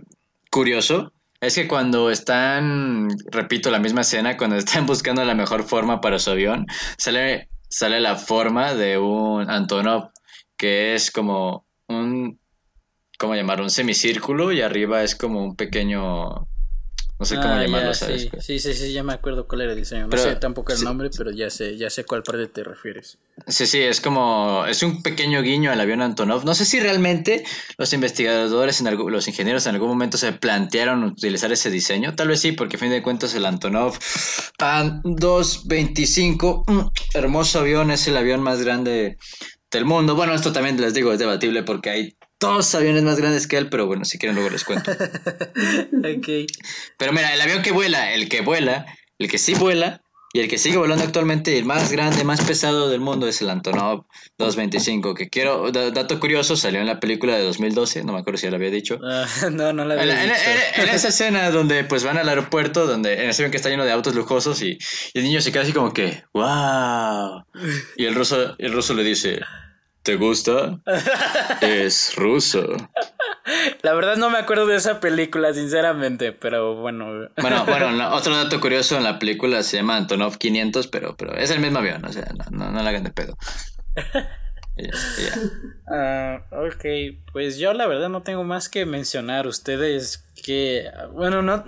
curioso, 0.52 1.12
es 1.40 1.56
que 1.56 1.68
cuando 1.68 2.12
están, 2.12 3.08
repito, 3.32 3.72
la 3.72 3.80
misma 3.80 4.02
escena, 4.02 4.38
cuando 4.38 4.58
están 4.58 4.86
buscando 4.86 5.26
la 5.26 5.34
mejor 5.34 5.64
forma 5.68 6.02
para 6.02 6.20
su 6.20 6.30
avión, 6.30 6.68
sale, 7.00 7.50
sale 7.72 8.02
la 8.02 8.18
forma 8.18 8.76
de 8.76 8.98
un 8.98 9.50
Antonov, 9.50 10.12
que 10.58 10.94
es 10.94 11.10
como 11.10 11.66
un, 11.88 12.40
¿cómo 13.18 13.34
llamarlo? 13.34 13.64
Un 13.64 13.70
semicírculo 13.70 14.52
y 14.52 14.62
arriba 14.62 15.04
es 15.04 15.16
como 15.16 15.44
un 15.44 15.56
pequeño... 15.56 16.48
No 17.22 17.26
sé 17.28 17.36
cómo 17.36 17.50
Ah, 17.50 17.62
llamarlo, 17.62 17.90
ya, 17.90 17.94
¿sabes? 17.94 18.22
sí, 18.24 18.30
sí, 18.40 18.60
sí, 18.60 18.74
sí, 18.74 18.94
ya 18.94 19.04
me 19.04 19.14
acuerdo 19.14 19.48
cuál 19.48 19.62
era 19.62 19.74
el 19.74 19.78
diseño. 19.78 20.06
No 20.06 20.10
Pero- 20.10 20.24
sé 20.24 20.36
tampoco 20.38 20.72
el 20.72 20.80
sí. 20.80 20.86
nombre, 20.86 21.12
pero 21.16 21.30
ya 21.30 21.52
sé, 21.52 21.78
ya 21.78 21.92
sé 21.92 22.04
cuál 22.04 22.24
parte 22.24 22.48
te 22.48 22.64
refieres. 22.64 23.20
Sí, 23.46 23.68
sí, 23.68 23.80
es 23.80 24.02
como, 24.02 24.66
es 24.68 24.82
un 24.82 25.04
pequeño 25.04 25.44
guiño 25.44 25.72
al 25.72 25.80
avión 25.80 26.02
Antonov. 26.02 26.44
No 26.46 26.56
sé 26.56 26.66
si 26.66 26.80
realmente 26.80 27.44
los 27.78 27.94
investigadores, 27.94 28.82
en 28.82 28.98
los 29.12 29.28
ingenieros 29.28 29.68
en 29.68 29.76
algún 29.76 29.90
momento 29.90 30.18
se 30.18 30.32
plantearon 30.34 31.04
utilizar 31.04 31.52
ese 31.52 31.70
diseño. 31.70 32.16
Tal 32.16 32.28
vez 32.28 32.40
sí, 32.40 32.54
porque 32.54 32.78
a 32.78 32.80
fin 32.80 32.90
de 32.90 33.04
cuentas 33.04 33.36
el 33.36 33.46
Antonov 33.46 34.00
An 34.58 35.02
225, 35.04 36.64
mm, 36.68 36.80
hermoso 37.14 37.60
avión, 37.60 37.92
es 37.92 38.08
el 38.08 38.18
avión 38.18 38.42
más 38.42 38.64
grande 38.64 39.18
del 39.70 39.86
mundo. 39.86 40.16
Bueno, 40.16 40.34
esto 40.34 40.52
también 40.52 40.82
les 40.82 40.96
digo, 40.96 41.14
es 41.14 41.20
debatible 41.20 41.62
porque 41.62 41.90
hay 41.92 42.16
dos 42.42 42.76
aviones 42.76 43.04
más 43.04 43.18
grandes 43.18 43.48
que 43.48 43.58
él, 43.58 43.70
pero 43.70 43.86
bueno, 43.86 44.04
si 44.04 44.18
quieren 44.18 44.36
luego 44.36 44.50
les 44.50 44.66
cuento. 44.66 44.92
ok. 45.62 46.28
Pero 46.98 47.14
mira, 47.14 47.34
el 47.34 47.42
avión 47.42 47.62
que 47.62 47.72
vuela, 47.72 48.12
el 48.14 48.28
que 48.28 48.42
vuela, 48.42 48.86
el 49.20 49.30
que 49.30 49.38
sí 49.38 49.54
vuela 49.54 50.02
y 50.34 50.40
el 50.40 50.48
que 50.48 50.58
sigue 50.58 50.78
volando 50.78 51.04
actualmente, 51.04 51.58
el 51.58 51.66
más 51.66 51.92
grande, 51.92 52.24
más 52.24 52.40
pesado 52.42 52.90
del 52.90 53.02
mundo 53.02 53.28
es 53.28 53.42
el 53.42 53.50
Antonov 53.50 54.06
225, 54.38 55.14
que 55.14 55.28
quiero, 55.30 55.72
da- 55.74 55.92
dato 55.92 56.22
curioso, 56.22 56.56
salió 56.56 56.80
en 56.80 56.88
la 56.88 57.02
película 57.02 57.36
de 57.36 57.44
2012, 57.44 58.06
no 58.06 58.14
me 58.14 58.20
acuerdo 58.20 58.38
si 58.38 58.46
ya 58.46 58.50
lo 58.52 58.56
había 58.56 58.70
dicho. 58.72 58.98
Ah, 59.04 59.26
no, 59.52 59.74
no 59.74 59.84
la 59.84 59.96
había 60.02 60.24
en- 60.24 60.30
dicho. 60.30 60.42
en- 60.78 60.84
en 60.88 60.96
esa 60.96 61.10
escena 61.10 61.52
donde 61.52 61.84
pues 61.84 62.04
van 62.06 62.18
al 62.18 62.30
aeropuerto, 62.30 62.88
donde 62.88 63.14
en 63.24 63.30
ese 63.30 63.42
avión 63.44 63.52
que 63.52 63.58
está 63.58 63.70
lleno 63.70 63.84
de 63.84 63.92
autos 63.92 64.16
lujosos 64.16 64.62
y, 64.62 64.78
y 65.14 65.20
el 65.20 65.26
niño 65.26 65.42
se 65.42 65.52
queda 65.52 65.64
así 65.64 65.74
como 65.74 65.92
que, 65.94 66.24
wow. 66.34 67.44
Y 67.98 68.06
el 68.06 68.16
ruso, 68.16 68.56
el 68.58 68.72
ruso 68.72 68.94
le 68.94 69.04
dice, 69.04 69.38
¿te 70.04 70.16
gusta? 70.16 70.80
Es 71.62 72.16
ruso. 72.16 72.76
La 73.82 73.94
verdad 73.94 74.18
no 74.18 74.30
me 74.30 74.38
acuerdo 74.38 74.68
de 74.68 74.76
esa 74.76 75.00
película, 75.00 75.54
sinceramente, 75.54 76.32
pero 76.32 76.76
bueno. 76.76 77.30
Bueno, 77.42 77.66
bueno, 77.68 77.92
no, 77.92 78.14
otro 78.14 78.36
dato 78.36 78.60
curioso 78.60 78.98
en 78.98 79.04
la 79.04 79.20
película 79.20 79.64
se 79.64 79.78
llama 79.78 79.98
Antonov 79.98 80.38
500, 80.38 80.88
pero, 80.88 81.16
pero 81.18 81.36
es 81.36 81.50
el 81.52 81.60
mismo 81.60 81.80
avión, 81.80 82.06
o 82.06 82.12
sea, 82.12 82.32
no, 82.38 82.46
no, 82.58 82.72
no 82.72 82.84
la 82.84 82.90
hagan 82.90 83.04
de 83.04 83.12
pedo. 83.12 83.38
Y 84.78 84.84
ya, 84.84 84.92
y 85.18 85.24
ya. 85.26 85.36
Ah, 85.94 86.42
ok, 86.52 86.86
pues 87.34 87.58
yo 87.58 87.74
la 87.74 87.86
verdad 87.88 88.08
no 88.08 88.24
tengo 88.24 88.46
más 88.46 88.70
que 88.70 88.86
mencionar. 88.86 89.46
Ustedes 89.46 90.24
que, 90.42 90.90
bueno, 91.12 91.42
no... 91.42 91.66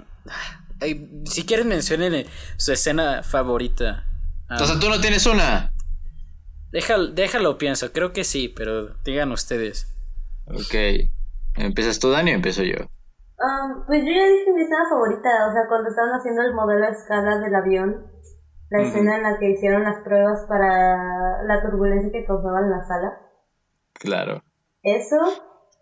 si 1.26 1.46
quieren 1.46 1.68
mencionen 1.68 2.26
su 2.56 2.72
escena 2.72 3.22
favorita. 3.24 4.06
O 4.50 4.66
sea, 4.66 4.80
tú 4.80 4.90
no 4.90 5.02
tienes 5.02 5.26
una. 5.26 5.74
Déjalo, 6.74 7.08
déjalo, 7.08 7.58
pienso, 7.58 7.94
creo 7.94 8.12
que 8.12 8.26
sí, 8.26 8.50
pero 8.50 8.96
digan 9.06 9.32
ustedes. 9.32 9.88
Ok. 10.48 11.10
¿Empiezas 11.56 12.00
tú, 12.00 12.10
Dani, 12.10 12.32
o 12.32 12.36
empiezo 12.36 12.64
yo? 12.64 12.78
Um, 13.40 13.86
pues 13.86 14.04
yo 14.04 14.12
ya 14.12 14.26
dije 14.26 14.52
mi 14.54 14.62
escena 14.62 14.90
favorita, 14.90 15.30
o 15.50 15.54
sea, 15.54 15.68
cuando 15.68 15.90
estaban 15.90 16.12
haciendo 16.12 16.42
el 16.42 16.54
modelo 16.54 16.86
a 16.86 16.90
escala 16.90 17.38
del 17.40 17.56
avión, 17.56 18.08
la 18.70 18.82
escena 18.82 19.18
en 19.18 19.24
la 19.24 19.38
que 19.38 19.52
hicieron 19.52 19.84
las 19.84 20.02
pruebas 20.02 20.46
para 20.48 21.44
la 21.44 21.62
turbulencia 21.62 22.12
que 22.12 22.26
causaban 22.26 22.72
las 22.72 22.90
alas. 22.90 23.22
Claro. 23.94 24.44
Eso, 24.82 25.18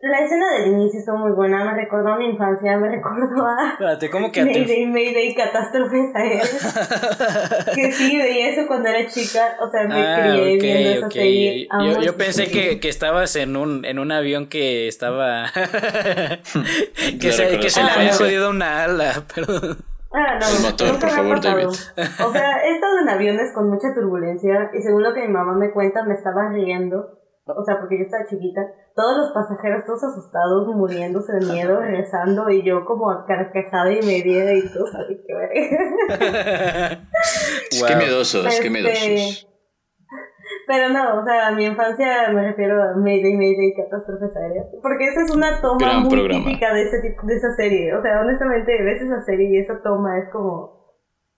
la 0.02 0.19
escena 0.19 0.52
del 0.53 0.73
inicio 0.73 0.99
estuvo 0.99 1.18
muy 1.18 1.32
buena, 1.32 1.64
me 1.64 1.76
recordó 1.76 2.14
a 2.14 2.18
mi 2.18 2.26
infancia, 2.30 2.78
me 2.78 2.90
recordó 2.95 3.45
a 3.45 3.72
Espérate, 3.73 4.10
¿cómo 4.10 4.32
que 4.32 4.44
te... 4.45 4.60
Mayday, 4.60 4.86
Mayday, 4.88 5.36
catástrofes 5.36 6.15
aéreas. 6.15 7.65
que 7.76 7.91
sí, 7.91 8.18
veía 8.18 8.49
eso 8.49 8.68
cuando 8.68 8.90
era 8.90 9.07
chica, 9.07 9.57
o 9.61 9.69
sea, 9.69 9.88
me 9.88 10.02
Ah, 10.02 10.19
crié 10.22 10.56
ok, 10.56 10.61
viendo 10.61 10.90
esa 10.91 11.06
ok. 11.07 11.14
serie. 11.14 11.68
Yo, 11.72 11.91
yo 11.94 11.99
esa 12.02 12.18
pensé 12.18 12.52
que, 12.52 12.80
que 12.80 12.90
estabas 12.90 13.36
en 13.36 13.56
un, 13.56 13.86
en 13.86 13.99
un 13.99 14.11
avión 14.11 14.48
que 14.48 14.88
estaba... 14.88 15.45
que 15.53 17.32
se, 17.32 17.60
que 17.60 17.69
se 17.69 17.84
le 17.84 17.90
había 17.91 18.14
jodido 18.14 18.49
una 18.49 18.84
ala, 18.86 19.23
perdón. 19.34 19.78
Ah, 20.14 20.38
no, 20.40 20.45
El 20.57 20.61
motor, 20.64 20.91
nunca 20.91 21.07
por 21.07 21.15
favor. 21.15 21.41
David. 21.41 21.68
O 21.68 22.32
sea, 22.34 22.57
he 22.65 22.73
estado 22.76 22.99
en 22.99 23.07
aviones 23.10 23.53
con 23.53 23.69
mucha 23.69 23.94
turbulencia 23.95 24.69
y 24.73 24.82
según 24.82 25.03
lo 25.03 25.14
que 25.14 25.22
mi 25.22 25.30
mamá 25.30 25.53
me 25.53 25.72
cuenta, 25.72 26.03
me 26.03 26.15
estaba 26.15 26.49
riendo. 26.49 27.20
O 27.46 27.64
sea, 27.64 27.80
porque 27.80 27.98
yo 27.98 28.04
estaba 28.06 28.26
chiquita. 28.26 28.62
Todos 28.96 29.18
los 29.18 29.32
pasajeros, 29.32 29.84
todos 29.86 30.04
asustados, 30.04 30.68
muriéndose 30.76 31.34
de 31.34 31.54
miedo, 31.54 31.80
regresando 31.80 32.50
y 32.50 32.64
yo 32.64 32.86
como 32.86 33.10
a 33.10 33.26
carcajada 33.26 33.92
y 33.92 34.02
media 34.06 34.54
y 34.54 34.62
todo. 34.72 34.86
Ay, 34.94 35.20
qué 35.26 35.34
verga. 35.34 37.02
Es 37.72 37.84
que 37.84 37.96
miedosos, 37.96 38.46
Este, 38.46 38.64
que 38.64 38.70
miedosos. 38.70 39.48
Pero 40.68 40.90
no, 40.90 41.20
o 41.20 41.26
sea, 41.26 41.48
a 41.48 41.52
mi 41.52 41.66
infancia 41.66 42.30
me 42.32 42.44
refiero 42.50 42.82
a 42.82 42.96
Mayday, 42.96 43.34
Mayday, 43.36 43.74
catástrofes 43.76 44.36
aéreas. 44.36 44.68
Porque 44.82 45.06
esa 45.06 45.24
es 45.24 45.32
una 45.32 45.60
toma 45.62 45.78
Gran 45.80 46.02
muy 46.04 46.12
programa. 46.12 46.46
típica 46.46 46.74
de, 46.74 46.84
ese 46.84 47.02
tipo, 47.02 47.26
de 47.26 47.36
esa 47.36 47.52
serie. 47.56 47.94
O 47.96 48.02
sea, 48.02 48.22
honestamente, 48.22 48.72
ves 48.84 49.02
esa 49.02 49.22
serie 49.24 49.50
y 49.50 49.58
esa 49.58 49.82
toma 49.82 50.20
es 50.20 50.30
como... 50.32 50.81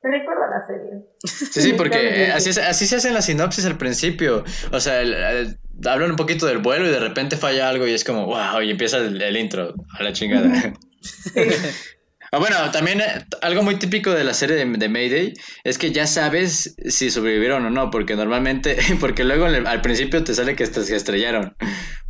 Te 0.04 0.10
recuerda 0.12 0.48
la 0.50 0.68
serie. 0.68 1.02
Sí, 1.24 1.62
sí, 1.62 1.74
porque 1.78 2.32
así, 2.32 2.50
es- 2.52 2.58
así 2.60 2.86
se 2.86 2.98
hacen 2.98 3.14
las 3.16 3.26
sinopsis 3.26 3.66
al 3.66 3.78
principio. 3.78 4.44
O 4.72 4.80
sea, 4.80 5.02
el- 5.02 5.14
el- 5.14 5.58
hablan 5.88 6.12
un 6.12 6.16
poquito 6.18 6.46
del 6.46 6.60
vuelo 6.60 6.86
y 6.86 6.92
de 6.92 7.00
repente 7.00 7.38
falla 7.38 7.70
algo 7.70 7.88
y 7.88 7.94
es 7.94 8.04
como, 8.04 8.26
wow, 8.28 8.62
y 8.62 8.70
empieza 8.70 8.98
el, 8.98 9.20
el 9.22 9.38
intro, 9.38 9.74
a 9.98 10.04
la 10.04 10.14
chingada. 10.14 10.48
Ah, 10.54 10.74
bueno, 12.40 12.56
también 12.72 13.02
eh, 13.02 13.26
algo 13.42 13.64
muy 13.64 13.76
típico 13.76 14.12
de 14.12 14.24
la 14.24 14.34
serie 14.34 14.56
de, 14.56 14.66
de 14.66 14.90
Mayday 14.90 15.34
es 15.64 15.78
que 15.78 15.92
ya 15.92 16.08
sabes 16.08 16.76
si 16.88 17.12
sobrevivieron 17.12 17.66
o 17.66 17.70
no, 17.70 17.92
porque 17.92 18.16
normalmente, 18.16 18.78
porque 19.00 19.24
luego 19.24 19.46
al 19.46 19.82
principio 19.82 20.24
te 20.24 20.34
sale 20.34 20.56
que 20.56 20.66
se 20.66 20.96
estrellaron, 20.96 21.56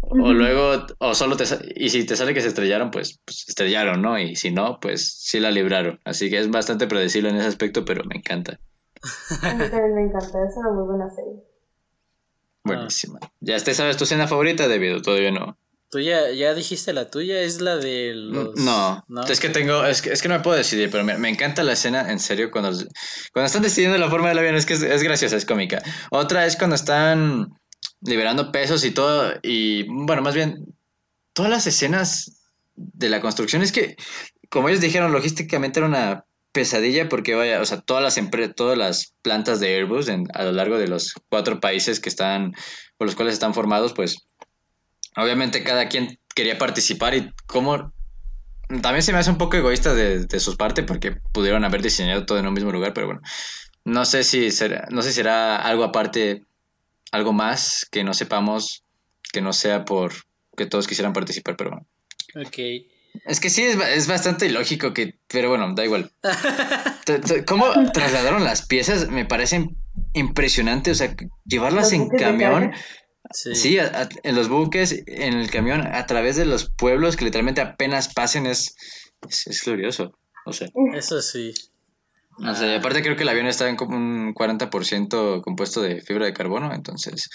o 0.02 0.34
luego, 0.34 0.86
o 1.00 1.16
solo 1.16 1.36
te 1.36 1.46
y 1.76 1.90
si 1.90 2.06
te 2.06 2.16
sale 2.16 2.34
que 2.34 2.42
se 2.42 2.50
estrellaron, 2.50 2.92
pues, 2.92 3.20
pues 3.26 3.46
estrellaron, 3.48 4.02
¿no? 4.02 4.20
Y 4.20 4.36
si 4.36 4.52
no, 4.52 4.80
pues 4.80 5.18
sí 5.20 5.40
la 5.40 5.52
libraron. 5.52 6.00
Así 6.06 6.30
que 6.30 6.40
es 6.40 6.50
bastante 6.50 6.88
predecible 6.88 7.30
en 7.30 7.38
ese 7.38 7.48
aspecto, 7.48 7.84
pero 7.84 8.04
me 8.06 8.16
encanta. 8.16 8.60
A 9.42 9.54
mí 9.56 9.70
también 9.70 9.96
me 9.96 10.02
encanta, 10.04 10.46
es 10.48 10.56
una 10.56 10.72
muy 10.72 10.86
buena 10.86 11.10
serie. 11.10 11.44
Buenísima. 12.64 13.20
¿Ya 13.42 13.58
te 13.60 13.74
sabes 13.74 13.98
tu 13.98 14.06
escena 14.06 14.28
favorita, 14.28 14.68
David? 14.68 15.02
Todavía 15.02 15.32
no. 15.32 15.58
¿Tú 15.94 16.00
ya, 16.00 16.32
ya 16.32 16.56
dijiste 16.56 16.92
la 16.92 17.12
tuya? 17.12 17.40
¿Es 17.42 17.62
la 17.62 17.78
de 17.78 18.14
los...? 18.16 18.56
No, 18.56 19.06
es 19.30 19.40
que 19.40 19.50
tengo, 19.50 19.86
es 19.86 20.02
que, 20.02 20.12
es 20.12 20.24
que 20.24 20.28
no 20.28 20.34
me 20.34 20.40
puedo 20.40 20.58
decidir, 20.58 20.90
pero 20.90 21.04
me, 21.04 21.20
me 21.20 21.30
encanta 21.30 21.62
la 21.62 21.74
escena, 21.74 22.12
en 22.12 22.20
serio, 22.20 22.50
cuando, 22.50 22.72
cuando 23.32 23.46
están 23.46 23.62
decidiendo 23.62 24.00
la 24.00 24.10
forma 24.10 24.30
del 24.30 24.40
avión, 24.40 24.56
es 24.56 24.66
que 24.66 24.74
es, 24.74 24.82
es 24.82 25.04
graciosa, 25.04 25.36
es 25.36 25.46
cómica. 25.46 25.84
Otra 26.10 26.48
es 26.48 26.56
cuando 26.58 26.76
están 26.76 27.50
liberando 28.02 28.52
pesos 28.52 28.84
y 28.86 28.90
todo, 28.90 29.34
y 29.44 29.84
bueno, 29.88 30.24
más 30.24 30.34
bien, 30.34 30.66
todas 31.32 31.52
las 31.52 31.68
escenas 31.68 32.42
de 32.74 33.10
la 33.10 33.22
construcción, 33.22 33.62
es 33.62 33.72
que 33.72 33.96
como 34.50 34.70
ellos 34.70 34.82
dijeron, 34.82 35.12
logísticamente 35.12 35.78
era 35.78 35.88
una 35.88 36.26
pesadilla 36.54 37.08
porque 37.08 37.36
vaya, 37.36 37.62
o 37.62 37.66
sea, 37.66 37.82
todas 37.82 38.02
las 38.02 38.56
todas 38.56 38.78
las 38.80 39.14
plantas 39.22 39.60
de 39.60 39.76
Airbus 39.76 40.08
a 40.10 40.44
lo 40.44 40.54
largo 40.54 40.80
de 40.80 40.88
los 40.88 41.14
cuatro 41.30 41.60
países 41.60 42.00
que 42.00 42.10
están, 42.10 42.54
por 42.98 43.06
los 43.06 43.16
cuales 43.16 43.34
están 43.34 43.54
formados, 43.54 43.94
pues 43.94 44.28
obviamente 45.16 45.64
cada 45.64 45.88
quien 45.90 46.20
quería 46.36 46.58
participar 46.58 47.16
y 47.16 47.32
como 47.46 47.94
también 48.82 49.04
se 49.04 49.14
me 49.14 49.20
hace 49.20 49.30
un 49.30 49.38
poco 49.38 49.58
egoísta 49.58 49.94
de, 49.94 50.26
de 50.26 50.40
su 50.40 50.58
parte 50.58 50.84
porque 50.84 51.12
pudieron 51.32 51.64
haber 51.64 51.82
diseñado 51.82 52.26
todo 52.26 52.40
en 52.40 52.48
un 52.48 52.54
mismo 52.54 52.72
lugar, 52.72 52.94
pero 52.94 53.08
bueno, 53.08 53.22
no 53.86 54.06
sé 54.06 54.24
si 54.24 54.52
será, 54.52 54.88
no 54.90 55.02
sé 55.02 55.10
si 55.10 55.16
será 55.16 55.58
algo 55.58 55.84
aparte, 55.84 56.46
algo 57.12 57.34
más 57.34 57.86
que 57.92 58.04
no 58.04 58.14
sepamos, 58.14 58.84
que 59.32 59.42
no 59.42 59.54
sea 59.54 59.86
por 59.86 60.14
que 60.56 60.66
todos 60.66 60.88
quisieran 60.88 61.14
participar, 61.14 61.56
pero 61.58 61.72
bueno. 61.72 61.88
Ok. 62.48 62.58
Es 63.26 63.40
que 63.40 63.50
sí, 63.50 63.64
es, 63.64 63.78
es 63.78 64.08
bastante 64.08 64.48
ilógico 64.48 64.94
que, 64.94 65.20
pero 65.28 65.50
bueno, 65.50 65.74
da 65.76 65.86
igual. 65.86 66.12
¿Cómo 67.48 67.68
trasladaron 67.94 68.44
las 68.44 68.66
piezas? 68.66 69.10
Me 69.10 69.26
parecen 69.26 69.78
impresionante, 70.14 70.92
o 70.92 70.96
sea, 70.96 71.16
llevarlas 71.46 71.92
en 71.94 72.10
camión. 72.10 72.72
Sí, 73.34 73.78
en 73.78 74.36
los 74.36 74.50
buques, 74.50 75.04
en 75.08 75.34
el 75.34 75.50
camión, 75.50 75.82
a 75.82 76.06
través 76.06 76.36
de 76.36 76.46
los 76.46 76.70
pueblos 76.70 77.16
que 77.16 77.26
literalmente 77.26 77.62
apenas 77.62 78.14
pasen 78.14 78.46
es, 78.46 78.76
es, 79.28 79.64
glorioso. 79.66 80.18
O 80.46 80.54
sea. 80.54 80.68
Eso 80.94 81.22
sí. 81.22 81.54
O 82.38 82.54
sea, 82.54 82.74
y 82.74 82.76
aparte 82.76 83.02
creo 83.02 83.16
que 83.16 83.24
el 83.24 83.30
avión 83.30 83.48
está 83.48 83.70
en 83.70 83.76
como 83.76 83.96
un 83.96 84.34
40% 84.34 85.42
compuesto 85.42 85.82
de 85.82 86.02
fibra 86.02 86.26
de 86.26 86.34
carbono, 86.34 86.74
entonces, 86.74 87.30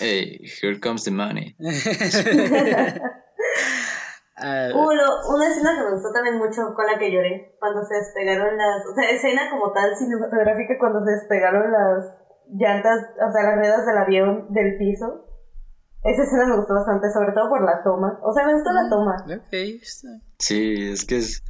hey, 0.00 0.40
here 0.60 0.78
comes 0.80 1.04
the 1.04 1.10
money. 1.10 1.56
Uh, 4.42 4.72
una 4.72 5.48
escena 5.48 5.76
que 5.76 5.84
me 5.84 5.92
gustó 5.92 6.12
también 6.14 6.38
mucho 6.38 6.72
con 6.74 6.86
la 6.86 6.98
que 6.98 7.12
lloré, 7.12 7.56
cuando 7.60 7.84
se 7.84 7.94
despegaron 7.94 8.56
las, 8.56 8.86
o 8.86 8.94
sea, 8.94 9.10
escena 9.10 9.50
como 9.50 9.70
tal 9.72 9.94
cinematográfica 9.94 10.78
cuando 10.78 11.04
se 11.04 11.12
despegaron 11.12 11.70
las 11.70 12.14
llantas, 12.48 13.04
o 13.20 13.30
sea, 13.30 13.42
las 13.42 13.56
ruedas 13.56 13.84
del 13.84 13.98
avión 13.98 14.46
del 14.48 14.78
piso. 14.78 15.26
Esa 16.02 16.22
escena 16.22 16.46
me 16.46 16.56
gustó 16.56 16.74
bastante, 16.74 17.10
sobre 17.10 17.32
todo 17.32 17.48
por 17.50 17.62
la 17.62 17.82
toma. 17.82 18.18
O 18.22 18.32
sea, 18.32 18.46
me 18.46 18.54
gustó 18.54 18.70
la 18.72 18.88
toma. 18.88 19.16
Sí, 20.38 20.90
es 20.92 21.04
que 21.04 21.18
es, 21.18 21.44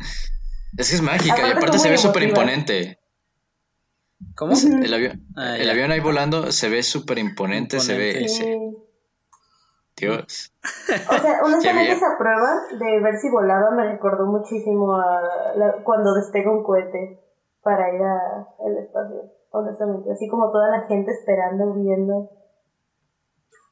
es 0.77 0.90
que 0.90 0.97
es 0.97 1.02
mágica 1.02 1.48
y 1.48 1.52
aparte 1.52 1.78
se 1.78 1.90
ve 1.90 1.98
súper 1.98 2.24
imponente. 2.24 2.98
¿Cómo? 4.36 4.52
El 4.52 4.93
avión, 4.93 5.27
ah, 5.36 5.56
el 5.56 5.70
avión 5.70 5.93
ahí 5.93 6.01
volando 6.01 6.52
se 6.52 6.68
ve 6.68 6.82
súper 6.82 7.18
imponente, 7.18 7.81
se 7.81 7.97
ve... 7.97 8.27
Dios. 9.97 10.52
O 11.10 11.18
sea, 11.18 11.40
honestamente 11.44 11.93
esa 11.93 12.16
prueba 12.18 12.62
de 12.78 13.01
ver 13.01 13.18
si 13.18 13.28
volaba 13.31 13.70
me 13.70 13.93
recordó 13.93 14.27
muchísimo 14.27 14.94
a 14.94 15.20
cuando 15.85 16.14
despega 16.14 16.51
un 16.51 16.62
cohete 16.62 17.20
para 17.62 17.94
ir 17.94 18.01
al 18.02 18.78
espacio, 18.78 19.31
honestamente. 19.51 20.10
Así 20.10 20.27
como 20.28 20.51
toda 20.51 20.70
la 20.70 20.86
gente 20.86 21.12
esperando, 21.12 21.74
viendo. 21.74 22.31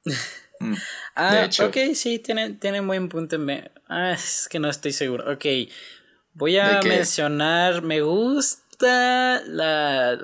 Mm, 0.60 0.74
ah, 1.16 1.48
ok, 1.64 1.76
sí, 1.94 2.18
tiene, 2.18 2.50
tiene 2.54 2.80
buen 2.80 3.08
punto. 3.08 3.38
Me, 3.38 3.70
ah, 3.88 4.12
es 4.12 4.48
que 4.50 4.58
no 4.58 4.68
estoy 4.68 4.92
seguro. 4.92 5.32
Ok, 5.32 5.44
voy 6.34 6.58
a 6.58 6.80
mencionar, 6.82 7.82
me 7.82 8.00
gusta 8.00 9.42
la, 9.46 10.18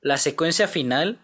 la 0.00 0.16
secuencia 0.16 0.68
final, 0.68 1.18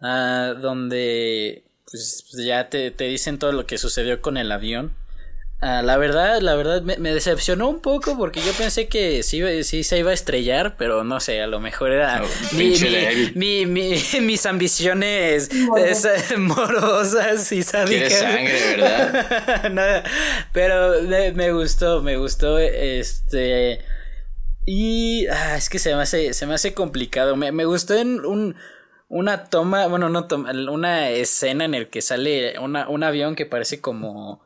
ah, 0.00 0.54
donde 0.60 1.64
pues 1.90 2.24
ya 2.34 2.70
te, 2.70 2.90
te, 2.90 3.04
dicen 3.04 3.38
todo 3.38 3.52
lo 3.52 3.66
que 3.66 3.78
sucedió 3.78 4.20
con 4.22 4.36
el 4.36 4.50
avión. 4.50 4.94
Ah, 5.64 5.80
la 5.80 5.96
verdad, 5.96 6.40
la 6.40 6.56
verdad 6.56 6.82
me, 6.82 6.96
decepcionó 7.14 7.68
un 7.68 7.78
poco 7.78 8.18
porque 8.18 8.40
yo 8.40 8.52
pensé 8.52 8.88
que 8.88 9.22
sí, 9.22 9.62
sí 9.62 9.84
se 9.84 9.98
iba 9.98 10.10
a 10.10 10.12
estrellar, 10.12 10.74
pero 10.76 11.04
no 11.04 11.20
sé, 11.20 11.40
a 11.40 11.46
lo 11.46 11.60
mejor 11.60 11.92
era 11.92 12.20
mi, 12.50 13.64
mi, 13.66 13.94
mis 14.22 14.46
ambiciones 14.46 15.50
morosas 16.36 17.52
y 17.52 17.62
sádicas. 17.62 18.12
sangre, 18.12 18.76
¿verdad? 18.76 20.04
pero 20.52 21.00
me, 21.32 21.52
gustó, 21.52 22.02
me 22.02 22.16
gustó 22.16 22.58
este... 22.58 23.84
Y 24.66 25.28
ah, 25.28 25.56
es 25.56 25.70
que 25.70 25.78
se 25.78 25.94
me 25.94 26.02
hace, 26.02 26.34
se 26.34 26.44
me 26.44 26.54
hace 26.54 26.74
complicado. 26.74 27.36
Me, 27.36 27.52
me 27.52 27.66
gustó 27.66 27.94
en 27.94 28.24
un, 28.24 28.56
una 29.08 29.44
toma, 29.44 29.86
bueno, 29.86 30.08
no 30.08 30.26
toma, 30.26 30.50
una 30.50 31.10
escena 31.10 31.66
en 31.66 31.74
el 31.74 31.88
que 31.88 32.02
sale 32.02 32.58
una, 32.58 32.88
un 32.88 33.04
avión 33.04 33.36
que 33.36 33.46
parece 33.46 33.80
como 33.80 34.42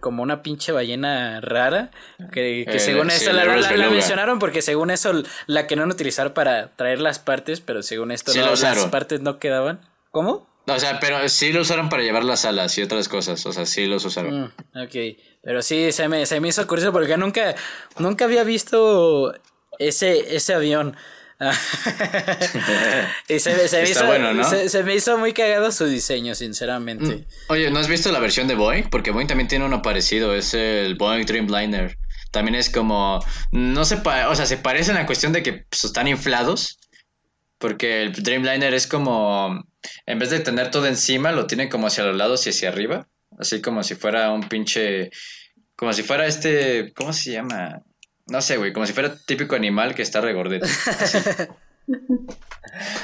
como 0.00 0.22
una 0.22 0.42
pinche 0.42 0.72
ballena 0.72 1.40
rara 1.40 1.90
que, 2.32 2.64
que 2.68 2.76
eh, 2.76 2.80
según 2.80 3.10
eso 3.10 3.32
la, 3.32 3.44
mencionaron 3.90 4.38
porque 4.38 4.62
según 4.62 4.90
eso 4.90 5.12
la 5.46 5.66
que 5.66 5.76
no 5.76 5.84
utilizar 5.84 6.34
para 6.34 6.68
traer 6.76 7.00
las 7.00 7.18
partes 7.18 7.60
pero 7.60 7.82
según 7.82 8.10
esto 8.10 8.32
las 8.34 8.86
partes 8.86 9.20
no 9.20 9.38
quedaban. 9.38 9.80
¿cómo? 10.10 10.48
o 10.66 10.78
sea 10.78 10.98
pero 11.00 11.28
sí 11.28 11.52
lo 11.52 11.60
usaron 11.60 11.88
para 11.88 12.02
llevar 12.02 12.24
las 12.24 12.44
alas 12.44 12.76
y 12.78 12.82
otras 12.82 13.08
cosas 13.08 13.44
o 13.46 13.52
sea 13.52 13.64
sí 13.64 13.86
los 13.86 14.04
usaron. 14.04 14.42
Mm, 14.42 14.78
ok 14.82 15.18
pero 15.42 15.62
sí 15.62 15.92
se 15.92 16.08
me, 16.08 16.26
se 16.26 16.40
me 16.40 16.48
hizo 16.48 16.66
curioso 16.66 16.92
porque 16.92 17.16
nunca 17.16 17.54
nunca 17.98 18.24
había 18.24 18.44
visto 18.44 19.34
ese 19.78 20.34
ese 20.34 20.54
avión 20.54 20.96
y 23.28 23.38
se, 23.40 23.54
me 23.56 23.64
hizo, 23.64 24.68
se, 24.68 24.82
me 24.82 24.94
hizo 24.94 25.16
muy 25.16 25.32
cagado 25.32 25.72
su 25.72 25.86
diseño, 25.86 26.34
sinceramente. 26.34 27.16
Mm. 27.16 27.24
Oye, 27.48 27.70
¿no 27.70 27.78
has 27.78 27.88
visto 27.88 28.12
la 28.12 28.20
versión 28.20 28.46
de 28.46 28.54
Boeing? 28.54 28.90
Porque 28.90 29.10
Boeing 29.10 29.26
también 29.26 29.48
tiene 29.48 29.64
uno 29.64 29.80
parecido, 29.80 30.34
es 30.34 30.52
el 30.52 30.96
Boeing 30.96 31.24
Dreamliner. 31.24 31.96
También 32.30 32.56
es 32.56 32.68
como, 32.68 33.24
no 33.52 33.84
se, 33.86 33.96
o 33.96 34.34
sea, 34.34 34.44
se 34.44 34.58
parecen 34.58 34.98
a 34.98 35.06
cuestión 35.06 35.32
de 35.32 35.42
que 35.42 35.64
pues, 35.68 35.84
están 35.84 36.08
inflados, 36.08 36.78
porque 37.56 38.02
el 38.02 38.12
Dreamliner 38.12 38.74
es 38.74 38.86
como, 38.86 39.64
en 40.04 40.18
vez 40.18 40.28
de 40.28 40.40
tener 40.40 40.70
todo 40.70 40.86
encima, 40.86 41.32
lo 41.32 41.46
tiene 41.46 41.70
como 41.70 41.86
hacia 41.86 42.04
los 42.04 42.16
lados 42.16 42.46
y 42.46 42.50
hacia 42.50 42.68
arriba, 42.68 43.08
así 43.38 43.62
como 43.62 43.82
si 43.82 43.94
fuera 43.94 44.30
un 44.30 44.46
pinche, 44.46 45.10
como 45.74 45.94
si 45.94 46.02
fuera 46.02 46.26
este, 46.26 46.92
¿cómo 46.94 47.14
se 47.14 47.32
llama? 47.32 47.82
No 48.30 48.40
sé, 48.40 48.56
güey, 48.56 48.72
como 48.72 48.86
si 48.86 48.92
fuera 48.92 49.14
típico 49.26 49.56
animal 49.56 49.94
que 49.94 50.02
está 50.02 50.20
regordito. 50.20 50.66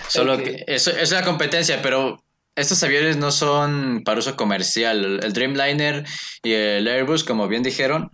Solo 0.08 0.38
que 0.38 0.64
eso, 0.66 0.90
es 0.92 1.10
la 1.10 1.24
competencia, 1.24 1.82
pero 1.82 2.22
estos 2.54 2.82
aviones 2.82 3.16
no 3.16 3.30
son 3.30 4.02
para 4.04 4.20
uso 4.20 4.36
comercial. 4.36 5.20
El 5.22 5.32
Dreamliner 5.32 6.04
y 6.42 6.52
el 6.52 6.86
Airbus, 6.88 7.24
como 7.24 7.48
bien 7.48 7.62
dijeron, 7.62 8.10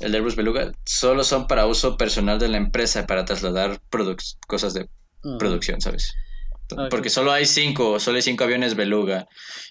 el 0.00 0.14
Airbus 0.14 0.36
Beluga, 0.36 0.72
solo 0.84 1.24
son 1.24 1.46
para 1.46 1.66
uso 1.66 1.96
personal 1.96 2.38
de 2.38 2.48
la 2.48 2.58
empresa, 2.58 3.06
para 3.06 3.24
trasladar 3.24 3.80
cosas 4.46 4.74
de 4.74 4.88
producción, 5.38 5.80
¿sabes? 5.80 6.14
Porque 6.90 7.10
solo 7.10 7.32
hay 7.32 7.46
cinco, 7.46 8.00
solo 8.00 8.16
hay 8.16 8.22
cinco 8.22 8.44
aviones 8.44 8.74
Beluga. 8.74 9.28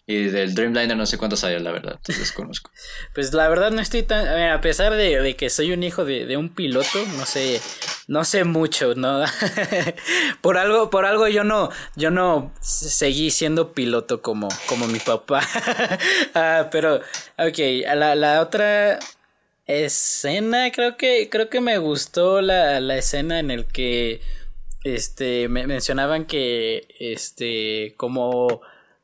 Y 0.07 0.25
del 0.25 0.53
Dreamliner 0.53 0.95
no 0.95 1.07
sé 1.07 1.17
cuántos 1.17 1.43
hay, 1.43 1.59
la 1.59 1.71
verdad, 1.71 1.99
desconozco. 2.07 2.69
pues 3.15 3.33
la 3.33 3.47
verdad 3.47 3.71
no 3.71 3.81
estoy 3.81 4.03
tan... 4.03 4.27
A 4.51 4.61
pesar 4.61 4.93
de, 4.93 5.35
que 5.35 5.49
soy 5.49 5.71
un 5.71 5.81
hijo 5.81 6.05
de, 6.05 6.37
un 6.37 6.49
piloto, 6.53 7.03
no 7.17 7.25
sé, 7.25 7.59
no 8.07 8.23
sé 8.23 8.43
mucho, 8.43 8.93
¿no? 8.93 9.23
por 10.41 10.57
algo, 10.59 10.91
por 10.91 11.05
algo 11.05 11.27
yo 11.27 11.43
no, 11.43 11.71
yo 11.95 12.11
no 12.11 12.53
seguí 12.61 13.31
siendo 13.31 13.73
piloto 13.73 14.21
como, 14.21 14.47
como 14.67 14.87
mi 14.87 14.99
papá. 14.99 15.41
Ah, 16.33 16.67
pero, 16.71 16.97
ok, 17.37 17.57
la, 17.95 18.15
la 18.15 18.41
otra 18.41 18.99
escena, 19.67 20.71
creo 20.71 20.97
que, 20.97 21.29
creo 21.29 21.49
que 21.49 21.61
me 21.61 21.77
gustó 21.77 22.41
la, 22.41 22.79
la 22.79 22.97
escena 22.97 23.39
en 23.39 23.51
el 23.51 23.65
que 23.65 24.21
este 24.85 25.49
me 25.49 25.65
mencionaban 25.65 26.25
que 26.25 26.87
este 26.99 27.95
como 27.97 28.61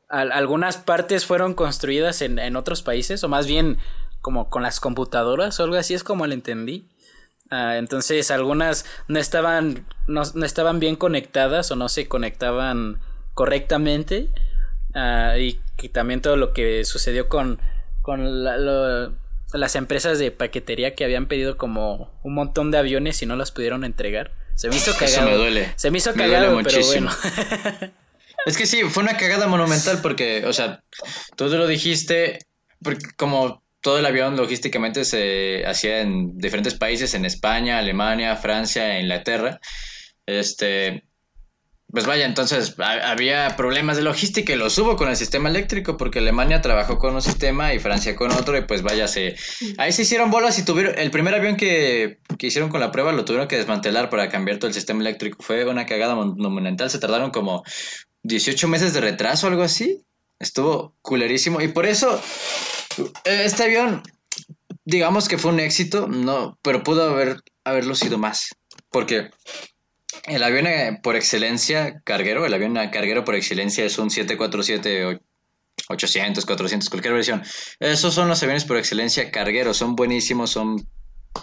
algunas 0.08 0.76
partes 0.76 1.26
fueron 1.26 1.54
construidas 1.54 2.22
en, 2.22 2.38
en, 2.38 2.54
otros 2.54 2.82
países 2.82 3.24
o 3.24 3.28
más 3.28 3.46
bien 3.46 3.78
como 4.20 4.48
con 4.48 4.62
las 4.62 4.78
computadoras 4.78 5.58
o 5.58 5.64
algo 5.64 5.76
así 5.76 5.94
es 5.94 6.04
como 6.04 6.26
lo 6.26 6.34
entendí. 6.34 6.86
Ah, 7.50 7.78
entonces 7.78 8.30
algunas 8.30 8.86
no 9.08 9.18
estaban 9.18 9.86
no, 10.06 10.22
estaban 10.22 10.78
bien 10.78 10.96
conectadas 10.96 11.70
o 11.72 11.76
no 11.76 11.88
se 11.88 12.08
conectaban 12.08 13.00
correctamente. 13.34 14.28
Ah, 14.94 15.36
y, 15.38 15.60
también 15.92 16.20
todo 16.20 16.36
lo 16.36 16.52
que 16.52 16.84
sucedió 16.84 17.28
con 17.28 17.58
con 18.02 18.44
las 18.44 19.74
empresas 19.74 20.20
de 20.20 20.30
paquetería 20.30 20.94
que 20.94 21.04
habían 21.04 21.26
pedido 21.26 21.56
como 21.56 22.12
un 22.22 22.34
montón 22.34 22.70
de 22.70 22.78
aviones 22.78 23.20
y 23.22 23.26
no 23.26 23.34
las 23.34 23.50
pudieron 23.50 23.82
entregar 23.82 24.30
se 24.54 24.68
me 24.68 24.76
hizo 24.76 24.94
cagado. 24.96 25.28
me 25.28 25.36
duele. 25.36 25.72
Se 25.76 25.90
me 25.90 25.98
hizo 25.98 26.14
cagado, 26.14 26.60
pero 26.62 26.86
bueno. 26.86 27.10
es 28.46 28.56
que 28.56 28.66
sí, 28.66 28.82
fue 28.84 29.02
una 29.02 29.16
cagada 29.16 29.46
monumental 29.46 30.00
porque, 30.02 30.44
o 30.46 30.52
sea, 30.52 30.82
tú 31.36 31.48
lo 31.48 31.66
dijiste, 31.66 32.38
porque 32.82 33.06
como 33.16 33.62
todo 33.80 33.98
el 33.98 34.06
avión 34.06 34.36
logísticamente 34.36 35.04
se 35.04 35.64
hacía 35.66 36.00
en 36.00 36.38
diferentes 36.38 36.74
países, 36.74 37.14
en 37.14 37.24
España, 37.24 37.78
Alemania, 37.78 38.36
Francia, 38.36 39.00
Inglaterra, 39.00 39.60
este, 40.26 41.04
pues 41.92 42.06
vaya, 42.06 42.24
entonces 42.24 42.74
había 42.78 43.54
problemas 43.54 43.98
de 43.98 44.02
logística 44.02 44.54
y 44.54 44.56
los 44.56 44.78
hubo 44.78 44.96
con 44.96 45.10
el 45.10 45.16
sistema 45.16 45.50
eléctrico 45.50 45.98
porque 45.98 46.20
Alemania 46.20 46.62
trabajó 46.62 46.98
con 46.98 47.14
un 47.14 47.20
sistema 47.20 47.74
y 47.74 47.80
Francia 47.80 48.16
con 48.16 48.32
otro 48.32 48.56
y 48.56 48.62
pues 48.62 48.82
vaya, 48.82 49.06
se, 49.06 49.36
ahí 49.76 49.92
se 49.92 50.02
hicieron 50.02 50.30
bolas 50.30 50.58
y 50.58 50.64
tuvieron, 50.64 50.98
el 50.98 51.10
primer 51.10 51.34
avión 51.34 51.56
que, 51.56 52.18
que 52.38 52.46
hicieron 52.46 52.70
con 52.70 52.80
la 52.80 52.90
prueba 52.90 53.12
lo 53.12 53.26
tuvieron 53.26 53.46
que 53.46 53.58
desmantelar 53.58 54.08
para 54.08 54.30
cambiar 54.30 54.56
todo 54.56 54.68
el 54.68 54.74
sistema 54.74 55.00
eléctrico. 55.00 55.42
Fue 55.42 55.66
una 55.66 55.84
cagada 55.84 56.14
monumental, 56.14 56.88
se 56.88 56.98
tardaron 56.98 57.30
como 57.30 57.62
18 58.22 58.68
meses 58.68 58.94
de 58.94 59.02
retraso 59.02 59.46
algo 59.46 59.62
así. 59.62 60.02
Estuvo 60.38 60.94
culerísimo 61.02 61.60
y 61.60 61.68
por 61.68 61.84
eso 61.84 62.20
este 63.24 63.64
avión, 63.64 64.02
digamos 64.86 65.28
que 65.28 65.36
fue 65.36 65.52
un 65.52 65.60
éxito, 65.60 66.08
no, 66.08 66.58
pero 66.62 66.82
pudo 66.82 67.10
haber, 67.10 67.42
haberlo 67.64 67.94
sido 67.94 68.16
más 68.16 68.56
porque 68.92 69.30
el 70.24 70.42
avión 70.42 70.66
eh, 70.66 71.00
por 71.02 71.16
excelencia 71.16 72.00
carguero, 72.04 72.46
el 72.46 72.54
avión 72.54 72.74
carguero 72.90 73.24
por 73.24 73.34
excelencia 73.34 73.84
es 73.84 73.98
un 73.98 74.10
747 74.10 75.20
800, 75.88 76.46
400, 76.46 76.90
cualquier 76.90 77.14
versión. 77.14 77.42
Esos 77.80 78.14
son 78.14 78.28
los 78.28 78.42
aviones 78.42 78.64
por 78.64 78.76
excelencia 78.76 79.30
cargueros, 79.30 79.76
son 79.76 79.96
buenísimos, 79.96 80.50
son 80.50 80.86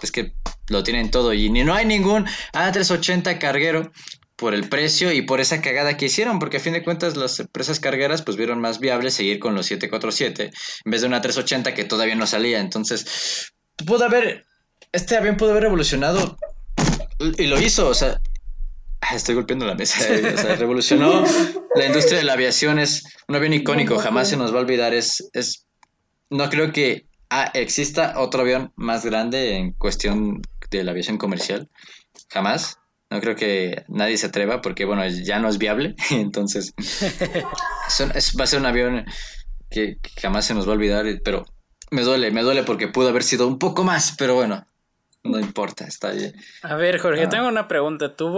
es 0.02 0.12
que 0.12 0.32
lo 0.68 0.82
tienen 0.82 1.10
todo 1.10 1.34
y 1.34 1.50
ni 1.50 1.64
no 1.64 1.74
hay 1.74 1.84
ningún 1.84 2.26
A380 2.52 3.38
carguero 3.38 3.90
por 4.36 4.54
el 4.54 4.68
precio 4.68 5.12
y 5.12 5.22
por 5.22 5.40
esa 5.40 5.60
cagada 5.60 5.96
que 5.96 6.06
hicieron, 6.06 6.38
porque 6.38 6.56
a 6.56 6.60
fin 6.60 6.72
de 6.72 6.82
cuentas 6.82 7.16
las 7.16 7.40
empresas 7.40 7.80
cargueras 7.80 8.22
pues 8.22 8.36
vieron 8.36 8.60
más 8.60 8.78
viable 8.78 9.10
seguir 9.10 9.38
con 9.38 9.54
los 9.54 9.66
747 9.66 10.50
en 10.84 10.90
vez 10.90 11.00
de 11.02 11.06
una 11.06 11.20
380 11.20 11.74
que 11.74 11.84
todavía 11.84 12.14
no 12.14 12.26
salía, 12.26 12.60
entonces 12.60 13.52
pudo 13.84 14.04
haber 14.04 14.46
este 14.92 15.16
avión 15.16 15.36
pudo 15.36 15.50
haber 15.50 15.64
evolucionado 15.64 16.38
y 17.36 17.46
lo 17.46 17.60
hizo, 17.60 17.88
o 17.88 17.94
sea, 17.94 18.20
estoy 19.14 19.34
golpeando 19.34 19.66
la 19.66 19.74
mesa. 19.74 20.06
Eh, 20.14 20.34
o 20.34 20.38
sea, 20.38 20.56
revolucionó 20.56 21.24
la 21.74 21.86
industria 21.86 22.18
de 22.18 22.24
la 22.24 22.34
aviación. 22.34 22.78
Es 22.78 23.04
un 23.28 23.36
avión 23.36 23.52
icónico, 23.52 23.98
jamás 23.98 24.28
se 24.28 24.36
nos 24.36 24.52
va 24.52 24.58
a 24.58 24.62
olvidar. 24.62 24.94
Es, 24.94 25.28
es, 25.32 25.66
no 26.28 26.48
creo 26.50 26.72
que 26.72 27.06
ah, 27.30 27.50
exista 27.54 28.14
otro 28.18 28.42
avión 28.42 28.72
más 28.76 29.04
grande 29.04 29.56
en 29.56 29.72
cuestión 29.72 30.42
de 30.70 30.84
la 30.84 30.92
aviación 30.92 31.18
comercial. 31.18 31.68
Jamás. 32.28 32.76
No 33.12 33.20
creo 33.20 33.34
que 33.34 33.84
nadie 33.88 34.16
se 34.16 34.26
atreva 34.26 34.60
porque, 34.60 34.84
bueno, 34.84 35.06
ya 35.08 35.40
no 35.40 35.48
es 35.48 35.58
viable. 35.58 35.96
Entonces, 36.10 36.74
va 38.38 38.44
a 38.44 38.46
ser 38.46 38.60
un 38.60 38.66
avión 38.66 39.04
que, 39.68 39.96
que 40.00 40.20
jamás 40.20 40.46
se 40.46 40.54
nos 40.54 40.66
va 40.66 40.72
a 40.72 40.74
olvidar. 40.74 41.06
Pero 41.24 41.44
me 41.90 42.02
duele, 42.02 42.30
me 42.30 42.42
duele 42.42 42.62
porque 42.62 42.86
pudo 42.86 43.08
haber 43.08 43.24
sido 43.24 43.48
un 43.48 43.58
poco 43.58 43.82
más. 43.82 44.14
Pero 44.16 44.36
bueno, 44.36 44.64
no 45.22 45.38
importa, 45.38 45.84
está 45.84 46.12
bien. 46.12 46.34
A 46.62 46.76
ver, 46.76 46.98
Jorge, 46.98 47.24
ah. 47.24 47.28
tengo 47.28 47.48
una 47.48 47.68
pregunta. 47.68 48.16
¿Tú 48.16 48.30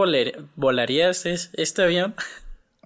volarías 0.56 1.26
este 1.26 1.82
avión? 1.82 2.14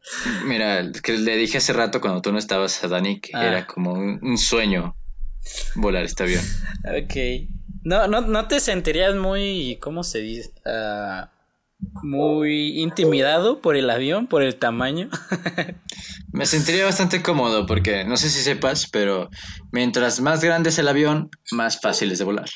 Mira, 0.44 0.90
que 1.02 1.12
le 1.12 1.36
dije 1.36 1.59
hace 1.59 1.73
rato 1.73 2.01
cuando 2.01 2.23
tú 2.23 2.32
no 2.32 2.39
estabas 2.39 2.82
a 2.85 2.89
Dani 2.89 3.20
que 3.20 3.32
ah. 3.35 3.47
era 3.47 3.66
como 3.66 3.93
un, 3.93 4.39
sueño 4.39 4.97
volar 5.74 6.05
este 6.05 6.24
avión. 6.24 6.44
Ok. 6.85 7.48
No, 7.82 8.06
no, 8.09 8.20
no 8.20 8.48
te 8.48 8.60
sentirías 8.60 9.14
muy, 9.14 9.78
¿cómo 9.81 10.02
se 10.02 10.18
dice? 10.20 10.51
Uh, 10.64 11.27
muy 12.02 12.81
intimidado 12.81 13.60
por 13.60 13.77
el 13.77 13.89
avión, 13.90 14.27
por 14.27 14.43
el 14.43 14.56
tamaño. 14.56 15.09
Me 16.32 16.47
sentiría 16.47 16.85
bastante 16.85 17.23
cómodo 17.23 17.66
porque 17.66 18.05
no 18.05 18.16
sé 18.16 18.31
si 18.31 18.43
sepas, 18.43 18.86
pero 18.86 19.31
mientras 19.73 20.20
más 20.20 20.43
grande 20.43 20.70
es 20.70 20.78
el 20.78 20.89
avión, 20.89 21.31
más 21.52 21.81
fácil 21.81 22.12
es 22.12 22.18
de 22.18 22.24
volar. 22.24 22.48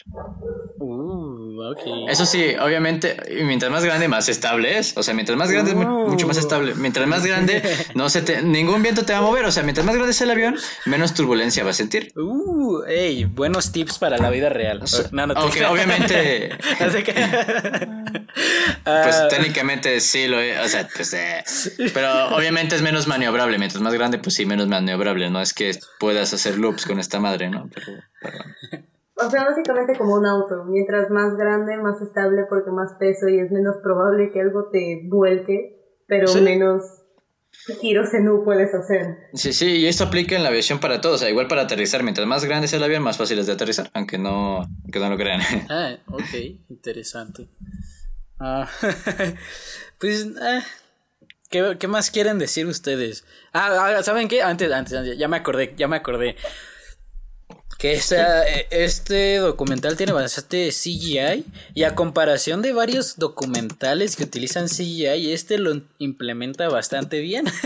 Uh, 0.79 1.63
okay. 1.73 2.07
Eso 2.09 2.27
sí, 2.27 2.55
obviamente, 2.61 3.17
mientras 3.45 3.71
más 3.71 3.85
grande, 3.85 4.09
más 4.09 4.29
estable 4.29 4.79
es. 4.79 4.97
O 4.97 5.03
sea, 5.03 5.15
mientras 5.15 5.39
más 5.39 5.51
grande, 5.51 5.73
es 5.73 5.77
mucho 5.77 6.27
más 6.27 6.37
estable. 6.37 6.75
Mientras 6.75 7.07
más 7.07 7.25
grande, 7.25 7.63
no 7.95 8.09
se 8.11 8.23
te, 8.23 8.43
ningún 8.43 8.83
viento 8.83 9.05
te 9.05 9.13
va 9.13 9.19
a 9.19 9.23
mover. 9.23 9.45
O 9.45 9.53
sea, 9.53 9.63
mientras 9.63 9.87
más 9.87 9.95
grande 9.95 10.13
es 10.13 10.21
el 10.21 10.31
avión, 10.31 10.57
menos 10.87 11.15
turbulencia 11.15 11.65
va 11.65 11.71
a 11.71 11.75
sentir. 11.75 12.13
Uh, 12.17 12.83
hey, 12.89 13.25
buenos 13.25 13.73
tips 13.73 13.99
para 13.99 14.19
la 14.19 14.31
vida 14.31 14.49
real. 14.49 14.83
no, 15.13 15.27
no 15.27 15.35
Aunque 15.35 15.65
obviamente. 15.67 16.51
pues 18.85 19.17
ah. 19.17 19.29
técnicamente 19.29 20.01
sí 20.01 20.27
lo 20.27 20.41
es. 20.41 20.59
O 20.59 20.69
sea, 20.69 20.89
pues, 20.95 21.13
eh, 21.15 21.45
pero 21.93 22.29
obviamente 22.35 22.77
es 22.77 22.83
menos 22.83 23.07
maniobrable. 23.31 23.59
Mientras 23.59 23.83
más 23.83 23.95
grande, 23.95 24.19
pues 24.19 24.35
sí, 24.35 24.47
menos 24.47 24.67
maniobrable. 24.69 25.31
No 25.31 25.41
es 25.41 25.55
que 25.55 25.73
puedas 25.99 26.33
hacer 26.35 26.59
loops 26.59 26.87
con 26.87 26.99
esta 26.99 27.21
madre, 27.21 27.49
¿no? 27.49 27.69
Pero, 27.73 27.87
O 29.15 29.31
sea, 29.31 29.45
básicamente 29.45 29.97
como 29.97 30.15
un 30.15 30.27
auto. 30.27 30.65
Mientras 30.65 31.11
más 31.11 31.37
grande, 31.37 31.77
más 31.77 32.01
estable 32.03 32.45
porque 32.49 32.71
más 32.71 32.95
peso 32.99 33.29
y 33.29 33.39
es 33.39 33.51
menos 33.51 33.77
probable 33.83 34.31
que 34.33 34.41
algo 34.41 34.69
te 34.71 35.03
vuelque, 35.05 36.01
pero 36.07 36.35
menos 36.37 36.83
giros 37.81 38.15
en 38.15 38.29
U 38.29 38.45
puedes 38.45 38.75
hacer. 38.75 39.29
Sí, 39.35 39.53
sí, 39.53 39.67
y 39.79 39.87
esto 39.87 40.05
aplica 40.05 40.37
en 40.37 40.43
la 40.43 40.49
aviación 40.49 40.81
para 40.81 41.01
todos. 41.01 41.17
O 41.17 41.19
sea, 41.19 41.31
igual 41.31 41.49
para 41.49 41.63
aterrizar. 41.63 42.03
Mientras 42.03 42.27
más 42.27 42.45
grande 42.45 42.69
sea 42.69 42.79
el 42.79 42.85
avión, 42.85 43.03
más 43.03 43.17
fácil 43.19 43.39
es 43.39 43.47
de 43.47 43.53
aterrizar, 43.53 43.91
aunque 43.95 44.19
no, 44.19 44.59
aunque 44.59 44.99
no 44.99 45.11
lo 45.11 45.17
crean. 45.17 45.41
Ah, 45.69 45.97
ok, 46.09 46.35
interesante. 46.69 47.49
Ah, 48.39 48.67
pues, 49.99 50.23
eh, 50.25 50.63
¿qué, 51.51 51.77
¿qué, 51.79 51.89
más 51.89 52.11
quieren 52.11 52.39
decir 52.39 52.67
ustedes? 52.67 53.25
Ah, 53.53 53.97
ah, 53.99 54.03
¿saben 54.03 54.29
qué? 54.29 54.43
Antes, 54.43 54.73
antes, 54.73 54.95
antes, 54.95 55.19
ya 55.19 55.29
me 55.29 55.37
acordé, 55.37 55.75
ya 55.77 55.89
me 55.89 55.97
acordé. 55.97 56.37
Que 57.79 57.95
e, 57.95 58.67
este 58.71 59.39
documental 59.39 59.97
tiene 59.97 60.13
bastante 60.13 60.69
CGI 60.69 61.47
y 61.75 61.85
a 61.85 61.95
comparación 61.95 62.61
de 62.61 62.75
varios 62.75 63.17
documentales 63.17 64.17
que 64.17 64.25
utilizan 64.25 64.69
CGI, 64.69 65.33
este 65.33 65.57
lo 65.57 65.81
implementa 65.99 66.69
bastante 66.69 67.21
bien. 67.21 67.47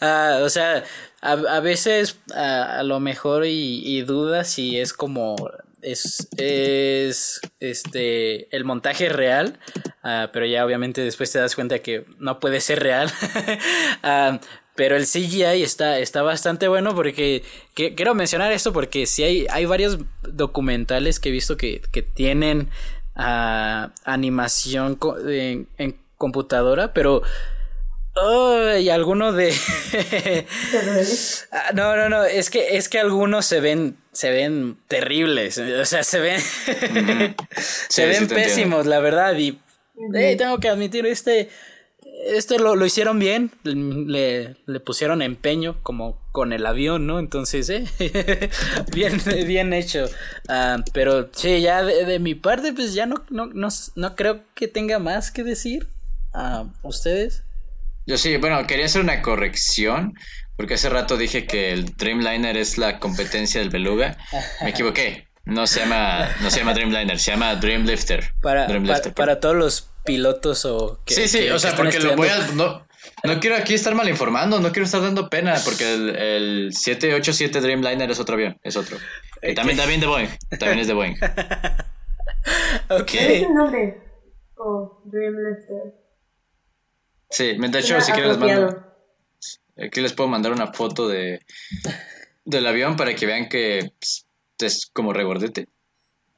Ah, 0.00 0.40
o 0.42 0.50
sea, 0.50 0.84
a, 1.22 1.60
veces 1.60 2.16
a, 2.34 2.82
lo 2.82 3.00
mejor 3.00 3.46
y, 3.46 3.80
y 3.86 4.02
duda 4.02 4.44
si 4.44 4.78
es 4.78 4.92
como 4.92 5.36
es, 5.84 6.28
es 6.36 7.40
este 7.60 8.54
el 8.54 8.64
montaje 8.64 9.08
real, 9.08 9.58
ah, 10.02 10.30
pero 10.32 10.46
ya 10.46 10.64
obviamente 10.64 11.02
después 11.02 11.30
te 11.30 11.38
das 11.38 11.54
cuenta 11.54 11.78
que 11.80 12.04
no 12.18 12.40
puede 12.40 12.60
ser 12.60 12.80
real. 12.80 13.10
Ah, 14.06 14.38
pero 14.74 14.96
el 14.96 15.04
CGI 15.06 15.62
está, 15.62 15.98
está 15.98 16.22
bastante 16.22 16.68
bueno 16.68 16.94
porque 16.94 17.42
quiero 17.74 18.14
mencionar 18.14 18.52
esto 18.52 18.72
porque 18.72 19.06
si 19.06 19.22
hay, 19.22 19.46
hay 19.50 19.66
varios 19.66 19.98
documentales 20.22 21.20
que 21.20 21.28
he 21.28 21.32
visto 21.32 21.56
que, 21.56 21.80
tienen 22.14 22.68
ah, 23.14 23.92
animación 24.04 24.98
en, 25.28 25.96
computadora, 26.16 26.92
pero 26.92 27.22
y 28.78 28.88
alguno 28.90 29.32
de 29.32 29.52
ah, 31.52 31.72
no 31.74 31.96
no 31.96 32.08
no 32.08 32.24
es 32.24 32.48
que 32.48 32.76
es 32.76 32.88
que 32.88 33.00
algunos 33.00 33.44
se 33.44 33.60
ven 33.60 33.96
se 34.12 34.30
ven 34.30 34.76
terribles 34.86 35.58
o 35.58 35.84
sea 35.84 36.04
se 36.04 36.20
ven 36.20 36.40
se 37.88 38.06
ven 38.06 38.28
pésimos 38.28 38.86
la 38.86 39.00
verdad 39.00 39.36
y 39.36 39.58
tengo 40.36 40.58
que 40.58 40.68
admitir 40.68 41.06
este 41.06 41.48
este 42.26 42.58
lo, 42.58 42.76
lo 42.76 42.86
hicieron 42.86 43.18
bien, 43.18 43.50
le, 43.64 44.56
le, 44.66 44.80
pusieron 44.80 45.20
empeño 45.20 45.76
como 45.82 46.18
con 46.32 46.52
el 46.52 46.64
avión, 46.66 47.06
¿no? 47.06 47.18
Entonces, 47.18 47.68
¿eh? 47.68 47.84
bien, 48.92 49.20
bien 49.46 49.72
hecho. 49.72 50.06
Ah, 50.48 50.82
pero 50.92 51.28
sí, 51.32 51.60
ya 51.60 51.82
de, 51.82 52.18
mi 52.18 52.34
parte, 52.34 52.72
pues 52.72 52.94
ya 52.94 53.06
no, 53.06 53.24
no, 53.30 53.50
no, 53.52 54.16
creo 54.16 54.40
que 54.54 54.68
tenga 54.68 54.98
más 54.98 55.30
que 55.30 55.44
decir. 55.44 55.88
a 56.32 56.66
¿Ustedes? 56.82 57.42
Yo 58.06 58.18
sí, 58.18 58.36
bueno, 58.36 58.66
quería 58.66 58.86
hacer 58.86 59.00
una 59.00 59.22
corrección, 59.22 60.14
porque 60.56 60.74
hace 60.74 60.88
rato 60.88 61.16
dije 61.16 61.46
que 61.46 61.72
el 61.72 61.96
Dreamliner 61.96 62.56
es 62.56 62.78
la 62.78 62.98
competencia 62.98 63.60
del 63.60 63.70
Beluga. 63.70 64.16
Me 64.62 64.70
equivoqué. 64.70 65.28
No 65.46 65.66
se 65.66 65.80
llama, 65.80 66.28
no 66.40 66.50
se 66.50 66.60
llama 66.60 66.72
Dreamliner, 66.72 67.18
se 67.18 67.30
llama 67.30 67.54
Dreamlifter. 67.56 68.32
Para, 68.40 68.66
para 69.14 69.40
todos 69.40 69.54
los 69.54 69.90
pilotos 70.04 70.64
o 70.64 71.00
que, 71.04 71.14
Sí, 71.14 71.28
sí, 71.28 71.48
o 71.50 71.58
sea, 71.58 71.74
porque 71.76 72.00
lo 72.00 72.16
voy 72.16 72.28
a... 72.28 72.38
No, 72.54 72.86
no 73.24 73.40
quiero 73.40 73.56
aquí 73.56 73.74
estar 73.74 73.94
mal 73.94 74.08
informando, 74.08 74.60
no 74.60 74.72
quiero 74.72 74.86
estar 74.86 75.02
dando 75.02 75.28
pena, 75.28 75.54
porque 75.64 75.94
el, 75.94 76.16
el 76.16 76.72
787 76.72 77.60
Dreamliner 77.60 78.10
es 78.10 78.18
otro 78.18 78.36
avión, 78.36 78.58
es 78.62 78.76
otro. 78.76 78.96
Y 79.42 79.54
también, 79.54 79.76
también 79.76 80.00
de 80.00 80.06
Boeing, 80.06 80.28
también 80.58 80.78
es 80.78 80.86
de 80.86 80.94
Boeing. 80.94 81.14
ok. 82.88 83.04
¿Qué 83.04 83.36
es 83.36 83.42
el 83.42 83.54
nombre? 83.54 83.98
Oh, 84.56 85.02
Dreamlifter. 85.04 86.03
Sí, 87.34 87.56
de 87.58 87.78
hecho, 87.78 88.00
si 88.00 88.12
quieren 88.12 88.30
les 88.30 88.38
mando... 88.38 88.84
Aquí 89.76 90.00
les 90.00 90.12
puedo 90.12 90.28
mandar 90.28 90.52
una 90.52 90.72
foto 90.72 91.08
de 91.08 91.40
del 92.44 92.66
avión 92.66 92.96
para 92.96 93.14
que 93.14 93.26
vean 93.26 93.48
que 93.48 93.92
pues, 93.98 94.26
es 94.60 94.86
como 94.86 95.12
regordete 95.12 95.68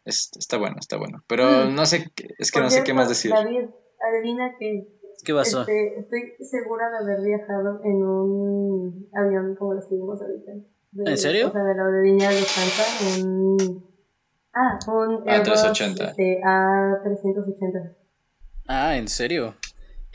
está 0.07 0.57
bueno, 0.57 0.77
está 0.79 0.97
bueno. 0.97 1.23
Pero 1.27 1.67
mm. 1.67 1.75
no 1.75 1.87
sé, 1.87 2.11
es 2.39 2.51
que 2.51 2.61
no 2.61 2.71
sé 2.71 2.85
qué 2.85 2.95
más 2.95 3.09
decir. 3.09 3.33
David, 3.33 3.69
adivina 4.01 4.57
que... 4.59 4.89
¿Qué 5.25 5.35
pasó? 5.35 5.63
Este, 5.63 5.99
estoy 5.99 6.35
segura 6.41 6.91
de 6.91 6.99
haber 6.99 7.25
viajado 7.25 7.81
en 7.85 8.05
un 8.05 9.09
avión 9.15 9.57
como 9.57 9.75
los 9.75 9.87
que 9.87 9.95
vimos 9.95 10.21
ahorita. 10.21 10.53
¿En 11.05 11.19
serio? 11.19 11.49
O 11.49 11.53
sea, 11.53 11.63
de 11.63 11.75
la 11.75 11.83
aerolínea 11.83 12.31
de 12.31 12.41
Lufthansa, 12.41 13.25
un... 13.25 13.87
Ah, 14.53 14.79
un 14.87 15.25
A380. 15.25 16.11
Este, 16.11 16.41
A380. 16.43 17.97
Ah, 18.69 18.97
¿en 18.97 19.09
serio? 19.09 19.57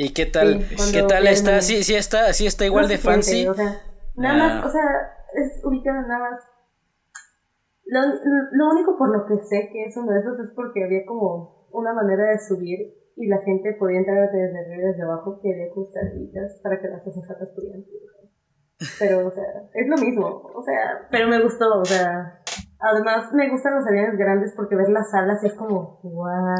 ¿Y 0.02 0.14
qué 0.14 0.26
tal? 0.26 0.66
¿Qué 0.92 1.04
tal 1.04 1.28
está? 1.28 1.62
Sí, 1.62 1.84
sí 1.84 1.94
está, 1.94 2.34
sí 2.34 2.48
está 2.48 2.66
igual 2.66 2.88
de 2.88 2.98
fancy. 2.98 3.48
O 3.48 3.54
sea, 3.54 3.80
nada 4.16 4.36
más, 4.36 4.64
ah. 4.64 4.68
o 4.68 4.72
sea, 4.72 4.84
es 5.36 5.64
ubicado 5.64 6.02
nada 6.08 6.32
más. 6.32 6.40
Lo, 7.86 8.02
lo 8.52 8.72
único 8.72 8.98
por 8.98 9.16
lo 9.16 9.28
que 9.28 9.38
sé 9.46 9.70
que 9.72 9.86
es 9.86 9.96
uno 9.98 10.12
de 10.12 10.22
esos 10.22 10.40
es 10.40 10.50
porque 10.56 10.84
había 10.84 11.06
como 11.06 11.68
una 11.72 11.94
manera 11.94 12.32
de 12.32 12.40
subir 12.40 12.80
y 13.16 13.28
la 13.28 13.42
gente 13.44 13.74
podía 13.74 14.00
entrar 14.00 14.32
desde 14.32 14.58
arriba 14.58 14.84
y 14.84 14.88
desde 14.88 15.04
abajo 15.04 15.40
que 15.40 15.54
había 15.54 15.72
custoditas 15.72 16.60
para 16.64 16.82
que 16.82 16.88
las 16.88 17.06
azafatas 17.08 17.50
pudieran 17.50 17.86
Pero, 18.98 19.28
o 19.28 19.32
sea, 19.32 19.70
es 19.76 19.88
lo 19.88 19.98
mismo. 19.98 20.26
O 20.56 20.64
sea, 20.64 21.08
pero 21.12 21.28
me 21.28 21.44
gustó, 21.44 21.80
o 21.80 21.86
sea, 21.86 22.41
Además, 22.84 23.32
me 23.32 23.48
gustan 23.48 23.76
los 23.76 23.88
aviones 23.88 24.18
grandes 24.18 24.54
porque 24.56 24.76
ver 24.76 24.90
las 24.90 25.14
alas 25.14 25.44
es 25.44 25.54
como, 25.54 26.00
wow. 26.02 26.58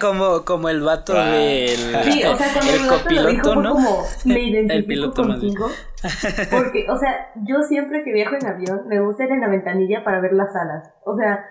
como, 0.00 0.44
como 0.44 0.68
el 0.68 0.80
vato 0.80 1.12
del. 1.12 1.76
Sí, 2.04 2.22
o 2.24 2.36
sea, 2.36 2.46
cuando 2.54 2.72
el, 2.72 2.88
copiloto, 2.88 3.56
¿no? 3.56 3.72
como, 3.72 4.02
me 4.26 4.42
identifico 4.42 5.12
contigo. 5.12 5.66
Porque, 6.52 6.86
o 6.88 6.96
sea, 6.96 7.32
yo 7.46 7.62
siempre 7.62 8.04
que 8.04 8.12
viajo 8.12 8.36
en 8.36 8.46
avión 8.46 8.86
me 8.86 9.00
gusta 9.00 9.24
ir 9.24 9.32
en 9.32 9.40
la 9.40 9.48
ventanilla 9.48 10.04
para 10.04 10.20
ver 10.20 10.34
las 10.34 10.54
alas. 10.54 10.88
O 11.04 11.16
sea, 11.16 11.44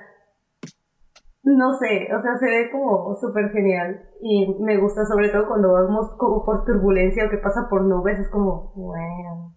no 1.44 1.78
sé, 1.78 2.08
o 2.18 2.22
sea, 2.22 2.38
se 2.38 2.46
ve 2.46 2.72
como 2.72 3.14
súper 3.16 3.52
genial. 3.52 4.02
Y 4.22 4.56
me 4.62 4.78
gusta 4.78 5.06
sobre 5.06 5.28
todo 5.28 5.48
cuando 5.48 5.74
vamos 5.74 6.10
como 6.18 6.46
por 6.46 6.64
turbulencia 6.64 7.26
o 7.26 7.30
que 7.30 7.38
pasa 7.38 7.68
por 7.70 7.84
nubes, 7.84 8.18
es 8.18 8.30
como, 8.30 8.72
wow, 8.76 9.54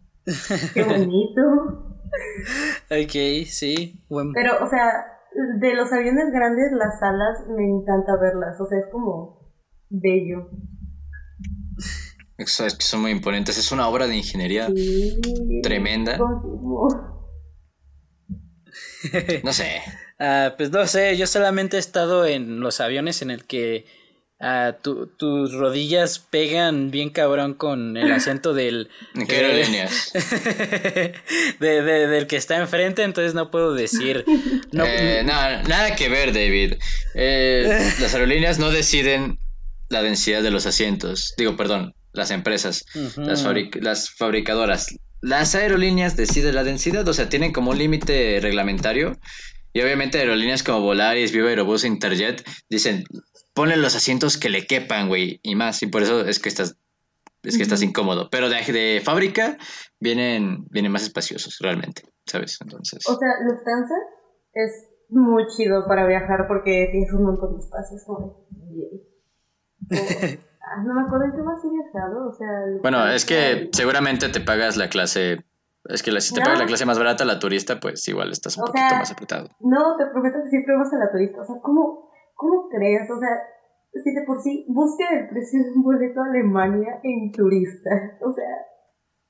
qué 0.75 0.83
bonito. 0.85 1.98
Ok, 2.91 3.47
sí. 3.47 4.05
Pero, 4.35 4.65
o 4.65 4.69
sea, 4.69 5.07
de 5.61 5.75
los 5.75 5.93
aviones 5.93 6.31
grandes, 6.33 6.73
las 6.73 7.03
alas 7.03 7.47
me 7.49 7.65
encanta 7.65 8.17
verlas. 8.21 8.61
O 8.61 8.67
sea, 8.67 8.79
es 8.79 8.87
como 8.91 9.53
bello. 9.89 10.51
Es 12.37 12.57
que 12.79 12.85
son 12.85 13.03
muy 13.03 13.11
imponentes. 13.11 13.59
Es 13.59 13.73
una 13.73 13.89
obra 13.89 14.07
de 14.07 14.17
ingeniería 14.17 14.69
tremenda. 15.63 16.19
no 19.45 19.53
sé. 19.53 19.81
Ah, 20.21 20.55
pues 20.57 20.73
no 20.73 20.85
sé, 20.89 21.17
yo 21.17 21.29
solamente 21.29 21.77
he 21.77 21.79
estado 21.79 22.27
en 22.27 22.59
los 22.59 22.81
aviones 22.81 23.23
en 23.23 23.31
el 23.31 23.47
que 23.47 23.87
Ah, 24.41 24.77
tus 24.83 25.53
rodillas 25.53 26.21
pegan 26.21 26.93
bien 26.93 27.11
cabrón 27.11 27.55
con 27.55 27.97
el 27.97 28.13
acento 28.13 28.55
del... 28.55 28.89
¿Qué 29.29 29.37
aerolíneas? 29.37 30.13
de, 31.59 31.83
del 31.83 32.29
que 32.29 32.37
está 32.37 32.57
enfrente, 32.57 33.03
entonces 33.03 33.35
no 33.35 33.51
puedo 33.51 33.75
decir... 33.75 34.25
No, 34.71 34.85
eh, 34.87 35.23
nada, 35.25 35.65
nada 35.65 35.97
que 35.97 36.09
ver, 36.09 36.33
David. 36.33 36.75
Eh, 37.15 37.93
las 38.01 38.15
aerolíneas 38.15 38.61
no 38.61 38.71
deciden 38.71 39.41
la 39.89 40.03
densidad 40.03 40.43
de 40.43 40.53
los 40.53 40.67
asientos. 40.67 41.35
Digo, 41.37 41.57
perdón, 41.57 41.95
las 42.13 42.31
empresas, 42.31 42.85
las, 43.17 43.45
las 43.81 44.11
fabricadoras. 44.11 44.95
Las 45.21 45.57
aerolíneas 45.57 46.17
deciden 46.17 46.55
la 46.55 46.63
densidad, 46.63 47.09
o 47.09 47.13
sea, 47.13 47.29
tienen 47.29 47.53
como 47.53 47.73
un 47.73 47.79
límite 47.79 48.39
reglamentario. 48.41 49.19
Y 49.73 49.81
obviamente 49.81 50.19
aerolíneas 50.19 50.63
como 50.63 50.81
Volaris, 50.81 51.33
Viva 51.33 51.49
Aerobús, 51.49 51.85
Interjet 51.85 52.49
dicen, 52.71 53.05
ponle 53.59 53.77
los 53.77 53.97
asientos 53.97 54.39
que 54.39 54.51
le 54.51 54.69
quepan, 54.69 55.09
güey, 55.09 55.41
y 55.43 55.57
más. 55.57 55.83
Y 55.83 55.89
por 55.89 56.03
eso 56.03 56.21
es 56.21 56.39
que 56.39 56.49
estás, 56.49 56.79
es 57.43 57.57
que 57.57 57.65
estás 57.65 57.83
incómodo. 57.83 58.29
Pero 58.31 58.49
de, 58.49 58.61
de 58.73 59.03
fábrica 59.05 59.59
vienen, 59.99 60.65
vienen 60.71 60.93
más 60.93 61.03
espaciosos, 61.03 61.59
realmente, 61.61 62.03
¿sabes? 62.25 62.57
Entonces. 62.61 63.05
O 63.09 63.19
sea, 63.19 63.29
Lufthansa 63.43 63.97
es 64.53 64.89
muy 65.09 65.45
chido 65.49 65.89
para 65.89 66.07
viajar 66.07 66.47
porque 66.47 66.89
tienes 66.93 67.13
un 67.13 67.25
montón 67.25 67.55
de 67.55 67.59
espacios 67.59 68.05
como 68.07 68.47
ah, 69.91 70.85
no 70.87 70.95
me 70.95 71.01
acuerdo 71.03 71.25
en 71.25 71.33
qué 71.33 71.43
más 71.43 71.59
he 71.65 71.69
viajado, 71.69 72.29
o 72.29 72.33
sea... 72.33 72.47
Bueno, 72.81 73.09
es 73.09 73.25
que 73.25 73.71
seguramente 73.73 74.29
te 74.29 74.41
pagas 74.41 74.77
la 74.77 74.89
clase... 74.89 75.45
Es 75.87 76.05
que 76.05 76.21
si 76.21 76.33
te 76.33 76.43
pagas 76.43 76.61
la 76.61 76.67
clase 76.67 76.87
más 76.87 76.99
barata, 76.99 77.25
la 77.25 77.41
turista, 77.41 77.81
pues 77.81 78.07
igual 78.07 78.31
estás 78.31 78.57
un 78.57 78.67
poquito 78.67 78.95
más 78.95 79.11
apretado. 79.11 79.49
No, 79.59 79.97
te 79.97 80.07
prometo 80.07 80.39
que 80.45 80.51
siempre 80.51 80.77
vas 80.77 80.93
a 80.93 80.99
la 80.99 81.11
turista. 81.11 81.41
O 81.41 81.45
sea, 81.45 81.57
¿cómo, 81.63 82.08
¿Cómo 82.39 82.69
crees? 82.69 83.11
O 83.11 83.19
sea, 83.19 83.35
si 83.93 84.15
de 84.15 84.23
por 84.23 84.41
sí 84.41 84.65
busca 84.69 85.05
el 85.11 85.29
precio 85.29 85.61
de 85.65 85.73
un 85.73 85.83
boleto 85.83 86.21
a 86.21 86.27
Alemania 86.31 87.01
en 87.03 87.33
turista. 87.33 87.91
O 88.23 88.33
sea, 88.33 88.47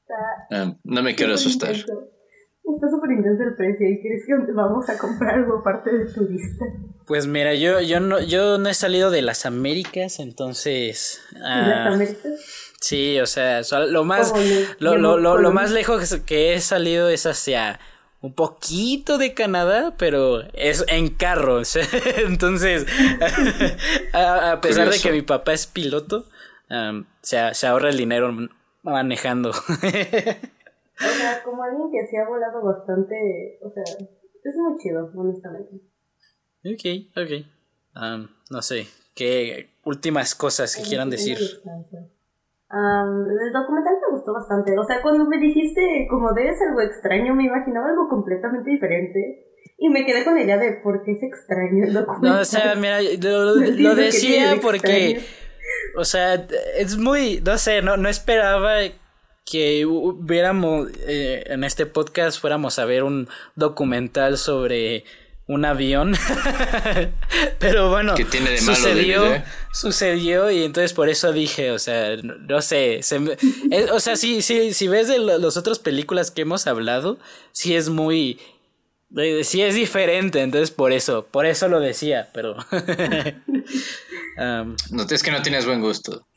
está. 0.02 0.14
Ah, 0.50 0.76
no 0.84 1.02
me 1.02 1.14
quiero 1.14 1.32
asustar. 1.32 1.70
Está 1.70 2.90
súper 2.90 3.12
intenso 3.12 3.44
el 3.44 3.56
precio 3.56 3.88
y 3.88 4.02
crees 4.02 4.26
que 4.26 4.52
vamos 4.52 4.90
a 4.90 4.98
comprar 4.98 5.36
algo 5.36 5.60
aparte 5.60 5.90
de 5.90 6.12
turista. 6.12 6.66
Pues 7.06 7.26
mira, 7.26 7.54
yo, 7.54 7.80
yo 7.80 7.98
no, 7.98 8.20
yo 8.20 8.58
no 8.58 8.68
he 8.68 8.74
salido 8.74 9.10
de 9.10 9.22
las 9.22 9.46
Américas, 9.46 10.20
entonces. 10.20 11.22
¿De 11.32 11.38
las 11.38 11.46
ah, 11.46 11.86
Américas? 11.94 12.74
Sí, 12.78 13.18
o 13.20 13.26
sea, 13.26 13.62
lo 13.88 14.04
más, 14.04 14.34
lo, 14.80 14.98
lo, 14.98 15.16
lo, 15.16 15.38
lo, 15.38 15.50
más 15.50 15.70
lejos 15.70 16.14
que 16.26 16.52
he 16.52 16.60
salido 16.60 17.08
es 17.08 17.24
hacia 17.24 17.80
un 18.20 18.34
poquito 18.34 19.16
de 19.18 19.34
Canadá, 19.34 19.94
pero 19.96 20.42
es 20.52 20.84
en 20.88 21.08
carro. 21.08 21.62
Entonces, 22.26 22.86
a, 24.12 24.60
pesar 24.60 24.90
de 24.90 24.98
que 24.98 25.12
mi 25.12 25.22
papá 25.22 25.52
es 25.52 25.66
piloto, 25.66 26.26
se, 27.22 27.54
se, 27.54 27.66
ahorra 27.66 27.90
el 27.90 27.96
dinero 27.96 28.32
manejando. 28.82 29.50
o 29.50 29.52
sea, 29.52 31.42
como 31.44 31.62
alguien 31.62 31.90
que 31.92 32.06
se 32.10 32.18
ha 32.18 32.28
volado 32.28 32.62
bastante, 32.62 33.58
o 33.62 33.70
sea, 33.70 33.84
es 33.84 34.56
muy 34.56 34.78
chido, 34.78 35.10
honestamente. 35.14 35.76
Ok, 36.64 36.84
ok. 37.16 37.46
no 38.50 38.62
sé, 38.62 38.88
¿qué 39.14 39.70
últimas 39.84 40.34
cosas 40.34 40.74
que 40.76 40.82
quieran 40.82 41.10
decir? 41.10 41.38
El 42.70 43.52
documental 43.52 43.94
me 43.94 44.16
gustó 44.16 44.32
bastante. 44.34 44.78
O 44.78 44.84
sea, 44.84 45.00
cuando 45.00 45.24
me 45.24 45.38
dijiste 45.38 46.06
como 46.10 46.32
debes 46.32 46.60
algo 46.62 46.80
extraño, 46.80 47.34
me 47.34 47.44
imaginaba 47.44 47.88
algo 47.88 48.08
completamente 48.08 48.70
diferente. 48.70 49.44
Y 49.78 49.88
me 49.90 50.04
quedé 50.04 50.24
con 50.24 50.34
la 50.34 50.42
idea 50.42 50.58
de 50.58 50.72
por 50.72 51.04
qué 51.04 51.12
es 51.12 51.22
extraño 51.22 51.84
el 51.84 51.94
documental. 51.94 52.30
No, 52.34 52.40
o 52.40 52.44
sea, 52.44 52.74
mira, 52.74 53.00
lo, 53.00 53.94
decía 53.94 54.58
porque, 54.60 55.20
o 55.96 56.04
sea, 56.04 56.46
es 56.76 56.98
muy, 56.98 57.40
no 57.44 57.56
sé, 57.58 57.80
no, 57.80 57.96
no 57.96 58.08
esperaba 58.08 58.78
que 59.50 59.86
hubiéramos, 59.86 60.88
eh, 61.06 61.44
en 61.46 61.64
este 61.64 61.86
podcast 61.86 62.40
fuéramos 62.40 62.78
a 62.78 62.84
ver 62.84 63.02
un 63.02 63.28
documental 63.54 64.36
sobre 64.36 65.04
un 65.48 65.64
avión. 65.64 66.14
Pero 67.58 67.90
bueno, 67.90 68.14
sucedió, 68.58 69.34
eh? 69.34 69.44
sucedió 69.72 70.50
y 70.50 70.62
entonces 70.62 70.92
por 70.92 71.08
eso 71.08 71.32
dije, 71.32 71.72
o 71.72 71.78
sea, 71.78 72.16
no 72.22 72.62
sé, 72.62 73.00
eh, 73.70 73.86
o 73.90 73.98
sea, 73.98 74.16
sí, 74.16 74.42
sí, 74.42 74.72
si 74.74 74.86
ves 74.86 75.08
de 75.08 75.18
las 75.18 75.56
otras 75.56 75.80
películas 75.80 76.30
que 76.30 76.42
hemos 76.42 76.66
hablado, 76.66 77.18
sí 77.50 77.74
es 77.74 77.88
muy, 77.88 78.38
eh, 79.16 79.42
sí 79.42 79.62
es 79.62 79.74
diferente, 79.74 80.42
entonces 80.42 80.70
por 80.70 80.92
eso, 80.92 81.26
por 81.26 81.46
eso 81.46 81.66
lo 81.68 81.80
decía, 81.80 82.28
pero... 82.34 82.56
no, 84.36 85.02
es 85.10 85.22
que 85.22 85.30
no 85.30 85.40
tienes 85.42 85.64
buen 85.66 85.80
gusto. 85.80 86.26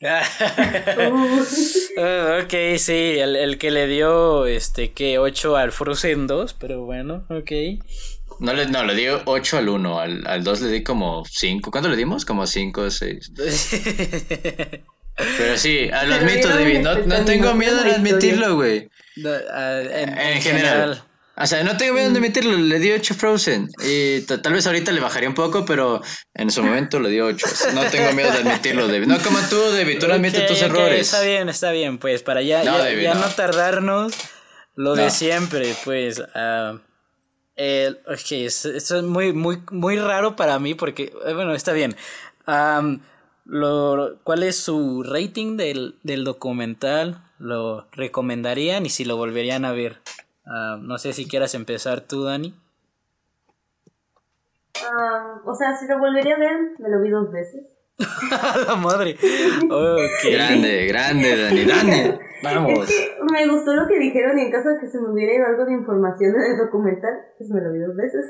Ah, 1.98 2.40
ok, 2.42 2.78
sí, 2.78 3.18
el, 3.18 3.36
el, 3.36 3.58
que 3.58 3.70
le 3.70 3.86
dio, 3.86 4.46
este, 4.46 4.92
que 4.92 5.18
8 5.18 5.56
al 5.56 5.72
Frozen 5.72 6.26
2, 6.26 6.54
pero 6.54 6.86
bueno, 6.86 7.26
ok. 7.28 7.52
No 8.40 8.52
le, 8.52 8.66
no, 8.66 8.84
le 8.84 8.94
di 8.94 9.06
8 9.08 9.58
al 9.58 9.68
1, 9.68 10.00
al, 10.00 10.26
al 10.26 10.44
2 10.44 10.60
le 10.62 10.68
di 10.70 10.82
como 10.82 11.24
5. 11.24 11.70
¿Cuánto 11.70 11.88
le 11.88 11.96
dimos? 11.96 12.24
Como 12.24 12.46
5 12.46 12.80
o 12.80 12.90
6. 12.90 13.32
Pero 15.16 15.58
sí, 15.58 15.88
lo 15.88 16.14
admito, 16.14 16.48
David. 16.48 16.80
No, 16.80 16.94
no 16.98 17.24
tengo 17.24 17.54
miedo 17.54 17.82
de 17.82 17.92
admitirlo, 17.92 18.54
güey. 18.56 18.88
Ah, 19.52 19.80
en, 19.82 20.40
general. 20.40 21.04
O 21.36 21.46
sea, 21.46 21.62
no 21.64 21.76
tengo 21.76 21.94
miedo 21.94 22.10
de 22.10 22.18
admitirlo. 22.18 22.56
Le 22.56 22.78
di 22.78 22.92
8 22.92 23.14
Frozen. 23.14 23.68
Y 23.84 24.20
tal 24.22 24.52
vez 24.52 24.66
ahorita 24.66 24.92
le 24.92 25.00
bajaría 25.00 25.28
un 25.28 25.34
poco, 25.34 25.64
pero 25.64 26.02
en 26.34 26.50
su 26.50 26.62
momento 26.62 26.98
le 27.00 27.10
di 27.10 27.20
8. 27.20 27.46
No 27.74 27.82
tengo 27.84 28.12
miedo 28.12 28.30
de 28.32 28.38
admitirlo, 28.38 28.88
David. 28.88 29.06
No 29.06 29.18
como 29.18 29.38
tú, 29.48 29.60
David. 29.72 29.98
Tú 29.98 30.08
no 30.08 30.14
admites 30.14 30.46
tus 30.46 30.62
errores. 30.62 31.00
Está 31.00 31.22
bien, 31.22 31.48
está 31.48 31.70
bien. 31.72 31.98
Pues 31.98 32.22
para 32.22 32.42
ya 32.42 32.64
no, 32.64 32.90
ya, 32.90 33.14
no. 33.14 33.28
tardarnos, 33.28 34.14
lo 34.74 34.94
de 34.94 35.10
siempre, 35.10 35.74
pues. 35.84 36.20
Uh, 36.20 36.78
eh, 37.56 37.94
ok, 38.06 38.32
esto 38.32 38.70
es 38.70 39.02
muy, 39.02 39.32
muy, 39.32 39.62
muy 39.70 39.98
raro 39.98 40.36
para 40.36 40.58
mí 40.58 40.74
porque, 40.74 41.12
eh, 41.24 41.34
bueno, 41.34 41.52
está 41.52 41.72
bien. 41.72 41.94
lo, 43.44 44.18
¿Cuál 44.24 44.42
es 44.42 44.56
su 44.56 45.02
rating 45.02 45.56
del, 45.56 45.96
del, 46.02 46.24
documental? 46.24 47.22
¿Lo 47.38 47.86
recomendarían 47.92 48.86
y 48.86 48.88
si 48.88 49.04
lo 49.04 49.16
volverían 49.16 49.64
a 49.64 49.72
ver? 49.72 50.00
no 50.80 50.98
sé 50.98 51.12
si 51.12 51.28
quieras 51.28 51.54
empezar 51.54 52.00
tú, 52.00 52.24
Dani. 52.24 52.54
o 55.44 55.54
sea, 55.54 55.76
si 55.76 55.86
lo 55.86 55.98
volvería 55.98 56.34
a 56.34 56.38
ver, 56.38 56.58
me 56.78 56.88
lo 56.88 57.00
vi 57.00 57.10
dos 57.10 57.30
veces. 57.30 57.81
la 58.66 58.76
madre. 58.76 59.16
Grande, 60.24 60.86
grande, 60.86 61.36
Dani, 61.36 61.64
Dani. 61.64 62.18
Vamos. 62.42 62.80
Es 62.88 62.88
que 62.88 63.16
me 63.30 63.48
gustó 63.48 63.74
lo 63.74 63.86
que 63.86 63.98
dijeron 63.98 64.38
y 64.38 64.42
en 64.42 64.50
caso 64.50 64.70
de 64.70 64.80
que 64.80 64.88
se 64.88 65.00
me 65.00 65.10
hubiera 65.10 65.34
ido 65.34 65.46
algo 65.46 65.64
de 65.64 65.74
información 65.74 66.34
en 66.34 66.52
el 66.52 66.58
documental, 66.58 67.12
pues 67.38 67.50
me 67.50 67.60
lo 67.60 67.72
vi 67.72 67.78
dos 67.80 67.96
veces. 67.96 68.26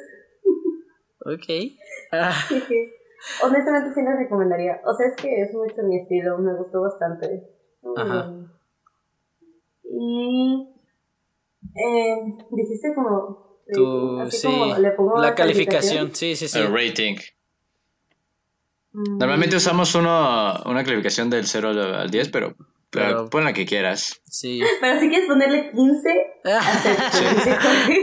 Ok. 1.25 1.73
Ah. 2.15 2.35
Honestamente 3.43 3.95
sí 3.95 4.03
lo 4.03 4.15
recomendaría. 4.15 4.83
O 4.85 4.93
sea, 4.93 5.07
es 5.07 5.17
que 5.17 5.41
es 5.41 5.55
mucho 5.55 5.83
mi 5.85 5.99
estilo, 5.99 6.37
me 6.37 6.53
gustó 6.55 6.83
bastante. 6.83 7.49
Ajá. 7.97 8.35
Y 9.85 10.69
eh, 11.75 12.37
dijiste 12.51 12.95
como... 12.95 13.63
Tu, 13.73 14.31
sí, 14.31 14.49
la 15.17 15.35
calificación. 15.35 16.15
sí, 16.15 16.37
sí, 16.37 16.49
sí. 16.49 16.59
El 16.59 16.71
rating. 16.71 17.17
Mm. 18.93 19.19
Normalmente 19.19 19.57
usamos 19.57 19.95
uno, 19.95 20.63
una 20.67 20.85
calificación 20.85 21.31
del 21.31 21.47
0 21.47 21.71
al 21.99 22.11
10, 22.11 22.29
pero 22.29 22.55
pero, 22.93 23.31
pon 23.31 23.43
la 23.43 23.55
que 23.55 23.65
quieras. 23.65 24.21
Sí. 24.25 24.61
Pero 24.83 25.01
si 25.01 25.09
quieres 25.09 25.27
ponerle 25.27 25.71
15, 25.71 26.11
sí. 27.83 28.03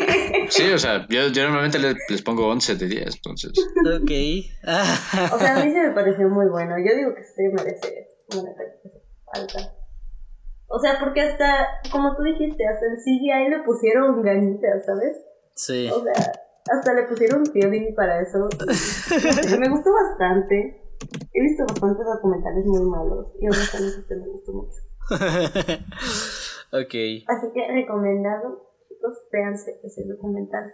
sí, 0.64 0.72
o 0.72 0.80
sea, 0.80 1.06
yo, 1.08 1.28
yo 1.28 1.44
normalmente 1.44 1.78
les, 1.78 1.96
les, 2.10 2.22
pongo 2.24 2.48
11 2.48 2.76
de 2.76 2.88
10, 2.88 3.16
entonces. 3.18 3.52
Ok. 3.86 4.12
o 5.32 5.38
sea, 5.38 5.58
a 5.58 5.64
mí 5.64 5.72
se 5.72 5.80
me 5.80 5.92
pareció 5.92 6.28
muy 6.30 6.48
bueno. 6.48 6.76
Yo 6.80 6.96
digo 6.96 7.14
que 7.14 7.24
se 7.24 7.50
merece 7.50 8.08
una 8.36 8.52
calificación 8.56 9.04
alta. 9.32 9.76
O 10.70 10.80
sea, 10.80 11.00
porque 11.00 11.22
hasta, 11.22 11.68
como 11.92 12.16
tú 12.16 12.24
dijiste, 12.24 12.64
hasta 12.68 12.88
el 12.88 12.98
CGI 12.98 13.50
le 13.50 13.64
pusieron 13.64 14.24
ganitas, 14.24 14.86
¿sabes? 14.88 15.18
Sí. 15.54 15.88
O 15.92 16.04
sea, 16.04 16.32
hasta 16.72 16.94
le 16.94 17.04
pusieron 17.04 17.46
feeling 17.46 17.94
para 17.96 18.22
eso. 18.22 18.50
me 19.60 19.70
gustó 19.70 19.92
bastante. 19.94 20.82
He 21.34 21.42
visto 21.42 21.66
bastantes 21.66 22.06
documentales 22.06 22.66
muy 22.66 22.82
malos 22.82 23.30
y 23.40 23.48
honestamente 23.48 24.00
este 24.00 24.16
me 24.18 24.28
gustó 24.28 24.54
mucho. 24.54 24.78
ok. 26.72 26.96
Así 27.28 27.48
que 27.54 27.68
recomendado, 27.72 28.70
chicos, 28.88 29.18
véanse 29.32 29.80
ese 29.84 30.06
documental. 30.06 30.74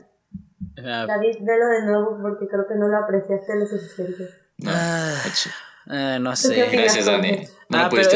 Ah. 0.84 1.06
David, 1.08 1.38
velo 1.42 1.68
de 1.68 1.86
nuevo 1.86 2.18
porque 2.22 2.48
creo 2.48 2.68
que 2.68 2.76
no 2.76 2.88
lo 2.88 2.98
apreciaste 2.98 3.56
lo 3.56 3.66
suficiente. 3.66 4.30
Ah, 4.66 5.16
ah 5.88 6.20
no 6.20 6.36
sé. 6.36 6.70
Gracias, 6.72 7.06
Dani. 7.06 7.48
No 7.70 7.78
ah, 7.78 7.90
pero, 7.90 8.10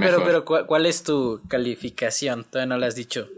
pero, 0.00 0.44
pero, 0.44 0.66
¿cuál 0.66 0.86
es 0.86 1.02
tu 1.02 1.40
calificación? 1.48 2.44
Todavía 2.44 2.74
no 2.74 2.78
lo 2.78 2.86
has 2.86 2.94
dicho. 2.94 3.28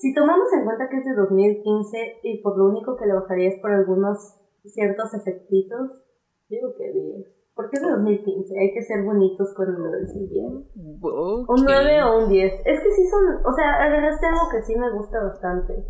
Si 0.00 0.14
tomamos 0.14 0.50
en 0.54 0.64
cuenta 0.64 0.88
que 0.88 0.96
es 0.96 1.04
de 1.04 1.14
2015 1.14 2.20
y 2.22 2.42
por 2.42 2.56
lo 2.56 2.70
único 2.70 2.96
que 2.96 3.04
le 3.04 3.12
bajaría 3.12 3.50
es 3.50 3.60
por 3.60 3.70
algunos 3.70 4.40
ciertos 4.64 5.12
efectitos, 5.12 6.00
digo 6.48 6.72
que 6.78 6.90
bien. 6.90 7.24
Porque 7.54 7.76
es 7.76 7.82
de 7.82 7.90
2015, 7.90 8.58
hay 8.58 8.72
que 8.72 8.80
ser 8.80 9.04
bonitos 9.04 9.52
con 9.54 9.66
lo 9.66 9.90
del 9.90 10.06
bien. 10.30 10.64
Un 11.02 11.64
9 11.64 12.02
o 12.04 12.24
un 12.24 12.30
10. 12.30 12.62
Es 12.64 12.80
que 12.80 12.90
sí 12.92 13.06
son, 13.08 13.44
o 13.44 13.52
sea, 13.52 13.74
agarraste 13.74 14.26
algo 14.26 14.48
que 14.50 14.62
sí 14.62 14.74
me 14.74 14.90
gusta 14.90 15.22
bastante. 15.22 15.84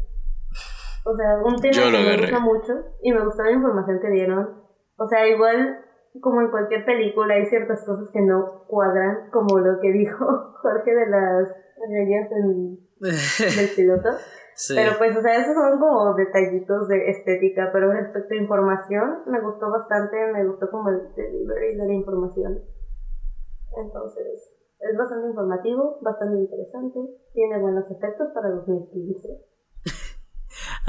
O 1.05 1.17
sea, 1.17 1.39
un 1.45 1.55
tema 1.61 1.93
que 1.93 2.05
me 2.05 2.17
gusta 2.17 2.41
mucho 2.41 2.73
y 3.03 3.13
me 3.13 3.25
gustó 3.25 3.45
la 3.45 3.53
información 3.53 4.01
que 4.01 4.11
dieron. 4.11 4.61
O 4.97 5.07
sea, 5.07 5.29
igual 5.29 5.85
como 6.21 6.41
en 6.41 6.51
cualquier 6.51 6.85
película 6.85 7.35
hay 7.35 7.47
ciertas 7.47 7.85
cosas 7.87 8.11
que 8.13 8.23
no 8.23 8.65
cuadran, 8.67 9.31
como 9.31 9.61
lo 9.61 9.79
que 9.81 9.93
dijo 9.93 10.27
Jorge 10.63 10.93
de 10.93 11.07
las 11.07 11.49
reyes 11.89 12.29
del 13.01 13.69
piloto. 13.77 14.09
Pero 14.69 14.99
pues, 14.99 15.17
o 15.17 15.23
sea, 15.23 15.41
esos 15.41 15.55
son 15.55 15.79
como 15.79 16.15
detallitos 16.15 16.89
de 16.89 17.11
estética, 17.11 17.71
pero 17.73 17.93
respecto 17.93 18.35
a 18.35 18.37
información, 18.37 19.23
me 19.27 19.41
gustó 19.41 19.71
bastante, 19.71 20.17
me 20.33 20.47
gustó 20.47 20.71
como 20.71 20.91
el 20.91 21.15
delivery 21.15 21.77
de 21.77 21.87
la 21.87 21.95
información. 21.95 22.61
Entonces, 23.77 24.51
es 24.81 24.99
bastante 24.99 25.29
informativo, 25.29 25.99
bastante 26.03 26.41
interesante, 26.41 26.99
tiene 27.33 27.59
buenos 27.59 27.91
efectos 27.91 28.29
para 28.35 28.51
2015. 28.51 29.29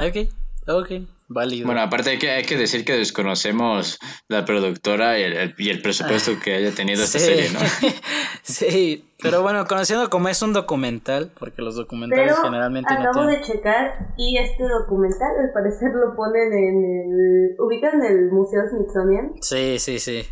ok, 0.00 0.28
ok, 0.68 0.90
válido. 1.32 1.66
Bueno, 1.66 1.80
aparte 1.80 2.10
hay 2.10 2.18
que, 2.18 2.30
hay 2.30 2.44
que 2.44 2.56
decir 2.56 2.84
que 2.84 2.94
desconocemos 2.94 3.98
la 4.28 4.44
productora 4.44 5.18
y 5.18 5.22
el, 5.22 5.54
y 5.58 5.70
el 5.70 5.82
presupuesto 5.82 6.32
que 6.42 6.54
haya 6.54 6.72
tenido 6.72 7.02
esta 7.02 7.18
serie, 7.18 7.50
¿no? 7.50 7.60
sí, 8.42 9.04
pero 9.22 9.42
bueno, 9.42 9.64
conociendo 9.66 10.10
como 10.10 10.28
es 10.28 10.42
un 10.42 10.52
documental, 10.52 11.30
porque 11.38 11.62
los 11.62 11.76
documentales 11.76 12.36
generalmente 12.42 12.92
acabo 12.92 13.22
no 13.22 13.28
tienen... 13.28 13.40
de 13.40 13.46
checar 13.46 14.14
y 14.16 14.36
este 14.38 14.64
documental 14.64 15.30
al 15.38 15.52
parecer 15.52 15.90
lo 15.92 16.16
ponen 16.16 16.52
en 16.52 16.84
el... 16.84 17.56
¿Ubican 17.60 18.02
el 18.04 18.30
Museo 18.32 18.62
Smithsonian? 18.68 19.32
Sí, 19.40 19.78
sí, 19.78 19.98
sí. 19.98 20.26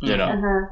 Yo 0.00 0.16
no. 0.16 0.24
Ajá. 0.24 0.70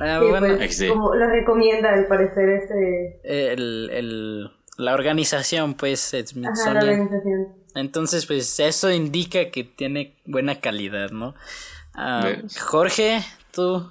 Ah, 0.00 0.20
bueno. 0.20 0.56
Pues, 0.56 0.84
como 0.88 1.14
lo 1.14 1.28
recomienda 1.28 1.92
al 1.92 2.06
parecer 2.06 2.48
ese... 2.50 3.20
El, 3.24 3.90
el, 3.90 4.50
la 4.76 4.94
organización, 4.94 5.74
pues, 5.74 6.00
Smithsonian. 6.10 6.52
Ajá, 6.52 6.72
la 6.74 6.92
organización. 6.92 7.57
Entonces, 7.74 8.26
pues, 8.26 8.58
eso 8.60 8.90
indica 8.90 9.50
que 9.50 9.64
tiene 9.64 10.14
buena 10.24 10.60
calidad, 10.60 11.10
¿no? 11.10 11.34
Ah, 11.94 12.32
Jorge, 12.60 13.24
tú... 13.52 13.90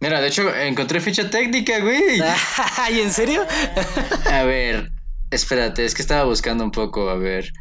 Mira, 0.00 0.20
de 0.20 0.28
hecho, 0.28 0.54
encontré 0.54 1.00
ficha 1.00 1.28
técnica, 1.28 1.80
güey. 1.80 2.20
¿Y 2.92 3.00
en 3.00 3.12
serio? 3.12 3.44
a 4.30 4.44
ver, 4.44 4.92
espérate, 5.30 5.84
es 5.84 5.94
que 5.94 6.02
estaba 6.02 6.24
buscando 6.24 6.62
un 6.64 6.70
poco, 6.70 7.10
a 7.10 7.16
ver. 7.16 7.52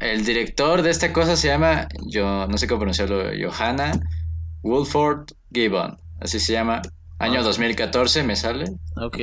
El 0.00 0.24
director 0.24 0.80
de 0.80 0.90
esta 0.90 1.12
cosa 1.12 1.36
se 1.36 1.48
llama, 1.48 1.88
yo 2.06 2.46
no 2.46 2.56
sé 2.56 2.66
cómo 2.66 2.80
pronunciarlo, 2.80 3.24
Johanna 3.38 3.92
Wolford 4.62 5.32
Gibbon. 5.52 5.98
Así 6.20 6.40
se 6.40 6.52
llama. 6.52 6.82
Año 7.18 7.42
2014 7.42 8.22
me 8.22 8.36
sale. 8.36 8.64
Ok. 8.96 9.18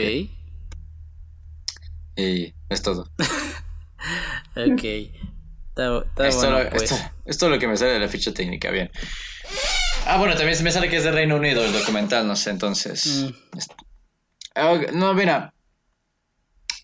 Y 2.16 2.54
es 2.70 2.82
todo. 2.82 3.10
ok. 4.56 4.84
Está, 5.70 5.90
bueno, 5.92 6.70
pues. 6.72 6.84
esto, 6.84 6.96
esto 7.26 7.46
es 7.46 7.52
lo 7.52 7.60
que 7.60 7.68
me 7.68 7.78
sale 7.78 7.94
de 7.94 8.00
la 8.00 8.10
ficha 8.10 8.34
técnica, 8.34 8.70
bien. 8.70 8.92
Ah, 10.06 10.18
bueno, 10.18 10.36
también 10.36 10.62
me 10.64 10.72
sale 10.72 10.90
que 10.90 10.98
es 10.98 11.04
de 11.04 11.12
Reino 11.12 11.38
Unido 11.38 11.64
el 11.64 11.72
documental, 11.72 12.28
no 12.28 12.36
sé, 12.36 12.50
entonces. 12.50 13.06
Mm. 13.06 13.60
Ah, 14.56 14.80
no, 14.94 15.14
mira. 15.14 15.54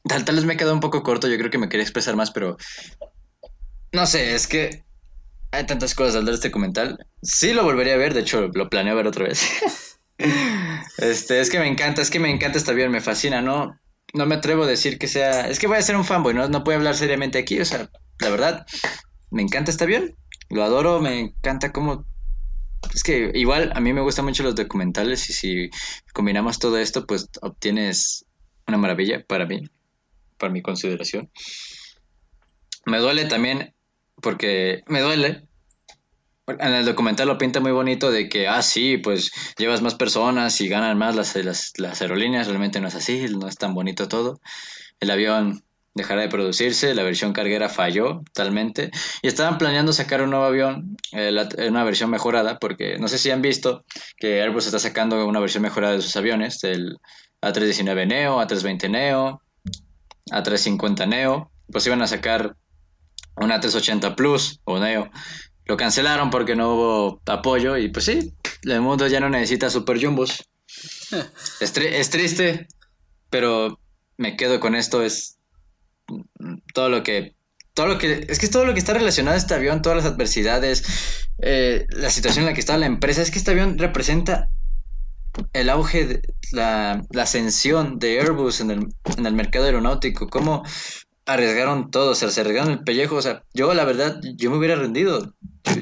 Tal, 0.08 0.24
tal 0.24 0.36
vez 0.36 0.46
me 0.46 0.56
quedado 0.56 0.74
un 0.74 0.80
poco 0.80 1.04
corto, 1.04 1.28
yo 1.28 1.38
creo 1.38 1.50
que 1.50 1.58
me 1.58 1.68
quería 1.68 1.84
expresar 1.84 2.16
más, 2.16 2.32
pero. 2.32 2.58
No 3.92 4.06
sé, 4.06 4.36
es 4.36 4.48
que 4.48 4.86
hay 5.52 5.66
tantas 5.66 5.96
cosas 5.96 6.16
al 6.16 6.26
de 6.26 6.34
este 6.34 6.50
documental. 6.50 7.06
Sí 7.22 7.54
lo 7.54 7.64
volvería 7.64 7.96
a 7.96 7.98
ver, 7.98 8.14
de 8.14 8.22
hecho 8.22 8.50
lo 8.54 8.70
planeo 8.70 8.96
ver 8.96 9.08
otra 9.08 9.26
vez. 9.26 10.00
este, 10.98 11.40
es 11.40 11.50
que 11.50 11.60
me 11.60 11.68
encanta, 11.68 12.02
es 12.02 12.10
que 12.10 12.20
me 12.20 12.30
encanta 12.30 12.58
este 12.58 12.72
avión, 12.72 12.92
me 12.92 13.02
fascina, 13.02 13.42
¿no? 13.42 13.78
No 14.16 14.26
me 14.26 14.36
atrevo 14.36 14.64
a 14.64 14.68
decir 14.68 14.98
que 14.98 15.08
sea. 15.08 15.48
Es 15.48 15.60
que 15.60 15.68
voy 15.68 15.78
a 15.78 15.82
ser 15.82 15.96
un 15.96 16.06
fanboy, 16.06 16.34
no, 16.34 16.48
no 16.48 16.64
puedo 16.64 16.78
hablar 16.78 16.96
seriamente 16.96 17.38
aquí, 17.38 17.60
o 17.60 17.66
sea, 17.66 17.90
la 18.20 18.30
verdad, 18.30 18.66
me 19.30 19.42
encanta 19.42 19.72
este 19.72 19.84
avión. 19.84 20.16
Lo 20.50 20.64
adoro, 20.64 21.02
me 21.02 21.20
encanta 21.20 21.72
cómo 21.72 22.06
es 22.94 23.04
que 23.04 23.32
igual 23.34 23.72
a 23.76 23.80
mí 23.80 23.94
me 23.94 24.02
gustan 24.02 24.26
mucho 24.26 24.44
los 24.44 24.56
documentales 24.56 25.30
y 25.30 25.34
si 25.34 25.70
combinamos 26.14 26.60
todo 26.60 26.78
esto, 26.78 27.06
pues 27.06 27.30
obtienes 27.42 28.26
una 28.68 28.78
maravilla 28.78 29.26
para 29.26 29.46
mí, 29.46 29.70
para 30.38 30.52
mi 30.52 30.62
consideración. 30.62 31.32
Me 32.86 33.00
duele 33.00 33.26
también, 33.26 33.74
porque 34.22 34.84
me 34.88 35.02
duele. 35.02 35.45
En 36.48 36.74
el 36.74 36.86
documental 36.86 37.28
lo 37.28 37.38
pinta 37.38 37.60
muy 37.60 37.72
bonito 37.72 38.12
de 38.12 38.30
que, 38.30 38.48
ah, 38.48 38.62
sí, 38.62 38.98
pues 38.98 39.32
llevas 39.58 39.82
más 39.82 39.96
personas 39.96 40.62
y 40.62 40.68
ganan 40.68 40.98
más 40.98 41.16
las, 41.16 41.36
las, 41.36 41.74
las 41.78 42.02
aerolíneas. 42.02 42.48
Realmente 42.48 42.80
no 42.80 42.88
es 42.88 42.96
así, 42.96 43.26
no 43.30 43.48
es 43.48 43.58
tan 43.58 43.74
bonito 43.74 44.08
todo. 44.08 44.40
El 45.00 45.10
avión 45.10 45.64
dejará 45.96 46.22
de 46.22 46.30
producirse, 46.30 46.94
la 46.94 47.04
versión 47.04 47.32
carguera 47.34 47.70
falló 47.70 48.22
totalmente 48.34 48.92
y 49.22 49.28
estaban 49.28 49.58
planeando 49.58 49.94
sacar 49.94 50.22
un 50.22 50.30
nuevo 50.30 50.46
avión, 50.46 50.98
eh, 51.14 51.34
una 51.70 51.84
versión 51.86 52.10
mejorada, 52.10 52.60
porque 52.60 53.00
no 53.00 53.08
sé 53.08 53.18
si 53.18 53.32
han 53.32 53.42
visto 53.42 53.86
que 54.18 54.42
Airbus 54.42 54.66
está 54.66 54.78
sacando 54.78 55.26
una 55.26 55.40
versión 55.40 55.64
mejorada 55.64 55.96
de 55.96 56.02
sus 56.02 56.16
aviones, 56.18 56.60
del 56.60 56.98
A319 57.42 58.08
Neo, 58.08 58.42
A320 58.42 58.90
Neo, 58.90 59.42
A350 60.32 61.08
Neo, 61.08 61.50
pues 61.72 61.88
iban 61.88 62.02
a 62.02 62.08
sacar 62.08 62.56
un 63.38 63.52
A380 63.52 64.16
Plus 64.16 64.60
o 64.66 64.78
Neo. 64.80 65.10
Lo 65.66 65.78
cancelaron 65.78 66.30
porque 66.30 66.56
no 66.56 66.74
hubo 66.74 67.22
apoyo 67.26 67.78
y 67.78 67.90
pues 67.90 68.06
sí, 68.06 68.34
el 68.64 68.82
mundo 68.82 69.08
ya 69.08 69.20
no 69.20 69.30
necesita 69.30 69.70
super 69.70 70.04
jumbos. 70.04 70.48
es, 71.60 71.78
es 71.78 72.10
triste, 72.10 72.68
pero 73.30 73.80
me 74.18 74.38
quedo 74.38 74.60
con 74.60 74.76
esto, 74.76 75.02
es 75.02 75.38
todo 76.74 76.90
lo 76.90 77.04
que 77.04 77.36
todo 77.74 77.88
lo 77.88 77.98
que 77.98 78.26
es 78.30 78.40
que 78.40 78.46
es 78.46 78.52
todo 78.52 78.66
lo 78.66 78.74
que 78.74 78.80
está 78.80 78.94
relacionado 78.94 79.36
a 79.36 79.40
este 79.40 79.54
avión, 79.54 79.82
todas 79.82 80.04
las 80.04 80.12
adversidades, 80.12 81.28
eh, 81.40 81.86
la 81.90 82.10
situación 82.10 82.44
en 82.44 82.50
la 82.50 82.54
que 82.54 82.62
está 82.62 82.78
la 82.78 82.86
empresa, 82.86 83.22
es 83.22 83.32
que 83.32 83.38
este 83.38 83.52
avión 83.52 83.78
representa 83.78 84.50
el 85.52 85.70
auge, 85.70 86.06
de, 86.06 86.22
la, 86.54 87.04
ascensión 87.20 88.00
de 88.00 88.22
Airbus 88.22 88.62
en 88.62 88.72
el, 88.72 88.88
en 89.18 89.26
el 89.26 89.34
mercado 89.34 89.66
aeronáutico, 89.66 90.28
cómo 90.30 90.64
arriesgaron 91.26 91.92
todo, 91.92 92.16
se 92.16 92.26
arriesgaron 92.26 92.72
el 92.72 92.84
pellejo, 92.84 93.16
o 93.16 93.22
sea, 93.22 93.44
yo 93.54 93.74
la 93.74 93.86
verdad, 93.86 94.20
yo 94.36 94.52
me 94.52 94.58
hubiera 94.58 94.76
rendido, 94.76 95.34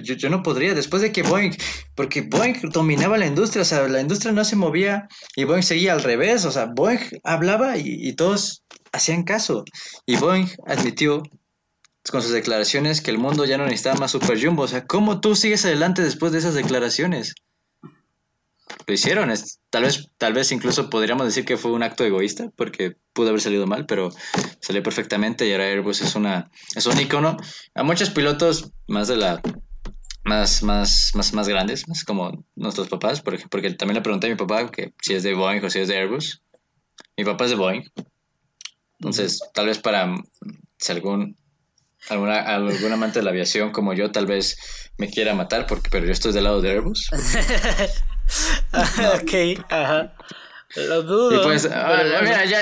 yo, 0.01 0.15
yo, 0.15 0.29
no 0.29 0.43
podría, 0.43 0.73
después 0.73 1.01
de 1.01 1.11
que 1.11 1.23
Boeing, 1.23 1.51
porque 1.95 2.21
Boeing 2.21 2.69
dominaba 2.71 3.17
la 3.17 3.27
industria, 3.27 3.63
o 3.63 3.65
sea, 3.65 3.87
la 3.87 4.01
industria 4.01 4.31
no 4.31 4.45
se 4.45 4.55
movía 4.55 5.07
y 5.35 5.43
Boeing 5.43 5.63
seguía 5.63 5.93
al 5.93 6.03
revés, 6.03 6.45
o 6.45 6.51
sea, 6.51 6.67
Boeing 6.73 6.99
hablaba 7.23 7.77
y, 7.77 7.83
y 7.85 8.13
todos 8.13 8.63
hacían 8.93 9.23
caso. 9.23 9.65
Y 10.05 10.15
Boeing 10.15 10.47
admitió 10.65 11.23
con 12.09 12.21
sus 12.21 12.31
declaraciones 12.31 13.01
que 13.01 13.11
el 13.11 13.17
mundo 13.17 13.45
ya 13.45 13.57
no 13.57 13.65
necesitaba 13.65 13.99
más 13.99 14.11
Super 14.11 14.41
Jumbo. 14.41 14.63
O 14.63 14.67
sea, 14.67 14.85
¿cómo 14.85 15.21
tú 15.21 15.35
sigues 15.35 15.65
adelante 15.65 16.01
después 16.01 16.31
de 16.31 16.39
esas 16.39 16.53
declaraciones? 16.53 17.33
Lo 18.85 18.93
hicieron. 18.93 19.31
Es, 19.31 19.59
tal, 19.69 19.83
vez, 19.83 20.09
tal 20.17 20.33
vez 20.33 20.51
incluso 20.51 20.89
podríamos 20.89 21.25
decir 21.25 21.45
que 21.45 21.57
fue 21.57 21.71
un 21.71 21.83
acto 21.83 22.03
egoísta, 22.03 22.49
porque 22.55 22.95
pudo 23.13 23.29
haber 23.29 23.41
salido 23.41 23.67
mal, 23.67 23.85
pero 23.85 24.09
salió 24.61 24.83
perfectamente 24.83 25.47
y 25.47 25.51
ahora 25.51 25.65
Airbus 25.65 26.01
es, 26.01 26.15
una, 26.15 26.49
es 26.75 26.85
un 26.85 26.99
icono. 26.99 27.37
A 27.75 27.83
muchos 27.83 28.09
pilotos, 28.09 28.71
más 28.87 29.07
de 29.07 29.17
la 29.17 29.41
más, 30.25 30.63
más, 30.63 31.11
más, 31.15 31.33
más 31.33 31.47
grandes, 31.47 31.87
más 31.87 32.03
como 32.03 32.45
nuestros 32.55 32.87
papás, 32.87 33.21
porque, 33.21 33.45
porque 33.49 33.71
también 33.71 33.95
le 33.95 34.01
pregunté 34.01 34.27
a 34.27 34.29
mi 34.29 34.35
papá 34.35 34.71
que 34.71 34.93
si 35.01 35.13
es 35.13 35.23
de 35.23 35.33
Boeing 35.33 35.63
o 35.63 35.69
si 35.69 35.79
es 35.79 35.87
de 35.87 35.97
Airbus. 35.97 36.41
Mi 37.17 37.25
papá 37.25 37.45
es 37.45 37.51
de 37.51 37.57
Boeing. 37.57 37.83
Entonces, 38.99 39.39
tal 39.53 39.65
vez 39.65 39.79
para 39.79 40.15
si 40.77 40.91
algún 40.91 41.37
alguna, 42.09 42.39
algún 42.39 42.91
amante 42.91 43.19
de 43.19 43.25
la 43.25 43.31
aviación 43.31 43.71
como 43.71 43.93
yo 43.93 44.11
tal 44.11 44.25
vez 44.25 44.57
me 44.97 45.09
quiera 45.09 45.33
matar, 45.33 45.65
porque, 45.67 45.89
pero 45.89 46.05
yo 46.05 46.11
estoy 46.11 46.33
del 46.33 46.45
lado 46.45 46.61
de 46.61 46.71
Airbus. 46.71 47.09
Ok, 49.21 49.33
ajá. 49.69 50.13
Lo 50.75 51.03
dudo. 51.03 51.41
Y 51.41 51.43
pues, 51.43 51.69
ah, 51.71 51.85
bueno. 51.87 52.21
mira, 52.23 52.45
ya. 52.45 52.61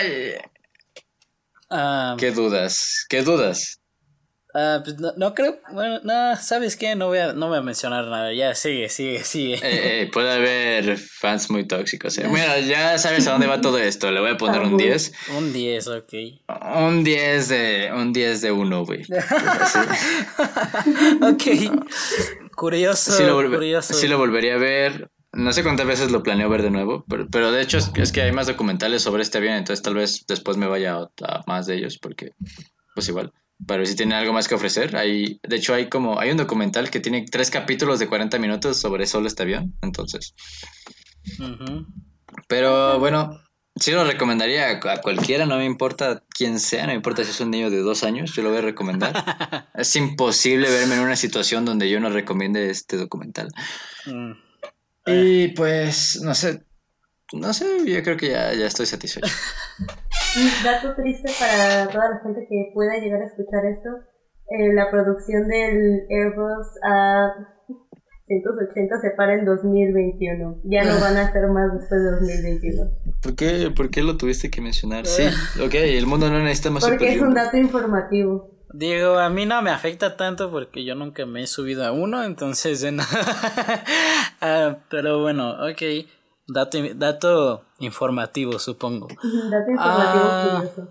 Ah, 1.69 2.15
¿Qué 2.19 2.31
dudas? 2.31 3.05
¿Qué 3.09 3.21
dudas? 3.21 3.77
ah, 4.53 4.81
pues 4.83 4.99
no, 4.99 5.13
no 5.15 5.33
creo. 5.33 5.61
Bueno, 5.71 6.01
no, 6.03 6.35
¿sabes 6.35 6.75
qué? 6.75 6.93
No 6.95 7.07
voy, 7.07 7.19
a, 7.19 7.31
no 7.31 7.47
voy 7.47 7.59
a 7.59 7.61
mencionar 7.61 8.03
nada. 8.07 8.33
Ya, 8.33 8.53
sigue, 8.53 8.89
sigue, 8.89 9.23
sigue. 9.23 9.53
Eh, 9.55 10.01
eh, 10.01 10.07
puede 10.13 10.29
haber 10.33 10.97
fans 10.97 11.49
muy 11.49 11.65
tóxicos. 11.65 12.17
eh. 12.17 12.27
Mira, 12.27 12.59
ya 12.59 12.97
sabes 12.97 13.25
a 13.27 13.31
dónde 13.31 13.47
va 13.47 13.61
todo 13.61 13.77
esto. 13.77 14.11
Le 14.11 14.19
voy 14.19 14.31
a 14.31 14.38
poner 14.38 14.59
un 14.59 14.75
10. 14.75 15.13
Un 15.38 15.53
10, 15.53 15.88
ok. 15.88 16.13
Un 16.75 17.05
10 17.05 17.47
de, 17.47 17.91
un 17.95 18.11
10 18.11 18.41
de 18.41 18.51
1, 18.51 18.85
güey. 18.85 19.03
ok. 21.21 21.43
Curioso, 22.55 23.13
Sí 23.13 23.23
lo, 23.23 23.35
curioso. 23.35 23.93
sí 23.93 24.09
lo 24.09 24.17
volvería 24.17 24.55
a 24.55 24.57
ver. 24.57 25.09
No 25.33 25.53
sé 25.53 25.63
cuántas 25.63 25.87
veces 25.87 26.11
lo 26.11 26.23
planeo 26.23 26.49
ver 26.49 26.61
de 26.61 26.71
nuevo, 26.71 27.05
pero, 27.07 27.27
pero 27.29 27.51
de 27.51 27.61
hecho 27.61 27.77
es, 27.77 27.91
es 27.95 28.11
que 28.11 28.21
hay 28.21 28.31
más 28.31 28.47
documentales 28.47 29.01
sobre 29.01 29.23
este 29.23 29.37
avión, 29.37 29.55
entonces 29.55 29.81
tal 29.81 29.95
vez 29.95 30.25
después 30.27 30.57
me 30.57 30.67
vaya 30.67 30.95
a, 30.95 31.09
a 31.23 31.43
más 31.47 31.67
de 31.67 31.75
ellos, 31.75 31.97
porque 31.97 32.33
pues 32.93 33.07
igual. 33.07 33.31
Pero 33.67 33.85
si 33.85 33.95
tienen 33.95 34.17
algo 34.17 34.33
más 34.33 34.47
que 34.47 34.55
ofrecer, 34.55 34.95
hay, 34.95 35.39
de 35.43 35.55
hecho 35.55 35.73
hay 35.73 35.87
como, 35.87 36.19
hay 36.19 36.31
un 36.31 36.37
documental 36.37 36.89
que 36.89 36.99
tiene 36.99 37.25
tres 37.29 37.51
capítulos 37.51 37.99
de 37.99 38.07
40 38.07 38.39
minutos 38.39 38.77
sobre 38.77 39.05
solo 39.05 39.27
este 39.27 39.43
avión, 39.43 39.75
entonces. 39.81 40.33
Pero 42.47 42.99
bueno, 42.99 43.39
sí 43.75 43.91
lo 43.91 44.03
recomendaría 44.03 44.69
a, 44.71 45.01
cualquiera, 45.01 45.45
no 45.45 45.57
me 45.57 45.65
importa 45.65 46.23
quién 46.29 46.59
sea, 46.59 46.83
no 46.83 46.89
me 46.89 46.95
importa 46.95 47.23
si 47.23 47.31
es 47.31 47.39
un 47.39 47.51
niño 47.51 47.69
de 47.69 47.81
dos 47.81 48.03
años, 48.03 48.33
yo 48.33 48.41
lo 48.41 48.49
voy 48.49 48.59
a 48.59 48.61
recomendar. 48.61 49.13
es 49.75 49.95
imposible 49.95 50.69
verme 50.69 50.95
en 50.95 51.01
una 51.01 51.15
situación 51.15 51.63
donde 51.63 51.89
yo 51.89 51.99
no 51.99 52.09
recomiende 52.09 52.69
este 52.69 52.97
documental. 52.97 53.49
Y 55.05 55.49
pues, 55.49 56.21
no 56.23 56.33
sé, 56.35 56.63
no 57.33 57.53
sé, 57.53 57.65
yo 57.85 58.03
creo 58.03 58.17
que 58.17 58.29
ya, 58.29 58.53
ya 58.53 58.67
estoy 58.67 58.85
satisfecho. 58.85 59.25
Dato 60.63 60.95
triste 60.95 61.31
para 61.39 61.87
toda 61.87 62.09
la 62.09 62.19
gente 62.19 62.45
que 62.49 62.71
pueda 62.73 62.97
llegar 62.97 63.21
a 63.21 63.25
escuchar 63.25 63.65
esto. 63.65 63.89
eh, 64.49 64.73
la 64.73 64.89
producción 64.91 65.47
del 65.47 66.05
Airbus 66.09 66.67
A180 66.83 69.01
se 69.01 69.11
para 69.11 69.35
en 69.35 69.45
2021. 69.45 70.61
Ya 70.65 70.83
no 70.83 70.99
van 70.99 71.15
a 71.17 71.27
hacer 71.27 71.47
más 71.47 71.71
después 71.73 72.03
de 72.03 72.11
2021. 72.11 72.91
¿Por 73.21 73.35
qué, 73.35 73.71
¿Por 73.75 73.89
qué 73.89 74.03
lo 74.03 74.17
tuviste 74.17 74.49
que 74.49 74.61
mencionar? 74.61 75.05
Sí, 75.05 75.23
ok, 75.63 75.73
el 75.73 76.05
mundo 76.05 76.29
no 76.29 76.39
necesita 76.39 76.69
más 76.69 76.85
Porque 76.85 77.13
es 77.13 77.21
un 77.21 77.33
dato 77.33 77.57
informativo. 77.57 78.49
Digo, 78.73 79.19
a 79.19 79.30
mí 79.30 79.45
no 79.45 79.61
me 79.61 79.69
afecta 79.72 80.15
tanto 80.18 80.49
porque 80.49 80.84
yo 80.85 80.95
nunca 80.95 81.26
me 81.26 81.43
he 81.43 81.48
subido 81.48 81.85
a 81.85 81.91
uno, 81.91 82.23
entonces... 82.23 82.85
Ah, 84.43 84.77
pero 84.89 85.22
bueno, 85.22 85.52
ok. 85.69 85.81
Dato, 86.48 86.77
dato 86.95 87.64
informativo, 87.80 88.57
supongo. 88.60 89.07
Dato 89.07 89.72
informativo 89.72 90.23
Ah. 90.26 90.64
curioso. 90.73 90.88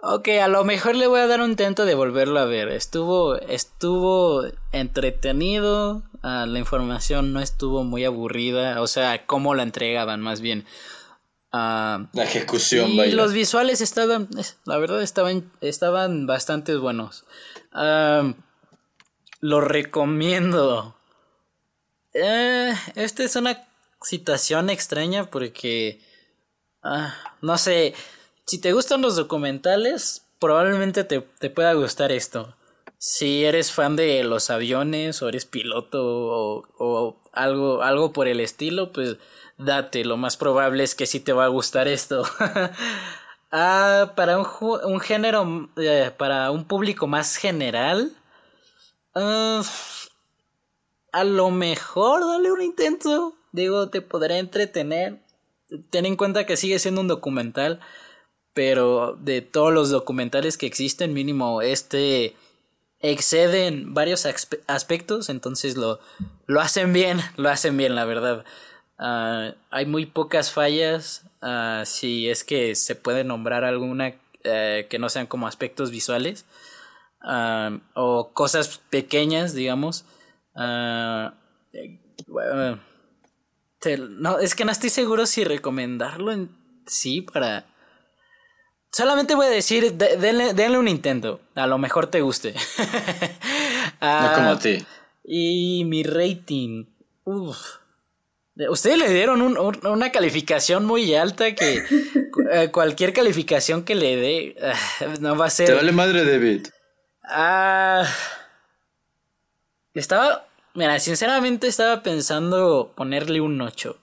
Ok, 0.00 0.28
a 0.42 0.48
lo 0.48 0.64
mejor 0.64 0.94
le 0.94 1.06
voy 1.08 1.20
a 1.20 1.26
dar 1.26 1.40
un 1.40 1.50
intento 1.50 1.84
de 1.84 1.94
volverlo 1.94 2.38
a 2.38 2.44
ver. 2.44 2.68
Estuvo, 2.68 3.36
estuvo 3.36 4.44
entretenido. 4.72 6.02
ah, 6.22 6.46
la 6.48 6.58
información 6.58 7.32
no 7.32 7.40
estuvo 7.40 7.84
muy 7.84 8.04
aburrida. 8.04 8.80
O 8.80 8.86
sea, 8.86 9.26
cómo 9.26 9.54
la 9.54 9.62
entregaban 9.64 10.20
más 10.20 10.40
bien. 10.40 10.64
Ah, 11.50 12.08
La 12.12 12.24
ejecución, 12.24 12.90
y 12.90 13.12
los 13.12 13.32
visuales 13.32 13.80
estaban, 13.80 14.28
la 14.66 14.76
verdad, 14.76 15.02
estaban, 15.02 15.50
estaban 15.62 16.26
bastante 16.26 16.76
buenos. 16.76 17.24
Ah, 17.72 18.34
lo 19.40 19.60
recomiendo. 19.60 20.94
Eh, 22.12 22.74
esta 22.96 23.24
es 23.24 23.36
una 23.36 23.66
situación 24.02 24.68
extraña 24.68 25.30
porque, 25.30 26.02
ah, 26.82 27.14
no 27.40 27.56
sé, 27.56 27.94
si 28.46 28.60
te 28.60 28.72
gustan 28.72 29.00
los 29.00 29.16
documentales, 29.16 30.26
probablemente 30.38 31.04
te, 31.04 31.20
te 31.20 31.48
pueda 31.48 31.72
gustar 31.72 32.12
esto. 32.12 32.54
Si 32.98 33.44
eres 33.44 33.70
fan 33.70 33.94
de 33.94 34.24
los 34.24 34.50
aviones 34.50 35.22
o 35.22 35.28
eres 35.28 35.46
piloto 35.46 36.04
o, 36.04 36.68
o 36.78 37.22
algo, 37.32 37.82
algo 37.82 38.12
por 38.12 38.26
el 38.26 38.40
estilo, 38.40 38.92
pues 38.92 39.18
date, 39.56 40.04
lo 40.04 40.16
más 40.16 40.36
probable 40.36 40.82
es 40.82 40.94
que 40.94 41.06
sí 41.06 41.20
te 41.20 41.32
va 41.32 41.44
a 41.44 41.48
gustar 41.48 41.86
esto. 41.86 42.24
ah, 43.52 44.12
para 44.16 44.38
un, 44.38 44.46
un 44.84 45.00
género, 45.00 45.70
eh, 45.76 46.10
para 46.16 46.50
un 46.50 46.66
público 46.66 47.06
más 47.06 47.36
general, 47.36 48.12
ah, 49.14 49.62
a 51.12 51.24
lo 51.24 51.50
mejor 51.50 52.26
dale 52.26 52.50
un 52.50 52.62
intento. 52.62 53.34
Digo, 53.52 53.88
te 53.90 54.02
podrá 54.02 54.38
entretener. 54.38 55.22
Ten 55.90 56.06
en 56.06 56.16
cuenta 56.16 56.46
que 56.46 56.56
sigue 56.56 56.78
siendo 56.78 57.00
un 57.00 57.08
documental, 57.08 57.80
pero 58.54 59.16
de 59.20 59.42
todos 59.42 59.72
los 59.72 59.90
documentales 59.90 60.56
que 60.56 60.66
existen, 60.66 61.12
mínimo 61.12 61.62
este 61.62 62.34
exceden 63.00 63.94
varios 63.94 64.26
aspe- 64.26 64.60
aspectos, 64.66 65.28
entonces 65.28 65.76
lo, 65.76 66.00
lo 66.46 66.60
hacen 66.60 66.92
bien, 66.92 67.20
lo 67.36 67.48
hacen 67.48 67.76
bien, 67.76 67.94
la 67.94 68.04
verdad. 68.04 68.44
Ah, 68.98 69.54
hay 69.70 69.86
muy 69.86 70.06
pocas 70.06 70.52
fallas, 70.52 71.24
ah, 71.40 71.84
si 71.86 72.28
es 72.28 72.44
que 72.44 72.74
se 72.74 72.96
puede 72.96 73.24
nombrar 73.24 73.64
alguna 73.64 74.14
eh, 74.44 74.86
que 74.90 74.98
no 74.98 75.08
sean 75.08 75.26
como 75.26 75.46
aspectos 75.46 75.90
visuales 75.90 76.46
ah, 77.20 77.78
o 77.94 78.30
cosas 78.32 78.80
pequeñas, 78.90 79.54
digamos. 79.54 80.04
Eh, 80.56 81.30
no, 83.98 84.38
es 84.40 84.54
que 84.54 84.64
no 84.64 84.72
estoy 84.72 84.90
seguro 84.90 85.26
si 85.26 85.44
recomendarlo 85.44 86.32
en 86.32 86.50
sí 86.86 87.22
para... 87.22 87.66
Solamente 88.90 89.34
voy 89.34 89.46
a 89.46 89.50
decir, 89.50 89.92
de- 89.94 90.16
denle, 90.16 90.54
denle 90.54 90.78
un 90.78 90.88
intento. 90.88 91.40
A 91.54 91.66
lo 91.66 91.78
mejor 91.78 92.06
te 92.08 92.20
guste. 92.20 92.54
No 94.00 94.06
Ah, 94.06 94.32
como 94.36 94.50
a 94.50 94.58
ti. 94.58 94.84
y 95.24 95.84
mi 95.84 96.02
rating. 96.04 96.84
Uf. 97.24 97.58
Ustedes 98.70 98.98
le 98.98 99.08
dieron 99.10 99.42
un- 99.42 99.58
un- 99.58 99.86
una 99.86 100.10
calificación 100.12 100.84
muy 100.84 101.14
alta 101.14 101.54
que 101.54 101.82
cu- 102.32 102.42
eh, 102.50 102.70
cualquier 102.70 103.12
calificación 103.12 103.82
que 103.84 103.94
le 103.96 104.16
dé 104.16 104.56
ah, 104.62 105.14
no 105.20 105.36
va 105.36 105.46
a 105.46 105.50
ser. 105.50 105.66
Te 105.66 105.74
vale 105.74 105.90
madre, 105.92 106.24
David. 106.24 106.68
Ah. 107.24 108.04
Estaba. 109.94 110.46
Mira, 110.74 110.98
sinceramente 111.00 111.66
estaba 111.66 112.02
pensando 112.02 112.92
ponerle 112.96 113.40
un 113.40 113.60
8. 113.60 113.96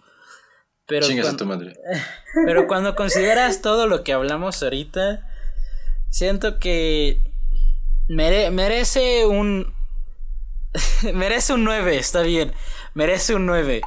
Pero, 0.87 1.05
Chingas 1.07 1.25
a 1.27 1.29
cuan- 1.31 1.37
tu 1.37 1.45
madre. 1.45 1.73
pero 2.45 2.67
cuando 2.67 2.95
consideras 2.95 3.61
todo 3.61 3.87
lo 3.87 4.03
que 4.03 4.13
hablamos 4.13 4.61
ahorita, 4.61 5.27
siento 6.09 6.59
que 6.59 7.19
mere- 8.07 8.51
merece 8.51 9.25
un. 9.25 9.73
merece 11.13 11.53
un 11.53 11.63
9, 11.63 11.97
está 11.97 12.21
bien. 12.21 12.53
Merece 12.93 13.35
un 13.35 13.45
9. 13.45 13.81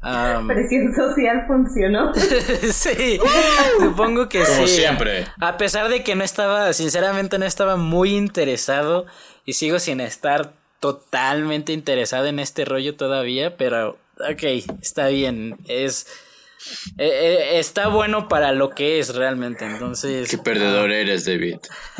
Am, 0.00 0.46
Presión 0.48 0.94
social 0.94 1.44
funcionó. 1.46 2.12
sí, 2.14 3.18
supongo 3.80 4.28
que 4.28 4.42
Como 4.44 4.66
sí. 4.66 4.76
siempre. 4.76 5.26
A 5.40 5.56
pesar 5.58 5.88
de 5.88 6.02
que 6.04 6.14
no 6.14 6.24
estaba, 6.24 6.72
sinceramente 6.72 7.38
no 7.38 7.44
estaba 7.46 7.76
muy 7.76 8.16
interesado 8.16 9.06
y 9.44 9.54
sigo 9.54 9.78
sin 9.80 10.00
estar 10.00 10.52
totalmente 10.80 11.72
interesado 11.72 12.26
en 12.26 12.38
este 12.38 12.64
rollo 12.64 12.94
todavía, 12.94 13.56
pero 13.56 13.98
ok, 14.30 14.42
está 14.80 15.08
bien, 15.08 15.56
es 15.66 16.06
eh, 16.98 17.08
eh, 17.52 17.58
está 17.58 17.88
bueno 17.88 18.28
para 18.28 18.52
lo 18.52 18.70
que 18.70 18.98
es 18.98 19.14
realmente, 19.14 19.64
entonces. 19.64 20.28
Qué 20.30 20.38
perdedor 20.38 20.90
eres, 20.92 21.24
David. 21.24 21.56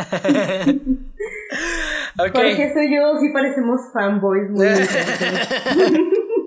ok. 2.18 2.32
Porque 2.32 2.72
soy 2.74 2.94
yo, 2.94 3.18
sí 3.20 3.28
parecemos 3.32 3.80
fanboys 3.92 4.50
muy 4.50 4.66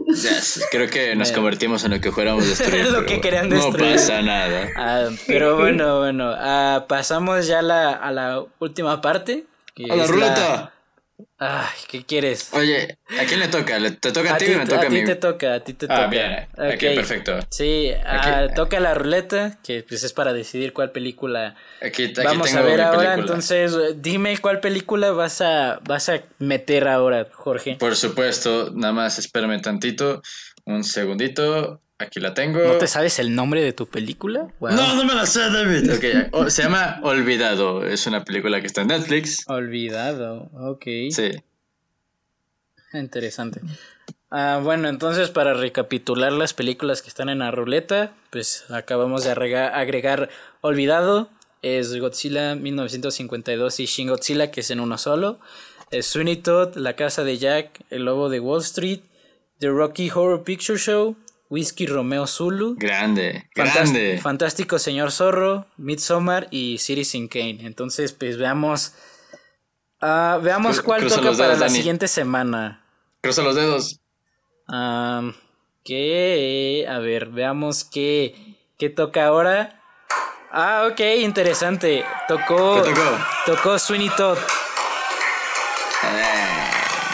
Yes, 0.07 0.67
Creo 0.71 0.89
que 0.89 1.15
nos 1.15 1.31
convertimos 1.31 1.83
en 1.85 1.91
lo 1.91 2.01
que 2.01 2.11
fuéramos 2.11 2.45
destruir. 2.47 2.85
Lo 2.91 3.05
que 3.05 3.21
querían 3.21 3.47
No 3.49 3.55
destruir. 3.55 3.93
pasa 3.93 4.21
nada. 4.21 4.67
Ah, 4.75 5.09
pero 5.27 5.57
bueno, 5.57 5.99
bueno, 5.99 6.33
ah, 6.35 6.85
pasamos 6.89 7.47
ya 7.47 7.59
a 7.59 7.61
la, 7.61 7.91
a 7.93 8.11
la 8.11 8.43
última 8.59 8.99
parte. 9.01 9.45
que 9.73 9.85
¡A 9.89 9.95
la 9.95 10.05
ruleta! 10.07 10.73
Ay, 11.37 11.67
¿qué 11.87 12.03
quieres? 12.03 12.53
Oye, 12.53 12.97
¿a 13.19 13.25
quién 13.25 13.39
le 13.39 13.47
toca? 13.47 13.77
¿Te 13.99 14.11
toca 14.11 14.35
a, 14.35 14.37
ti, 14.37 14.53
o 14.53 14.57
me 14.57 14.65
toca 14.65 14.87
a, 14.87 14.89
mí? 14.89 14.97
A 14.97 15.01
ti 15.01 15.05
te 15.05 15.15
toca, 15.15 15.53
a 15.55 15.59
ti 15.63 15.73
te 15.73 15.85
ah, 15.89 15.95
toca. 15.95 16.07
Bien. 16.07 16.47
Okay. 16.73 16.95
perfecto. 16.95 17.39
Sí, 17.49 17.91
ah, 18.05 18.47
toca 18.55 18.79
la 18.79 18.93
ruleta, 18.93 19.59
que 19.63 19.83
pues 19.83 20.03
es 20.03 20.13
para 20.13 20.33
decidir 20.33 20.73
cuál 20.73 20.91
película 20.91 21.55
aquí, 21.81 22.05
aquí 22.05 22.13
vamos 22.23 22.53
a 22.53 22.61
ver 22.61 22.81
ahora. 22.81 23.15
Entonces, 23.15 23.73
dime 23.97 24.37
cuál 24.37 24.59
película 24.59 25.11
vas 25.11 25.41
a, 25.41 25.79
vas 25.87 26.09
a 26.09 26.21
meter 26.39 26.87
ahora, 26.87 27.27
Jorge. 27.31 27.75
Por 27.79 27.95
supuesto, 27.95 28.71
nada 28.73 28.93
más 28.93 29.19
espérame 29.19 29.61
tantito, 29.61 30.21
un 30.65 30.83
segundito. 30.83 31.81
Aquí 32.01 32.19
la 32.19 32.33
tengo. 32.33 32.59
¿No 32.59 32.77
te 32.77 32.87
sabes 32.87 33.19
el 33.19 33.35
nombre 33.35 33.63
de 33.63 33.73
tu 33.73 33.87
película? 33.87 34.47
No, 34.59 34.95
no 34.95 35.05
me 35.05 35.13
la 35.13 35.27
sé, 35.27 35.41
David. 35.51 35.93
Okay. 35.93 36.23
se 36.49 36.63
llama 36.63 36.99
Olvidado. 37.03 37.85
Es 37.85 38.07
una 38.07 38.23
película 38.23 38.59
que 38.59 38.67
está 38.67 38.81
en 38.81 38.87
Netflix. 38.87 39.45
Olvidado, 39.47 40.49
ok. 40.53 40.85
Sí. 41.11 41.31
Interesante. 42.93 43.61
Ah, 44.31 44.59
bueno, 44.63 44.87
entonces 44.87 45.29
para 45.29 45.53
recapitular 45.53 46.31
las 46.31 46.53
películas 46.53 47.01
que 47.01 47.09
están 47.09 47.29
en 47.29 47.39
la 47.39 47.51
ruleta, 47.51 48.13
pues 48.29 48.65
acabamos 48.69 49.23
de 49.23 49.31
agregar, 49.31 50.29
Olvidado, 50.61 51.29
es 51.61 51.95
Godzilla 51.97 52.55
1952 52.55 53.79
y 53.81 53.85
Shin 53.85 54.07
Godzilla, 54.07 54.49
que 54.49 54.61
es 54.61 54.71
en 54.71 54.79
uno 54.79 54.97
solo. 54.97 55.39
Es 55.91 56.07
Sweeney 56.07 56.37
Todd, 56.37 56.77
La 56.77 56.95
Casa 56.95 57.23
de 57.23 57.37
Jack, 57.37 57.81
El 57.89 58.05
Lobo 58.05 58.29
de 58.29 58.39
Wall 58.39 58.61
Street, 58.61 59.01
The 59.59 59.67
Rocky 59.67 60.09
Horror 60.09 60.43
Picture 60.43 60.79
Show, 60.79 61.17
Whisky 61.51 61.85
Romeo 61.85 62.27
Zulu. 62.27 62.75
Grande, 62.77 63.49
grande. 63.53 64.17
Fantástico 64.23 64.79
Señor 64.79 65.11
Zorro, 65.11 65.67
Midsommar 65.75 66.47
y 66.49 66.77
Citizen 66.77 67.27
Kane. 67.27 67.57
Entonces, 67.63 68.13
pues 68.13 68.37
veamos. 68.37 68.93
Uh, 70.01 70.39
veamos 70.41 70.81
cuál 70.81 71.05
toca 71.07 71.33
para 71.33 71.57
la 71.57 71.67
siguiente 71.67 72.07
semana. 72.07 72.85
Cruza 73.19 73.41
los 73.41 73.55
dedos. 73.55 73.99
Um, 74.69 75.33
¿Qué? 75.83 76.87
A 76.89 76.99
ver, 76.99 77.27
veamos 77.27 77.83
qué, 77.83 78.55
qué 78.79 78.89
toca 78.89 79.25
ahora. 79.25 79.83
Ah, 80.53 80.87
ok, 80.89 81.01
interesante. 81.19 82.05
Tocó. 82.29 82.81
¿Qué 82.81 82.91
tocó? 82.91 83.17
Tocó 83.45 83.77
Sweeney 83.77 84.09
Todd. 84.15 84.37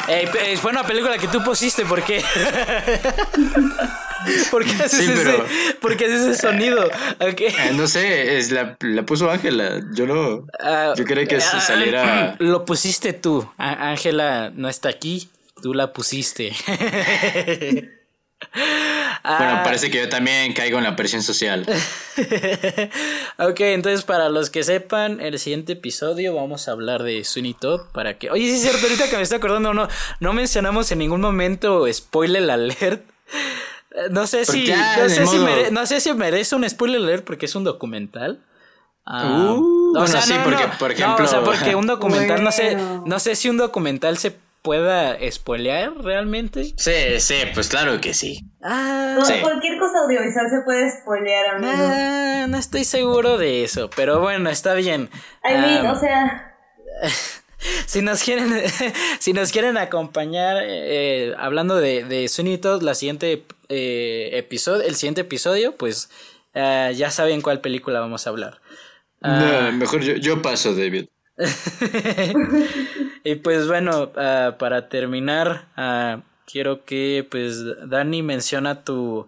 Eh, 0.10 0.30
es 0.46 0.62
buena 0.62 0.86
película 0.86 1.18
que 1.18 1.28
tú 1.28 1.44
pusiste, 1.44 1.86
¿por 1.86 2.04
qué? 2.04 2.24
¿Por 4.52 4.66
qué 4.66 4.72
haces, 4.72 5.08
ese, 5.08 5.74
¿por 5.82 5.98
qué 5.98 6.06
haces 6.06 6.22
ese 6.22 6.42
sonido? 6.48 6.90
Okay. 7.20 7.48
Eh, 7.48 7.74
no 7.74 7.88
sé, 7.88 8.38
es 8.38 8.52
la, 8.52 8.78
la 8.82 9.06
puso 9.06 9.30
Ángela. 9.30 9.82
Yo 9.94 10.06
no. 10.06 10.36
Uh, 10.38 10.96
yo 10.96 11.06
quería 11.06 11.26
que 11.26 11.38
uh, 11.38 11.42
saliera. 11.42 12.36
Lo 12.40 12.66
pusiste 12.66 13.14
tú. 13.14 13.50
Ángela 13.58 14.52
no 14.54 14.70
está 14.70 14.90
aquí. 14.90 15.30
Tú 15.62 15.74
la 15.74 15.92
pusiste. 15.92 16.54
Bueno, 19.24 19.62
parece 19.64 19.90
que 19.90 19.98
yo 19.98 20.10
también 20.10 20.54
caigo 20.54 20.78
en 20.78 20.84
la 20.84 20.96
presión 20.96 21.22
social. 21.22 21.66
ok, 23.38 23.60
entonces 23.60 24.04
para 24.04 24.30
los 24.30 24.50
que 24.50 24.64
sepan, 24.64 25.20
el 25.20 25.38
siguiente 25.40 25.74
episodio 25.74 26.36
vamos 26.36 26.68
a 26.68 26.72
hablar 26.72 27.04
de 27.04 27.24
Sweeney 27.24 27.54
Todd 27.54 27.82
para 27.92 28.18
que... 28.18 28.30
Oye, 28.30 28.46
sí 28.46 28.56
es 28.56 28.62
cierto, 28.62 28.86
ahorita 28.86 29.10
que 29.10 29.18
me 29.18 29.24
estoy 29.24 29.38
acordando, 29.38 29.74
no, 29.74 29.88
no 30.20 30.34
mencionamos 30.34 30.92
en 30.92 31.00
ningún 31.00 31.20
momento 31.20 31.92
spoiler 31.92 32.50
alert. 32.50 33.04
No 34.12 34.28
sé 34.28 34.46
si, 34.46 34.72
no 35.00 35.10
sé 35.10 35.26
si, 35.26 35.38
no 35.72 35.86
sé 35.86 36.00
si 36.00 36.14
merece 36.14 36.56
un 36.56 36.70
spoiler 36.70 37.02
alert 37.02 37.26
porque 37.26 37.46
es 37.46 37.56
un 37.56 37.64
documental. 37.64 38.44
Uh, 39.06 39.90
o 39.90 39.92
bueno, 39.92 40.08
sea, 40.08 40.22
sí, 40.22 40.34
porque, 40.44 40.66
por 40.78 40.92
ejemplo... 40.92 41.24
o 41.24 41.28
sea, 41.28 41.42
porque 41.42 41.76
un 41.76 41.88
documental, 41.88 42.44
no 42.44 42.52
sé, 42.52 42.76
no 42.76 43.20
sé 43.20 43.36
si 43.36 43.50
un 43.50 43.56
documental 43.56 44.18
se 44.18 44.36
pueda 44.62 45.18
spoilear 45.32 45.94
realmente? 46.04 46.74
Sí, 46.76 47.20
sí, 47.20 47.36
pues 47.54 47.70
claro 47.70 48.02
que 48.02 48.14
sí. 48.14 48.42
Ah, 48.62 49.16
Cualquier 49.42 49.80
cosa 49.80 50.00
audiovisual 50.04 50.50
se 50.50 50.62
puede 50.66 50.92
spoilear, 50.92 51.56
amigo. 51.56 51.72
Ah, 51.74 52.46
no 52.50 52.58
estoy 52.58 52.84
seguro 52.84 53.38
de 53.38 53.64
eso, 53.64 53.90
pero 53.96 54.20
bueno, 54.20 54.50
está 54.50 54.74
bien. 54.74 55.10
I 55.50 55.54
mean, 55.54 55.88
o 55.88 55.98
sea... 55.98 56.54
si 57.86 58.02
nos 58.02 58.24
quieren 58.24 58.52
si 59.20 59.34
nos 59.34 59.52
quieren 59.52 59.78
acompañar 59.78 60.58
eh, 60.62 61.34
hablando 61.38 61.76
de, 61.78 62.04
de 62.04 62.28
Sunitos 62.28 62.84
la 62.84 62.96
siguiente 62.96 63.44
eh, 63.70 64.30
episodio 64.34 64.84
el 64.84 64.96
siguiente 64.96 65.22
episodio 65.22 65.76
pues 65.76 66.10
uh, 66.56 66.92
ya 66.92 67.12
saben 67.12 67.42
cuál 67.42 67.62
película 67.62 68.00
vamos 68.00 68.28
a 68.28 68.30
hablar 68.30 68.62
no, 69.22 69.72
mejor 69.74 70.02
yo, 70.02 70.16
yo 70.16 70.42
paso 70.42 70.76
David 70.76 71.08
y 73.24 73.36
pues 73.36 73.68
bueno, 73.68 74.12
uh, 74.16 74.58
para 74.58 74.90
terminar, 74.90 75.68
uh, 75.78 76.22
quiero 76.52 76.84
que 76.84 77.26
pues 77.30 77.64
Dani 77.88 78.24
menciona 78.24 78.84
tu, 78.84 79.28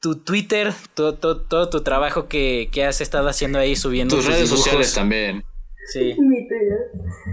tu 0.00 0.16
Twitter, 0.16 0.74
todo, 0.94 1.14
todo, 1.14 1.40
todo 1.40 1.70
tu 1.70 1.82
trabajo 1.82 2.28
que, 2.28 2.68
que, 2.72 2.84
has 2.84 3.00
estado 3.00 3.28
haciendo 3.28 3.58
ahí 3.58 3.74
subiendo. 3.74 4.16
Tus, 4.16 4.26
redes 4.26 4.50
sociales 4.50 4.92
también. 4.92 5.44
Sí. 5.86 6.14
Mi. 6.20 6.48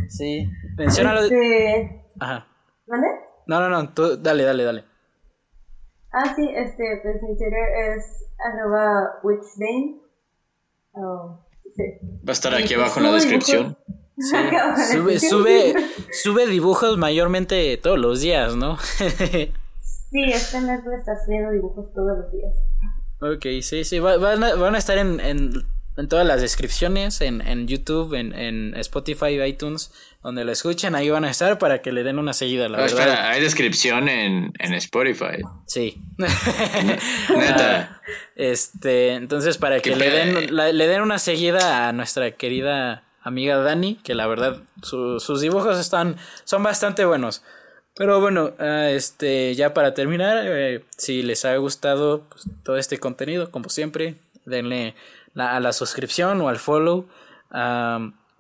Sí. 0.10 0.50
Menciona 0.78 1.20
este... 1.20 2.06
Ajá. 2.20 2.48
¿Vale? 2.88 3.08
No, 3.48 3.60
no, 3.60 3.70
no, 3.70 3.94
tú, 3.94 4.18
dale, 4.18 4.44
dale, 4.44 4.64
dale. 4.64 4.84
Ah, 6.12 6.34
sí, 6.36 6.48
este, 6.56 6.84
pues 7.02 7.22
mi 7.24 7.36
Twitter 7.36 7.64
es 7.96 8.26
arroba 8.46 9.20
witchdane. 9.24 10.00
Oh, 10.94 11.40
sí. 11.76 11.84
Va 12.28 12.30
a 12.30 12.32
estar 12.32 12.54
aquí 12.54 12.76
abajo 12.76 13.00
en 13.00 13.06
la 13.06 13.14
descripción. 13.14 13.78
Sí. 13.88 13.94
Sube, 14.92 15.20
sube, 15.20 15.74
sube 16.12 16.46
dibujos 16.46 17.00
mayormente 17.00 17.76
todos 17.78 17.98
los 17.98 18.22
días, 18.22 18.56
¿no? 18.56 18.78
sí, 19.00 20.24
este 20.32 20.62
mes 20.62 20.82
estar 20.86 21.18
subiendo 21.26 21.50
dibujos 21.50 21.92
todos 21.96 22.20
los 22.20 22.32
días. 22.32 22.54
Ok, 23.22 23.64
sí, 23.64 23.84
sí, 23.84 24.00
van, 24.00 24.44
a, 24.44 24.54
van 24.54 24.76
a 24.76 24.78
estar 24.78 25.00
en, 25.00 25.20
en, 25.20 25.54
en, 25.98 26.07
todas 26.07 26.26
las 26.26 26.41
descripciones, 26.41 27.22
en, 27.22 27.41
en 27.41 27.68
YouTube, 27.68 28.14
en, 28.14 28.34
en 28.34 28.76
Spotify, 28.78 29.41
iTunes, 29.44 29.91
donde 30.22 30.45
lo 30.45 30.52
escuchen, 30.52 30.95
ahí 30.95 31.10
van 31.10 31.26
a 31.26 31.32
estar 31.32 31.57
para 31.60 31.82
que 31.82 31.91
le 31.91 32.03
den 32.03 32.20
una 32.20 32.34
seguida, 32.34 32.70
la 32.70 32.80
verdad. 32.80 32.99
Espera, 32.99 33.30
hay 33.30 33.41
descripción 33.41 34.07
en, 34.10 34.53
en 34.60 34.74
Spotify. 34.74 35.41
Sí. 35.65 36.02
Neta. 36.18 38.02
este, 38.36 39.14
entonces 39.14 39.57
para 39.57 39.80
que 39.80 39.95
le 39.95 40.10
den, 40.10 40.56
le 40.56 40.88
den 40.88 41.02
una 41.02 41.20
seguida 41.20 41.90
a 41.90 41.94
nuestra 41.94 42.32
querida 42.32 43.03
amiga 43.24 43.57
Dani, 43.57 43.95
que 43.95 44.14
la 44.14 44.28
verdad 44.28 44.61
sus 44.82 45.41
dibujos 45.41 45.80
están, 45.80 46.18
son 46.44 46.64
bastante 46.64 47.06
buenos. 47.06 47.44
Pero 47.95 48.20
bueno, 48.20 48.53
ah, 48.60 48.90
este, 48.90 49.53
ya 49.56 49.74
para 49.74 49.94
terminar, 49.94 50.44
eh, 50.48 50.84
si 50.98 51.22
les 51.22 51.45
ha 51.45 51.56
gustado 51.57 52.24
pues, 52.30 52.45
todo 52.64 52.78
este 52.78 52.99
contenido, 52.99 53.52
como 53.52 53.70
siempre, 53.70 54.15
denle 54.45 54.95
a 55.36 55.60
la 55.60 55.74
suscripción 55.74 56.42
o 56.42 56.50
al 56.50 56.58
follow. 56.60 57.08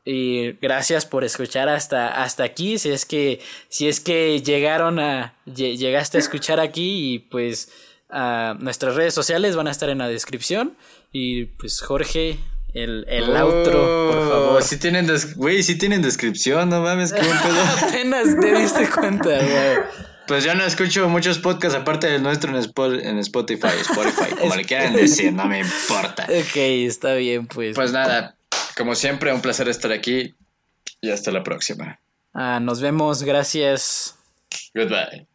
y 0.05 0.51
gracias 0.61 1.05
por 1.05 1.23
escuchar 1.23 1.69
hasta, 1.69 2.23
hasta 2.23 2.43
aquí. 2.43 2.77
Si 2.77 2.91
es 2.91 3.05
que, 3.05 3.41
si 3.69 3.87
es 3.87 3.99
que 3.99 4.41
llegaron 4.41 4.99
a, 4.99 5.35
llegaste 5.45 6.17
a 6.17 6.19
escuchar 6.19 6.59
aquí 6.59 7.13
y 7.13 7.19
pues 7.19 7.69
uh, 8.09 8.53
nuestras 8.59 8.95
redes 8.95 9.13
sociales 9.13 9.55
van 9.55 9.67
a 9.67 9.71
estar 9.71 9.89
en 9.89 9.99
la 9.99 10.07
descripción. 10.07 10.75
Y 11.11 11.45
pues 11.45 11.81
Jorge, 11.81 12.39
el, 12.73 13.05
el 13.07 13.35
outro, 13.35 14.07
por 14.09 14.17
oh, 14.17 14.29
favor. 14.29 14.63
Si 14.63 14.77
tienen, 14.77 15.07
güey, 15.35 15.61
si 15.61 15.77
tienen 15.77 16.01
descripción, 16.01 16.69
no 16.69 16.81
mames, 16.81 17.13
qué 17.13 17.21
pedo. 17.21 17.87
Apenas 17.87 18.39
te 18.39 18.53
diste 18.55 18.89
cuenta, 18.89 19.29
güey. 19.29 19.77
Pues 20.27 20.43
yo 20.43 20.55
no 20.55 20.63
escucho 20.63 21.09
muchos 21.09 21.39
podcasts 21.39 21.77
aparte 21.77 22.07
del 22.07 22.23
nuestro 22.23 22.51
en, 22.51 22.57
Spotify, 23.19 23.67
Spotify, 23.81 24.35
como 24.39 24.55
le 24.55 24.63
quieran 24.63 24.93
decir, 24.93 25.33
no 25.33 25.45
me 25.45 25.59
importa. 25.59 26.23
Ok, 26.23 26.55
está 26.55 27.13
bien, 27.15 27.47
pues. 27.47 27.75
Pues 27.75 27.91
nada, 27.91 28.35
como 28.77 28.95
siempre, 28.95 29.33
un 29.33 29.41
placer 29.41 29.67
estar 29.67 29.91
aquí 29.91 30.33
y 31.01 31.11
hasta 31.11 31.31
la 31.31 31.43
próxima. 31.43 31.99
Ah, 32.33 32.59
nos 32.61 32.81
vemos, 32.81 33.23
gracias. 33.23 34.15
Goodbye. 34.73 35.27